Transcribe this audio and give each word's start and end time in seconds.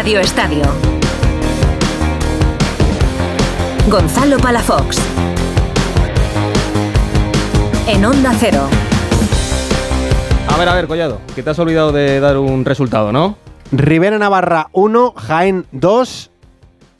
Radio 0.00 0.20
Estadio. 0.20 0.62
Gonzalo 3.90 4.38
Palafox. 4.38 4.98
En 7.86 8.02
Onda 8.06 8.32
Cero. 8.38 8.66
A 10.48 10.56
ver, 10.56 10.68
a 10.70 10.74
ver, 10.74 10.86
Collado, 10.86 11.20
que 11.34 11.42
te 11.42 11.50
has 11.50 11.58
olvidado 11.58 11.92
de 11.92 12.18
dar 12.18 12.38
un 12.38 12.64
resultado, 12.64 13.12
¿no? 13.12 13.36
Rivera 13.72 14.18
Navarra 14.18 14.68
1, 14.72 15.12
Jaén 15.18 15.66
2. 15.72 16.30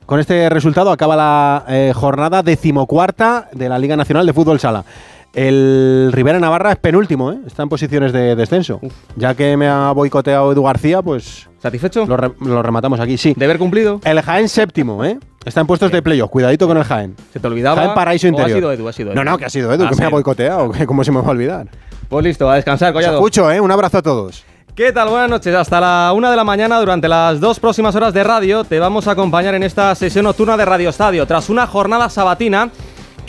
Con 0.04 0.20
este 0.20 0.50
resultado 0.50 0.92
acaba 0.92 1.16
la 1.16 1.64
eh, 1.68 1.92
jornada 1.94 2.42
decimocuarta 2.42 3.48
de 3.52 3.70
la 3.70 3.78
Liga 3.78 3.96
Nacional 3.96 4.26
de 4.26 4.34
Fútbol 4.34 4.60
Sala. 4.60 4.84
El 5.32 6.10
Rivera 6.12 6.40
Navarra 6.40 6.72
es 6.72 6.78
penúltimo, 6.78 7.30
¿eh? 7.32 7.38
está 7.46 7.62
en 7.62 7.68
posiciones 7.68 8.12
de 8.12 8.34
descenso. 8.34 8.80
Ya 9.16 9.34
que 9.34 9.56
me 9.56 9.68
ha 9.68 9.92
boicoteado 9.92 10.50
Edu 10.52 10.64
García, 10.64 11.02
pues 11.02 11.48
¿Satisfecho? 11.62 12.04
lo, 12.06 12.16
re- 12.16 12.32
lo 12.40 12.62
rematamos 12.62 12.98
aquí, 12.98 13.16
sí. 13.16 13.34
¿Deber 13.36 13.58
cumplido? 13.58 14.00
El 14.04 14.20
Jaén 14.22 14.48
séptimo, 14.48 15.04
¿eh? 15.04 15.18
Está 15.44 15.60
en 15.60 15.66
puestos 15.68 15.90
de 15.92 16.02
playoff. 16.02 16.30
Cuidadito 16.30 16.66
con 16.66 16.76
el 16.76 16.84
Jaén. 16.84 17.14
¿Se 17.32 17.38
te 17.40 17.46
olvidaba? 17.46 17.76
Jaén 17.80 17.94
paraíso 17.94 18.26
¿O 18.26 18.30
interior. 18.30 18.50
ha 18.56 18.58
sido 18.60 18.72
Edu? 18.72 18.88
Ha 18.88 18.92
sido 18.92 19.12
Edu. 19.12 19.16
No, 19.16 19.24
no, 19.30 19.38
que 19.38 19.44
ha 19.44 19.50
sido 19.50 19.72
Edu, 19.72 19.84
Ha 19.86 19.90
que 19.90 19.96
me 19.96 20.04
ha 20.04 20.08
boicoteado. 20.10 20.72
¿Cómo 20.86 21.04
se 21.04 21.12
me 21.12 21.20
va 21.20 21.28
a 21.28 21.30
olvidar? 21.30 21.66
Pues 22.08 22.24
listo, 22.24 22.50
a 22.50 22.56
descansar, 22.56 22.88
Os 22.88 22.94
Collado. 22.94 23.14
escucho, 23.14 23.50
¿eh? 23.52 23.60
Un 23.60 23.70
abrazo 23.70 23.98
a 23.98 24.02
todos. 24.02 24.44
¿Qué 24.74 24.92
tal? 24.92 25.08
Buenas 25.10 25.30
noches. 25.30 25.54
Hasta 25.54 25.80
la 25.80 26.12
una 26.14 26.30
de 26.30 26.36
la 26.36 26.44
mañana, 26.44 26.78
durante 26.80 27.06
las 27.08 27.38
dos 27.40 27.60
próximas 27.60 27.94
horas 27.94 28.12
de 28.14 28.24
radio, 28.24 28.64
te 28.64 28.78
vamos 28.78 29.06
a 29.08 29.12
acompañar 29.12 29.54
en 29.54 29.62
esta 29.62 29.94
sesión 29.94 30.24
nocturna 30.24 30.56
de 30.56 30.64
Radio 30.64 30.88
Estadio. 30.90 31.26
Tras 31.26 31.48
una 31.50 31.66
jornada 31.66 32.08
sabatina 32.08 32.70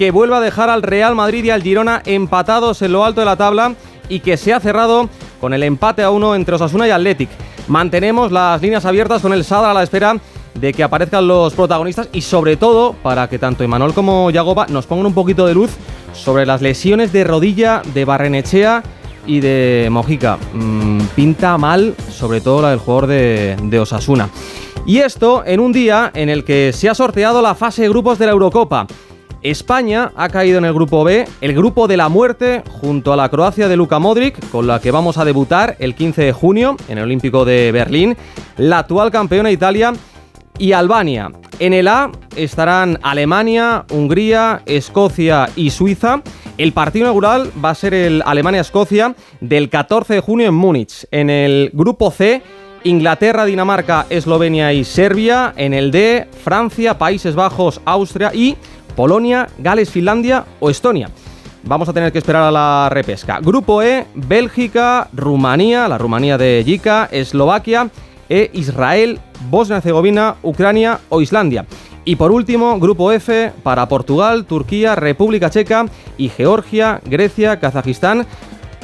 que 0.01 0.09
vuelve 0.09 0.35
a 0.35 0.39
dejar 0.39 0.71
al 0.71 0.81
Real 0.81 1.13
Madrid 1.13 1.43
y 1.43 1.51
al 1.51 1.61
Girona 1.61 2.01
empatados 2.07 2.81
en 2.81 2.91
lo 2.91 3.05
alto 3.05 3.21
de 3.21 3.25
la 3.25 3.35
tabla 3.35 3.75
y 4.09 4.21
que 4.21 4.35
se 4.35 4.51
ha 4.51 4.59
cerrado 4.59 5.07
con 5.39 5.53
el 5.53 5.61
empate 5.61 6.01
a 6.01 6.09
uno 6.09 6.33
entre 6.33 6.55
Osasuna 6.55 6.87
y 6.87 6.89
Athletic. 6.89 7.29
Mantenemos 7.67 8.31
las 8.31 8.59
líneas 8.63 8.83
abiertas 8.85 9.21
con 9.21 9.31
el 9.31 9.43
Sadar 9.43 9.69
a 9.69 9.73
la 9.75 9.83
espera 9.83 10.17
de 10.55 10.73
que 10.73 10.81
aparezcan 10.81 11.27
los 11.27 11.53
protagonistas 11.53 12.09
y 12.13 12.21
sobre 12.21 12.57
todo 12.57 12.93
para 13.03 13.29
que 13.29 13.37
tanto 13.37 13.63
Emanuel 13.63 13.93
como 13.93 14.31
Yagoba 14.31 14.65
nos 14.69 14.87
pongan 14.87 15.05
un 15.05 15.13
poquito 15.13 15.45
de 15.45 15.53
luz 15.53 15.69
sobre 16.13 16.47
las 16.47 16.63
lesiones 16.63 17.13
de 17.13 17.23
rodilla 17.23 17.83
de 17.93 18.03
Barrenechea 18.03 18.81
y 19.27 19.39
de 19.39 19.87
Mojica. 19.91 20.39
Mm, 20.51 21.01
pinta 21.15 21.59
mal, 21.59 21.93
sobre 22.09 22.41
todo 22.41 22.63
la 22.63 22.71
del 22.71 22.79
jugador 22.79 23.05
de, 23.05 23.55
de 23.61 23.79
Osasuna. 23.79 24.31
Y 24.83 24.97
esto 24.97 25.43
en 25.45 25.59
un 25.59 25.71
día 25.71 26.09
en 26.15 26.29
el 26.29 26.43
que 26.43 26.73
se 26.73 26.89
ha 26.89 26.95
sorteado 26.95 27.39
la 27.43 27.53
fase 27.53 27.83
de 27.83 27.89
grupos 27.89 28.17
de 28.17 28.25
la 28.25 28.31
Eurocopa. 28.31 28.87
España 29.43 30.11
ha 30.15 30.29
caído 30.29 30.57
en 30.59 30.65
el 30.65 30.73
grupo 30.73 31.03
B, 31.03 31.27
el 31.41 31.53
grupo 31.53 31.87
de 31.87 31.97
la 31.97 32.09
muerte, 32.09 32.63
junto 32.69 33.11
a 33.11 33.15
la 33.15 33.29
Croacia 33.29 33.67
de 33.67 33.75
Luka 33.75 33.97
Modric, 33.97 34.49
con 34.49 34.67
la 34.67 34.79
que 34.79 34.91
vamos 34.91 35.17
a 35.17 35.25
debutar 35.25 35.75
el 35.79 35.95
15 35.95 36.21
de 36.23 36.31
junio 36.31 36.77
en 36.87 36.99
el 36.99 37.05
Olímpico 37.05 37.43
de 37.43 37.71
Berlín, 37.71 38.15
la 38.57 38.79
actual 38.79 39.09
campeona 39.09 39.51
Italia 39.51 39.93
y 40.59 40.73
Albania. 40.73 41.31
En 41.59 41.73
el 41.73 41.87
A 41.87 42.11
estarán 42.35 42.99
Alemania, 43.01 43.85
Hungría, 43.91 44.61
Escocia 44.65 45.49
y 45.55 45.71
Suiza. 45.71 46.21
El 46.57 46.73
partido 46.73 47.05
inaugural 47.05 47.51
va 47.63 47.71
a 47.71 47.75
ser 47.75 47.93
el 47.93 48.21
Alemania-Escocia 48.25 49.15
del 49.39 49.69
14 49.69 50.15
de 50.15 50.19
junio 50.19 50.47
en 50.47 50.53
Múnich. 50.53 51.07
En 51.09 51.29
el 51.29 51.71
grupo 51.73 52.11
C, 52.11 52.41
Inglaterra, 52.83 53.45
Dinamarca, 53.45 54.05
Eslovenia 54.09 54.73
y 54.73 54.83
Serbia. 54.83 55.53
En 55.55 55.73
el 55.73 55.91
D, 55.91 56.27
Francia, 56.43 56.97
Países 56.97 57.35
Bajos, 57.35 57.81
Austria 57.85 58.31
y 58.33 58.57
Polonia, 58.95 59.47
Gales, 59.57 59.89
Finlandia 59.89 60.45
o 60.59 60.69
Estonia. 60.69 61.09
Vamos 61.63 61.87
a 61.89 61.93
tener 61.93 62.11
que 62.11 62.17
esperar 62.17 62.43
a 62.43 62.51
la 62.51 62.89
repesca. 62.89 63.39
Grupo 63.39 63.81
E, 63.81 64.07
Bélgica, 64.15 65.09
Rumanía, 65.13 65.87
la 65.87 65.97
Rumanía 65.97 66.37
de 66.37 66.63
Jica, 66.65 67.07
Eslovaquia 67.11 67.89
e 68.29 68.49
Israel, 68.53 69.19
Bosnia-Herzegovina, 69.49 70.35
Ucrania 70.41 70.99
o 71.09 71.21
Islandia. 71.21 71.65
Y 72.03 72.15
por 72.15 72.31
último, 72.31 72.79
grupo 72.79 73.11
F 73.11 73.51
para 73.61 73.87
Portugal, 73.87 74.45
Turquía, 74.45 74.95
República 74.95 75.51
Checa 75.51 75.85
y 76.17 76.29
Georgia, 76.29 76.99
Grecia, 77.05 77.59
Kazajistán 77.59 78.25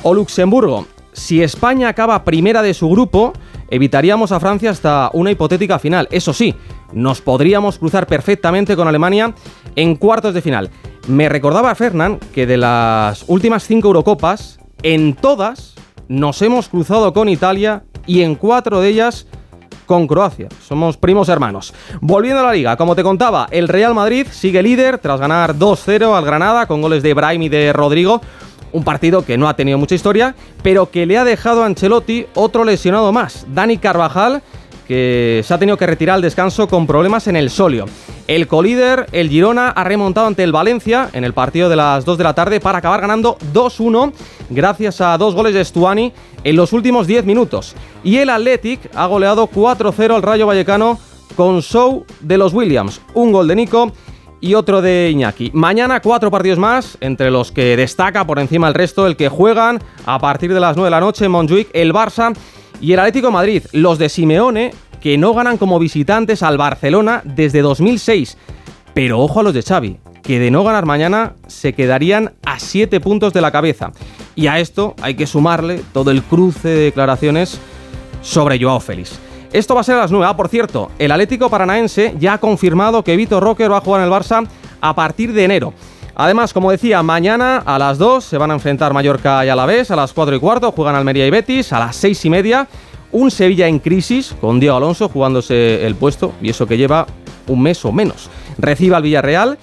o 0.04 0.14
Luxemburgo. 0.14 0.86
Si 1.14 1.42
España 1.42 1.90
acaba 1.90 2.24
primera 2.24 2.62
de 2.62 2.76
su 2.76 2.88
grupo, 2.90 3.34
evitaríamos 3.72 4.31
a 4.31 4.40
Francia 4.40 4.70
hasta 4.70 5.10
una 5.14 5.31
hipotética 5.31 5.80
final. 5.80 6.08
Eso 6.12 6.31
sí, 6.31 6.54
nos 6.94 7.22
podríamos 7.22 7.78
cruzar 7.78 8.08
perfectamente 8.08 8.75
con 8.75 8.88
Alemania 8.88 9.34
en 9.75 9.96
cuartos 9.96 10.34
de 10.34 10.42
final. 10.42 10.70
Me 11.08 11.30
recordaba 11.30 11.74
Fernán 11.75 12.20
que 12.34 12.46
de 12.46 12.58
las 12.58 13.25
últimas 13.28 13.66
cinco 13.66 13.88
Eurocopas, 13.88 14.59
en 14.84 15.16
todas 15.16 15.75
nos 16.08 16.42
hemos 16.42 16.70
cruzado 16.70 17.14
con 17.14 17.30
Italia 17.30 17.84
y 18.06 18.22
en 18.22 18.36
cuatro 18.36 18.81
de 18.81 18.90
ellas 18.90 19.28
con 19.86 20.06
Croacia. 20.06 20.50
Somos 20.68 20.98
primos 20.98 21.30
hermanos. 21.30 21.74
Volviendo 22.02 22.42
a 22.42 22.48
la 22.48 22.53
liga, 22.53 22.75
como 22.75 22.96
te 22.96 23.04
contaba, 23.04 23.48
el 23.52 23.68
Real 23.68 23.96
Madrid 23.96 24.28
sigue 24.30 24.62
líder 24.62 25.00
tras 25.00 25.19
ganar 25.19 25.56
2-0 25.56 26.16
al 26.16 26.25
Granada 26.25 26.68
con 26.68 26.81
goles 26.81 27.02
de 27.02 27.14
Brahim 27.14 27.44
y 27.44 27.50
de 27.50 27.74
Rodrigo. 27.74 28.22
Un 28.74 28.84
partido 28.84 29.25
que 29.25 29.38
no 29.38 29.48
ha 29.48 29.56
tenido 29.56 29.78
mucha 29.78 29.96
historia, 29.96 30.36
pero 30.62 30.92
que 30.92 31.06
le 31.06 31.18
ha 31.18 31.24
dejado 31.24 31.64
a 31.64 31.66
Ancelotti 31.66 32.25
otro 32.36 32.66
lesionado 32.66 33.14
más, 33.14 33.48
Dani 33.54 33.78
Carvajal, 33.78 34.44
que 34.88 35.42
se 35.44 35.53
ha 35.53 35.59
tenido 35.59 35.78
que 35.78 35.86
retirar 35.86 36.16
al 36.16 36.22
descanso 36.22 36.68
con 36.68 36.88
problemas 36.88 37.28
en 37.28 37.36
el 37.36 37.50
solio. 37.50 37.86
El 38.28 38.48
colíder, 38.48 39.08
el 39.12 39.30
Girona, 39.30 39.70
ha 39.70 39.84
remontado 39.84 40.28
ante 40.28 40.44
el 40.44 40.52
Valencia 40.52 41.09
en 41.14 41.24
el 41.24 41.34
partido 41.34 41.70
de 41.70 41.75
las 41.75 42.06
2 42.06 42.18
de 42.18 42.24
la 42.24 42.34
tarde 42.34 42.59
para 42.59 42.80
acabar 42.80 43.02
ganando 43.02 43.38
2-1 43.53 44.14
gracias 44.50 45.02
a 45.02 45.18
dos 45.18 45.36
goles 45.36 45.53
de 45.53 45.64
Stuani 45.64 46.14
en 46.44 46.56
los 46.56 46.74
últimos 46.74 47.08
10 47.08 47.25
minutos. 47.25 47.75
Y 48.03 48.18
el 48.18 48.30
Athletic 48.30 48.90
ha 48.96 49.06
goleado 49.06 49.50
4-0 49.50 50.16
al 50.16 50.22
Rayo 50.22 50.48
Vallecano 50.48 51.00
con 51.36 51.62
show 51.62 52.06
de 52.19 52.38
los 52.38 52.54
Williams, 52.54 53.02
un 53.14 53.31
gol 53.31 53.48
de 53.48 53.56
Nico 53.56 53.92
y 54.40 54.54
otro 54.54 54.81
de 54.81 55.09
Iñaki. 55.12 55.52
Mañana 55.54 56.00
cuatro 56.00 56.30
partidos 56.30 56.59
más, 56.59 56.98
entre 57.02 57.31
los 57.31 57.52
que 57.52 57.75
destaca 57.75 58.25
por 58.25 58.40
encima 58.40 58.68
el 58.68 58.74
resto 58.74 59.08
el 59.08 59.16
que 59.16 59.30
juegan 59.30 59.80
a 60.06 60.19
partir 60.19 60.54
de 60.54 60.59
las 60.59 60.75
9 60.75 60.88
de 60.88 60.92
la 60.92 61.00
noche 61.00 61.25
en 61.25 61.31
Montjuic, 61.31 61.69
el 61.74 61.94
Barça 61.94 62.36
y 62.82 62.94
el 62.94 63.00
Atlético 63.00 63.32
Madrid, 63.32 63.64
los 63.72 63.98
de 63.98 64.10
Simeone, 64.10 64.72
que 65.02 65.18
no 65.18 65.34
ganan 65.34 65.58
como 65.58 65.80
visitantes 65.80 66.44
al 66.44 66.58
Barcelona 66.58 67.22
desde 67.24 67.62
2006. 67.62 68.38
Pero 68.94 69.20
ojo 69.20 69.40
a 69.40 69.44
los 69.44 69.54
de 69.54 69.62
Xavi, 69.62 69.98
que 70.24 70.40
de 70.40 70.52
no 70.52 70.64
ganar 70.64 70.86
mañana 70.86 71.36
se 71.48 71.74
quedarían 71.74 72.34
a 72.46 72.60
7 72.60 73.00
puntos 73.00 73.34
de 73.34 73.42
la 73.42 73.52
cabeza. 73.52 73.92
Y 74.36 74.48
a 74.48 74.60
esto 74.60 74.96
hay 75.02 75.16
que 75.16 75.28
sumarle 75.28 75.82
todo 75.94 76.12
el 76.12 76.24
cruce 76.24 76.68
de 76.68 76.84
declaraciones 76.86 77.60
sobre 78.22 78.62
Joao 78.62 78.80
Félix. 78.80 79.20
Esto 79.54 79.76
va 79.76 79.82
a 79.82 79.84
ser 79.84 79.96
a 79.96 80.00
las 80.00 80.12
9. 80.12 80.26
Ah, 80.28 80.36
por 80.36 80.50
cierto, 80.50 80.92
el 81.00 81.12
Atlético 81.12 81.50
Paranaense 81.50 82.16
ya 82.20 82.34
ha 82.34 82.38
confirmado 82.40 83.04
que 83.04 83.16
Vitor 83.16 83.42
Roque 83.42 83.68
va 83.68 83.78
a 83.78 83.82
jugar 83.82 84.02
en 84.02 84.08
el 84.08 84.14
Barça 84.14 84.48
a 84.82 84.96
partir 84.96 85.32
de 85.34 85.46
enero. 85.46 85.74
Además, 86.20 86.52
como 86.52 86.72
decía, 86.72 87.04
mañana 87.04 87.58
a 87.64 87.78
las 87.78 88.00
2 88.00 88.24
se 88.24 88.40
van 88.40 88.50
a 88.50 88.56
enfrentar 88.56 88.92
Mallorca 88.92 89.46
y 89.46 89.50
Alavés, 89.50 89.92
a 89.92 89.96
las 89.96 90.14
4 90.14 90.36
y 90.36 90.40
cuarto 90.40 90.72
juegan 90.72 90.96
Almería 90.96 91.28
y 91.28 91.30
Betis, 91.30 91.72
a 91.72 91.78
las 91.78 91.96
6 91.96 92.26
y 92.26 92.30
media 92.32 92.68
un 93.12 93.30
Sevilla 93.30 93.68
en 93.68 93.78
crisis 93.78 94.36
con 94.42 94.60
Diego 94.60 94.78
Alonso 94.78 95.10
jugándose 95.10 95.86
el 95.86 95.94
puesto 95.94 96.34
y 96.42 96.50
eso 96.50 96.66
que 96.66 96.76
lleva 96.76 97.06
un 97.46 97.62
mes 97.62 97.86
o 97.86 97.92
menos. 97.92 98.32
Recibe 98.58 98.96
al 98.96 99.04
Villarreal. 99.04 99.60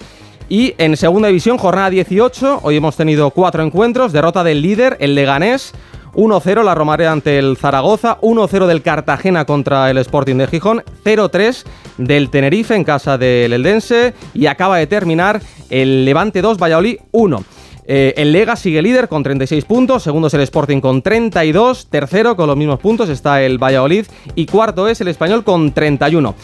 Y 0.49 0.75
en 0.79 0.97
segunda 0.97 1.27
división, 1.27 1.59
jornada 1.59 1.91
18, 1.91 2.61
hoy 2.63 2.77
hemos 2.77 2.97
tenido 2.97 3.31
cuatro 3.31 3.65
encuentros, 3.65 4.13
derrota 4.13 4.45
del 4.45 4.63
líder, 4.63 4.97
el 5.01 5.17
Leganés, 5.17 5.73
1-0 6.15 6.63
la 6.63 6.75
Romareda 6.75 7.13
ante 7.13 7.39
el 7.39 7.57
Zaragoza, 7.57 8.19
1-0 8.21 8.67
del 8.67 8.83
Cartagena 8.83 9.45
contra 9.45 9.91
el 9.91 9.99
Sporting 9.99 10.37
de 10.37 10.47
Gijón, 10.47 10.83
0-3 11.05 11.65
del 11.99 12.31
Tenerife 12.31 12.75
en 12.75 12.85
casa 12.85 13.19
del 13.19 13.53
Eldense 13.53 14.15
y 14.33 14.47
acaba 14.47 14.79
de 14.79 14.87
terminar 14.87 15.41
el 15.71 16.05
Levante 16.05 16.43
2, 16.43 16.59
Valladolid 16.59 16.99
1. 17.13 17.45
Eh, 17.87 18.15
el 18.17 18.33
Lega 18.33 18.57
sigue 18.57 18.81
líder 18.81 19.09
con 19.09 19.23
36 19.23 19.65
puntos, 19.65 20.03
segundo 20.03 20.29
es 20.29 20.35
el 20.35 20.41
Sporting 20.41 20.81
con 20.81 21.03
32, 21.03 21.89
tercero 21.91 22.35
con 22.35 22.47
los 22.47 22.56
mismos 22.56 22.81
puntos 22.81 23.11
está 23.11 23.43
el 23.43 23.62
Valladolid 23.62 24.06
y 24.35 24.47
cuarto 24.47 24.88
es 24.88 25.00
el 25.00 25.09
Español 25.09 25.44
con 25.44 25.73
31. 25.73 26.35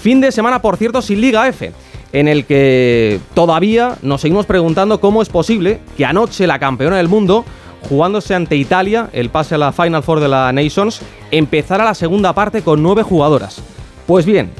Fin 0.00 0.20
de 0.20 0.30
semana, 0.30 0.62
por 0.62 0.76
cierto, 0.76 1.02
sin 1.02 1.20
Liga 1.20 1.48
F, 1.48 1.72
en 2.12 2.28
el 2.28 2.44
que 2.44 3.18
todavía 3.34 3.96
nos 4.02 4.20
seguimos 4.20 4.46
preguntando 4.46 5.00
cómo 5.00 5.20
es 5.20 5.28
posible 5.28 5.80
que 5.96 6.04
anoche 6.04 6.46
la 6.46 6.60
campeona 6.60 6.98
del 6.98 7.08
mundo, 7.08 7.44
jugándose 7.88 8.34
ante 8.34 8.56
Italia, 8.56 9.08
el 9.12 9.30
pase 9.30 9.54
a 9.54 9.58
la 9.58 9.72
Final 9.72 10.02
Four 10.02 10.20
de 10.20 10.28
la 10.28 10.52
Nations, 10.52 11.00
empezara 11.30 11.84
la 11.84 11.94
segunda 11.94 12.32
parte 12.32 12.62
con 12.62 12.82
nueve 12.82 13.02
jugadoras. 13.02 13.62
Pues 14.06 14.26
bien, 14.26 14.50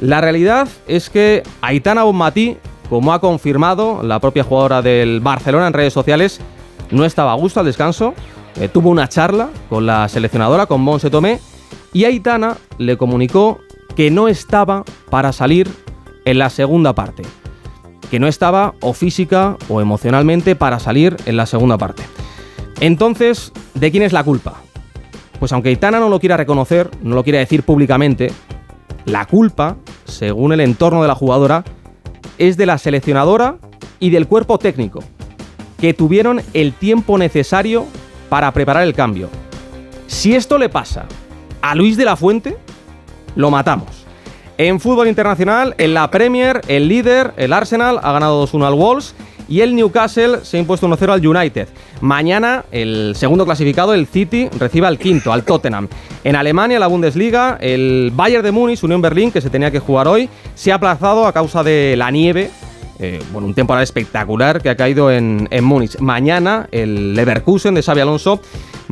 la 0.00 0.20
realidad 0.20 0.68
es 0.86 1.10
que 1.10 1.42
Aitana 1.60 2.04
Bonmatí, 2.04 2.56
como 2.88 3.12
ha 3.12 3.20
confirmado 3.20 4.02
la 4.02 4.20
propia 4.20 4.44
jugadora 4.44 4.82
del 4.82 5.20
Barcelona 5.20 5.66
en 5.66 5.72
redes 5.72 5.92
sociales, 5.92 6.40
no 6.90 7.04
estaba 7.04 7.32
a 7.32 7.36
gusto 7.36 7.60
al 7.60 7.66
descanso, 7.66 8.14
eh, 8.60 8.68
tuvo 8.68 8.90
una 8.90 9.08
charla 9.08 9.48
con 9.68 9.86
la 9.86 10.08
seleccionadora, 10.08 10.66
con 10.66 10.80
Monse 10.80 11.10
Tomé, 11.10 11.40
y 11.92 12.04
Aitana 12.04 12.56
le 12.78 12.96
comunicó 12.96 13.58
que 13.96 14.10
no 14.10 14.28
estaba 14.28 14.84
para 15.10 15.32
salir 15.32 15.68
en 16.24 16.38
la 16.38 16.50
segunda 16.50 16.94
parte, 16.94 17.22
que 18.10 18.20
no 18.20 18.26
estaba 18.26 18.74
o 18.80 18.92
física 18.92 19.56
o 19.68 19.80
emocionalmente 19.80 20.56
para 20.56 20.78
salir 20.78 21.16
en 21.24 21.36
la 21.36 21.46
segunda 21.46 21.78
parte. 21.78 22.02
Entonces, 22.80 23.52
¿de 23.74 23.90
quién 23.90 24.02
es 24.02 24.12
la 24.12 24.24
culpa? 24.24 24.54
Pues 25.38 25.52
aunque 25.52 25.70
Aitana 25.70 26.00
no 26.00 26.08
lo 26.08 26.20
quiera 26.20 26.36
reconocer, 26.36 26.90
no 27.02 27.14
lo 27.14 27.24
quiera 27.24 27.38
decir 27.38 27.62
públicamente, 27.62 28.30
La 29.04 29.24
culpa, 29.24 29.76
según 30.04 30.52
el 30.52 30.60
entorno 30.60 31.00
de 31.00 31.08
la 31.08 31.14
jugadora, 31.14 31.62
es 32.38 32.56
de 32.56 32.66
la 32.66 32.76
seleccionadora 32.76 33.58
y 34.00 34.10
del 34.10 34.26
cuerpo 34.26 34.58
técnico, 34.58 35.00
que 35.78 35.94
tuvieron 35.94 36.42
el 36.54 36.72
tiempo 36.72 37.16
necesario 37.16 37.86
para 38.28 38.50
preparar 38.52 38.82
el 38.82 38.94
cambio. 38.94 39.28
Si 40.08 40.34
esto 40.34 40.58
le 40.58 40.68
pasa 40.68 41.06
a 41.62 41.74
Luis 41.76 41.96
de 41.96 42.04
la 42.04 42.16
Fuente, 42.16 42.56
lo 43.36 43.50
matamos. 43.50 44.06
En 44.58 44.80
fútbol 44.80 45.06
internacional, 45.06 45.74
en 45.78 45.94
la 45.94 46.10
Premier, 46.10 46.62
el 46.66 46.88
líder, 46.88 47.34
el 47.36 47.52
Arsenal, 47.52 48.00
ha 48.02 48.12
ganado 48.12 48.46
2-1 48.46 48.66
al 48.66 48.74
Wolves 48.74 49.14
y 49.48 49.60
el 49.60 49.74
Newcastle 49.74 50.38
se 50.42 50.56
ha 50.56 50.60
impuesto 50.60 50.88
1-0 50.88 51.12
al 51.12 51.26
United. 51.26 51.68
Mañana, 52.00 52.64
el 52.70 53.14
segundo 53.16 53.44
clasificado, 53.44 53.94
el 53.94 54.06
City, 54.06 54.48
recibe 54.58 54.86
al 54.86 54.98
quinto, 54.98 55.32
al 55.32 55.44
Tottenham. 55.44 55.88
En 56.24 56.36
Alemania, 56.36 56.78
la 56.78 56.86
Bundesliga, 56.86 57.58
el 57.60 58.12
Bayern 58.14 58.44
de 58.44 58.52
Múnich, 58.52 58.82
Unión 58.82 59.00
Berlín, 59.00 59.30
que 59.30 59.40
se 59.40 59.50
tenía 59.50 59.70
que 59.70 59.78
jugar 59.78 60.08
hoy, 60.08 60.28
se 60.54 60.72
ha 60.72 60.76
aplazado 60.76 61.26
a 61.26 61.32
causa 61.32 61.62
de 61.62 61.94
la 61.96 62.10
nieve 62.10 62.50
eh, 62.98 63.22
bueno, 63.30 63.46
un 63.46 63.54
temporal 63.54 63.82
espectacular 63.82 64.62
que 64.62 64.70
ha 64.70 64.76
caído 64.76 65.10
en, 65.10 65.48
en 65.50 65.64
Múnich. 65.64 65.98
Mañana 65.98 66.66
el 66.72 67.14
Leverkusen 67.14 67.74
de 67.74 67.82
Xavi 67.82 68.00
Alonso 68.00 68.40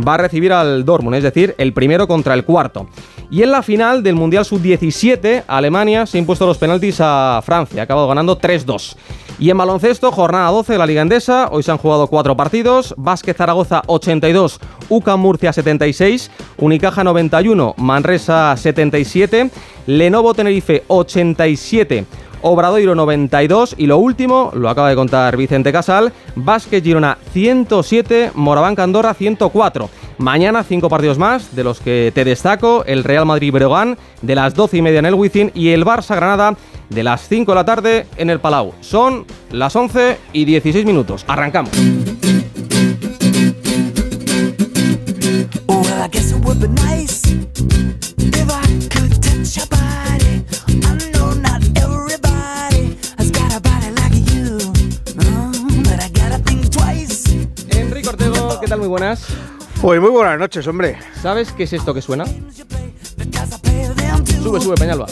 va 0.07 0.15
a 0.15 0.19
recibir 0.19 0.53
al 0.53 0.85
Dortmund, 0.85 1.17
es 1.17 1.23
decir, 1.23 1.55
el 1.57 1.73
primero 1.73 2.07
contra 2.07 2.35
el 2.35 2.45
cuarto. 2.45 2.87
Y 3.31 3.43
en 3.43 3.51
la 3.51 3.63
final 3.63 4.03
del 4.03 4.15
Mundial 4.15 4.45
Sub-17, 4.45 5.45
Alemania 5.47 6.05
se 6.05 6.19
ha 6.19 6.21
impuesto 6.21 6.47
los 6.47 6.59
penaltis 6.59 6.99
a 7.01 7.41
Francia, 7.45 7.81
ha 7.81 7.85
acabado 7.85 8.07
ganando 8.09 8.39
3-2. 8.39 8.97
Y 9.45 9.51
en 9.51 9.59
baloncesto, 9.59 10.11
jornada 10.11 10.49
12 10.51 10.73
de 10.73 10.79
la 10.79 10.87
Liga 10.87 11.03
Endesa, 11.03 11.51
hoy 11.53 11.63
se 11.63 11.71
han 11.71 11.77
jugado 11.77 12.07
cuatro 12.07 12.35
partidos, 12.35 12.95
Vázquez 12.97 13.37
Zaragoza 13.37 13.83
82, 13.89 14.59
UCAM 14.89 15.21
Murcia 15.21 15.53
76, 15.53 16.31
Unicaja 16.57 17.05
91, 17.05 17.75
Manresa 17.77 18.57
77, 18.57 19.51
Lenovo 19.87 20.33
Tenerife 20.33 20.85
87, 20.87 22.07
Obradoiro 22.47 22.95
92 22.95 23.75
y 23.79 23.87
lo 23.87 23.97
último, 23.97 24.51
lo 24.55 24.69
acaba 24.69 24.91
de 24.91 24.95
contar 24.95 25.35
Vicente 25.35 25.73
Casal, 25.73 26.13
Vázquez 26.37 26.85
Girona 26.85 27.17
107, 27.33 28.33
Moraván 28.35 28.75
Andorra 28.79 29.15
104. 29.15 29.89
Mañana 30.19 30.63
cinco 30.63 30.91
partidos 30.91 31.19
más, 31.19 31.57
de 31.57 31.65
los 31.65 31.81
que 31.81 32.13
te 32.15 32.23
destaco, 32.23 32.85
el 32.85 33.03
Real 33.03 33.25
Madrid 33.25 33.51
Breogán 33.51 33.97
de 34.21 34.35
las 34.35 34.55
12 34.55 34.77
y 34.77 34.83
media 34.83 34.99
en 34.99 35.07
el 35.07 35.15
Wizzing 35.15 35.53
y 35.55 35.71
el 35.71 35.87
Barça 35.87 36.17
Granada 36.17 36.55
de 36.91 37.03
las 37.03 37.27
5 37.27 37.51
de 37.51 37.57
la 37.57 37.65
tarde 37.65 38.07
en 38.19 38.29
el 38.29 38.41
Palau. 38.41 38.75
Son 38.83 39.25
las 39.51 39.75
11 39.75 40.19
y 40.35 40.45
16 40.45 40.85
minutos. 40.85 41.25
Arrancamos. 41.27 41.73
Enrique 46.15 47.14
tal? 58.75 58.81
Muy 58.81 58.89
buenas. 58.89 59.27
Pues 59.81 60.01
muy 60.01 60.11
buenas 60.11 60.39
noches, 60.39 60.67
hombre. 60.67 60.99
¿Sabes 61.23 61.53
qué 61.53 61.65
es 61.65 61.73
esto 61.73 61.95
que 61.95 62.03
suena? 62.03 62.25
Sube, 64.43 64.61
sube, 64.61 64.75
Peñalba. 64.77 65.07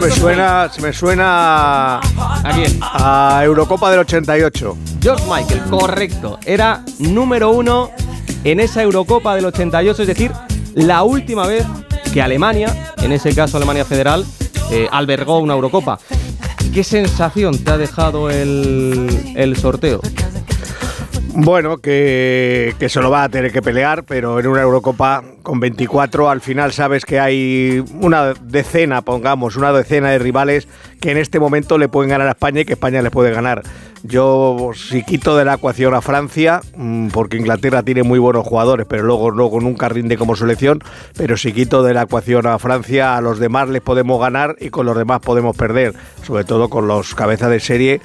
Me 0.00 0.10
suena, 0.10 0.70
me 0.82 0.92
suena 0.92 1.96
¿A 1.98 2.52
quién? 2.54 2.78
a 2.82 3.40
Eurocopa 3.42 3.90
del 3.90 4.00
88. 4.00 4.76
George 5.00 5.24
Michael, 5.26 5.62
correcto. 5.70 6.38
Era 6.44 6.84
número 6.98 7.50
uno 7.50 7.90
en 8.42 8.60
esa 8.60 8.82
Eurocopa 8.82 9.34
del 9.34 9.46
88, 9.46 10.02
es 10.02 10.08
decir, 10.08 10.30
la 10.74 11.04
última 11.04 11.46
vez 11.46 11.64
que 12.12 12.20
Alemania, 12.20 12.92
en 12.98 13.12
ese 13.12 13.34
caso 13.34 13.56
Alemania 13.56 13.86
Federal, 13.86 14.26
eh, 14.70 14.88
albergó 14.92 15.38
una 15.38 15.54
Eurocopa. 15.54 15.98
¿Qué 16.74 16.82
sensación 16.82 17.56
te 17.62 17.70
ha 17.70 17.78
dejado 17.78 18.30
el, 18.30 19.54
sorteo? 19.56 20.00
Bueno, 21.28 21.78
que, 21.78 22.74
que 22.80 22.88
se 22.88 23.00
lo 23.00 23.10
va 23.10 23.22
a 23.22 23.28
tener 23.28 23.52
que 23.52 23.62
pelear, 23.62 24.02
pero 24.02 24.40
en 24.40 24.48
una 24.48 24.62
Eurocopa 24.62 25.22
con 25.44 25.60
24 25.60 26.28
al 26.28 26.40
final 26.40 26.72
sabes 26.72 27.04
que 27.04 27.20
hay 27.20 27.84
una 28.00 28.34
decena, 28.34 29.02
pongamos, 29.02 29.54
una 29.54 29.72
decena 29.72 30.10
de 30.10 30.18
rivales 30.18 30.66
que 31.00 31.12
en 31.12 31.18
este 31.18 31.38
momento 31.38 31.78
le 31.78 31.88
pueden 31.88 32.10
ganar 32.10 32.26
a 32.26 32.30
España 32.30 32.62
y 32.62 32.64
que 32.64 32.72
España 32.72 33.02
le 33.02 33.12
puede 33.12 33.30
ganar. 33.30 33.62
Yo 34.06 34.72
si 34.74 35.02
quito 35.02 35.34
de 35.34 35.46
la 35.46 35.54
ecuación 35.54 35.94
a 35.94 36.02
Francia, 36.02 36.60
mm, 36.76 37.08
porque 37.08 37.38
Inglaterra 37.38 37.82
tiene 37.82 38.02
muy 38.02 38.18
buenos 38.18 38.46
jugadores, 38.46 38.86
pero 38.86 39.02
luego, 39.02 39.30
luego 39.30 39.62
nunca 39.62 39.88
rinde 39.88 40.18
como 40.18 40.36
selección, 40.36 40.80
pero 41.16 41.38
si 41.38 41.54
quito 41.54 41.82
de 41.82 41.94
la 41.94 42.02
ecuación 42.02 42.46
a 42.46 42.58
Francia, 42.58 43.16
a 43.16 43.22
los 43.22 43.38
demás 43.38 43.70
les 43.70 43.80
podemos 43.80 44.20
ganar 44.20 44.56
y 44.60 44.68
con 44.68 44.84
los 44.84 44.98
demás 44.98 45.20
podemos 45.20 45.56
perder, 45.56 45.94
sobre 46.22 46.44
todo 46.44 46.68
con 46.68 46.86
los 46.86 47.14
cabezas 47.14 47.48
de 47.48 47.60
serie 47.60 48.00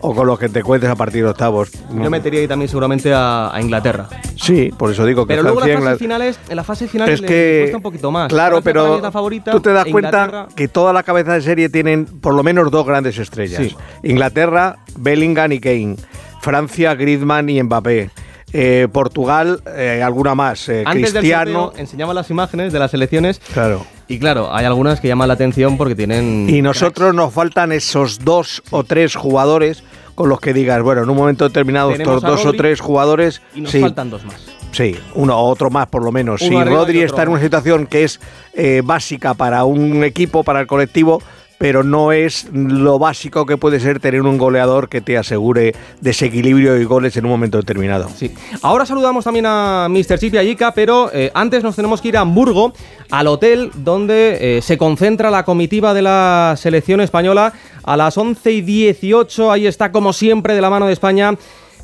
o 0.00 0.14
con 0.14 0.26
los 0.26 0.38
que 0.38 0.48
te 0.48 0.62
cuentes 0.62 0.90
a 0.90 0.96
partir 0.96 1.24
de 1.24 1.30
octavos. 1.30 1.70
Yo 1.90 2.10
metería 2.10 2.40
ahí 2.40 2.48
también 2.48 2.68
seguramente 2.68 3.12
a, 3.12 3.54
a 3.54 3.60
Inglaterra. 3.60 4.08
Sí, 4.36 4.70
por 4.76 4.90
eso 4.90 5.04
digo 5.06 5.26
que 5.26 5.34
Pero 5.34 5.42
luego 5.42 5.60
las 5.60 5.80
fases 5.80 5.98
finales, 5.98 6.38
en 6.48 6.56
la 6.56 6.64
fase 6.64 6.88
final 6.88 7.08
es 7.08 7.20
le 7.20 7.26
que 7.26 7.58
cuesta 7.62 7.76
un 7.78 7.82
poquito 7.82 8.10
más. 8.10 8.28
Claro, 8.28 8.62
Francia 8.62 8.72
pero 8.72 9.00
la 9.00 9.10
favorita, 9.12 9.50
tú 9.50 9.60
te 9.60 9.72
das 9.72 9.86
e 9.86 9.90
cuenta 9.90 10.48
que 10.54 10.68
todas 10.68 10.92
las 10.92 11.04
cabezas 11.04 11.34
de 11.34 11.42
serie 11.42 11.68
tienen 11.68 12.04
por 12.06 12.34
lo 12.34 12.42
menos 12.42 12.70
dos 12.70 12.86
grandes 12.86 13.18
estrellas. 13.18 13.62
Sí. 13.62 13.76
Inglaterra, 14.02 14.76
Bellingham 14.96 15.52
y 15.52 15.60
Kane. 15.60 15.96
Francia, 16.40 16.94
Griezmann 16.94 17.48
y 17.48 17.62
Mbappé. 17.62 18.10
Eh, 18.52 18.86
Portugal, 18.92 19.60
eh, 19.76 20.00
alguna 20.04 20.34
más. 20.36 20.68
eh, 20.68 20.84
Antes 20.86 21.10
Cristiano. 21.12 21.44
del 21.50 21.54
sorteo 21.62 21.80
enseñaba 21.80 22.14
las 22.14 22.30
imágenes 22.30 22.72
de 22.72 22.78
las 22.78 22.90
selecciones 22.92 23.40
Claro. 23.52 23.84
Y 24.08 24.18
claro, 24.18 24.54
hay 24.54 24.64
algunas 24.64 25.00
que 25.00 25.08
llaman 25.08 25.28
la 25.28 25.34
atención 25.34 25.76
porque 25.76 25.94
tienen... 25.94 26.46
Y 26.48 26.62
nosotros 26.62 27.14
nos 27.14 27.32
faltan 27.32 27.72
esos 27.72 28.24
dos 28.24 28.62
o 28.70 28.84
tres 28.84 29.14
jugadores 29.14 29.82
con 30.14 30.28
los 30.28 30.40
que 30.40 30.52
digas, 30.52 30.82
bueno, 30.82 31.02
en 31.02 31.10
un 31.10 31.16
momento 31.16 31.44
determinado 31.44 31.90
Tenemos 31.90 32.16
estos 32.16 32.30
dos 32.30 32.46
o 32.46 32.52
tres 32.52 32.80
jugadores, 32.80 33.42
Y 33.54 33.62
nos 33.62 33.70
sí, 33.70 33.80
faltan 33.80 34.10
dos 34.10 34.24
más. 34.24 34.36
Sí, 34.72 34.96
uno 35.14 35.38
o 35.38 35.48
otro 35.48 35.70
más 35.70 35.86
por 35.86 36.04
lo 36.04 36.12
menos. 36.12 36.42
Uno 36.42 36.62
Si 36.62 36.68
Rodri 36.68 37.02
está 37.02 37.22
en 37.22 37.28
una 37.30 37.40
situación 37.40 37.86
que 37.86 38.04
es 38.04 38.20
eh, 38.54 38.82
básica 38.84 39.34
para 39.34 39.64
un 39.64 40.02
equipo, 40.04 40.42
para 40.42 40.60
el 40.60 40.66
colectivo, 40.66 41.22
pero 41.58 41.82
no 41.82 42.12
es 42.12 42.46
lo 42.52 42.98
básico 42.98 43.46
que 43.46 43.56
puede 43.56 43.80
ser 43.80 44.00
tener 44.00 44.22
un 44.22 44.38
goleador 44.38 44.88
que 44.88 45.00
te 45.00 45.16
asegure 45.16 45.74
desequilibrio 46.00 46.76
y 46.78 46.84
goles 46.84 47.16
en 47.16 47.24
un 47.24 47.30
momento 47.30 47.58
determinado. 47.58 48.08
Sí. 48.14 48.34
Ahora 48.62 48.86
saludamos 48.86 49.24
también 49.24 49.46
a 49.46 49.86
Mr. 49.88 50.18
Chip 50.18 50.34
y 50.34 50.38
a 50.38 50.42
Yika, 50.42 50.74
pero 50.74 51.10
eh, 51.12 51.30
antes 51.34 51.62
nos 51.62 51.76
tenemos 51.76 52.00
que 52.00 52.08
ir 52.08 52.16
a 52.16 52.20
Hamburgo, 52.20 52.72
al 53.10 53.26
hotel 53.28 53.70
donde 53.76 54.58
eh, 54.58 54.62
se 54.62 54.76
concentra 54.78 55.30
la 55.30 55.44
comitiva 55.44 55.94
de 55.94 56.02
la 56.02 56.54
selección 56.56 57.00
española 57.00 57.52
a 57.82 57.96
las 57.96 58.18
11 58.18 58.52
y 58.52 58.60
18. 58.60 59.52
Ahí 59.52 59.66
está, 59.66 59.92
como 59.92 60.12
siempre, 60.12 60.54
de 60.54 60.60
la 60.60 60.70
mano 60.70 60.86
de 60.86 60.92
España, 60.92 61.34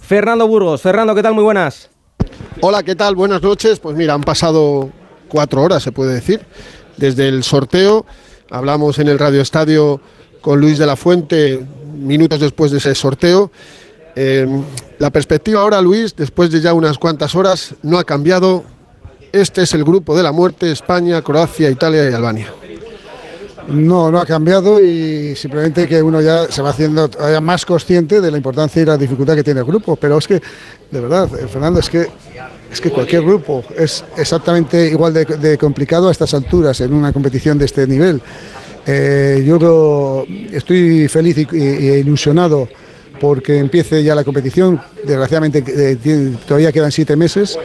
Fernando 0.00 0.46
Burgos. 0.48 0.82
Fernando, 0.82 1.14
¿qué 1.14 1.22
tal? 1.22 1.34
Muy 1.34 1.44
buenas. 1.44 1.90
Hola, 2.60 2.82
¿qué 2.82 2.94
tal? 2.94 3.14
Buenas 3.14 3.42
noches. 3.42 3.78
Pues 3.78 3.96
mira, 3.96 4.14
han 4.14 4.22
pasado 4.22 4.90
cuatro 5.28 5.62
horas, 5.62 5.82
se 5.82 5.92
puede 5.92 6.14
decir, 6.14 6.40
desde 6.96 7.28
el 7.28 7.44
sorteo. 7.44 8.04
Hablamos 8.50 8.98
en 8.98 9.06
el 9.06 9.18
Radio 9.18 9.42
Estadio 9.42 10.00
con 10.40 10.60
Luis 10.60 10.76
de 10.76 10.84
la 10.84 10.96
Fuente 10.96 11.64
minutos 11.94 12.40
después 12.40 12.72
de 12.72 12.78
ese 12.78 12.94
sorteo. 12.96 13.52
Eh, 14.16 14.46
la 14.98 15.10
perspectiva 15.10 15.60
ahora, 15.60 15.80
Luis, 15.80 16.16
después 16.16 16.50
de 16.50 16.60
ya 16.60 16.74
unas 16.74 16.98
cuantas 16.98 17.36
horas, 17.36 17.74
no 17.82 17.96
ha 17.96 18.04
cambiado. 18.04 18.64
Este 19.30 19.62
es 19.62 19.72
el 19.74 19.84
grupo 19.84 20.16
de 20.16 20.24
la 20.24 20.32
muerte, 20.32 20.72
España, 20.72 21.22
Croacia, 21.22 21.70
Italia 21.70 22.10
y 22.10 22.12
Albania. 22.12 22.52
No, 23.68 24.10
no 24.10 24.18
ha 24.18 24.26
cambiado 24.26 24.80
y 24.80 25.36
simplemente 25.36 25.86
que 25.86 26.02
uno 26.02 26.20
ya 26.20 26.50
se 26.50 26.60
va 26.60 26.70
haciendo 26.70 27.08
más 27.40 27.64
consciente 27.64 28.20
de 28.20 28.32
la 28.32 28.36
importancia 28.36 28.82
y 28.82 28.84
la 28.84 28.96
dificultad 28.96 29.36
que 29.36 29.44
tiene 29.44 29.60
el 29.60 29.66
grupo. 29.66 29.94
Pero 29.94 30.18
es 30.18 30.26
que, 30.26 30.42
de 30.90 31.00
verdad, 31.00 31.28
eh, 31.38 31.46
Fernando, 31.46 31.78
es 31.78 31.88
que, 31.88 32.08
es 32.70 32.80
que 32.80 32.90
cualquier 32.90 33.22
grupo 33.22 33.64
es 33.76 34.04
exactamente 34.16 34.88
igual 34.88 35.12
de, 35.12 35.24
de 35.24 35.58
complicado 35.58 36.08
a 36.08 36.12
estas 36.12 36.32
alturas 36.34 36.80
en 36.80 36.92
una 36.94 37.12
competición 37.12 37.58
de 37.58 37.64
este 37.64 37.86
nivel. 37.86 38.20
Eh, 38.86 39.42
yo 39.46 39.58
creo- 39.58 40.26
estoy 40.52 41.08
feliz 41.08 41.36
y, 41.38 41.46
y- 41.52 41.90
ilusionado 42.00 42.68
porque 43.20 43.58
empiece 43.58 44.02
ya 44.02 44.14
la 44.14 44.24
competición. 44.24 44.80
Desgraciadamente 45.04 45.62
eh, 45.66 45.96
tiene- 46.02 46.36
todavía 46.46 46.72
quedan 46.72 46.90
siete 46.92 47.16
meses, 47.16 47.58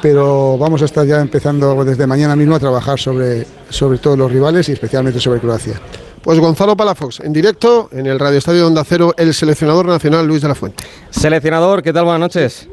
pero 0.00 0.56
vamos 0.58 0.82
a 0.82 0.84
estar 0.86 1.06
ya 1.06 1.20
empezando 1.20 1.84
desde 1.84 2.06
mañana 2.06 2.34
mismo 2.36 2.54
a 2.54 2.60
trabajar 2.60 2.98
sobre, 2.98 3.46
sobre 3.68 3.98
todos 3.98 4.16
los 4.18 4.30
rivales 4.32 4.68
y 4.68 4.72
especialmente 4.72 5.20
sobre 5.20 5.40
Croacia. 5.40 5.80
Pues 6.22 6.38
Gonzalo 6.38 6.74
Palafox, 6.74 7.20
en 7.20 7.34
directo 7.34 7.90
en 7.92 8.06
el 8.06 8.18
Radio 8.18 8.38
Estadio 8.38 8.60
de 8.60 8.66
Onda 8.66 8.82
Cero, 8.88 9.12
el 9.18 9.34
seleccionador 9.34 9.84
nacional 9.86 10.26
Luis 10.26 10.40
de 10.40 10.48
la 10.48 10.54
Fuente. 10.54 10.82
Seleccionador, 11.10 11.82
¿qué 11.82 11.92
tal? 11.92 12.04
Buenas 12.04 12.20
noches. 12.20 12.68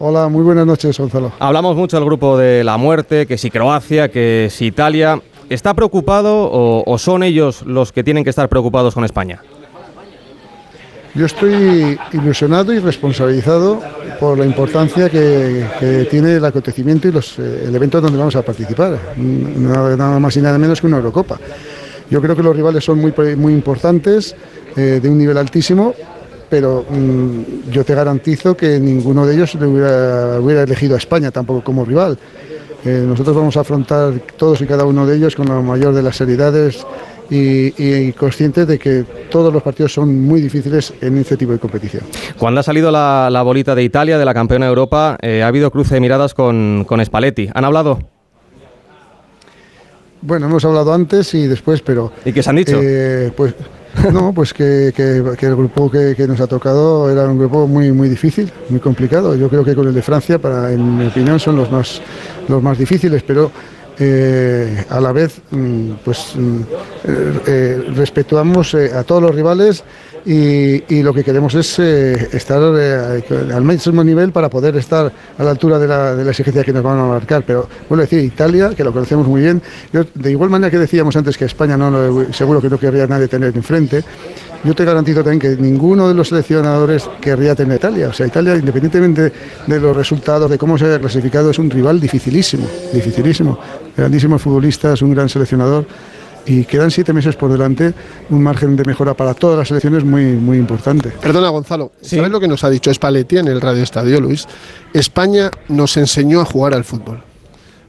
Hola, 0.00 0.28
muy 0.28 0.44
buenas 0.44 0.64
noches, 0.64 0.96
Gonzalo. 0.96 1.32
Hablamos 1.40 1.74
mucho 1.74 1.96
del 1.96 2.04
grupo 2.06 2.38
de 2.38 2.62
la 2.62 2.76
muerte, 2.76 3.26
que 3.26 3.36
si 3.36 3.50
Croacia, 3.50 4.08
que 4.08 4.48
si 4.50 4.66
Italia. 4.66 5.20
¿Está 5.50 5.74
preocupado 5.74 6.44
o, 6.44 6.84
o 6.86 6.98
son 6.98 7.22
ellos 7.22 7.62
los 7.62 7.90
que 7.90 8.04
tienen 8.04 8.22
que 8.22 8.30
estar 8.30 8.48
preocupados 8.48 8.94
con 8.94 9.04
España? 9.04 9.40
Yo 11.14 11.26
estoy 11.26 11.98
ilusionado 12.12 12.72
y 12.72 12.78
responsabilizado 12.78 13.80
por 14.20 14.38
la 14.38 14.44
importancia 14.44 15.08
que, 15.08 15.66
que 15.80 16.04
tiene 16.04 16.34
el 16.34 16.44
acontecimiento 16.44 17.08
y 17.08 17.12
los, 17.12 17.38
eh, 17.38 17.64
el 17.66 17.74
evento 17.74 18.00
donde 18.00 18.18
vamos 18.18 18.36
a 18.36 18.42
participar. 18.42 18.98
Nada, 19.16 19.96
nada 19.96 20.20
más 20.20 20.36
y 20.36 20.42
nada 20.42 20.58
menos 20.58 20.80
que 20.80 20.86
una 20.86 20.98
Eurocopa. 20.98 21.40
Yo 22.10 22.20
creo 22.22 22.36
que 22.36 22.42
los 22.42 22.54
rivales 22.54 22.84
son 22.84 22.98
muy, 23.00 23.12
muy 23.36 23.52
importantes, 23.52 24.36
eh, 24.76 25.00
de 25.02 25.08
un 25.08 25.18
nivel 25.18 25.38
altísimo, 25.38 25.94
pero 26.48 26.84
mm, 26.88 27.70
yo 27.70 27.84
te 27.84 27.94
garantizo 27.94 28.56
que 28.56 28.78
ninguno 28.80 29.26
de 29.26 29.34
ellos 29.34 29.54
le 29.54 29.66
hubiera, 29.66 30.40
hubiera 30.40 30.62
elegido 30.62 30.94
a 30.94 30.98
España 30.98 31.30
tampoco 31.30 31.62
como 31.62 31.84
rival. 31.84 32.18
Eh, 32.84 33.04
nosotros 33.06 33.34
vamos 33.34 33.56
a 33.56 33.60
afrontar 33.60 34.14
todos 34.36 34.60
y 34.60 34.66
cada 34.66 34.84
uno 34.84 35.06
de 35.06 35.16
ellos 35.16 35.34
con 35.34 35.46
la 35.48 35.60
mayor 35.60 35.92
de 35.94 36.02
las 36.02 36.16
seriedades 36.16 36.86
y, 37.28 37.74
y 37.76 38.12
conscientes 38.12 38.66
de 38.66 38.78
que 38.78 39.04
todos 39.30 39.52
los 39.52 39.62
partidos 39.62 39.92
son 39.92 40.22
muy 40.22 40.40
difíciles 40.40 40.94
en 41.00 41.18
este 41.18 41.36
tipo 41.36 41.52
de 41.52 41.58
competición. 41.58 42.04
Cuando 42.38 42.60
ha 42.60 42.62
salido 42.62 42.90
la, 42.90 43.28
la 43.30 43.42
bolita 43.42 43.74
de 43.74 43.82
Italia, 43.82 44.16
de 44.16 44.24
la 44.24 44.32
campeona 44.32 44.66
de 44.66 44.70
Europa, 44.70 45.18
eh, 45.20 45.42
ha 45.42 45.48
habido 45.48 45.70
cruce 45.70 45.94
de 45.94 46.00
miradas 46.00 46.34
con, 46.34 46.84
con 46.86 47.04
Spalletti. 47.04 47.50
¿Han 47.52 47.64
hablado? 47.64 47.98
Bueno, 50.20 50.46
hemos 50.46 50.64
hablado 50.64 50.92
antes 50.92 51.34
y 51.34 51.46
después, 51.46 51.80
pero... 51.80 52.12
¿Y 52.24 52.32
qué 52.32 52.42
se 52.42 52.50
han 52.50 52.56
dicho? 52.56 52.78
Eh, 52.82 53.32
pues 53.36 53.54
no, 54.12 54.32
pues 54.32 54.52
que, 54.52 54.92
que- 54.94 55.46
el 55.46 55.56
grupo 55.56 55.90
que, 55.90 56.14
que 56.16 56.26
nos 56.26 56.40
ha 56.40 56.46
tocado 56.46 57.10
era 57.10 57.24
un 57.28 57.38
grupo 57.38 57.66
muy 57.66 57.90
muy 57.92 58.08
difícil, 58.08 58.50
muy 58.68 58.80
complicado. 58.80 59.34
Yo 59.34 59.48
creo 59.48 59.64
que 59.64 59.74
con 59.74 59.88
el 59.88 59.94
de 59.94 60.02
Francia, 60.02 60.38
para, 60.38 60.72
en 60.72 60.98
mi 60.98 61.06
opinión, 61.06 61.40
son 61.40 61.56
los 61.56 61.70
más 61.70 62.00
los 62.48 62.62
más 62.62 62.78
difíciles, 62.78 63.22
pero 63.26 63.50
eh, 63.98 64.84
a 64.90 65.00
la 65.00 65.10
vez, 65.12 65.40
mm, 65.50 65.90
pues 66.04 66.32
mm, 66.36 66.60
eh, 67.04 67.40
eh, 67.46 67.84
respetamos 67.96 68.74
eh, 68.74 68.92
a 68.94 69.02
todos 69.02 69.22
los 69.22 69.34
rivales 69.34 69.82
y, 70.30 71.02
lo 71.02 71.14
que 71.14 71.24
queremos 71.24 71.54
es 71.54 71.78
eh, 71.78 72.28
estar 72.32 72.60
eh, 72.78 73.22
al 73.54 73.62
máximo 73.62 74.04
nivel 74.04 74.30
para 74.30 74.50
poder 74.50 74.76
estar 74.76 75.10
a 75.38 75.42
la 75.42 75.50
altura 75.50 75.78
de 75.78 75.88
la, 75.88 76.14
de 76.14 76.22
la 76.22 76.30
exigencia 76.30 76.62
que 76.62 76.72
nos 76.72 76.82
van 76.82 76.98
a 76.98 77.04
marcar. 77.04 77.44
Pero 77.46 77.66
vuelvo 77.88 78.02
a 78.02 78.04
decir, 78.04 78.22
Italia, 78.22 78.72
que 78.76 78.84
lo 78.84 78.92
conocemos 78.92 79.26
muy 79.26 79.40
bien, 79.40 79.62
de 79.92 80.30
igual 80.30 80.50
manera 80.50 80.70
que 80.70 80.78
decíamos 80.78 81.16
antes 81.16 81.38
que 81.38 81.46
España 81.46 81.78
no 81.78 82.32
seguro 82.32 82.60
que 82.60 82.68
no 82.68 82.78
querría 82.78 83.06
nadie 83.06 83.26
tener 83.26 83.56
enfrente, 83.56 84.04
yo 84.64 84.74
te 84.74 84.84
garantizo 84.84 85.22
también 85.22 85.38
que 85.38 85.62
ninguno 85.62 86.08
de 86.08 86.14
los 86.14 86.28
seleccionadores 86.28 87.08
querría 87.20 87.54
tener 87.54 87.76
Italia. 87.76 88.08
O 88.08 88.12
sea, 88.12 88.26
Italia, 88.26 88.56
independientemente 88.56 89.32
de 89.66 89.80
los 89.80 89.96
resultados, 89.96 90.50
de 90.50 90.58
cómo 90.58 90.76
se 90.76 90.86
haya 90.86 90.98
clasificado, 90.98 91.50
es 91.50 91.58
un 91.58 91.70
rival 91.70 92.00
dificilísimo, 92.00 92.66
dificilísimo. 92.92 93.58
Grandísimos 93.96 94.42
futbolistas, 94.42 95.00
un 95.00 95.14
gran 95.14 95.28
seleccionador. 95.28 95.86
Y 96.48 96.64
quedan 96.64 96.90
siete 96.90 97.12
meses 97.12 97.36
por 97.36 97.52
delante, 97.52 97.92
un 98.30 98.42
margen 98.42 98.74
de 98.74 98.82
mejora 98.84 99.12
para 99.14 99.34
todas 99.34 99.58
las 99.58 99.68
selecciones 99.68 100.02
muy, 100.02 100.24
muy 100.32 100.56
importante. 100.56 101.10
Perdona, 101.10 101.50
Gonzalo, 101.50 101.92
¿sabes 102.00 102.30
lo 102.30 102.40
que 102.40 102.48
nos 102.48 102.64
ha 102.64 102.70
dicho 102.70 102.92
Spalletti 102.92 103.36
en 103.38 103.48
el 103.48 103.60
Radio 103.60 103.82
Estadio, 103.82 104.20
Luis? 104.20 104.46
España 104.94 105.50
nos 105.68 105.96
enseñó 105.98 106.40
a 106.40 106.44
jugar 106.46 106.72
al 106.74 106.84
fútbol. 106.84 107.22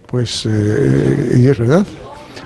Pues, 0.07 0.45
eh, 0.45 1.37
y 1.37 1.47
es 1.47 1.57
verdad. 1.57 1.85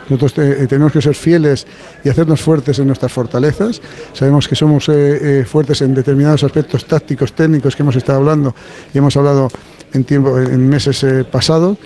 Nosotros 0.10 0.34
te- 0.34 0.64
eh, 0.64 0.68
tenemos 0.68 0.92
que 0.92 1.02
ser 1.02 1.16
fieles 1.16 1.66
y 2.04 2.10
hacernos 2.10 2.42
fuertes 2.42 2.78
en 2.78 2.88
nuestras 2.88 3.12
fortalezas. 3.12 3.82
Sabemos 4.12 4.48
que 4.48 4.56
somos 4.56 4.90
eh, 4.90 5.40
eh, 5.42 5.46
fuertes 5.46 5.82
en 5.82 5.94
determinados 5.96 6.44
aspectos 6.44 6.86
tácticos, 6.86 7.34
técnicos 7.34 7.76
que 7.76 7.84
hemos 7.84 7.96
estado 7.96 8.20
hablando 8.20 8.54
y 8.94 8.98
hemos 8.98 9.16
hablado 9.18 9.48
en, 9.94 10.04
tiempo, 10.04 10.38
en 10.38 10.68
meses 10.68 11.04
eh, 11.06 11.24
pasados, 11.24 11.78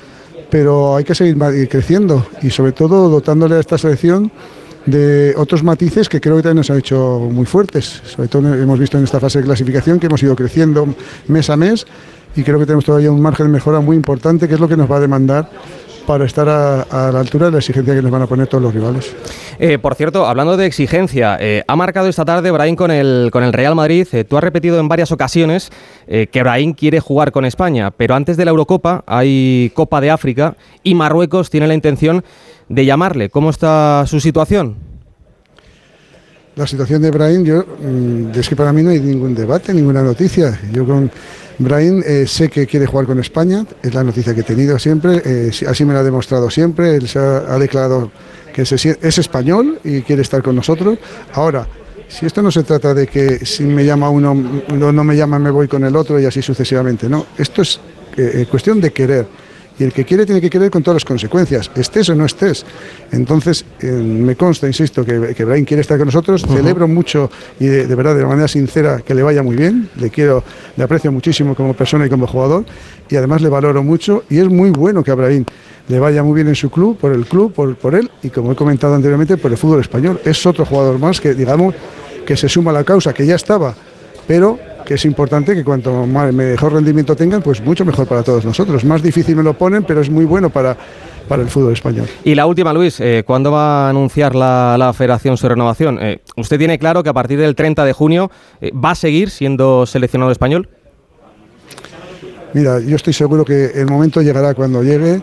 pero 0.50 0.96
hay 0.96 1.04
que 1.04 1.16
seguir 1.16 1.38
creciendo 1.70 2.26
y 2.42 2.50
sobre 2.50 2.72
todo 2.72 3.10
dotándole 3.10 3.56
a 3.56 3.60
esta 3.60 3.78
selección 3.78 4.32
de 4.86 5.34
otros 5.38 5.64
matices 5.64 6.08
que 6.08 6.22
creo 6.22 6.38
que 6.38 6.44
también 6.44 6.58
nos 6.58 6.70
han 6.70 6.78
hecho 6.78 7.20
muy 7.32 7.46
fuertes. 7.46 8.02
Sobre 8.06 8.30
todo 8.30 8.54
hemos 8.54 8.80
visto 8.80 8.98
en 8.98 9.04
esta 9.04 9.20
fase 9.20 9.40
de 9.40 9.46
clasificación 9.46 10.00
que 10.00 10.08
hemos 10.08 10.24
ido 10.24 10.36
creciendo 10.36 10.88
mes 11.28 11.50
a 11.50 11.58
mes 11.58 11.86
y 12.36 12.44
creo 12.44 12.60
que 12.60 12.66
tenemos 12.66 12.86
todavía 12.86 13.12
un 13.12 13.22
margen 13.22 13.48
de 13.48 13.52
mejora 13.52 13.82
muy 13.82 13.98
importante 13.98 14.48
que 14.48 14.54
es 14.54 14.60
lo 14.60 14.68
que 14.68 14.78
nos 14.78 14.90
va 14.90 14.98
a 14.98 15.02
demandar 15.02 15.50
para 16.08 16.26
estar 16.26 16.50
a, 16.50 16.82
a 16.84 17.12
la 17.12 17.20
altura 17.20 17.48
de 17.48 17.52
la 17.52 17.58
exigencia 17.60 17.94
que 17.94 18.02
nos 18.02 18.10
van 18.10 18.24
a 18.24 18.28
poner 18.28 18.48
todos 18.48 18.64
los 18.64 18.74
rivales. 18.74 19.14
Eh, 19.60 19.78
por 19.78 19.96
cierto, 19.96 20.26
hablando 20.26 20.56
de 20.56 20.66
exigencia, 20.66 21.38
eh, 21.40 21.64
ha 21.68 21.76
marcado 21.76 22.08
esta 22.08 22.24
tarde 22.24 22.50
Brahim 22.50 22.76
con 22.76 22.90
el, 22.90 23.30
con 23.32 23.44
el 23.44 23.54
Real 23.54 23.76
Madrid. 23.76 24.08
Eh, 24.14 24.24
tú 24.24 24.38
has 24.38 24.44
repetido 24.44 24.80
en 24.80 24.88
varias 24.88 25.12
ocasiones 25.12 25.70
que 26.08 26.42
Brahim 26.42 26.72
quiere 26.72 27.02
jugar 27.02 27.34
con 27.34 27.44
España, 27.44 27.92
pero 27.92 28.16
antes 28.16 28.38
de 28.38 28.46
la 28.46 28.52
Eurocopa 28.52 29.04
hay 29.06 29.74
Copa 29.76 30.00
de 30.00 30.10
África 30.10 30.56
y 30.82 30.96
Marruecos 30.96 31.50
tiene 31.50 31.68
la 31.68 31.74
intención 31.74 32.24
de 32.70 32.86
llamarle. 32.86 33.30
¿Cómo 33.30 33.50
está 33.50 34.06
su 34.08 34.22
situación? 34.22 34.78
La 36.56 36.66
situación 36.66 37.02
de 37.02 37.12
Brahim, 37.12 37.44
yo, 37.44 37.62
mm, 37.62 38.40
es 38.40 38.48
que 38.48 38.56
para 38.56 38.72
mí 38.72 38.84
no 38.84 38.92
hay 38.92 39.02
ningún 39.02 39.36
debate, 39.36 39.74
ninguna 39.74 40.02
noticia. 40.02 40.58
Yo 40.72 40.86
con 40.86 41.12
Brahim 41.60 42.04
eh, 42.06 42.26
sé 42.28 42.50
que 42.50 42.68
quiere 42.68 42.86
jugar 42.86 43.06
con 43.08 43.20
España, 43.20 43.66
es 43.82 43.94
la 43.94 44.04
noticia 44.04 44.34
que 44.36 44.42
he 44.42 44.44
tenido 44.44 44.78
siempre, 44.78 45.22
eh, 45.26 45.50
sí- 45.52 45.66
así 45.66 45.86
me 45.86 45.94
lo 45.94 46.00
ha 46.00 46.04
demostrado 46.04 46.50
siempre, 46.50 46.96
él 46.96 47.08
se 47.08 47.20
ha, 47.20 47.58
declarado 47.58 48.12
que 48.54 48.66
se 48.66 48.76
es 49.02 49.18
español 49.18 49.80
y 49.84 50.02
quiere 50.02 50.22
estar 50.22 50.42
con 50.44 50.56
nosotros. 50.56 50.98
Ahora, 51.34 51.68
si 52.08 52.26
esto 52.26 52.42
no 52.42 52.52
se 52.52 52.64
trata 52.64 52.94
de 52.94 53.08
que 53.08 53.46
si 53.46 53.64
me 53.64 53.84
llama 53.86 54.10
uno, 54.10 54.34
no, 54.34 54.92
no 54.92 55.04
me 55.04 55.16
llama, 55.16 55.40
me 55.40 55.50
voy 55.52 55.68
con 55.68 55.84
el 55.84 55.96
otro 55.96 56.20
y 56.20 56.26
así 56.26 56.42
sucesivamente, 56.42 57.10
no, 57.10 57.26
esto 57.38 57.62
es 57.64 57.80
eh, 58.16 58.32
eh, 58.42 58.46
cuestión 58.50 58.80
de 58.80 58.92
querer. 58.92 59.28
Y 59.80 59.84
el 59.84 59.94
que 59.94 60.06
quiere 60.06 60.26
tiene 60.26 60.42
que 60.42 60.50
querer 60.50 60.72
con 60.72 60.82
todas 60.82 60.96
las 60.96 61.06
consecuencias, 61.06 61.70
estés 61.76 62.10
o 62.10 62.16
no 62.16 62.26
estés. 62.26 62.66
Entonces, 63.12 63.64
eh, 63.80 63.92
me 63.92 64.36
consta, 64.36 64.66
insisto, 64.66 65.06
que, 65.06 65.36
que 65.36 65.46
Brian 65.46 65.66
quiere 65.66 65.82
estar 65.82 65.98
con 65.98 66.08
nosotros. 66.08 66.42
Celebro 66.42 66.88
mucho 66.88 67.30
y 67.60 67.68
de, 67.68 67.86
de 67.86 67.96
verdad, 67.96 68.16
de 68.16 68.26
manera 68.26 68.48
sincera, 68.48 69.02
que 69.06 69.14
le 69.14 69.22
vaya 69.22 69.44
muy 69.44 69.56
bien. 69.56 69.90
Le 69.98 70.10
quiero, 70.10 70.44
le 70.76 70.84
aprecio 70.84 71.12
muchísimo 71.12 71.54
como 71.54 71.76
persona 71.76 72.08
y 72.08 72.10
como 72.10 72.26
jugador. 72.26 72.66
Y 73.08 73.16
además 73.16 73.42
le 73.42 73.50
valoro 73.50 73.84
mucho. 73.84 74.24
Y 74.30 74.40
es 74.40 74.50
muy 74.50 74.72
bueno 74.72 75.04
que 75.04 75.12
a 75.12 75.16
Brahim 75.16 75.46
le 75.88 76.00
vaya 76.00 76.24
muy 76.24 76.34
bien 76.34 76.48
en 76.48 76.56
su 76.56 76.72
club, 76.72 76.98
por 76.98 77.14
el 77.14 77.28
club, 77.28 77.54
por, 77.54 77.76
por 77.76 77.94
él. 77.94 78.10
Y 78.24 78.30
como 78.30 78.54
he 78.54 78.56
comentado 78.56 78.96
anteriormente, 78.96 79.38
por 79.38 79.52
el 79.52 79.58
fútbol 79.58 79.82
español. 79.82 80.20
Es 80.26 80.44
otro 80.46 80.66
jugador 80.66 80.98
más 80.98 81.22
que, 81.22 81.36
digamos, 81.36 81.76
que 82.26 82.36
se 82.36 82.50
suma 82.50 82.72
a 82.72 82.74
la 82.74 82.84
causa, 82.84 83.14
que 83.14 83.28
ya 83.28 83.36
estaba. 83.36 83.76
Pero 84.28 84.58
que 84.88 84.94
es 84.94 85.04
importante 85.04 85.54
que 85.54 85.66
cuanto 85.66 86.06
más, 86.06 86.34
mejor 86.34 86.72
rendimiento 86.72 87.14
tengan, 87.14 87.42
pues 87.42 87.60
mucho 87.62 87.84
mejor 87.84 88.08
para 88.08 88.24
todos 88.24 88.46
nosotros. 88.46 88.86
Más 88.86 89.04
difícil 89.04 89.36
me 89.36 89.44
lo 89.44 89.54
ponen, 89.54 89.84
pero 89.84 90.00
es 90.00 90.10
muy 90.10 90.24
bueno 90.24 90.50
para, 90.50 90.78
para 91.28 91.44
el 91.44 91.50
fútbol 91.50 91.74
español. 91.74 92.08
Y 92.24 92.36
la 92.36 92.46
última, 92.46 92.72
Luis, 92.72 93.02
eh, 93.02 93.24
¿cuándo 93.28 93.52
va 93.52 93.88
a 93.88 93.90
anunciar 93.90 94.34
la, 94.34 94.78
la 94.80 94.94
federación 94.94 95.36
su 95.36 95.50
renovación? 95.50 96.00
Eh, 96.02 96.22
¿Usted 96.38 96.58
tiene 96.58 96.80
claro 96.80 97.04
que 97.04 97.10
a 97.10 97.14
partir 97.14 97.38
del 97.38 97.54
30 97.54 97.84
de 97.84 97.92
junio 97.92 98.32
eh, 98.62 98.72
va 98.74 98.92
a 98.92 98.96
seguir 98.96 99.30
siendo 99.30 99.86
seleccionado 99.86 100.32
español? 100.32 100.70
Mira, 102.54 102.80
yo 102.80 102.96
estoy 102.96 103.12
seguro 103.12 103.44
que 103.44 103.72
el 103.76 103.88
momento 103.88 104.22
llegará 104.22 104.54
cuando 104.54 104.84
llegue 104.84 105.22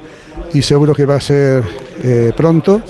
y 0.53 0.61
seguro 0.61 0.95
que 0.95 1.07
va 1.07 1.15
a 1.15 1.21
ser 1.21 1.65
pronto, 2.37 2.83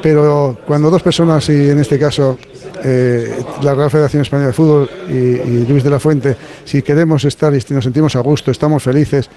pero 0.00 0.56
cuando 0.64 0.88
dos 0.88 1.02
personas, 1.02 1.48
y 1.48 1.70
en 1.70 1.80
este 1.80 1.98
caso 1.98 2.38
eh, 2.84 3.42
la 3.62 3.74
Real 3.74 3.90
Federación 3.90 4.22
Española 4.22 4.48
de 4.48 4.52
Fútbol 4.52 4.90
y, 5.08 5.12
y 5.12 5.66
Luis 5.68 5.82
de 5.84 5.90
la 5.90 6.00
Fuente, 6.00 6.36
si 6.64 6.82
queremos 6.82 7.24
estar 7.24 7.54
y 7.54 7.60
si 7.60 7.72
nos 7.74 7.84
sentimos 7.84 8.16
a 8.16 8.20
gusto, 8.20 8.50
estamos 8.50 8.82
felices, 8.82 9.28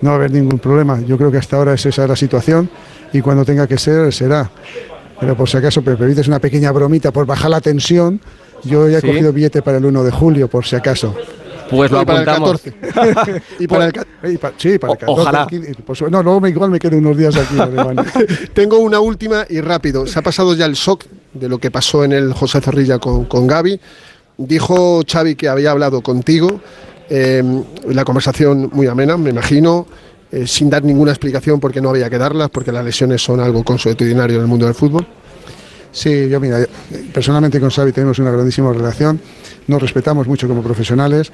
no 0.00 0.10
va 0.10 0.14
a 0.16 0.18
haber 0.18 0.30
ningún 0.32 0.58
problema. 0.58 1.00
Yo 1.00 1.16
creo 1.16 1.30
que 1.30 1.38
hasta 1.38 1.56
ahora 1.56 1.74
es 1.74 1.84
esa 1.86 2.06
la 2.06 2.16
situación 2.16 2.68
y 3.12 3.20
cuando 3.20 3.44
tenga 3.44 3.66
que 3.66 3.78
ser, 3.78 4.12
será. 4.12 4.50
Pero 5.20 5.36
por 5.36 5.48
si 5.48 5.56
acaso, 5.56 5.80
me 5.82 5.96
permites 5.96 6.26
una 6.28 6.38
pequeña 6.40 6.72
bromita 6.72 7.12
por 7.12 7.24
bajar 7.26 7.50
la 7.50 7.60
tensión, 7.60 8.20
yo 8.64 8.88
ya 8.88 8.98
he 8.98 9.00
Sí. 9.00 9.06
cogido 9.06 9.32
billete 9.32 9.62
para 9.62 9.78
el 9.78 9.84
1 9.84 10.02
de 10.04 10.10
julio, 10.10 10.48
por 10.48 10.64
si 10.64 10.74
acaso. 10.76 11.14
Pues 11.70 11.90
lo 11.90 12.02
Y 12.02 12.04
para 12.04 12.22
el 12.22 12.28
apuntamos. 12.28 12.60
14. 12.62 13.42
y 13.58 13.66
para 13.66 13.86
el 13.86 13.92
Y 14.32 14.38
sí, 14.58 14.78
para 14.78 14.92
el 14.92 14.96
O- 14.96 14.98
14, 14.98 15.04
ojalá. 15.06 15.42
el 15.42 15.46
15, 15.62 15.74
por 15.82 15.96
su- 15.96 16.10
no, 16.10 16.22
luego 16.22 16.40
me, 16.40 16.50
igual 16.50 16.70
me 16.70 16.78
quedo 16.78 16.98
unos 16.98 17.16
días 17.16 17.34
aquí 17.36 17.54
en 17.54 17.60
Alemania. 17.60 18.04
Tengo 18.54 18.78
una 18.78 19.00
última 19.00 19.46
y 19.48 19.60
rápido. 19.60 20.06
Se 20.06 20.18
ha 20.18 20.22
pasado 20.22 20.54
ya 20.54 20.66
el 20.66 20.74
shock 20.74 21.04
de 21.34 21.48
lo 21.48 21.58
que 21.58 21.70
pasó 21.70 22.04
en 22.04 22.12
el 22.12 22.32
José 22.32 22.60
Zorrilla 22.60 22.98
con, 22.98 23.26
con 23.26 23.46
Gaby. 23.46 23.78
Dijo 24.38 25.02
Xavi 25.06 25.34
que 25.34 25.48
había 25.48 25.72
hablado 25.72 26.00
contigo. 26.02 26.60
eh, 27.08 27.42
la 27.88 28.04
conversación 28.04 28.70
muy 28.72 28.86
amena, 28.86 29.16
me 29.16 29.30
imagino, 29.30 29.86
eh, 30.32 30.46
sin 30.46 30.70
dar 30.70 30.82
ninguna 30.84 31.12
explicación 31.12 31.60
porque 31.60 31.80
no 31.80 31.90
había 31.90 32.08
que 32.08 32.18
darlas, 32.18 32.50
porque 32.50 32.72
las 32.72 32.84
lesiones 32.84 33.22
son 33.22 33.40
algo 33.40 33.62
consuetudinario 33.62 34.36
en 34.36 34.42
el 34.42 34.48
mundo 34.48 34.66
del 34.66 34.74
fútbol. 34.74 35.06
Sí, 35.92 36.28
yo 36.28 36.40
mira, 36.40 36.66
personalmente 37.12 37.60
con 37.60 37.70
Xavi 37.70 37.92
tenemos 37.92 38.18
una 38.18 38.32
grandísima 38.32 38.72
relación, 38.72 39.20
nos 39.68 39.80
respetamos 39.80 40.26
mucho 40.26 40.48
como 40.48 40.60
profesionales 40.62 41.30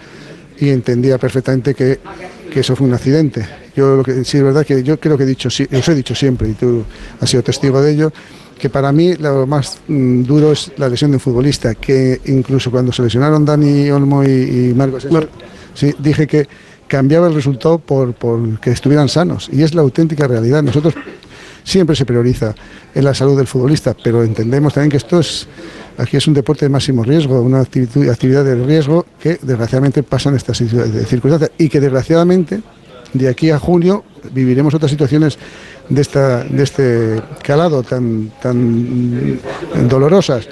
y 0.59 0.69
entendía 0.69 1.17
perfectamente 1.17 1.75
que, 1.75 2.01
que 2.53 2.61
eso 2.61 2.77
fue 2.77 2.87
un 2.87 2.93
accidente. 2.93 3.47
Yo 3.75 3.97
lo 3.97 4.03
que 4.03 4.23
sí 4.25 4.37
es 4.37 4.43
verdad 4.43 4.67
que 4.67 4.83
yo 4.83 5.01
creo 5.01 5.17
que 5.17 5.23
he 5.23 5.27
dicho, 5.27 5.49
os 5.49 5.89
he 5.89 5.95
dicho 5.95 6.15
siempre 6.15 6.51
y 6.51 6.53
tú 6.53 6.85
has 7.21 7.31
sido 7.31 7.43
testigo 7.43 7.81
de 7.81 7.93
ello, 7.93 8.13
que 8.61 8.69
para 8.69 8.93
mí 8.93 9.15
lo 9.15 9.47
más 9.47 9.79
mm, 9.89 10.23
duro 10.23 10.53
es 10.53 10.73
la 10.77 10.89
lesión 10.89 11.11
de 11.11 11.17
un 11.17 11.21
futbolista, 11.21 11.75
que 11.75 12.21
incluso 12.27 12.71
cuando 12.71 12.93
se 12.93 13.03
lesionaron 13.03 13.45
Dani 13.45 13.91
Olmo 13.91 14.23
y, 14.23 14.29
y 14.71 14.75
Marcos, 14.75 15.07
sí, 15.75 15.95
dije 15.99 16.27
que 16.27 16.47
cambiaba 16.87 17.29
el 17.29 17.35
resultado 17.35 17.79
por, 17.79 18.15
por 18.15 18.61
que 18.61 18.71
estuvieran 18.71 19.09
sanos 19.09 19.49
y 19.53 19.63
es 19.63 19.75
la 19.75 19.83
auténtica 19.83 20.27
realidad. 20.27 20.63
Nosotros 20.63 20.95
siempre 21.65 21.97
se 21.97 22.05
prioriza 22.05 22.55
en 22.95 23.05
la 23.05 23.15
salud 23.15 23.37
del 23.37 23.47
futbolista, 23.47 23.97
pero 24.03 24.23
entendemos 24.23 24.75
también 24.75 24.91
que 24.91 24.97
esto 24.97 25.21
es 25.21 25.49
Aquí 26.01 26.17
es 26.17 26.27
un 26.27 26.33
deporte 26.33 26.65
de 26.65 26.71
máximo 26.71 27.05
riesgo, 27.05 27.43
una 27.43 27.61
actividad, 27.61 28.11
actividad 28.11 28.43
de 28.43 28.55
riesgo 28.55 29.05
que 29.21 29.39
desgraciadamente 29.43 30.03
pasan 30.03 30.35
estas 30.35 30.57
circunstancias 30.57 31.51
y 31.59 31.69
que 31.69 31.79
desgraciadamente 31.79 32.63
de 33.13 33.29
aquí 33.29 33.51
a 33.51 33.59
junio 33.59 34.03
viviremos 34.33 34.73
otras 34.73 34.91
situaciones 34.91 35.39
de, 35.91 36.01
esta, 36.01 36.45
de 36.45 36.63
este 36.63 37.23
calado 37.43 37.83
tan, 37.83 38.33
tan 38.41 39.39
dolorosas. 39.89 40.49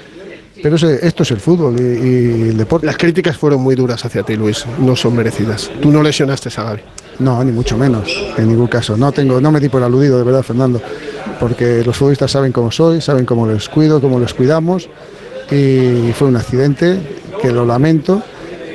Pero 0.61 0.75
esto 0.75 1.23
es 1.23 1.31
el 1.31 1.39
fútbol 1.39 1.79
y, 1.79 2.49
el 2.49 2.57
deporte. 2.57 2.85
Las 2.85 2.97
críticas 2.97 3.37
fueron 3.37 3.61
muy 3.61 3.75
duras 3.75 4.03
hacia 4.03 4.23
ti, 4.23 4.35
Luis, 4.35 4.65
no 4.77 4.95
son 4.95 5.15
merecidas. 5.15 5.71
Tú 5.81 5.89
no 5.89 6.03
lesionaste 6.03 6.49
a 6.57 6.63
Gaby. 6.63 6.81
No, 7.19 7.43
ni 7.43 7.51
mucho 7.51 7.77
menos, 7.77 8.09
en 8.37 8.47
ningún 8.47 8.67
caso. 8.67 8.97
No 8.97 9.11
tengo, 9.11 9.41
no 9.41 9.51
me 9.51 9.59
di 9.59 9.69
por 9.69 9.83
aludido, 9.83 10.17
de 10.17 10.23
verdad, 10.23 10.43
Fernando, 10.43 10.81
porque 11.39 11.83
los 11.83 11.95
futbolistas 11.95 12.31
saben 12.31 12.51
cómo 12.51 12.71
soy, 12.71 13.01
saben 13.01 13.25
cómo 13.25 13.47
les 13.47 13.67
cuido, 13.67 13.99
cómo 14.01 14.19
les 14.19 14.33
cuidamos, 14.33 14.89
y 15.51 16.11
fue 16.13 16.27
un 16.27 16.35
accidente 16.35 16.99
que 17.41 17.51
lo 17.51 17.65
lamento 17.65 18.21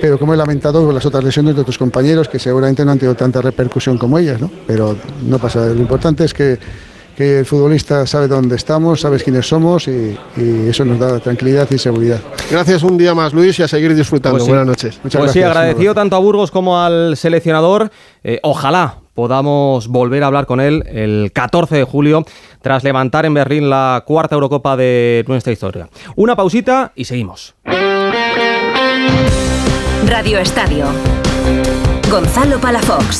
pero 0.04 0.18
como 0.18 0.34
he 0.34 0.36
lamentado 0.36 0.92
las 0.92 1.06
otras 1.06 1.24
lesiones 1.24 1.54
de 1.54 1.62
otros 1.62 1.78
compañeros 1.78 2.28
que 2.28 2.38
seguramente 2.38 2.84
no 2.84 2.90
han 2.90 2.98
tenido 2.98 3.14
tanta 3.14 3.40
repercusión 3.40 3.96
como 3.96 4.18
ellas, 4.18 4.38
¿no? 4.38 4.50
Pero 4.66 4.94
no 5.26 5.38
pasa, 5.38 5.64
lo 5.64 5.80
importante 5.80 6.26
es 6.26 6.34
que, 6.34 6.58
el 7.16 7.46
futbolista 7.46 8.06
sabe 8.06 8.28
dónde 8.28 8.56
estamos, 8.56 9.00
sabes 9.00 9.22
quiénes 9.22 9.48
somos 9.48 9.88
y, 9.88 10.14
eso 10.68 10.84
nos 10.84 10.98
da 10.98 11.20
tranquilidad 11.20 11.66
y 11.70 11.78
seguridad. 11.78 12.20
Gracias 12.50 12.82
un 12.82 12.98
día 12.98 13.14
más, 13.14 13.32
Luis, 13.32 13.58
y 13.58 13.62
a 13.62 13.68
seguir 13.68 13.94
disfrutando. 13.94 14.36
Pues 14.36 14.46
Buenas 14.46 14.66
noches. 14.66 15.00
Muchas 15.02 15.20
pues 15.20 15.32
sí, 15.32 15.42
agradecido 15.42 15.94
tanto 15.94 16.16
a 16.16 16.18
Burgos 16.18 16.50
como 16.50 16.78
al 16.78 17.16
seleccionador. 17.16 17.90
Eh, 18.24 18.40
ojalá 18.42 18.98
podamos 19.14 19.88
volver 19.88 20.22
a 20.22 20.26
hablar 20.26 20.44
con 20.44 20.60
él 20.60 20.84
el 20.86 21.30
14 21.32 21.76
de 21.76 21.84
julio 21.84 22.26
tras 22.60 22.84
levantar 22.84 23.24
en 23.24 23.32
Berlín 23.32 23.70
la 23.70 24.04
cuarta 24.06 24.34
Eurocopa 24.34 24.76
de 24.76 25.24
nuestra 25.28 25.50
historia. 25.54 25.88
Una 26.14 26.36
pausita 26.36 26.92
y 26.94 27.06
seguimos. 27.06 27.54
Radio 30.16 30.38
Estadio. 30.38 30.86
Gonzalo 32.08 32.60
Palafox. 32.60 33.18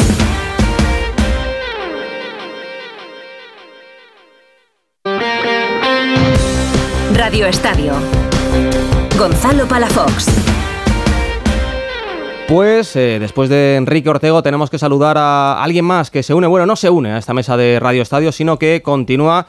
Radio 7.12 7.46
Estadio. 7.46 7.94
Gonzalo 9.18 9.66
Palafox. 9.66 10.28
Pues 12.46 12.94
eh, 12.94 13.18
después 13.18 13.48
de 13.48 13.74
Enrique 13.74 14.08
Ortego 14.08 14.44
tenemos 14.44 14.70
que 14.70 14.78
saludar 14.78 15.18
a 15.18 15.64
alguien 15.64 15.84
más 15.84 16.12
que 16.12 16.22
se 16.22 16.32
une, 16.32 16.46
bueno, 16.46 16.64
no 16.64 16.76
se 16.76 16.90
une 16.90 17.10
a 17.10 17.18
esta 17.18 17.34
mesa 17.34 17.56
de 17.56 17.80
Radio 17.80 18.02
Estadio, 18.02 18.30
sino 18.30 18.56
que 18.56 18.82
continúa, 18.82 19.48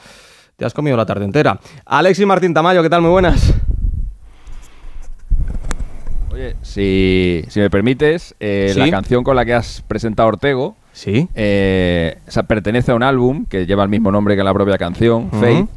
te 0.57 0.65
has 0.65 0.73
comido 0.73 0.97
la 0.97 1.05
tarde 1.05 1.25
entera. 1.25 1.59
Alexis 1.85 2.25
Martín 2.25 2.55
Tamayo, 2.55 2.81
¿qué 2.81 2.89
tal? 2.89 3.03
Muy 3.03 3.11
buenas. 3.11 3.53
Oye, 6.35 6.57
si, 6.63 7.45
me 7.55 7.69
permites, 7.69 8.35
eh, 8.41 8.73
la 8.75 8.89
canción 8.89 9.23
con 9.23 9.37
la 9.37 9.45
que 9.45 9.53
has 9.53 9.81
presentado 9.87 10.27
Ortego 10.27 10.75
¿Sí? 10.91 11.29
Eh, 11.33 12.17
pertenece 12.45 12.91
a 12.91 12.95
un 12.95 13.03
álbum 13.03 13.45
que 13.45 13.65
lleva 13.65 13.83
el 13.83 13.89
mismo 13.89 14.11
nombre 14.11 14.35
que 14.35 14.43
la 14.43 14.53
propia 14.53 14.77
canción, 14.77 15.29
Fate. 15.31 15.67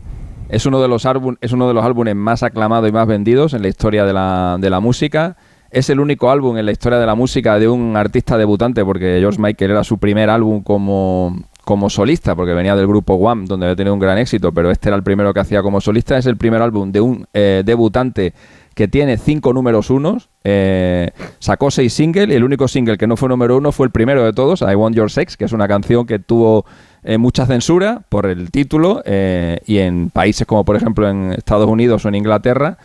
Es 0.48 0.66
uno, 0.66 0.80
de 0.80 0.88
los 0.88 1.06
es 1.40 1.52
uno 1.52 1.68
de 1.68 1.74
los 1.74 1.84
álbumes 1.84 2.16
más 2.16 2.42
aclamados 2.42 2.88
y 2.88 2.92
más 2.92 3.06
vendidos 3.06 3.54
en 3.54 3.62
la 3.62 3.68
historia 3.68 4.04
de 4.04 4.12
la, 4.12 4.56
de 4.60 4.68
la 4.68 4.80
música. 4.80 5.36
Es 5.70 5.90
el 5.90 6.00
único 6.00 6.28
álbum 6.30 6.56
en 6.56 6.66
la 6.66 6.72
historia 6.72 6.98
de 6.98 7.06
la 7.06 7.14
música 7.14 7.58
de 7.58 7.68
un 7.68 7.96
artista 7.96 8.36
debutante, 8.36 8.84
porque 8.84 9.18
George 9.20 9.40
Michael 9.40 9.72
era 9.72 9.84
su 9.84 9.98
primer 9.98 10.28
álbum 10.28 10.62
como, 10.62 11.36
como 11.64 11.90
solista, 11.90 12.34
porque 12.34 12.54
venía 12.54 12.74
del 12.74 12.86
grupo 12.86 13.14
One, 13.14 13.44
donde 13.46 13.66
había 13.66 13.76
tenido 13.76 13.94
un 13.94 14.00
gran 14.00 14.18
éxito, 14.18 14.52
pero 14.52 14.70
este 14.70 14.88
era 14.88 14.96
el 14.96 15.02
primero 15.04 15.34
que 15.34 15.40
hacía 15.40 15.62
como 15.62 15.80
solista. 15.80 16.16
Es 16.16 16.26
el 16.26 16.36
primer 16.36 16.62
álbum 16.62 16.90
de 16.90 17.00
un 17.00 17.26
eh, 17.32 17.62
debutante 17.64 18.32
que 18.78 18.87
tiene 18.87 19.18
cinco 19.18 19.52
números 19.52 19.90
unos, 19.90 20.30
eh, 20.44 21.11
sacó 21.40 21.68
seis 21.73 21.92
singles 21.92 22.28
y 22.28 22.35
el 22.35 22.44
único 22.44 22.68
single 22.68 22.97
que 22.97 23.08
no 23.08 23.16
fue 23.16 23.28
número 23.28 23.56
uno 23.56 23.73
fue 23.73 23.87
el 23.87 23.90
primero 23.90 24.25
de 24.25 24.32
todos, 24.32 24.62
I 24.62 24.76
Want 24.76 24.94
Your 24.94 25.11
Sex, 25.11 25.37
que 25.37 25.47
es 25.47 25.52
una 25.52 25.66
canción 25.66 26.06
que 26.06 26.20
tuvo 26.20 26.64
eh, 27.02 27.19
mucha 27.19 27.45
censura 27.45 28.02
por 28.08 28.26
el 28.26 28.52
título 28.52 29.02
eh, 29.04 29.58
y 29.67 29.78
en 29.78 30.10
países 30.10 30.47
como 30.47 30.64
por 30.64 30.76
ejemplo 30.76 31.10
en 31.10 31.32
Estados 31.32 31.67
Unidos 31.67 32.04
o 32.04 32.08
en 32.08 32.14
Inglaterra 32.14 32.78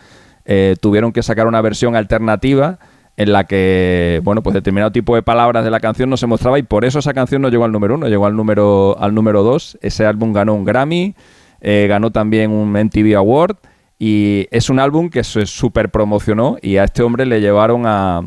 tuvieron 0.80 1.12
que 1.12 1.22
sacar 1.22 1.46
una 1.46 1.60
versión 1.60 1.94
alternativa 1.94 2.80
en 3.16 3.32
la 3.32 3.44
que, 3.44 4.20
bueno, 4.24 4.42
pues 4.42 4.52
determinado 4.52 4.90
tipo 4.90 5.14
de 5.14 5.22
palabras 5.22 5.62
de 5.62 5.70
la 5.70 5.78
canción 5.78 6.10
no 6.10 6.16
se 6.16 6.26
mostraba 6.26 6.58
y 6.58 6.64
por 6.64 6.84
eso 6.84 6.98
esa 6.98 7.14
canción 7.14 7.40
no 7.40 7.50
llegó 7.50 7.64
al 7.64 7.70
número 7.70 7.94
uno, 7.94 8.08
llegó 8.08 8.26
al 8.26 8.34
número, 8.34 8.96
al 8.98 9.14
número 9.14 9.44
dos. 9.44 9.78
Ese 9.80 10.04
álbum 10.06 10.32
ganó 10.32 10.54
un 10.54 10.64
Grammy, 10.64 11.14
ganó 11.62 12.10
también 12.10 12.50
un 12.50 12.72
MTV 12.72 13.16
Award 13.16 13.58
y 13.98 14.46
es 14.50 14.70
un 14.70 14.80
álbum 14.80 15.08
que 15.08 15.24
se 15.24 15.46
súper 15.46 15.90
promocionó 15.90 16.56
y 16.60 16.76
a 16.76 16.84
este 16.84 17.02
hombre 17.02 17.26
le 17.26 17.40
llevaron 17.40 17.86
a, 17.86 18.22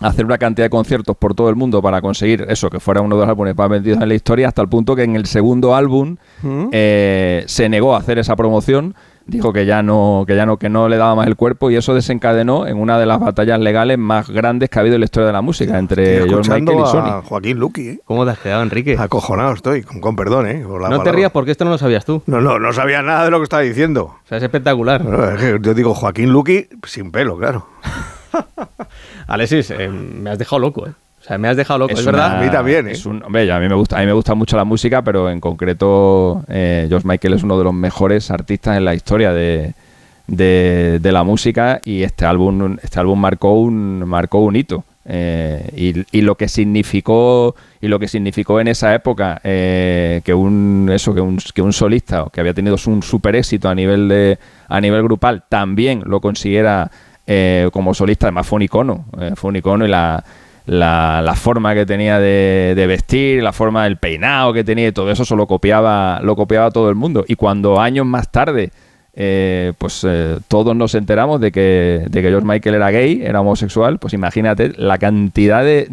hacer 0.00 0.24
una 0.24 0.38
cantidad 0.38 0.66
de 0.66 0.70
conciertos 0.70 1.16
por 1.16 1.34
todo 1.34 1.48
el 1.48 1.56
mundo 1.56 1.80
para 1.80 2.00
conseguir 2.00 2.46
eso, 2.48 2.70
que 2.70 2.80
fuera 2.80 3.00
uno 3.00 3.16
de 3.16 3.22
los 3.22 3.28
álbumes 3.28 3.56
más 3.56 3.68
vendidos 3.68 4.00
en 4.02 4.08
la 4.08 4.14
historia, 4.14 4.48
hasta 4.48 4.62
el 4.62 4.68
punto 4.68 4.96
que 4.96 5.04
en 5.04 5.16
el 5.16 5.26
segundo 5.26 5.74
álbum 5.74 6.16
mm. 6.42 6.68
eh, 6.72 7.44
se 7.46 7.68
negó 7.68 7.94
a 7.94 7.98
hacer 7.98 8.18
esa 8.18 8.34
promoción 8.34 8.94
dijo 9.26 9.52
que 9.52 9.66
ya 9.66 9.82
no 9.82 10.24
que 10.26 10.36
ya 10.36 10.46
no 10.46 10.56
que 10.56 10.68
no 10.68 10.88
le 10.88 10.96
daba 10.96 11.14
más 11.14 11.26
el 11.26 11.36
cuerpo 11.36 11.70
y 11.70 11.76
eso 11.76 11.94
desencadenó 11.94 12.66
en 12.66 12.78
una 12.78 12.98
de 12.98 13.06
las 13.06 13.20
batallas 13.20 13.60
legales 13.60 13.98
más 13.98 14.28
grandes 14.30 14.70
que 14.70 14.78
ha 14.78 14.80
habido 14.80 14.96
en 14.96 15.00
la 15.00 15.04
historia 15.04 15.26
de 15.26 15.32
la 15.32 15.42
música 15.42 15.78
entre 15.78 16.28
George 16.28 16.50
Michael 16.50 16.78
y 16.80 16.86
Sony. 16.86 17.22
Joaquín 17.24 17.58
Luqui, 17.58 17.88
¿eh? 17.88 18.00
¿Cómo 18.04 18.24
te 18.24 18.32
has 18.32 18.38
quedado, 18.38 18.62
Enrique? 18.62 18.96
Acojonado 18.98 19.52
estoy, 19.52 19.82
con, 19.82 20.16
perdón, 20.16 20.46
¿eh? 20.46 20.64
no 20.64 21.02
te 21.02 21.12
rías 21.12 21.30
porque 21.30 21.50
esto 21.52 21.64
no 21.64 21.70
lo 21.72 21.78
sabías 21.78 22.04
tú. 22.04 22.22
No, 22.26 22.40
no, 22.40 22.58
no 22.58 22.72
sabía 22.72 23.02
nada 23.02 23.24
de 23.24 23.30
lo 23.30 23.38
que 23.38 23.44
estaba 23.44 23.62
diciendo. 23.62 24.16
O 24.24 24.28
sea, 24.28 24.38
es 24.38 24.44
espectacular. 24.44 25.02
yo 25.60 25.74
digo 25.74 25.94
Joaquín 25.94 26.30
Luqui 26.30 26.68
sin 26.86 27.10
pelo, 27.10 27.36
claro. 27.36 27.66
Alexis, 29.26 29.70
eh, 29.70 29.88
me 29.88 30.30
has 30.30 30.38
dejado 30.38 30.60
loco, 30.60 30.86
¿eh? 30.86 30.92
O 31.22 31.24
sea, 31.24 31.38
me 31.38 31.46
has 31.46 31.56
dejado 31.56 31.78
loco, 31.78 31.92
es, 31.92 32.04
verdad. 32.04 32.38
a 32.38 32.42
mí 32.42 32.50
también, 32.50 32.88
¿eh? 32.88 32.94
hombre, 33.04 33.50
a 33.52 33.60
mí 33.60 33.68
me 33.68 33.76
gusta, 33.76 33.96
a 33.96 34.00
mí 34.00 34.06
me 34.06 34.12
gusta 34.12 34.34
mucho 34.34 34.56
la 34.56 34.64
música, 34.64 35.02
pero 35.02 35.30
en 35.30 35.38
concreto 35.38 36.42
eh, 36.48 36.86
George 36.88 37.06
Michael 37.06 37.34
es 37.34 37.44
uno 37.44 37.56
de 37.56 37.62
los 37.62 37.72
mejores 37.72 38.32
artistas 38.32 38.76
en 38.76 38.84
la 38.84 38.92
historia 38.92 39.32
de, 39.32 39.72
de, 40.26 41.12
la 41.12 41.22
música 41.22 41.80
y 41.84 42.02
este 42.02 42.24
álbum, 42.24 42.76
este 42.82 42.98
álbum 42.98 43.20
marcó 43.20 43.52
un, 43.52 44.04
marcó 44.04 44.40
un 44.40 44.56
hito. 44.56 44.84
Eh, 45.04 46.04
y, 46.12 46.20
lo 46.20 46.36
que 46.36 46.46
significó 46.46 47.56
y 47.80 47.88
lo 47.88 47.98
que 47.98 48.06
significó 48.06 48.60
en 48.60 48.68
esa 48.68 48.94
época 48.94 49.40
eh, 49.42 50.20
que 50.24 50.32
un 50.32 50.88
eso 50.92 51.12
que 51.12 51.20
un, 51.20 51.38
que 51.52 51.60
un 51.60 51.72
solista 51.72 52.26
que 52.32 52.40
había 52.40 52.54
tenido 52.54 52.76
un 52.86 53.02
super 53.02 53.34
éxito 53.34 53.68
a 53.68 53.74
nivel 53.74 54.06
de 54.06 54.38
a 54.68 54.80
nivel 54.80 55.02
grupal 55.02 55.42
también 55.48 56.04
lo 56.06 56.20
consiguiera 56.20 56.88
eh, 57.26 57.68
como 57.72 57.94
solista 57.94 58.26
además 58.26 58.46
fue 58.46 58.58
un 58.58 58.62
icono 58.62 59.04
fue 59.34 59.48
un 59.48 59.56
icono 59.56 59.84
y 59.84 59.88
la, 59.88 60.22
la, 60.66 61.34
forma 61.36 61.74
que 61.74 61.86
tenía 61.86 62.18
de, 62.18 62.74
de, 62.76 62.86
vestir, 62.86 63.42
la 63.42 63.52
forma 63.52 63.84
del 63.84 63.96
peinado 63.96 64.52
que 64.52 64.64
tenía 64.64 64.88
y 64.88 64.92
todo 64.92 65.10
eso, 65.10 65.22
eso 65.24 65.36
lo 65.36 65.46
copiaba, 65.46 66.20
lo 66.22 66.36
copiaba 66.36 66.70
todo 66.70 66.88
el 66.88 66.94
mundo. 66.94 67.24
Y 67.26 67.34
cuando 67.36 67.80
años 67.80 68.06
más 68.06 68.30
tarde 68.30 68.70
eh, 69.14 69.74
pues 69.76 70.06
eh, 70.08 70.38
todos 70.48 70.74
nos 70.74 70.94
enteramos 70.94 71.38
de 71.38 71.52
que, 71.52 72.06
de 72.08 72.22
que 72.22 72.28
George 72.28 72.46
Michael 72.46 72.76
era 72.76 72.90
gay, 72.90 73.20
era 73.22 73.42
homosexual, 73.42 73.98
pues 73.98 74.14
imagínate 74.14 74.72
la 74.78 74.96
cantidad 74.96 75.62
de, 75.62 75.86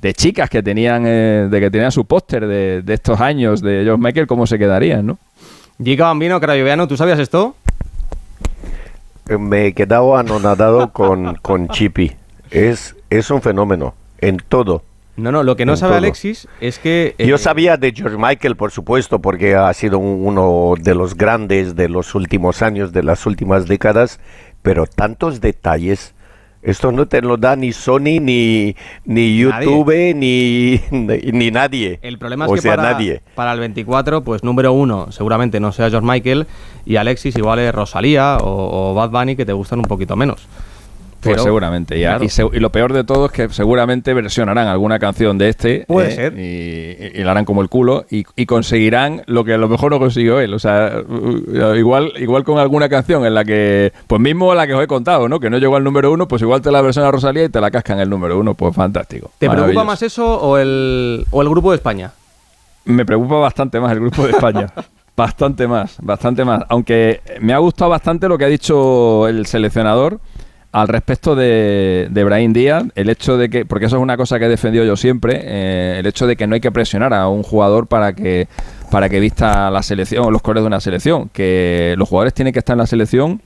de, 0.00 0.14
chicas 0.14 0.48
que 0.48 0.62
tenían, 0.62 1.02
eh, 1.04 1.48
de 1.50 1.60
que 1.60 1.70
tenían 1.70 1.90
su 1.90 2.04
póster 2.04 2.46
de, 2.46 2.82
de, 2.82 2.94
estos 2.94 3.20
años 3.20 3.60
de 3.60 3.82
George 3.82 4.00
Michael, 4.00 4.28
cómo 4.28 4.46
se 4.46 4.58
quedarían, 4.58 5.04
¿no? 5.04 5.18
Giga 5.82 6.06
Bambino, 6.06 6.40
Crayoviano, 6.40 6.86
¿tú 6.86 6.96
sabías 6.96 7.18
esto? 7.18 7.56
Me 9.28 9.66
he 9.66 9.72
quedado 9.72 10.16
anonadado 10.16 10.92
con, 10.92 11.34
con 11.42 11.66
Chippy. 11.68 12.12
Es, 12.52 12.94
es 13.18 13.30
un 13.30 13.42
fenómeno 13.42 13.94
en 14.18 14.38
todo. 14.38 14.82
No, 15.16 15.30
no, 15.30 15.44
lo 15.44 15.54
que 15.54 15.64
no 15.64 15.76
sabe 15.76 15.96
Alexis 15.96 16.48
es 16.60 16.80
que... 16.80 17.14
Yo 17.18 17.36
eh, 17.36 17.38
sabía 17.38 17.76
de 17.76 17.92
George 17.92 18.16
Michael, 18.18 18.56
por 18.56 18.72
supuesto, 18.72 19.20
porque 19.20 19.54
ha 19.54 19.72
sido 19.72 19.98
uno 19.98 20.74
de 20.80 20.94
los 20.94 21.16
grandes 21.16 21.76
de 21.76 21.88
los 21.88 22.16
últimos 22.16 22.62
años, 22.62 22.92
de 22.92 23.04
las 23.04 23.24
últimas 23.24 23.68
décadas, 23.68 24.18
pero 24.62 24.86
tantos 24.86 25.40
detalles, 25.40 26.14
esto 26.62 26.90
no 26.90 27.06
te 27.06 27.22
lo 27.22 27.36
da 27.36 27.54
ni 27.54 27.72
Sony, 27.72 28.18
ni, 28.20 28.74
ni 29.04 29.38
YouTube, 29.38 30.14
ni, 30.16 30.80
ni, 30.90 31.50
nadie. 31.52 32.00
El 32.02 32.18
problema 32.18 32.46
es 32.46 32.60
que 32.60 32.68
para, 32.68 32.82
nadie. 32.82 33.22
para 33.36 33.52
el 33.52 33.60
24, 33.60 34.24
pues 34.24 34.42
número 34.42 34.72
uno, 34.72 35.12
seguramente 35.12 35.60
no 35.60 35.70
sea 35.70 35.90
George 35.90 36.08
Michael, 36.08 36.48
y 36.84 36.96
Alexis 36.96 37.36
igual 37.36 37.60
es 37.60 37.72
Rosalía 37.72 38.38
o, 38.38 38.90
o 38.90 38.94
Bad 38.94 39.10
Bunny, 39.10 39.36
que 39.36 39.46
te 39.46 39.52
gustan 39.52 39.78
un 39.78 39.84
poquito 39.84 40.16
menos. 40.16 40.48
Pues 41.30 41.42
seguramente. 41.42 41.98
Y, 41.98 42.60
lo 42.60 42.70
peor 42.70 42.92
de 42.92 43.04
todo 43.04 43.26
es 43.26 43.32
que 43.32 43.48
seguramente 43.48 44.14
versionarán 44.14 44.68
alguna 44.68 44.98
canción 44.98 45.38
de 45.38 45.48
este. 45.48 45.84
Puede 45.86 46.12
eh, 46.12 46.14
ser. 46.14 46.38
Y, 46.38 47.24
la 47.24 47.32
harán 47.32 47.44
como 47.44 47.62
el 47.62 47.68
culo. 47.68 48.04
Y, 48.10 48.24
conseguirán 48.46 49.22
lo 49.26 49.44
que 49.44 49.54
a 49.54 49.58
lo 49.58 49.68
mejor 49.68 49.90
no 49.90 49.98
consiguió 49.98 50.40
él. 50.40 50.54
O 50.54 50.58
sea, 50.58 50.92
igual, 51.76 52.12
igual 52.16 52.44
con 52.44 52.58
alguna 52.58 52.88
canción 52.88 53.24
en 53.26 53.34
la 53.34 53.44
que. 53.44 53.92
Pues 54.06 54.20
mismo 54.20 54.54
la 54.54 54.66
que 54.66 54.74
os 54.74 54.82
he 54.82 54.86
contado, 54.86 55.28
¿no? 55.28 55.40
Que 55.40 55.50
no 55.50 55.58
llegó 55.58 55.76
al 55.76 55.84
número 55.84 56.12
uno, 56.12 56.28
pues 56.28 56.42
igual 56.42 56.62
te 56.62 56.70
la 56.70 56.80
versiona 56.80 57.10
Rosalía 57.10 57.44
y 57.44 57.48
te 57.48 57.60
la 57.60 57.70
cascan 57.70 57.98
el 58.00 58.10
número 58.10 58.38
uno. 58.38 58.54
Pues 58.54 58.74
fantástico. 58.74 59.30
¿Te 59.38 59.48
preocupa 59.48 59.84
más 59.84 60.02
eso 60.02 60.40
o 60.40 60.58
el, 60.58 61.24
o 61.30 61.42
el 61.42 61.48
grupo 61.48 61.70
de 61.70 61.76
España? 61.76 62.12
Me 62.84 63.06
preocupa 63.06 63.36
bastante 63.36 63.80
más 63.80 63.92
el 63.92 64.00
grupo 64.00 64.24
de 64.24 64.30
España. 64.32 64.66
Bastante 65.16 65.68
más, 65.68 65.96
bastante 66.00 66.44
más. 66.44 66.64
Aunque 66.68 67.20
me 67.40 67.52
ha 67.52 67.58
gustado 67.58 67.92
bastante 67.92 68.28
lo 68.28 68.36
que 68.36 68.46
ha 68.46 68.48
dicho 68.48 69.28
el 69.28 69.46
seleccionador 69.46 70.18
al 70.74 70.88
respecto 70.88 71.36
de, 71.36 72.08
de 72.10 72.24
Brahim 72.24 72.52
Díaz, 72.52 72.82
el 72.96 73.08
hecho 73.08 73.38
de 73.38 73.48
que, 73.48 73.64
porque 73.64 73.86
eso 73.86 73.94
es 73.94 74.02
una 74.02 74.16
cosa 74.16 74.40
que 74.40 74.46
he 74.46 74.48
defendido 74.48 74.84
yo 74.84 74.96
siempre, 74.96 75.40
eh, 75.40 76.00
el 76.00 76.06
hecho 76.06 76.26
de 76.26 76.34
que 76.34 76.48
no 76.48 76.56
hay 76.56 76.60
que 76.60 76.72
presionar 76.72 77.14
a 77.14 77.28
un 77.28 77.44
jugador 77.44 77.86
para 77.86 78.12
que 78.12 78.48
para 78.90 79.08
que 79.08 79.20
vista 79.20 79.70
la 79.70 79.84
selección 79.84 80.32
los 80.32 80.42
colores 80.42 80.64
de 80.64 80.66
una 80.66 80.80
selección, 80.80 81.28
que 81.28 81.94
los 81.96 82.08
jugadores 82.08 82.34
tienen 82.34 82.52
que 82.52 82.58
estar 82.58 82.74
en 82.74 82.78
la 82.78 82.88
selección 82.88 83.40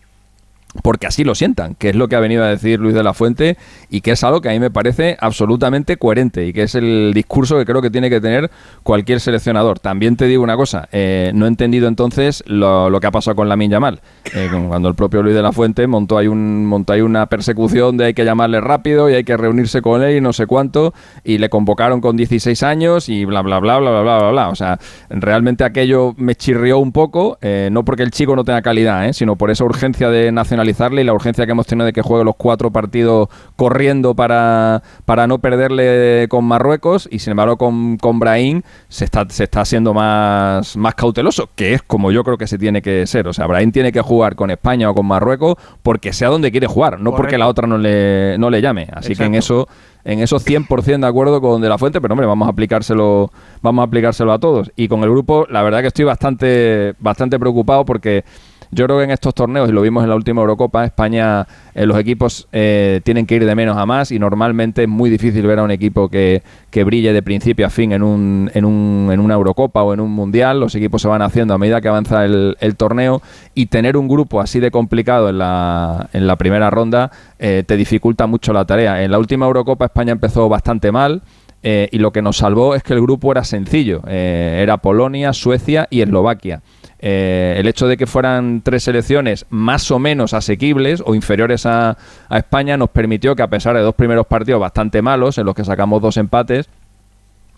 porque 0.82 1.06
así 1.06 1.24
lo 1.24 1.34
sientan, 1.34 1.74
que 1.74 1.90
es 1.90 1.96
lo 1.96 2.08
que 2.08 2.16
ha 2.16 2.20
venido 2.20 2.44
a 2.44 2.48
decir 2.48 2.78
Luis 2.78 2.94
de 2.94 3.02
la 3.02 3.14
Fuente 3.14 3.56
y 3.88 4.02
que 4.02 4.12
es 4.12 4.22
algo 4.22 4.40
que 4.40 4.50
a 4.50 4.52
mí 4.52 4.60
me 4.60 4.70
parece 4.70 5.16
absolutamente 5.20 5.96
coherente 5.96 6.46
y 6.46 6.52
que 6.52 6.64
es 6.64 6.74
el 6.74 7.12
discurso 7.14 7.56
que 7.56 7.64
creo 7.64 7.80
que 7.80 7.90
tiene 7.90 8.10
que 8.10 8.20
tener 8.20 8.50
cualquier 8.82 9.20
seleccionador. 9.20 9.78
También 9.78 10.16
te 10.16 10.26
digo 10.26 10.42
una 10.42 10.56
cosa, 10.56 10.88
eh, 10.92 11.32
no 11.34 11.46
he 11.46 11.48
entendido 11.48 11.88
entonces 11.88 12.44
lo, 12.46 12.96
que 13.00 13.06
ha 13.06 13.10
pasado 13.10 13.34
con 13.34 13.48
la 13.48 13.56
Yamal, 13.58 14.00
eh, 14.34 14.48
cuando 14.68 14.88
el 14.88 14.94
propio 14.94 15.22
Luis 15.22 15.34
de 15.34 15.42
la 15.42 15.52
Fuente 15.52 15.86
montó 15.86 16.18
ahí, 16.18 16.28
un, 16.28 16.66
montó 16.66 16.92
ahí 16.92 17.00
una 17.00 17.26
persecución 17.26 17.96
de 17.96 18.06
hay 18.06 18.14
que 18.14 18.24
llamarle 18.24 18.60
rápido 18.60 19.10
y 19.10 19.14
hay 19.14 19.24
que 19.24 19.36
reunirse 19.36 19.82
con 19.82 20.02
él 20.02 20.16
y 20.16 20.20
no 20.20 20.32
sé 20.32 20.46
cuánto 20.46 20.94
y 21.24 21.38
le 21.38 21.48
convocaron 21.48 22.00
con 22.00 22.16
16 22.16 22.62
años 22.62 23.08
y 23.08 23.24
bla 23.24 23.42
bla 23.42 23.58
bla 23.58 23.78
bla 23.78 23.90
bla 23.90 24.18
bla 24.18 24.30
bla. 24.30 24.48
O 24.48 24.54
sea, 24.54 24.78
realmente 25.10 25.64
aquello 25.64 26.14
me 26.16 26.34
chirrió 26.34 26.78
un 26.78 26.92
poco, 26.92 27.38
eh, 27.40 27.68
no 27.72 27.84
porque 27.84 28.02
el 28.02 28.10
chico 28.10 28.36
no 28.36 28.44
tenga 28.44 28.62
calidad, 28.62 29.12
sino 29.12 29.36
por 29.36 29.50
esa 29.50 29.64
urgencia 29.64 30.08
de 30.10 30.30
nacionalidad 30.30 30.57
y 30.64 31.04
la 31.04 31.12
urgencia 31.12 31.46
que 31.46 31.52
hemos 31.52 31.66
tenido 31.66 31.86
de 31.86 31.92
que 31.92 32.02
juegue 32.02 32.24
los 32.24 32.36
cuatro 32.36 32.70
partidos 32.70 33.28
corriendo 33.56 34.14
para, 34.14 34.82
para 35.04 35.26
no 35.26 35.38
perderle 35.38 36.26
con 36.28 36.44
Marruecos 36.44 37.08
y 37.10 37.18
sin 37.18 37.32
embargo 37.32 37.56
con, 37.56 37.96
con 37.96 38.18
Brahim 38.18 38.62
se 38.88 39.04
está, 39.04 39.26
se 39.28 39.44
está 39.44 39.64
siendo 39.64 39.94
más, 39.94 40.76
más 40.76 40.94
cauteloso, 40.94 41.50
que 41.54 41.74
es 41.74 41.82
como 41.82 42.10
yo 42.10 42.24
creo 42.24 42.38
que 42.38 42.46
se 42.46 42.58
tiene 42.58 42.82
que 42.82 43.06
ser. 43.06 43.28
O 43.28 43.32
sea, 43.32 43.46
Brahim 43.46 43.72
tiene 43.72 43.92
que 43.92 44.00
jugar 44.00 44.36
con 44.36 44.50
España 44.50 44.90
o 44.90 44.94
con 44.94 45.06
Marruecos 45.06 45.56
porque 45.82 46.12
sea 46.12 46.28
donde 46.28 46.50
quiere 46.50 46.66
jugar, 46.66 47.00
no 47.00 47.14
porque 47.14 47.38
la 47.38 47.48
otra 47.48 47.66
no 47.66 47.78
le, 47.78 48.36
no 48.38 48.50
le 48.50 48.60
llame. 48.60 48.88
Así 48.92 49.14
que 49.14 49.24
en 49.24 49.34
eso 49.34 49.68
en 50.04 50.20
eso 50.20 50.38
100% 50.38 51.00
de 51.00 51.06
acuerdo 51.06 51.40
con 51.42 51.60
De 51.60 51.68
La 51.68 51.76
Fuente, 51.76 52.00
pero 52.00 52.14
hombre, 52.14 52.26
vamos 52.26 52.46
a 52.46 52.50
aplicárselo, 52.50 53.30
vamos 53.60 53.82
a 53.82 53.86
aplicárselo 53.86 54.32
a 54.32 54.38
todos. 54.38 54.72
Y 54.74 54.88
con 54.88 55.02
el 55.02 55.10
grupo, 55.10 55.46
la 55.50 55.62
verdad 55.62 55.82
que 55.82 55.88
estoy 55.88 56.06
bastante, 56.06 56.94
bastante 56.98 57.38
preocupado 57.38 57.84
porque 57.84 58.24
yo 58.70 58.84
creo 58.84 58.98
que 58.98 59.04
en 59.04 59.10
estos 59.10 59.34
torneos, 59.34 59.68
y 59.68 59.72
lo 59.72 59.82
vimos 59.82 60.02
en 60.02 60.10
la 60.10 60.16
última 60.16 60.40
Eurocopa, 60.40 60.84
España, 60.84 61.46
eh, 61.74 61.86
los 61.86 61.98
equipos 61.98 62.48
eh, 62.52 63.00
tienen 63.04 63.26
que 63.26 63.36
ir 63.36 63.46
de 63.46 63.54
menos 63.54 63.76
a 63.76 63.86
más 63.86 64.12
y 64.12 64.18
normalmente 64.18 64.82
es 64.82 64.88
muy 64.88 65.10
difícil 65.10 65.46
ver 65.46 65.58
a 65.58 65.62
un 65.62 65.70
equipo 65.70 66.08
que, 66.08 66.42
que 66.70 66.84
brille 66.84 67.12
de 67.12 67.22
principio 67.22 67.66
a 67.66 67.70
fin 67.70 67.92
en, 67.92 68.02
un, 68.02 68.50
en, 68.52 68.64
un, 68.64 69.08
en 69.10 69.20
una 69.20 69.34
Eurocopa 69.34 69.82
o 69.82 69.94
en 69.94 70.00
un 70.00 70.10
Mundial. 70.10 70.60
Los 70.60 70.74
equipos 70.74 71.02
se 71.02 71.08
van 71.08 71.22
haciendo 71.22 71.54
a 71.54 71.58
medida 71.58 71.80
que 71.80 71.88
avanza 71.88 72.24
el, 72.24 72.56
torneo 72.76 73.22
y 73.54 73.66
tener 73.66 73.96
un 73.96 74.08
grupo 74.08 74.40
así 74.40 74.60
de 74.60 74.70
complicado 74.70 75.28
en 75.28 75.38
la, 75.38 76.08
en 76.12 76.26
la 76.26 76.36
primera 76.36 76.70
ronda 76.70 77.10
eh, 77.38 77.64
te 77.66 77.76
dificulta 77.76 78.26
mucho 78.26 78.52
la 78.52 78.64
tarea. 78.64 79.02
En 79.02 79.10
la 79.10 79.18
última 79.18 79.46
Eurocopa 79.46 79.86
España 79.86 80.12
empezó 80.12 80.48
bastante 80.48 80.92
mal. 80.92 81.22
Y 81.62 81.98
lo 81.98 82.12
que 82.12 82.22
nos 82.22 82.38
salvó 82.38 82.74
es 82.74 82.82
que 82.82 82.94
el 82.94 83.00
grupo 83.00 83.32
era 83.32 83.44
sencillo. 83.44 84.02
era 84.06 84.78
Polonia, 84.78 85.32
Suecia 85.32 85.86
y 85.90 86.00
Eslovaquia. 86.00 86.62
Eh, 87.00 87.54
el 87.58 87.68
hecho 87.68 87.86
de 87.86 87.96
que 87.96 88.06
fueran 88.06 88.60
tres 88.62 88.82
selecciones 88.82 89.46
más 89.50 89.90
o 89.92 90.00
menos 90.00 90.34
asequibles 90.34 91.00
o 91.06 91.14
inferiores 91.14 91.64
a, 91.64 91.96
España 92.30 92.76
nos 92.76 92.90
permitió 92.90 93.36
que 93.36 93.42
a 93.42 93.48
pesar 93.48 93.76
de 93.76 93.82
dos 93.82 93.94
primeros 93.94 94.26
partidos 94.26 94.60
bastante 94.60 95.00
malos, 95.00 95.38
en 95.38 95.46
los 95.46 95.54
que 95.54 95.64
sacamos 95.64 96.02
dos 96.02 96.16
empates, 96.16 96.68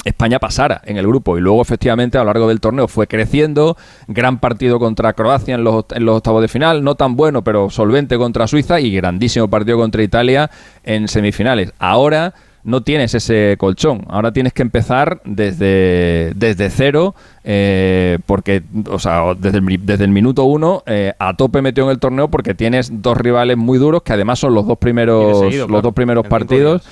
España 0.05 0.39
pasara 0.39 0.81
en 0.85 0.97
el 0.97 1.07
grupo 1.07 1.37
y 1.37 1.41
luego 1.41 1.61
efectivamente 1.61 2.17
a 2.17 2.21
lo 2.21 2.27
largo 2.27 2.49
del 2.49 2.61
torneo 2.61 2.89
fue 2.89 3.07
creciendo, 3.07 3.77
gran 4.09 4.41
partido 4.41 4.79
contra 4.79 5.13
Croacia 5.13 5.55
en 5.55 5.65
los, 5.65 5.85
en 5.91 6.05
los, 6.05 6.17
octavos 6.17 6.43
de 6.43 6.49
final, 6.49 6.85
no 6.85 6.95
tan 6.95 7.17
bueno 7.17 7.43
pero 7.43 7.71
solvente 7.71 8.17
contra 8.17 8.47
Suiza 8.47 8.81
y 8.81 8.95
grandísimo 8.95 9.49
partido 9.49 9.79
contra 9.79 10.03
Italia 10.03 10.51
en 10.85 11.09
semifinales. 11.09 11.73
Ahora 11.79 12.35
no 12.65 12.83
tienes 12.83 13.15
ese 13.15 13.57
colchón. 13.59 14.05
Ahora 14.09 14.33
tienes 14.33 14.53
que 14.53 14.63
empezar 14.63 15.21
desde, 15.25 16.33
desde 16.35 16.71
cero, 16.71 17.15
eh, 17.45 18.19
porque, 18.27 18.63
o 18.89 18.99
sea, 18.99 19.35
desde 19.35 19.59
el, 19.59 19.87
desde 19.87 20.05
el 20.05 20.11
minuto 20.11 20.45
uno 20.45 20.83
eh, 20.87 21.13
a 21.19 21.37
tope 21.37 21.63
metió 21.63 21.85
en 21.85 21.91
el 21.91 21.99
torneo 21.99 22.29
porque 22.29 22.55
tienes 22.55 23.03
dos 23.03 23.17
rivales 23.17 23.57
muy 23.57 23.79
duros 23.79 24.03
que 24.03 24.13
además 24.13 24.39
son 24.39 24.55
los 24.55 24.67
dos 24.67 24.79
primeros, 24.79 25.55
los 25.55 25.83
dos 25.83 25.95
primeros 25.95 26.27
partidos. 26.27 26.83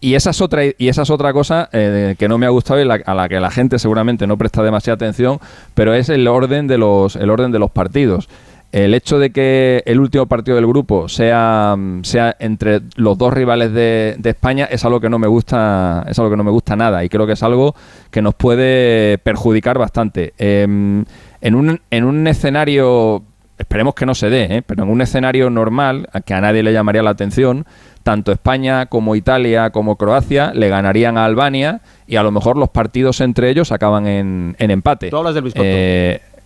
Y 0.00 0.16
esa 0.16 0.30
es 0.30 0.42
otra, 0.42 0.64
y 0.66 0.88
esa 0.88 1.00
es 1.00 1.08
otra 1.08 1.32
cosa 1.32 1.70
eh, 1.72 2.14
que 2.18 2.28
no 2.28 2.36
me 2.36 2.44
ha 2.44 2.50
gustado 2.50 2.78
y 2.78 2.82
a 2.82 3.14
la 3.14 3.28
que 3.28 3.40
la 3.40 3.50
gente 3.50 3.78
seguramente 3.78 4.26
no 4.26 4.36
presta 4.36 4.62
demasiada 4.62 4.96
atención, 4.96 5.38
pero 5.72 5.94
es 5.94 6.10
el 6.10 6.28
orden 6.28 6.66
de 6.66 6.76
los, 6.76 7.16
el 7.16 7.30
orden 7.30 7.52
de 7.52 7.58
los 7.58 7.70
partidos 7.70 8.28
el 8.74 8.92
hecho 8.92 9.20
de 9.20 9.30
que 9.30 9.84
el 9.86 10.00
último 10.00 10.26
partido 10.26 10.56
del 10.56 10.66
grupo 10.66 11.08
sea, 11.08 11.76
sea 12.02 12.34
entre 12.40 12.80
los 12.96 13.16
dos 13.16 13.32
rivales 13.32 13.72
de, 13.72 14.18
España 14.24 14.64
es 14.68 14.84
algo 14.84 14.98
que 15.00 15.08
no 15.08 15.20
me 15.20 15.28
gusta 15.28 16.04
es 16.08 16.18
algo 16.18 16.32
que 16.32 16.36
no 16.36 16.42
me 16.42 16.50
gusta 16.50 16.74
nada 16.74 17.04
y 17.04 17.08
creo 17.08 17.24
que 17.24 17.34
es 17.34 17.42
algo 17.44 17.76
que 18.10 18.20
nos 18.20 18.34
puede 18.34 19.18
perjudicar 19.18 19.78
bastante 19.78 20.34
em, 20.38 21.04
en, 21.40 21.54
un, 21.54 21.80
en 21.88 22.04
un 22.04 22.26
escenario 22.26 23.22
esperemos 23.56 23.94
que 23.94 24.06
no 24.06 24.14
se 24.16 24.28
dé 24.28 24.48
¿eh? 24.50 24.62
pero 24.66 24.82
en 24.82 24.90
un 24.90 25.00
escenario 25.02 25.50
normal 25.50 26.08
a 26.12 26.20
que 26.20 26.34
a 26.34 26.40
nadie 26.40 26.64
le 26.64 26.72
llamaría 26.72 27.04
la 27.04 27.10
atención 27.10 27.66
tanto 28.02 28.32
España 28.32 28.86
como 28.86 29.14
Italia 29.14 29.70
como 29.70 29.94
Croacia 29.94 30.52
le 30.52 30.68
ganarían 30.68 31.16
a 31.16 31.26
Albania 31.26 31.80
y 32.08 32.16
a 32.16 32.24
lo 32.24 32.32
mejor 32.32 32.56
los 32.56 32.70
partidos 32.70 33.20
entre 33.20 33.50
ellos 33.50 33.70
acaban 33.70 34.08
en, 34.08 34.56
empate. 34.58 35.10
Tú 35.10 35.16
hablas 35.16 35.36
del 35.36 35.44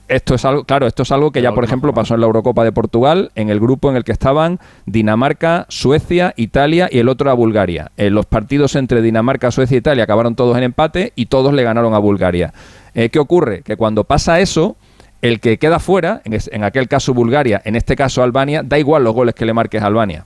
esto 0.08 0.34
es 0.34 0.44
algo, 0.44 0.64
claro, 0.64 0.86
esto 0.86 1.02
es 1.02 1.12
algo 1.12 1.30
que 1.30 1.42
ya, 1.42 1.52
por 1.52 1.64
ejemplo, 1.64 1.92
pasó 1.92 2.14
en 2.14 2.20
la 2.20 2.26
Eurocopa 2.26 2.64
de 2.64 2.72
Portugal, 2.72 3.30
en 3.34 3.50
el 3.50 3.60
grupo 3.60 3.90
en 3.90 3.96
el 3.96 4.04
que 4.04 4.12
estaban 4.12 4.58
Dinamarca, 4.86 5.66
Suecia, 5.68 6.34
Italia 6.36 6.88
y 6.90 6.98
el 6.98 7.08
otro 7.08 7.30
a 7.30 7.34
Bulgaria. 7.34 7.92
En 7.96 8.14
los 8.14 8.26
partidos 8.26 8.74
entre 8.74 9.02
Dinamarca, 9.02 9.50
Suecia 9.50 9.76
e 9.76 9.78
Italia 9.78 10.04
acabaron 10.04 10.34
todos 10.34 10.56
en 10.56 10.64
empate 10.64 11.12
y 11.14 11.26
todos 11.26 11.52
le 11.52 11.62
ganaron 11.62 11.94
a 11.94 11.98
Bulgaria. 11.98 12.52
Eh, 12.94 13.10
¿Qué 13.10 13.18
ocurre? 13.18 13.62
Que 13.62 13.76
cuando 13.76 14.04
pasa 14.04 14.40
eso, 14.40 14.76
el 15.20 15.40
que 15.40 15.58
queda 15.58 15.78
fuera, 15.78 16.22
en, 16.24 16.64
aquel 16.64 16.88
caso 16.88 17.12
Bulgaria, 17.12 17.60
en 17.64 17.76
este 17.76 17.96
caso 17.96 18.22
Albania, 18.22 18.62
da 18.64 18.78
igual 18.78 19.04
los 19.04 19.14
goles 19.14 19.34
que 19.34 19.46
le 19.46 19.52
marques 19.52 19.82
a 19.82 19.86
Albania. 19.86 20.24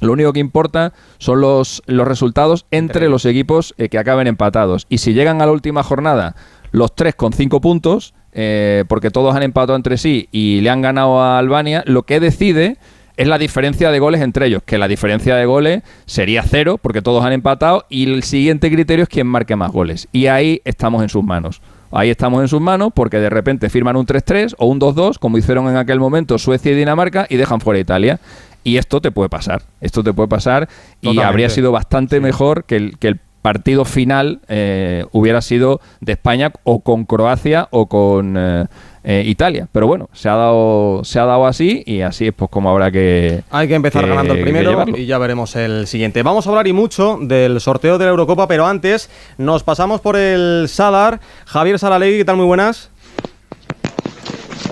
Lo 0.00 0.12
único 0.12 0.32
que 0.32 0.40
importa 0.40 0.92
son 1.18 1.40
los, 1.40 1.82
los 1.86 2.06
resultados 2.06 2.66
entre 2.70 3.08
los 3.08 3.24
equipos 3.24 3.74
eh, 3.78 3.88
que 3.88 3.98
acaben 3.98 4.26
empatados. 4.26 4.86
Y 4.88 4.98
si 4.98 5.14
llegan 5.14 5.40
a 5.40 5.46
la 5.46 5.52
última 5.52 5.82
jornada 5.82 6.34
los 6.70 6.94
tres 6.94 7.14
con 7.14 7.32
cinco 7.32 7.60
puntos, 7.60 8.12
eh, 8.38 8.84
porque 8.86 9.10
todos 9.10 9.34
han 9.34 9.42
empatado 9.42 9.76
entre 9.76 9.96
sí 9.96 10.28
y 10.30 10.60
le 10.60 10.68
han 10.68 10.82
ganado 10.82 11.22
a 11.22 11.38
Albania, 11.38 11.82
lo 11.86 12.02
que 12.02 12.20
decide 12.20 12.76
es 13.16 13.26
la 13.26 13.38
diferencia 13.38 13.90
de 13.90 13.98
goles 13.98 14.20
entre 14.20 14.46
ellos, 14.46 14.62
que 14.62 14.76
la 14.76 14.88
diferencia 14.88 15.36
de 15.36 15.46
goles 15.46 15.82
sería 16.04 16.42
cero, 16.42 16.78
porque 16.80 17.00
todos 17.00 17.24
han 17.24 17.32
empatado, 17.32 17.86
y 17.88 18.12
el 18.12 18.22
siguiente 18.24 18.70
criterio 18.70 19.04
es 19.04 19.08
quién 19.08 19.26
marque 19.26 19.56
más 19.56 19.72
goles. 19.72 20.06
Y 20.12 20.26
ahí 20.26 20.60
estamos 20.66 21.02
en 21.02 21.08
sus 21.08 21.24
manos. 21.24 21.62
Ahí 21.90 22.10
estamos 22.10 22.42
en 22.42 22.48
sus 22.48 22.60
manos 22.60 22.90
porque 22.94 23.18
de 23.20 23.30
repente 23.30 23.70
firman 23.70 23.96
un 23.96 24.04
3-3 24.04 24.56
o 24.58 24.66
un 24.66 24.78
2-2, 24.78 25.18
como 25.18 25.38
hicieron 25.38 25.66
en 25.68 25.78
aquel 25.78 25.98
momento 25.98 26.36
Suecia 26.36 26.72
y 26.72 26.74
Dinamarca, 26.74 27.26
y 27.30 27.36
dejan 27.36 27.62
fuera 27.62 27.80
Italia. 27.80 28.20
Y 28.64 28.76
esto 28.76 29.00
te 29.00 29.12
puede 29.12 29.30
pasar, 29.30 29.62
esto 29.80 30.02
te 30.02 30.12
puede 30.12 30.28
pasar 30.28 30.68
y 31.00 31.20
habría 31.20 31.48
sido 31.48 31.72
bastante 31.72 32.20
mejor 32.20 32.64
que 32.64 32.76
el, 32.76 32.98
que 32.98 33.08
el 33.08 33.20
partido 33.46 33.84
final 33.84 34.40
eh, 34.48 35.04
hubiera 35.12 35.40
sido 35.40 35.80
de 36.00 36.14
España 36.14 36.50
o 36.64 36.80
con 36.80 37.04
Croacia 37.04 37.68
o 37.70 37.86
con 37.86 38.34
eh, 38.36 38.64
eh, 39.04 39.22
Italia. 39.24 39.68
Pero 39.70 39.86
bueno, 39.86 40.08
se 40.14 40.28
ha 40.28 40.34
dado 40.34 41.04
se 41.04 41.20
ha 41.20 41.26
dado 41.26 41.46
así 41.46 41.84
y 41.86 42.00
así 42.00 42.26
es 42.26 42.32
pues 42.32 42.50
como 42.50 42.70
habrá 42.70 42.90
que 42.90 43.44
hay 43.50 43.68
que 43.68 43.76
empezar 43.76 44.04
ganando 44.04 44.34
el 44.34 44.42
primero 44.42 44.84
y 44.88 45.06
ya 45.06 45.18
veremos 45.18 45.54
el 45.54 45.86
siguiente. 45.86 46.24
Vamos 46.24 46.44
a 46.44 46.50
hablar 46.50 46.66
y 46.66 46.72
mucho 46.72 47.20
del 47.22 47.60
sorteo 47.60 47.98
de 47.98 48.06
la 48.06 48.10
Eurocopa, 48.10 48.48
pero 48.48 48.66
antes 48.66 49.08
nos 49.38 49.62
pasamos 49.62 50.00
por 50.00 50.16
el 50.16 50.66
Sadar. 50.68 51.20
Javier 51.44 51.78
Salalegui, 51.78 52.18
¿qué 52.18 52.24
tal? 52.24 52.38
Muy 52.38 52.46
buenas. 52.46 52.90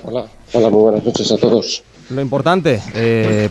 Hola, 0.03 0.27
hola, 0.53 0.69
muy 0.69 0.81
buenas 0.81 1.05
noches 1.05 1.31
a 1.31 1.39
todos. 1.39 1.85
Lo 2.11 2.21
importante, 2.21 2.83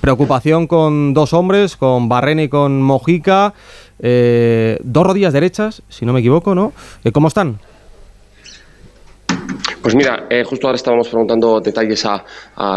preocupación 0.02 0.68
con 0.68 1.14
dos 1.14 1.34
hombres, 1.34 1.78
con 1.78 2.10
Barrena 2.10 2.44
y 2.44 2.50
con 2.50 2.82
Mojica. 2.82 3.54
Eh, 4.00 4.78
dos 4.84 5.06
rodillas 5.06 5.34
derechas, 5.34 5.82
si 5.90 6.06
no 6.06 6.14
me 6.14 6.20
equivoco, 6.20 6.56
¿no? 6.56 6.74
Eh, 7.04 7.12
¿Cómo 7.12 7.28
están? 7.28 7.60
Pues 9.82 9.96
mira, 9.96 10.28
eh, 10.30 10.44
justo 10.46 10.68
ahora 10.68 10.78
estábamos 10.78 11.10
preguntando 11.10 11.60
detalles 11.60 12.06
a, 12.06 12.24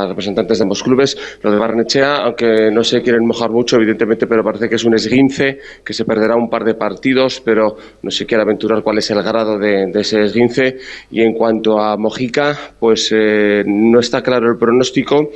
representantes 0.09 0.59
de 0.59 0.64
ambos 0.64 0.83
clubes. 0.83 1.16
Lo 1.42 1.52
de 1.52 1.59
Barnechea, 1.59 2.16
aunque 2.16 2.70
no 2.72 2.83
se 2.83 3.00
quieren 3.00 3.24
mojar 3.24 3.50
mucho, 3.50 3.76
evidentemente, 3.76 4.26
pero 4.26 4.42
parece 4.42 4.68
que 4.68 4.74
es 4.74 4.85
un 4.85 4.94
esguince, 4.94 5.61
que 5.85 5.92
se 5.92 6.05
perderá 6.05 6.35
un 6.35 6.50
par 6.50 6.64
de 6.64 6.74
partidos, 6.74 7.40
pero 7.44 7.76
no 8.02 8.11
se 8.11 8.26
quiere 8.26 8.42
aventurar 8.42 8.83
cuál 8.83 8.98
es 8.98 9.09
el 9.11 9.22
grado 9.22 9.57
de, 9.57 9.88
ese 9.94 10.24
esguince. 10.24 10.79
Y 11.12 11.22
en 11.22 11.35
cuanto 11.35 11.79
a 11.79 11.96
Mojica, 11.96 12.57
pues 12.81 13.14
no 13.64 14.00
está 14.00 14.22
claro 14.22 14.50
el 14.50 14.59
pronóstico, 14.59 15.31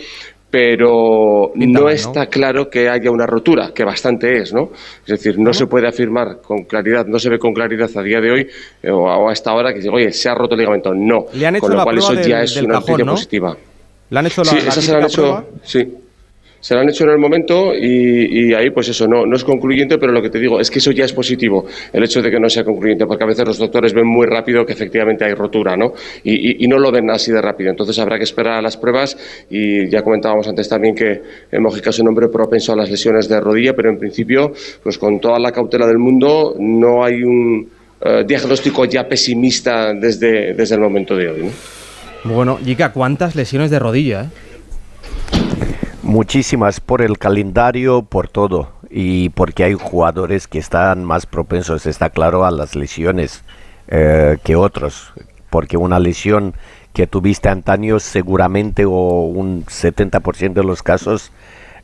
pero 0.50 1.52
no 1.54 1.88
está 1.88 2.26
claro 2.26 2.68
que 2.68 2.88
haya 2.88 3.10
una 3.10 3.24
rotura, 3.24 3.72
que 3.72 3.84
bastante 3.84 4.38
es, 4.38 4.52
¿no? 4.52 4.70
Es 5.02 5.06
decir, 5.06 5.38
no 5.38 5.52
se 5.52 5.66
puede 5.66 5.86
afirmar 5.86 6.40
con 6.42 6.64
claridad, 6.64 7.06
no 7.06 7.18
se 7.20 7.30
ve 7.30 7.38
con 7.38 7.54
claridad 7.54 7.88
a 7.94 8.02
día 8.02 8.20
de 8.20 8.30
hoy 8.32 8.48
eh, 8.82 8.90
o 8.90 9.28
a, 9.28 9.32
esta 9.32 9.54
hora 9.54 9.72
que 9.72 9.88
oye, 9.88 10.10
se 10.12 10.28
ha 10.28 10.34
roto 10.34 10.54
el 10.54 10.60
ligamento. 10.60 10.92
No. 10.92 11.26
Le 11.32 11.46
han 11.46 11.56
hecho 11.56 11.62
con 11.62 11.70
lo 11.72 11.76
la 11.78 11.84
cual 11.84 11.98
eso 11.98 12.14
ya 12.14 12.42
es 12.42 12.56
una 12.56 12.74
cajón, 12.74 12.80
noticia 12.80 13.04
¿no? 13.04 13.12
positiva. 13.12 13.56
Le 14.10 14.18
han 14.18 14.26
hecho 14.26 14.42
la, 14.42 14.50
sí, 14.50 14.56
la 14.56 14.68
esas 14.68 14.84
se 14.84 14.92
la 14.92 14.98
han 14.98 15.04
hecho, 15.04 15.22
prueba. 15.22 15.44
sí. 15.62 15.94
Se 16.60 16.74
la 16.74 16.82
han 16.82 16.88
hecho 16.88 17.04
en 17.04 17.10
el 17.10 17.18
momento 17.18 17.74
y, 17.74 18.48
y 18.48 18.54
ahí 18.54 18.70
pues 18.70 18.88
eso, 18.88 19.06
no, 19.06 19.24
no 19.24 19.34
es 19.34 19.44
concluyente, 19.44 19.96
pero 19.98 20.12
lo 20.12 20.20
que 20.20 20.28
te 20.28 20.38
digo 20.38 20.60
es 20.60 20.70
que 20.70 20.78
eso 20.78 20.90
ya 20.92 21.04
es 21.04 21.12
positivo, 21.12 21.66
el 21.92 22.04
hecho 22.04 22.20
de 22.20 22.30
que 22.30 22.38
no 22.38 22.48
sea 22.48 22.64
concluyente, 22.64 23.06
porque 23.06 23.24
a 23.24 23.26
veces 23.26 23.46
los 23.46 23.58
doctores 23.58 23.94
ven 23.94 24.06
muy 24.06 24.26
rápido 24.26 24.64
que 24.66 24.72
efectivamente 24.72 25.24
hay 25.24 25.34
rotura, 25.34 25.76
¿no? 25.76 25.94
Y, 26.22 26.68
no 26.70 26.78
lo 26.78 26.92
ven 26.92 27.10
así 27.10 27.32
de 27.32 27.42
rápido, 27.42 27.70
entonces 27.70 27.98
habrá 27.98 28.16
que 28.16 28.22
esperar 28.22 28.58
a 28.58 28.62
las 28.62 28.76
pruebas 28.76 29.16
y 29.50 29.88
ya 29.88 30.02
comentábamos 30.02 30.46
antes 30.46 30.68
también 30.68 30.94
que 30.94 31.20
Mojica 31.58 31.90
es 31.90 31.98
un 31.98 32.08
hombre 32.08 32.28
propenso 32.28 32.72
a 32.72 32.76
las 32.76 32.88
lesiones 32.88 33.28
de 33.28 33.40
rodilla, 33.40 33.74
pero 33.74 33.90
en 33.90 33.98
principio, 33.98 34.52
pues 34.82 34.98
con 34.98 35.18
toda 35.18 35.40
la 35.40 35.50
cautela 35.50 35.86
del 35.86 35.98
mundo, 35.98 36.54
no 36.58 37.02
hay 37.02 37.24
un 37.24 37.68
eh, 38.02 38.24
diagnóstico 38.26 38.84
ya 38.84 39.08
pesimista 39.08 39.92
desde, 39.94 40.54
desde 40.54 40.74
el 40.76 40.80
momento 40.80 41.16
de 41.16 41.28
hoy, 41.28 41.42
¿no? 41.42 41.50
Bueno, 42.32 42.58
Jica, 42.62 42.92
¿cuántas 42.92 43.34
lesiones 43.34 43.70
de 43.70 43.78
rodilla? 43.78 44.22
eh? 44.22 44.49
Muchísimas 46.14 46.80
por 46.80 47.02
el 47.02 47.18
calendario, 47.18 48.02
por 48.02 48.26
todo. 48.26 48.72
Y 48.90 49.28
porque 49.28 49.62
hay 49.62 49.74
jugadores 49.74 50.48
que 50.48 50.58
están 50.58 51.04
más 51.04 51.24
propensos, 51.24 51.86
está 51.86 52.10
claro, 52.10 52.44
a 52.44 52.50
las 52.50 52.74
lesiones 52.74 53.44
eh, 53.86 54.36
que 54.42 54.56
otros. 54.56 55.12
Porque 55.50 55.76
una 55.76 56.00
lesión 56.00 56.54
que 56.94 57.06
tuviste 57.06 57.48
antaño 57.48 58.00
seguramente 58.00 58.84
o 58.86 58.90
un 59.22 59.64
70% 59.66 60.54
de 60.54 60.64
los 60.64 60.82
casos 60.82 61.30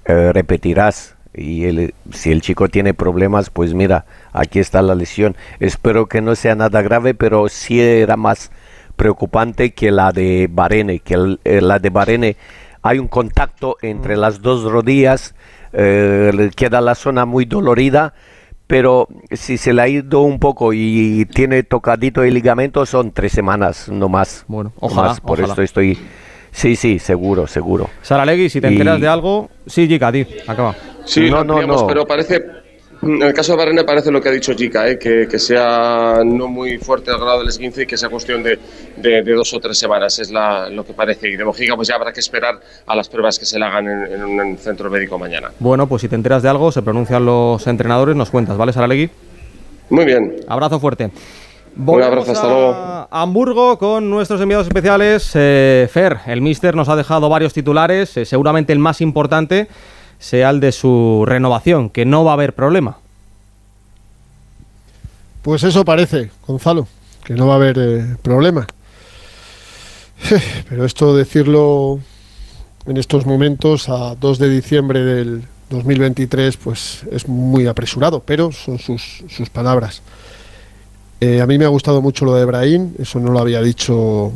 eh, 0.07 0.33
repetirás. 0.33 1.15
Y 1.33 1.67
el- 1.67 1.95
si 2.13 2.33
el 2.33 2.41
chico 2.41 2.69
tiene 2.69 2.95
problemas, 2.95 3.51
pues 3.51 3.75
mira, 3.75 4.07
aquí 4.33 4.59
está 4.59 4.83
la 4.83 4.97
lesión. 4.97 5.37
Espero 5.61 6.07
que 6.07 6.21
no 6.21 6.35
sea 6.35 6.57
nada 6.57 6.83
grave, 6.83 7.15
pero 7.15 7.49
sí 7.49 7.81
era 7.81 8.17
más 8.17 8.51
preocupante 8.97 9.71
que 9.73 9.93
la 9.93 10.11
de 10.11 10.49
Barene, 10.51 10.99
que 10.99 11.37
eh, 11.45 11.61
la 11.61 11.79
de 11.79 11.91
Barene 11.91 12.37
hay 12.87 12.99
un 12.99 13.09
contacto 13.09 13.77
entre 13.83 14.17
las 14.17 14.41
dos 14.43 14.63
rodillas, 14.65 15.35
eh, 15.73 16.51
queda 16.55 16.81
la 16.81 16.95
zona 16.95 17.25
muy 17.27 17.45
dolorida, 17.45 18.15
pero 18.67 19.09
si 19.33 19.57
se 19.59 19.73
le 19.73 19.83
ha 19.83 19.89
ido 19.89 20.21
un 20.23 20.39
poco 20.39 20.73
y 20.73 21.25
tiene 21.27 21.63
tocadito 21.63 22.23
el 22.23 22.35
ligamento 22.35 22.85
son 22.87 23.13
tres 23.13 23.33
semanas, 23.33 23.89
no 23.89 24.09
más. 24.09 24.45
Bueno, 24.49 24.73
no 24.81 24.87
ojalá, 24.89 25.09
más. 25.09 25.21
Por 25.21 25.39
ojalá. 25.39 25.53
esto 25.53 25.63
estoy... 25.63 25.99
Sí, 26.53 26.75
sí, 26.75 26.99
seguro, 26.99 27.47
seguro. 27.47 27.91
Saralegui, 28.01 28.49
si 28.49 28.61
te 28.63 28.69
Y- 28.69 28.73
enteras 28.73 28.99
de 29.01 29.09
algo... 29.09 29.51
Sí, 29.67 29.87
Jica, 29.87 30.11
di, 30.11 30.27
acaba. 30.47 30.75
Sí, 31.05 31.31
No, 31.31 31.45
no, 31.45 31.61
no. 31.67 31.87
pero 31.87 32.07
parece. 32.07 32.43
En 33.03 33.23
el 33.23 33.33
caso 33.35 33.53
de 33.53 33.59
Barrene 33.59 33.85
parece 33.85 34.11
lo 34.11 34.21
que 34.21 34.29
ha 34.29 34.33
dicho 34.33 34.55
Jica, 34.55 34.89
¿eh? 34.89 34.99
que, 34.99 35.29
que 35.31 35.39
sea 35.39 36.23
no 36.25 36.49
muy 36.49 36.79
fuerte 36.79 37.11
el 37.11 37.19
grado 37.19 37.39
del 37.41 37.49
esguince 37.49 37.83
y 37.83 37.87
que 37.87 37.97
sea 37.97 38.09
cuestión 38.09 38.43
de, 38.43 38.59
de- 38.97 39.23
de 39.23 39.33
dos 39.35 39.53
o 39.55 39.61
tres 39.61 39.79
semanas, 39.79 40.19
es 40.19 40.31
la- 40.31 40.69
lo 40.71 40.85
que 40.85 40.93
parece. 40.93 41.29
Y 41.29 41.37
de 41.37 41.45
Mojica 41.45 41.77
pues 41.77 41.89
ya 41.89 41.95
habrá 41.95 42.13
que 42.13 42.21
esperar 42.21 42.59
a 42.87 42.97
las 42.97 43.09
pruebas 43.09 43.39
que 43.39 43.45
se 43.45 43.59
le 43.59 43.65
hagan 43.65 43.87
en, 43.87 44.13
en 44.13 44.23
un 44.25 44.59
centro 44.59 44.91
médico 44.91 45.19
mañana. 45.19 45.51
Bueno, 45.59 45.87
pues 45.87 46.03
si 46.03 46.09
te 46.09 46.15
enteras 46.17 46.43
de 46.43 46.49
algo, 46.49 46.73
se 46.73 46.83
pronuncian 46.83 47.25
los 47.25 47.67
entrenadores, 47.67 48.17
nos 48.17 48.31
cuentas, 48.31 48.57
¿vale, 48.57 48.73
Saralegui? 48.73 49.11
Muy 49.91 50.05
bien. 50.05 50.37
Abrazo 50.49 50.81
fuerte. 50.81 51.11
Un 51.79 52.03
abrazo, 52.03 52.33
hasta 52.33 52.47
a 52.47 52.51
luego. 52.51 53.09
Hamburgo 53.11 53.79
con 53.79 54.09
nuestros 54.09 54.41
enviados 54.41 54.67
especiales. 54.67 55.31
Eh, 55.35 55.87
Fer, 55.93 56.17
el 56.27 56.41
Mister 56.41 56.75
nos 56.75 56.89
ha 56.89 56.97
dejado 56.97 57.29
varios 57.29 57.53
titulares, 57.53 58.17
eh, 58.17 58.25
seguramente 58.25 58.73
el 58.73 58.79
más 58.79 59.03
importante 59.03 59.69
sea 60.19 60.51
el 60.51 60.61
de 60.61 60.73
su 60.73 61.25
renovación, 61.27 61.91
que 61.91 62.05
no 62.05 62.25
va 62.25 62.33
a 62.33 62.35
haber 62.35 62.55
problema. 62.55 62.99
Pues 65.43 65.63
eso 65.63 65.85
parece, 65.85 66.31
Gonzalo, 66.47 66.89
que 67.25 67.35
no 67.35 67.47
va 67.47 67.55
a 67.55 67.57
haber 67.57 67.79
eh, 67.79 68.17
problema. 68.23 68.67
Pero 70.69 70.85
esto 70.85 71.17
decirlo 71.17 72.01
en 72.87 72.97
estos 72.97 73.27
momentos, 73.27 73.89
a 73.89 74.15
2 74.15 74.39
de 74.39 74.49
diciembre 74.49 75.01
del 75.01 75.43
2023, 75.71 76.57
pues 76.57 77.03
es 77.11 77.29
muy 77.29 77.67
apresurado, 77.67 78.21
pero 78.21 78.53
son 78.53 78.79
sus, 78.79 79.25
sus 79.29 79.51
palabras. 79.51 80.03
Eh, 81.21 81.41
a 81.41 81.47
mí 81.47 81.59
me 81.59 81.65
ha 81.65 81.69
gustado 81.69 82.03
mucho 82.03 82.25
lo 82.25 82.35
de 82.35 82.45
Brahim, 82.45 82.93
eso 82.99 83.19
no 83.19 83.33
lo 83.33 83.41
había 83.41 83.63
dicho, 83.63 84.33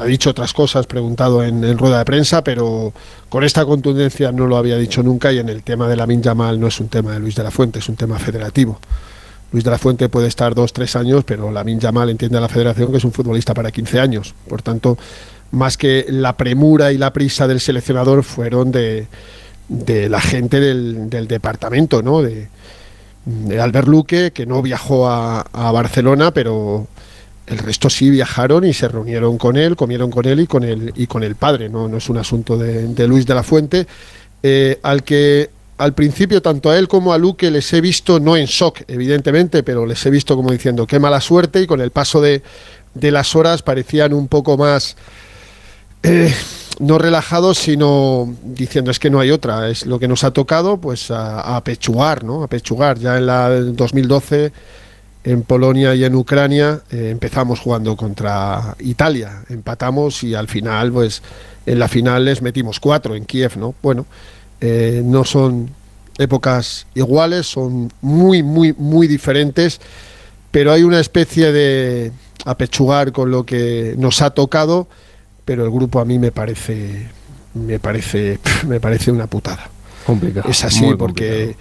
ha 0.00 0.04
dicho 0.04 0.30
otras 0.30 0.52
cosas, 0.52 0.86
preguntado 0.86 1.42
en, 1.42 1.64
en 1.64 1.78
rueda 1.78 1.98
de 1.98 2.04
prensa, 2.04 2.44
pero 2.44 2.92
con 3.28 3.44
esta 3.44 3.64
contundencia 3.64 4.32
no 4.32 4.46
lo 4.46 4.56
había 4.56 4.76
dicho 4.76 5.02
nunca 5.02 5.32
y 5.32 5.38
en 5.38 5.48
el 5.48 5.62
tema 5.62 5.88
de 5.88 5.96
la 5.96 6.06
Yamal 6.06 6.60
no 6.60 6.66
es 6.66 6.80
un 6.80 6.88
tema 6.88 7.12
de 7.12 7.20
Luis 7.20 7.34
de 7.34 7.42
la 7.42 7.50
Fuente, 7.50 7.78
es 7.78 7.88
un 7.88 7.96
tema 7.96 8.18
federativo. 8.18 8.78
Luis 9.52 9.64
de 9.64 9.70
la 9.70 9.78
Fuente 9.78 10.08
puede 10.08 10.28
estar 10.28 10.54
dos, 10.54 10.72
tres 10.72 10.96
años, 10.96 11.24
pero 11.24 11.50
Lamin 11.50 11.78
Yamal 11.78 12.08
entiende 12.10 12.38
a 12.38 12.40
la 12.40 12.48
federación 12.48 12.90
que 12.90 12.96
es 12.98 13.04
un 13.04 13.12
futbolista 13.12 13.52
para 13.52 13.70
15 13.70 14.00
años. 14.00 14.34
Por 14.48 14.62
tanto, 14.62 14.96
más 15.50 15.76
que 15.76 16.06
la 16.08 16.36
premura 16.36 16.92
y 16.92 16.98
la 16.98 17.12
prisa 17.12 17.46
del 17.46 17.60
seleccionador 17.60 18.24
fueron 18.24 18.72
de, 18.72 19.06
de 19.68 20.08
la 20.08 20.20
gente 20.20 20.58
del, 20.58 21.10
del 21.10 21.28
departamento, 21.28 22.02
¿no? 22.02 22.22
De, 22.22 22.48
de 23.26 23.60
Albert 23.60 23.88
Luque, 23.88 24.32
que 24.32 24.46
no 24.46 24.62
viajó 24.62 25.08
a, 25.08 25.42
a 25.42 25.70
Barcelona, 25.70 26.32
pero 26.32 26.86
el 27.46 27.58
resto 27.58 27.90
sí 27.90 28.10
viajaron 28.10 28.64
y 28.64 28.72
se 28.72 28.88
reunieron 28.88 29.38
con 29.38 29.56
él, 29.56 29.76
comieron 29.76 30.10
con 30.10 30.26
él 30.26 30.40
y 30.40 30.46
con 30.46 30.62
el, 30.62 30.92
y 30.96 31.06
con 31.06 31.22
el 31.22 31.34
padre. 31.34 31.68
No, 31.68 31.88
no 31.88 31.96
es 31.96 32.08
un 32.08 32.18
asunto 32.18 32.56
de, 32.56 32.88
de 32.88 33.08
Luis 33.08 33.26
de 33.26 33.34
la 33.34 33.42
Fuente, 33.42 33.86
eh, 34.42 34.78
al 34.82 35.02
que 35.02 35.50
al 35.78 35.94
principio 35.94 36.40
tanto 36.40 36.70
a 36.70 36.78
él 36.78 36.86
como 36.86 37.12
a 37.12 37.18
Luque 37.18 37.50
les 37.50 37.72
he 37.72 37.80
visto, 37.80 38.20
no 38.20 38.36
en 38.36 38.46
shock, 38.46 38.82
evidentemente, 38.86 39.62
pero 39.62 39.84
les 39.84 40.04
he 40.06 40.10
visto 40.10 40.36
como 40.36 40.52
diciendo 40.52 40.86
qué 40.86 41.00
mala 41.00 41.20
suerte 41.20 41.60
y 41.60 41.66
con 41.66 41.80
el 41.80 41.90
paso 41.90 42.20
de, 42.20 42.42
de 42.94 43.10
las 43.10 43.34
horas 43.34 43.62
parecían 43.62 44.12
un 44.12 44.28
poco 44.28 44.56
más 44.56 44.96
eh, 46.04 46.32
no 46.78 46.98
relajados, 46.98 47.58
sino 47.58 48.32
diciendo 48.44 48.92
es 48.92 49.00
que 49.00 49.10
no 49.10 49.18
hay 49.18 49.32
otra, 49.32 49.68
es 49.68 49.84
lo 49.84 49.98
que 49.98 50.06
nos 50.06 50.22
ha 50.22 50.30
tocado, 50.30 50.76
pues 50.76 51.10
a, 51.10 51.40
a 51.40 51.56
apechugar, 51.56 52.22
¿no? 52.22 52.42
A 52.42 52.44
apechugar. 52.44 52.98
Ya 52.98 53.18
en 53.18 53.26
la 53.26 53.50
del 53.50 53.74
2012 53.74 54.52
en 55.24 55.42
Polonia 55.42 55.94
y 55.94 56.04
en 56.04 56.14
Ucrania 56.14 56.80
eh, 56.90 57.10
empezamos 57.10 57.60
jugando 57.60 57.96
contra 57.96 58.76
Italia, 58.80 59.44
empatamos 59.48 60.22
y 60.24 60.34
al 60.34 60.48
final, 60.48 60.92
pues 60.92 61.22
en 61.66 61.78
la 61.78 61.88
final 61.88 62.24
les 62.24 62.42
metimos 62.42 62.80
cuatro 62.80 63.14
en 63.14 63.24
Kiev, 63.24 63.56
¿no? 63.56 63.74
Bueno, 63.82 64.06
eh, 64.60 65.02
no 65.04 65.24
son 65.24 65.70
épocas 66.18 66.86
iguales, 66.94 67.46
son 67.46 67.92
muy, 68.00 68.42
muy, 68.42 68.72
muy 68.72 69.06
diferentes, 69.06 69.80
pero 70.50 70.72
hay 70.72 70.82
una 70.82 71.00
especie 71.00 71.52
de 71.52 72.12
apechugar 72.44 73.12
con 73.12 73.30
lo 73.30 73.44
que 73.46 73.94
nos 73.98 74.22
ha 74.22 74.30
tocado, 74.30 74.88
pero 75.44 75.64
el 75.64 75.70
grupo 75.70 76.00
a 76.00 76.04
mí 76.04 76.18
me 76.18 76.32
parece, 76.32 77.08
me 77.54 77.78
parece, 77.78 78.38
me 78.66 78.80
parece 78.80 79.10
una 79.12 79.26
putada. 79.26 79.70
Complicado. 80.04 80.50
Es 80.50 80.64
así 80.64 80.94
porque, 80.98 81.56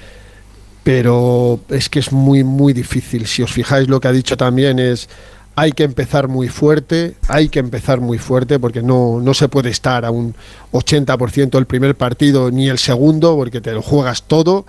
pero 0.84 1.60
es 1.70 1.89
que 1.89 2.00
es 2.00 2.12
muy, 2.12 2.44
muy 2.44 2.74
difícil. 2.74 3.28
Si 3.28 3.44
os 3.44 3.52
fijáis, 3.52 3.88
lo 3.88 4.00
que 4.00 4.08
ha 4.08 4.12
dicho 4.12 4.38
también 4.38 4.80
es 4.80 5.10
hay 5.56 5.74
que 5.74 5.84
empezar 5.84 6.28
muy 6.28 6.48
fuerte, 6.48 7.15
hay 7.28 7.50
que 7.50 7.60
empezar 7.60 8.00
muy 8.00 8.17
fuerte 8.17 8.58
porque 8.58 8.82
no, 8.82 9.20
no 9.22 9.34
se 9.34 9.50
puede 9.50 9.70
estar 9.70 10.06
a 10.06 10.12
un 10.12 10.34
80% 10.72 11.58
el 11.58 11.65
primer 11.65 11.96
partido 11.96 12.50
ni 12.52 12.70
el 12.70 12.80
segundo 12.80 13.36
porque 13.36 13.60
te 13.60 13.74
lo 13.74 13.82
juegas 13.82 14.24
todo, 14.24 14.65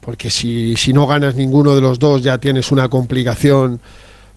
porque 0.00 0.30
si, 0.30 0.76
si 0.76 0.92
no 0.92 1.06
ganas 1.06 1.34
ninguno 1.34 1.74
de 1.74 1.80
los 1.80 1.98
dos 1.98 2.22
ya 2.22 2.38
tienes 2.38 2.70
una 2.70 2.88
complicación, 2.88 3.80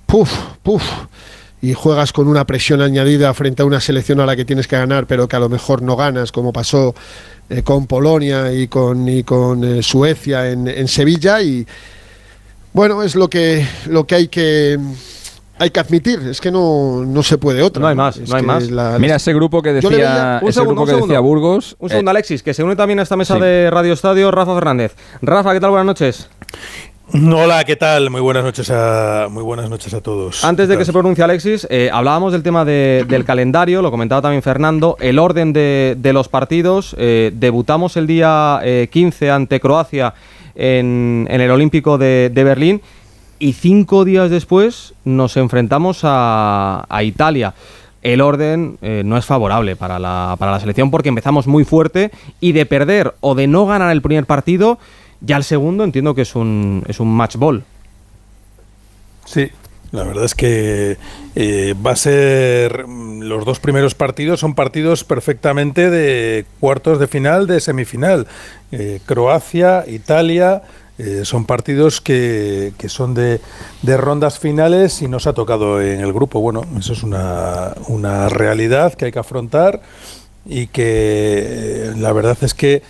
puf, 0.05 0.31
puf, 0.63 0.83
y 1.61 1.73
juegas 1.73 2.11
con 2.11 2.27
una 2.27 2.45
presión 2.45 2.81
añadida 2.81 3.33
frente 3.33 3.61
a 3.61 3.65
una 3.65 3.79
selección 3.79 4.19
a 4.19 4.25
la 4.25 4.35
que 4.35 4.45
tienes 4.45 4.67
que 4.67 4.77
ganar 4.77 5.05
pero 5.05 5.27
que 5.27 5.35
a 5.35 5.39
lo 5.39 5.47
mejor 5.49 5.81
no 5.81 5.95
ganas, 5.95 6.31
como 6.31 6.51
pasó 6.51 6.95
eh, 7.49 7.61
con 7.63 7.85
Polonia 7.87 8.51
y 8.51 8.67
con, 8.67 9.07
y 9.07 9.23
con 9.23 9.63
eh, 9.63 9.83
Suecia 9.83 10.49
en, 10.49 10.67
en 10.67 10.87
Sevilla 10.87 11.41
y 11.41 11.65
bueno, 12.73 13.03
es 13.03 13.15
lo 13.15 13.29
que, 13.29 13.65
lo 13.87 14.05
que 14.07 14.15
hay 14.15 14.27
que 14.29 14.79
hay 15.59 15.69
que 15.69 15.79
admitir, 15.79 16.19
es 16.27 16.41
que 16.41 16.49
no, 16.49 17.05
no 17.05 17.21
se 17.21 17.37
puede 17.37 17.61
otra. 17.61 17.81
No 17.81 17.87
hay 17.89 17.95
más, 17.95 18.17
no 18.17 18.35
hay 18.35 18.41
más. 18.41 18.71
la- 18.71 18.97
Mira, 18.97 19.17
ese 19.17 19.31
grupo 19.31 19.61
que 19.61 19.73
decía, 19.73 20.39
ese 20.41 20.53
segundo, 20.53 20.69
grupo 20.71 20.81
un 20.81 20.85
que 20.87 20.91
segundo. 20.93 21.07
decía 21.07 21.19
Burgos. 21.19 21.75
Un 21.77 21.87
eh, 21.87 21.89
segundo, 21.91 22.09
Alexis, 22.09 22.41
que 22.41 22.55
se 22.55 22.63
une 22.63 22.75
también 22.75 22.97
a 22.97 23.03
esta 23.03 23.15
mesa 23.15 23.35
sí. 23.35 23.41
de 23.41 23.69
Radio 23.69 23.93
Estadio, 23.93 24.31
Rafa 24.31 24.55
Fernández. 24.55 24.95
Rafa, 25.21 25.53
¿qué 25.53 25.59
tal? 25.59 25.69
Buenas 25.69 25.85
noches. 25.85 26.29
Hola, 27.13 27.63
¿qué 27.65 27.75
tal? 27.75 28.09
Muy 28.09 28.21
buenas 28.21 28.43
noches 28.43 28.69
a, 28.71 29.27
muy 29.29 29.43
buenas 29.43 29.69
noches 29.69 29.93
a 29.93 29.99
todos. 29.99 30.45
Antes 30.45 30.69
de 30.69 30.75
¿Qué 30.75 30.79
que 30.79 30.85
se 30.85 30.93
pronuncie 30.93 31.23
Alexis, 31.23 31.67
eh, 31.69 31.89
hablábamos 31.91 32.31
del 32.31 32.41
tema 32.41 32.63
de- 32.63 33.05
del 33.07 33.25
calendario, 33.25 33.81
lo 33.81 33.91
comentaba 33.91 34.21
también 34.21 34.41
Fernando, 34.41 34.95
el 35.01 35.19
orden 35.19 35.51
de, 35.51 35.97
de 35.99 36.13
los 36.13 36.29
partidos. 36.29 36.95
eh, 36.97 37.31
debutamos 37.35 37.97
el 37.97 38.07
día 38.07 38.61
eh, 38.63 38.87
15 38.91 39.29
ante 39.29 39.59
Croacia 39.59 40.13
en, 40.55 41.27
en 41.29 41.41
el 41.41 41.51
Olímpico 41.51 41.97
de, 41.97 42.31
de 42.33 42.43
Berlín 42.45 42.81
y 43.39 43.53
cinco 43.53 44.05
días 44.05 44.29
después 44.29 44.93
nos 45.03 45.35
enfrentamos 45.35 46.01
a, 46.03 46.85
a 46.87 47.03
Italia. 47.03 47.53
el 48.03 48.21
orden 48.21 48.77
eh, 48.81 49.01
no 49.03 49.17
es 49.17 49.25
favorable 49.25 49.75
para 49.75 49.99
la, 49.99 50.35
para 50.39 50.53
la 50.53 50.59
selección 50.61 50.89
porque 50.91 51.09
empezamos 51.09 51.45
muy 51.45 51.65
fuerte 51.65 52.09
y 52.39 52.53
de 52.53 52.65
perder 52.65 53.15
o 53.19 53.35
de 53.35 53.47
no 53.47 53.65
ganar 53.65 53.91
el 53.91 54.01
primer 54.01 54.25
partido, 54.25 54.79
ya 55.21 55.37
el 55.37 55.43
segundo 55.43 55.83
entiendo 55.83 56.13
que 56.13 56.23
es 56.23 56.35
un, 56.35 56.83
es 56.87 56.99
un 56.99 57.13
match 57.15 57.35
ball. 57.37 57.63
Sí, 59.25 59.49
la 59.91 60.03
verdad 60.03 60.25
es 60.25 60.35
que 60.35 60.97
eh, 61.35 61.75
va 61.85 61.91
a 61.91 61.95
ser. 61.95 62.85
Los 62.87 63.45
dos 63.45 63.59
primeros 63.59 63.93
partidos 63.95 64.39
son 64.39 64.55
partidos 64.55 65.03
perfectamente 65.03 65.89
de 65.89 66.45
cuartos 66.59 66.99
de 66.99 67.07
final, 67.07 67.47
de 67.47 67.59
semifinal. 67.59 68.27
Eh, 68.71 68.99
Croacia, 69.05 69.85
Italia. 69.87 70.63
eh, 70.97 71.21
son 71.23 71.45
partidos 71.45 71.99
que, 72.01 72.73
que 72.77 72.89
son 72.89 73.13
de, 73.13 73.41
de 73.81 73.97
rondas 73.97 74.37
finales 74.39 75.01
y 75.01 75.07
nos 75.07 75.25
ha 75.27 75.33
tocado 75.33 75.81
en 75.81 75.99
el 75.99 76.13
grupo. 76.13 76.39
Bueno, 76.41 76.63
eso 76.77 76.93
es 76.93 77.03
una, 77.03 77.73
una 77.87 78.29
realidad 78.29 78.93
que 78.93 79.05
hay 79.05 79.11
que 79.11 79.19
afrontar 79.19 79.81
y 80.45 80.67
que 80.67 81.91
la 81.97 82.11
verdad 82.13 82.37
es 82.41 82.53
que 82.53 82.83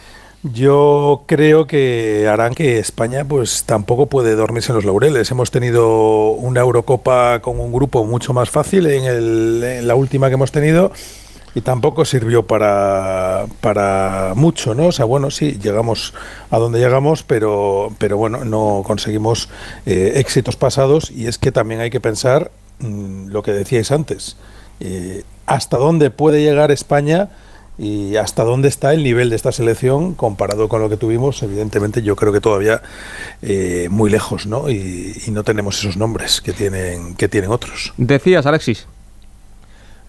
yo 0.43 1.23
creo 1.27 1.67
que 1.67 2.27
harán 2.27 2.55
que 2.55 2.79
España 2.79 3.25
pues 3.25 3.63
tampoco 3.65 4.07
puede 4.07 4.35
dormirse 4.35 4.71
en 4.71 4.77
los 4.77 4.85
laureles. 4.85 5.29
Hemos 5.29 5.51
tenido 5.51 6.31
una 6.31 6.61
Eurocopa 6.61 7.39
con 7.41 7.59
un 7.59 7.71
grupo 7.71 8.03
mucho 8.05 8.33
más 8.33 8.49
fácil 8.49 8.87
en, 8.87 9.03
el- 9.05 9.63
en 9.63 9.87
la 9.87 9.93
última 9.95 10.29
que 10.29 10.33
hemos 10.35 10.51
tenido 10.51 10.91
y 11.53 11.61
tampoco 11.61 12.05
sirvió 12.05 12.47
para, 12.47 13.45
para 13.59 14.33
mucho, 14.35 14.73
¿no? 14.73 14.87
O 14.87 14.91
sea, 14.91 15.05
bueno, 15.05 15.29
sí, 15.31 15.59
llegamos 15.61 16.13
a 16.49 16.57
donde 16.57 16.79
llegamos, 16.79 17.23
pero, 17.23 17.91
pero 17.99 18.17
bueno, 18.17 18.43
no 18.45 18.81
conseguimos 18.85 19.49
eh, 19.85 20.13
éxitos 20.15 20.55
pasados 20.55 21.11
y 21.11 21.27
es 21.27 21.37
que 21.37 21.51
también 21.51 21.81
hay 21.81 21.89
que 21.89 21.99
pensar 21.99 22.51
mm, 22.79 23.27
lo 23.27 23.43
que 23.43 23.51
decíais 23.51 23.91
antes, 23.91 24.37
eh, 24.79 25.23
hasta 25.45 25.77
dónde 25.77 26.09
puede 26.09 26.41
llegar 26.41 26.71
España 26.71 27.29
y 27.77 28.15
hasta 28.17 28.43
dónde 28.43 28.67
está 28.67 28.93
el 28.93 29.03
nivel 29.03 29.29
de 29.29 29.35
esta 29.35 29.51
selección 29.51 30.13
comparado 30.13 30.67
con 30.67 30.81
lo 30.81 30.89
que 30.89 30.97
tuvimos, 30.97 31.41
evidentemente 31.43 32.01
yo 32.01 32.15
creo 32.15 32.31
que 32.31 32.41
todavía 32.41 32.81
eh, 33.41 33.87
muy 33.89 34.09
lejos, 34.09 34.45
¿no? 34.45 34.69
Y, 34.69 35.13
y 35.25 35.31
no 35.31 35.43
tenemos 35.43 35.79
esos 35.79 35.97
nombres 35.97 36.41
que 36.41 36.53
tienen, 36.53 37.15
que 37.15 37.27
tienen 37.27 37.51
otros. 37.51 37.93
Decías, 37.97 38.45
Alexis. 38.45 38.87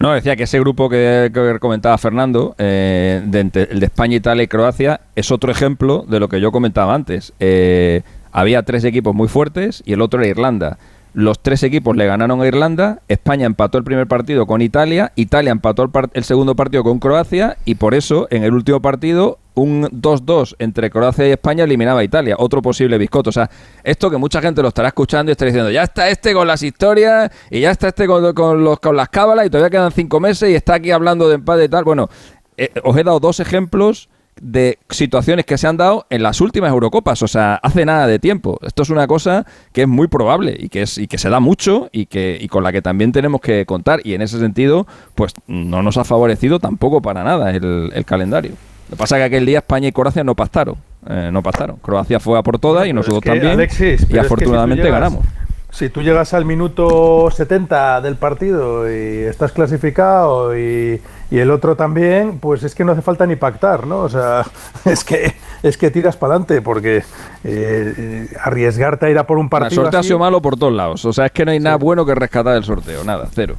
No, 0.03 0.13
decía 0.13 0.35
que 0.35 0.43
ese 0.43 0.59
grupo 0.59 0.89
que, 0.89 1.31
que 1.33 1.59
comentaba 1.59 1.97
Fernando, 1.97 2.55
eh, 2.57 3.21
de, 3.25 3.39
el 3.69 3.79
de 3.79 3.85
España, 3.85 4.17
Italia 4.17 4.43
y 4.43 4.47
Croacia, 4.47 4.99
es 5.15 5.31
otro 5.31 5.49
ejemplo 5.49 6.03
de 6.07 6.19
lo 6.19 6.27
que 6.27 6.41
yo 6.41 6.51
comentaba 6.51 6.93
antes. 6.93 7.31
Eh, 7.39 8.01
había 8.33 8.63
tres 8.63 8.83
equipos 8.83 9.15
muy 9.15 9.29
fuertes 9.29 9.81
y 9.85 9.93
el 9.93 10.01
otro 10.01 10.19
era 10.19 10.29
Irlanda. 10.29 10.77
Los 11.13 11.39
tres 11.41 11.61
equipos 11.61 11.95
le 11.95 12.07
ganaron 12.07 12.41
a 12.41 12.47
Irlanda, 12.47 13.01
España 13.07 13.45
empató 13.45 13.77
el 13.77 13.83
primer 13.83 14.07
partido 14.07 14.47
con 14.47 14.61
Italia, 14.63 15.11
Italia 15.15 15.51
empató 15.51 15.83
el, 15.83 15.91
el 16.13 16.23
segundo 16.23 16.55
partido 16.55 16.83
con 16.83 16.97
Croacia 16.97 17.57
y 17.65 17.75
por 17.75 17.93
eso 17.93 18.27
en 18.31 18.43
el 18.43 18.53
último 18.53 18.81
partido 18.81 19.37
un 19.53 19.83
2-2 19.83 20.55
entre 20.57 20.89
Croacia 20.89 21.27
y 21.27 21.31
España 21.31 21.65
eliminaba 21.65 21.99
a 21.99 22.03
Italia, 22.03 22.35
otro 22.39 22.63
posible 22.63 22.97
biscoto. 22.97 23.29
O 23.29 23.33
sea, 23.33 23.49
esto 23.83 24.09
que 24.09 24.17
mucha 24.17 24.41
gente 24.41 24.63
lo 24.63 24.69
estará 24.69 24.87
escuchando 24.87 25.29
y 25.29 25.33
estará 25.33 25.51
diciendo, 25.51 25.69
ya 25.69 25.83
está 25.83 26.09
este 26.09 26.33
con 26.33 26.47
las 26.47 26.63
historias 26.63 27.31
y 27.51 27.59
ya 27.59 27.69
está 27.69 27.89
este 27.89 28.07
con, 28.07 28.33
con 28.33 28.63
los, 28.63 28.79
con 28.79 28.95
las 28.95 29.09
cábalas 29.09 29.45
y 29.45 29.49
todavía 29.49 29.69
quedan 29.69 29.91
cinco 29.91 30.19
meses 30.19 30.49
y 30.49 30.55
está 30.55 30.75
aquí 30.75 30.89
hablando 30.89 31.29
de 31.29 31.35
empate 31.35 31.65
y 31.65 31.69
tal. 31.69 31.83
Bueno, 31.83 32.09
eh, 32.57 32.71
os 32.83 32.97
he 32.97 33.03
dado 33.03 33.19
dos 33.19 33.39
ejemplos 33.39 34.09
de 34.43 34.77
situaciones 34.89 35.45
que 35.45 35.57
se 35.57 35.67
han 35.67 35.77
dado 35.77 36.05
en 36.09 36.21
las 36.21 36.41
últimas 36.41 36.69
Eurocopas, 36.69 37.23
o 37.23 37.27
sea, 37.27 37.55
hace 37.55 37.85
nada 37.85 38.07
de 38.07 38.19
tiempo. 38.19 38.59
Esto 38.61 38.83
es 38.83 38.89
una 38.89 39.07
cosa 39.07 39.45
que 39.71 39.83
es 39.83 39.87
muy 39.87 40.07
probable 40.07 40.55
y 40.59 40.67
que 40.67 40.81
es 40.81 40.97
y 40.97 41.07
que 41.07 41.17
se 41.17 41.29
da 41.29 41.39
mucho 41.39 41.89
y 41.93 42.07
que 42.07 42.37
y 42.39 42.49
con 42.49 42.63
la 42.63 42.73
que 42.73 42.81
también 42.81 43.13
tenemos 43.13 43.39
que 43.39 43.65
contar 43.65 44.01
y 44.03 44.13
en 44.13 44.21
ese 44.21 44.39
sentido, 44.39 44.85
pues 45.15 45.33
no 45.47 45.81
nos 45.81 45.97
ha 45.97 46.03
favorecido 46.03 46.59
tampoco 46.59 47.01
para 47.01 47.23
nada 47.23 47.51
el, 47.51 47.91
el 47.93 48.05
calendario. 48.05 48.51
Lo 48.89 48.97
que 48.97 48.99
pasa 48.99 49.15
es 49.15 49.21
que 49.21 49.25
aquel 49.25 49.45
día 49.45 49.59
España 49.59 49.87
y 49.87 49.91
Croacia 49.93 50.25
no 50.25 50.35
pactaron, 50.35 50.75
eh, 51.07 51.29
no 51.31 51.41
pactaron. 51.41 51.77
Croacia 51.77 52.19
fue 52.19 52.37
a 52.37 52.43
por 52.43 52.59
todas 52.59 52.85
y 52.85 52.91
nosotros 52.91 53.19
es 53.19 53.23
que, 53.23 53.29
también 53.29 53.53
Alexis, 53.53 53.79
y 53.79 53.93
es 53.93 53.99
que 54.01 54.05
si 54.05 54.13
tú 54.13 54.19
afortunadamente 54.19 54.89
ganamos. 54.89 55.25
Si 55.73 55.89
tú 55.89 56.03
llegas 56.03 56.35
al 56.35 56.45
minuto 56.45 57.31
70 57.31 58.01
del 58.01 58.15
partido 58.15 58.87
y 58.87 59.23
estás 59.23 59.51
clasificado 59.53 60.55
y, 60.55 61.01
y 61.31 61.39
el 61.39 61.49
otro 61.49 61.75
también, 61.75 62.37
pues 62.37 62.61
es 62.61 62.75
que 62.75 62.85
no 62.85 62.91
hace 62.91 63.01
falta 63.01 63.25
ni 63.25 63.35
pactar, 63.37 63.87
¿no? 63.87 64.01
O 64.01 64.09
sea, 64.09 64.45
es 64.85 65.03
que 65.03 65.33
es 65.63 65.75
que 65.79 65.89
tiras 65.89 66.15
para 66.15 66.33
adelante 66.35 66.61
porque 66.61 67.03
eh, 67.43 68.27
arriesgarte 68.39 69.07
a 69.07 69.09
ir 69.09 69.17
a 69.17 69.25
por 69.25 69.39
un 69.39 69.45
El 69.45 69.49
partido 69.49 69.81
sorteo 69.81 69.99
ha 69.99 70.03
sido 70.03 70.19
malo 70.19 70.43
por 70.43 70.57
todos 70.57 70.73
lados. 70.73 71.03
O 71.05 71.11
sea, 71.11 71.25
es 71.25 71.31
que 71.31 71.43
no 71.43 71.49
hay 71.49 71.59
nada 71.59 71.77
bueno 71.77 72.05
que 72.05 72.13
rescatar 72.13 72.53
del 72.53 72.63
sorteo. 72.63 73.03
Nada, 73.03 73.27
cero. 73.33 73.55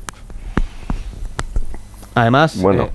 Además, 2.14 2.57
Bueno. 2.62 2.85
eh, 2.85 2.90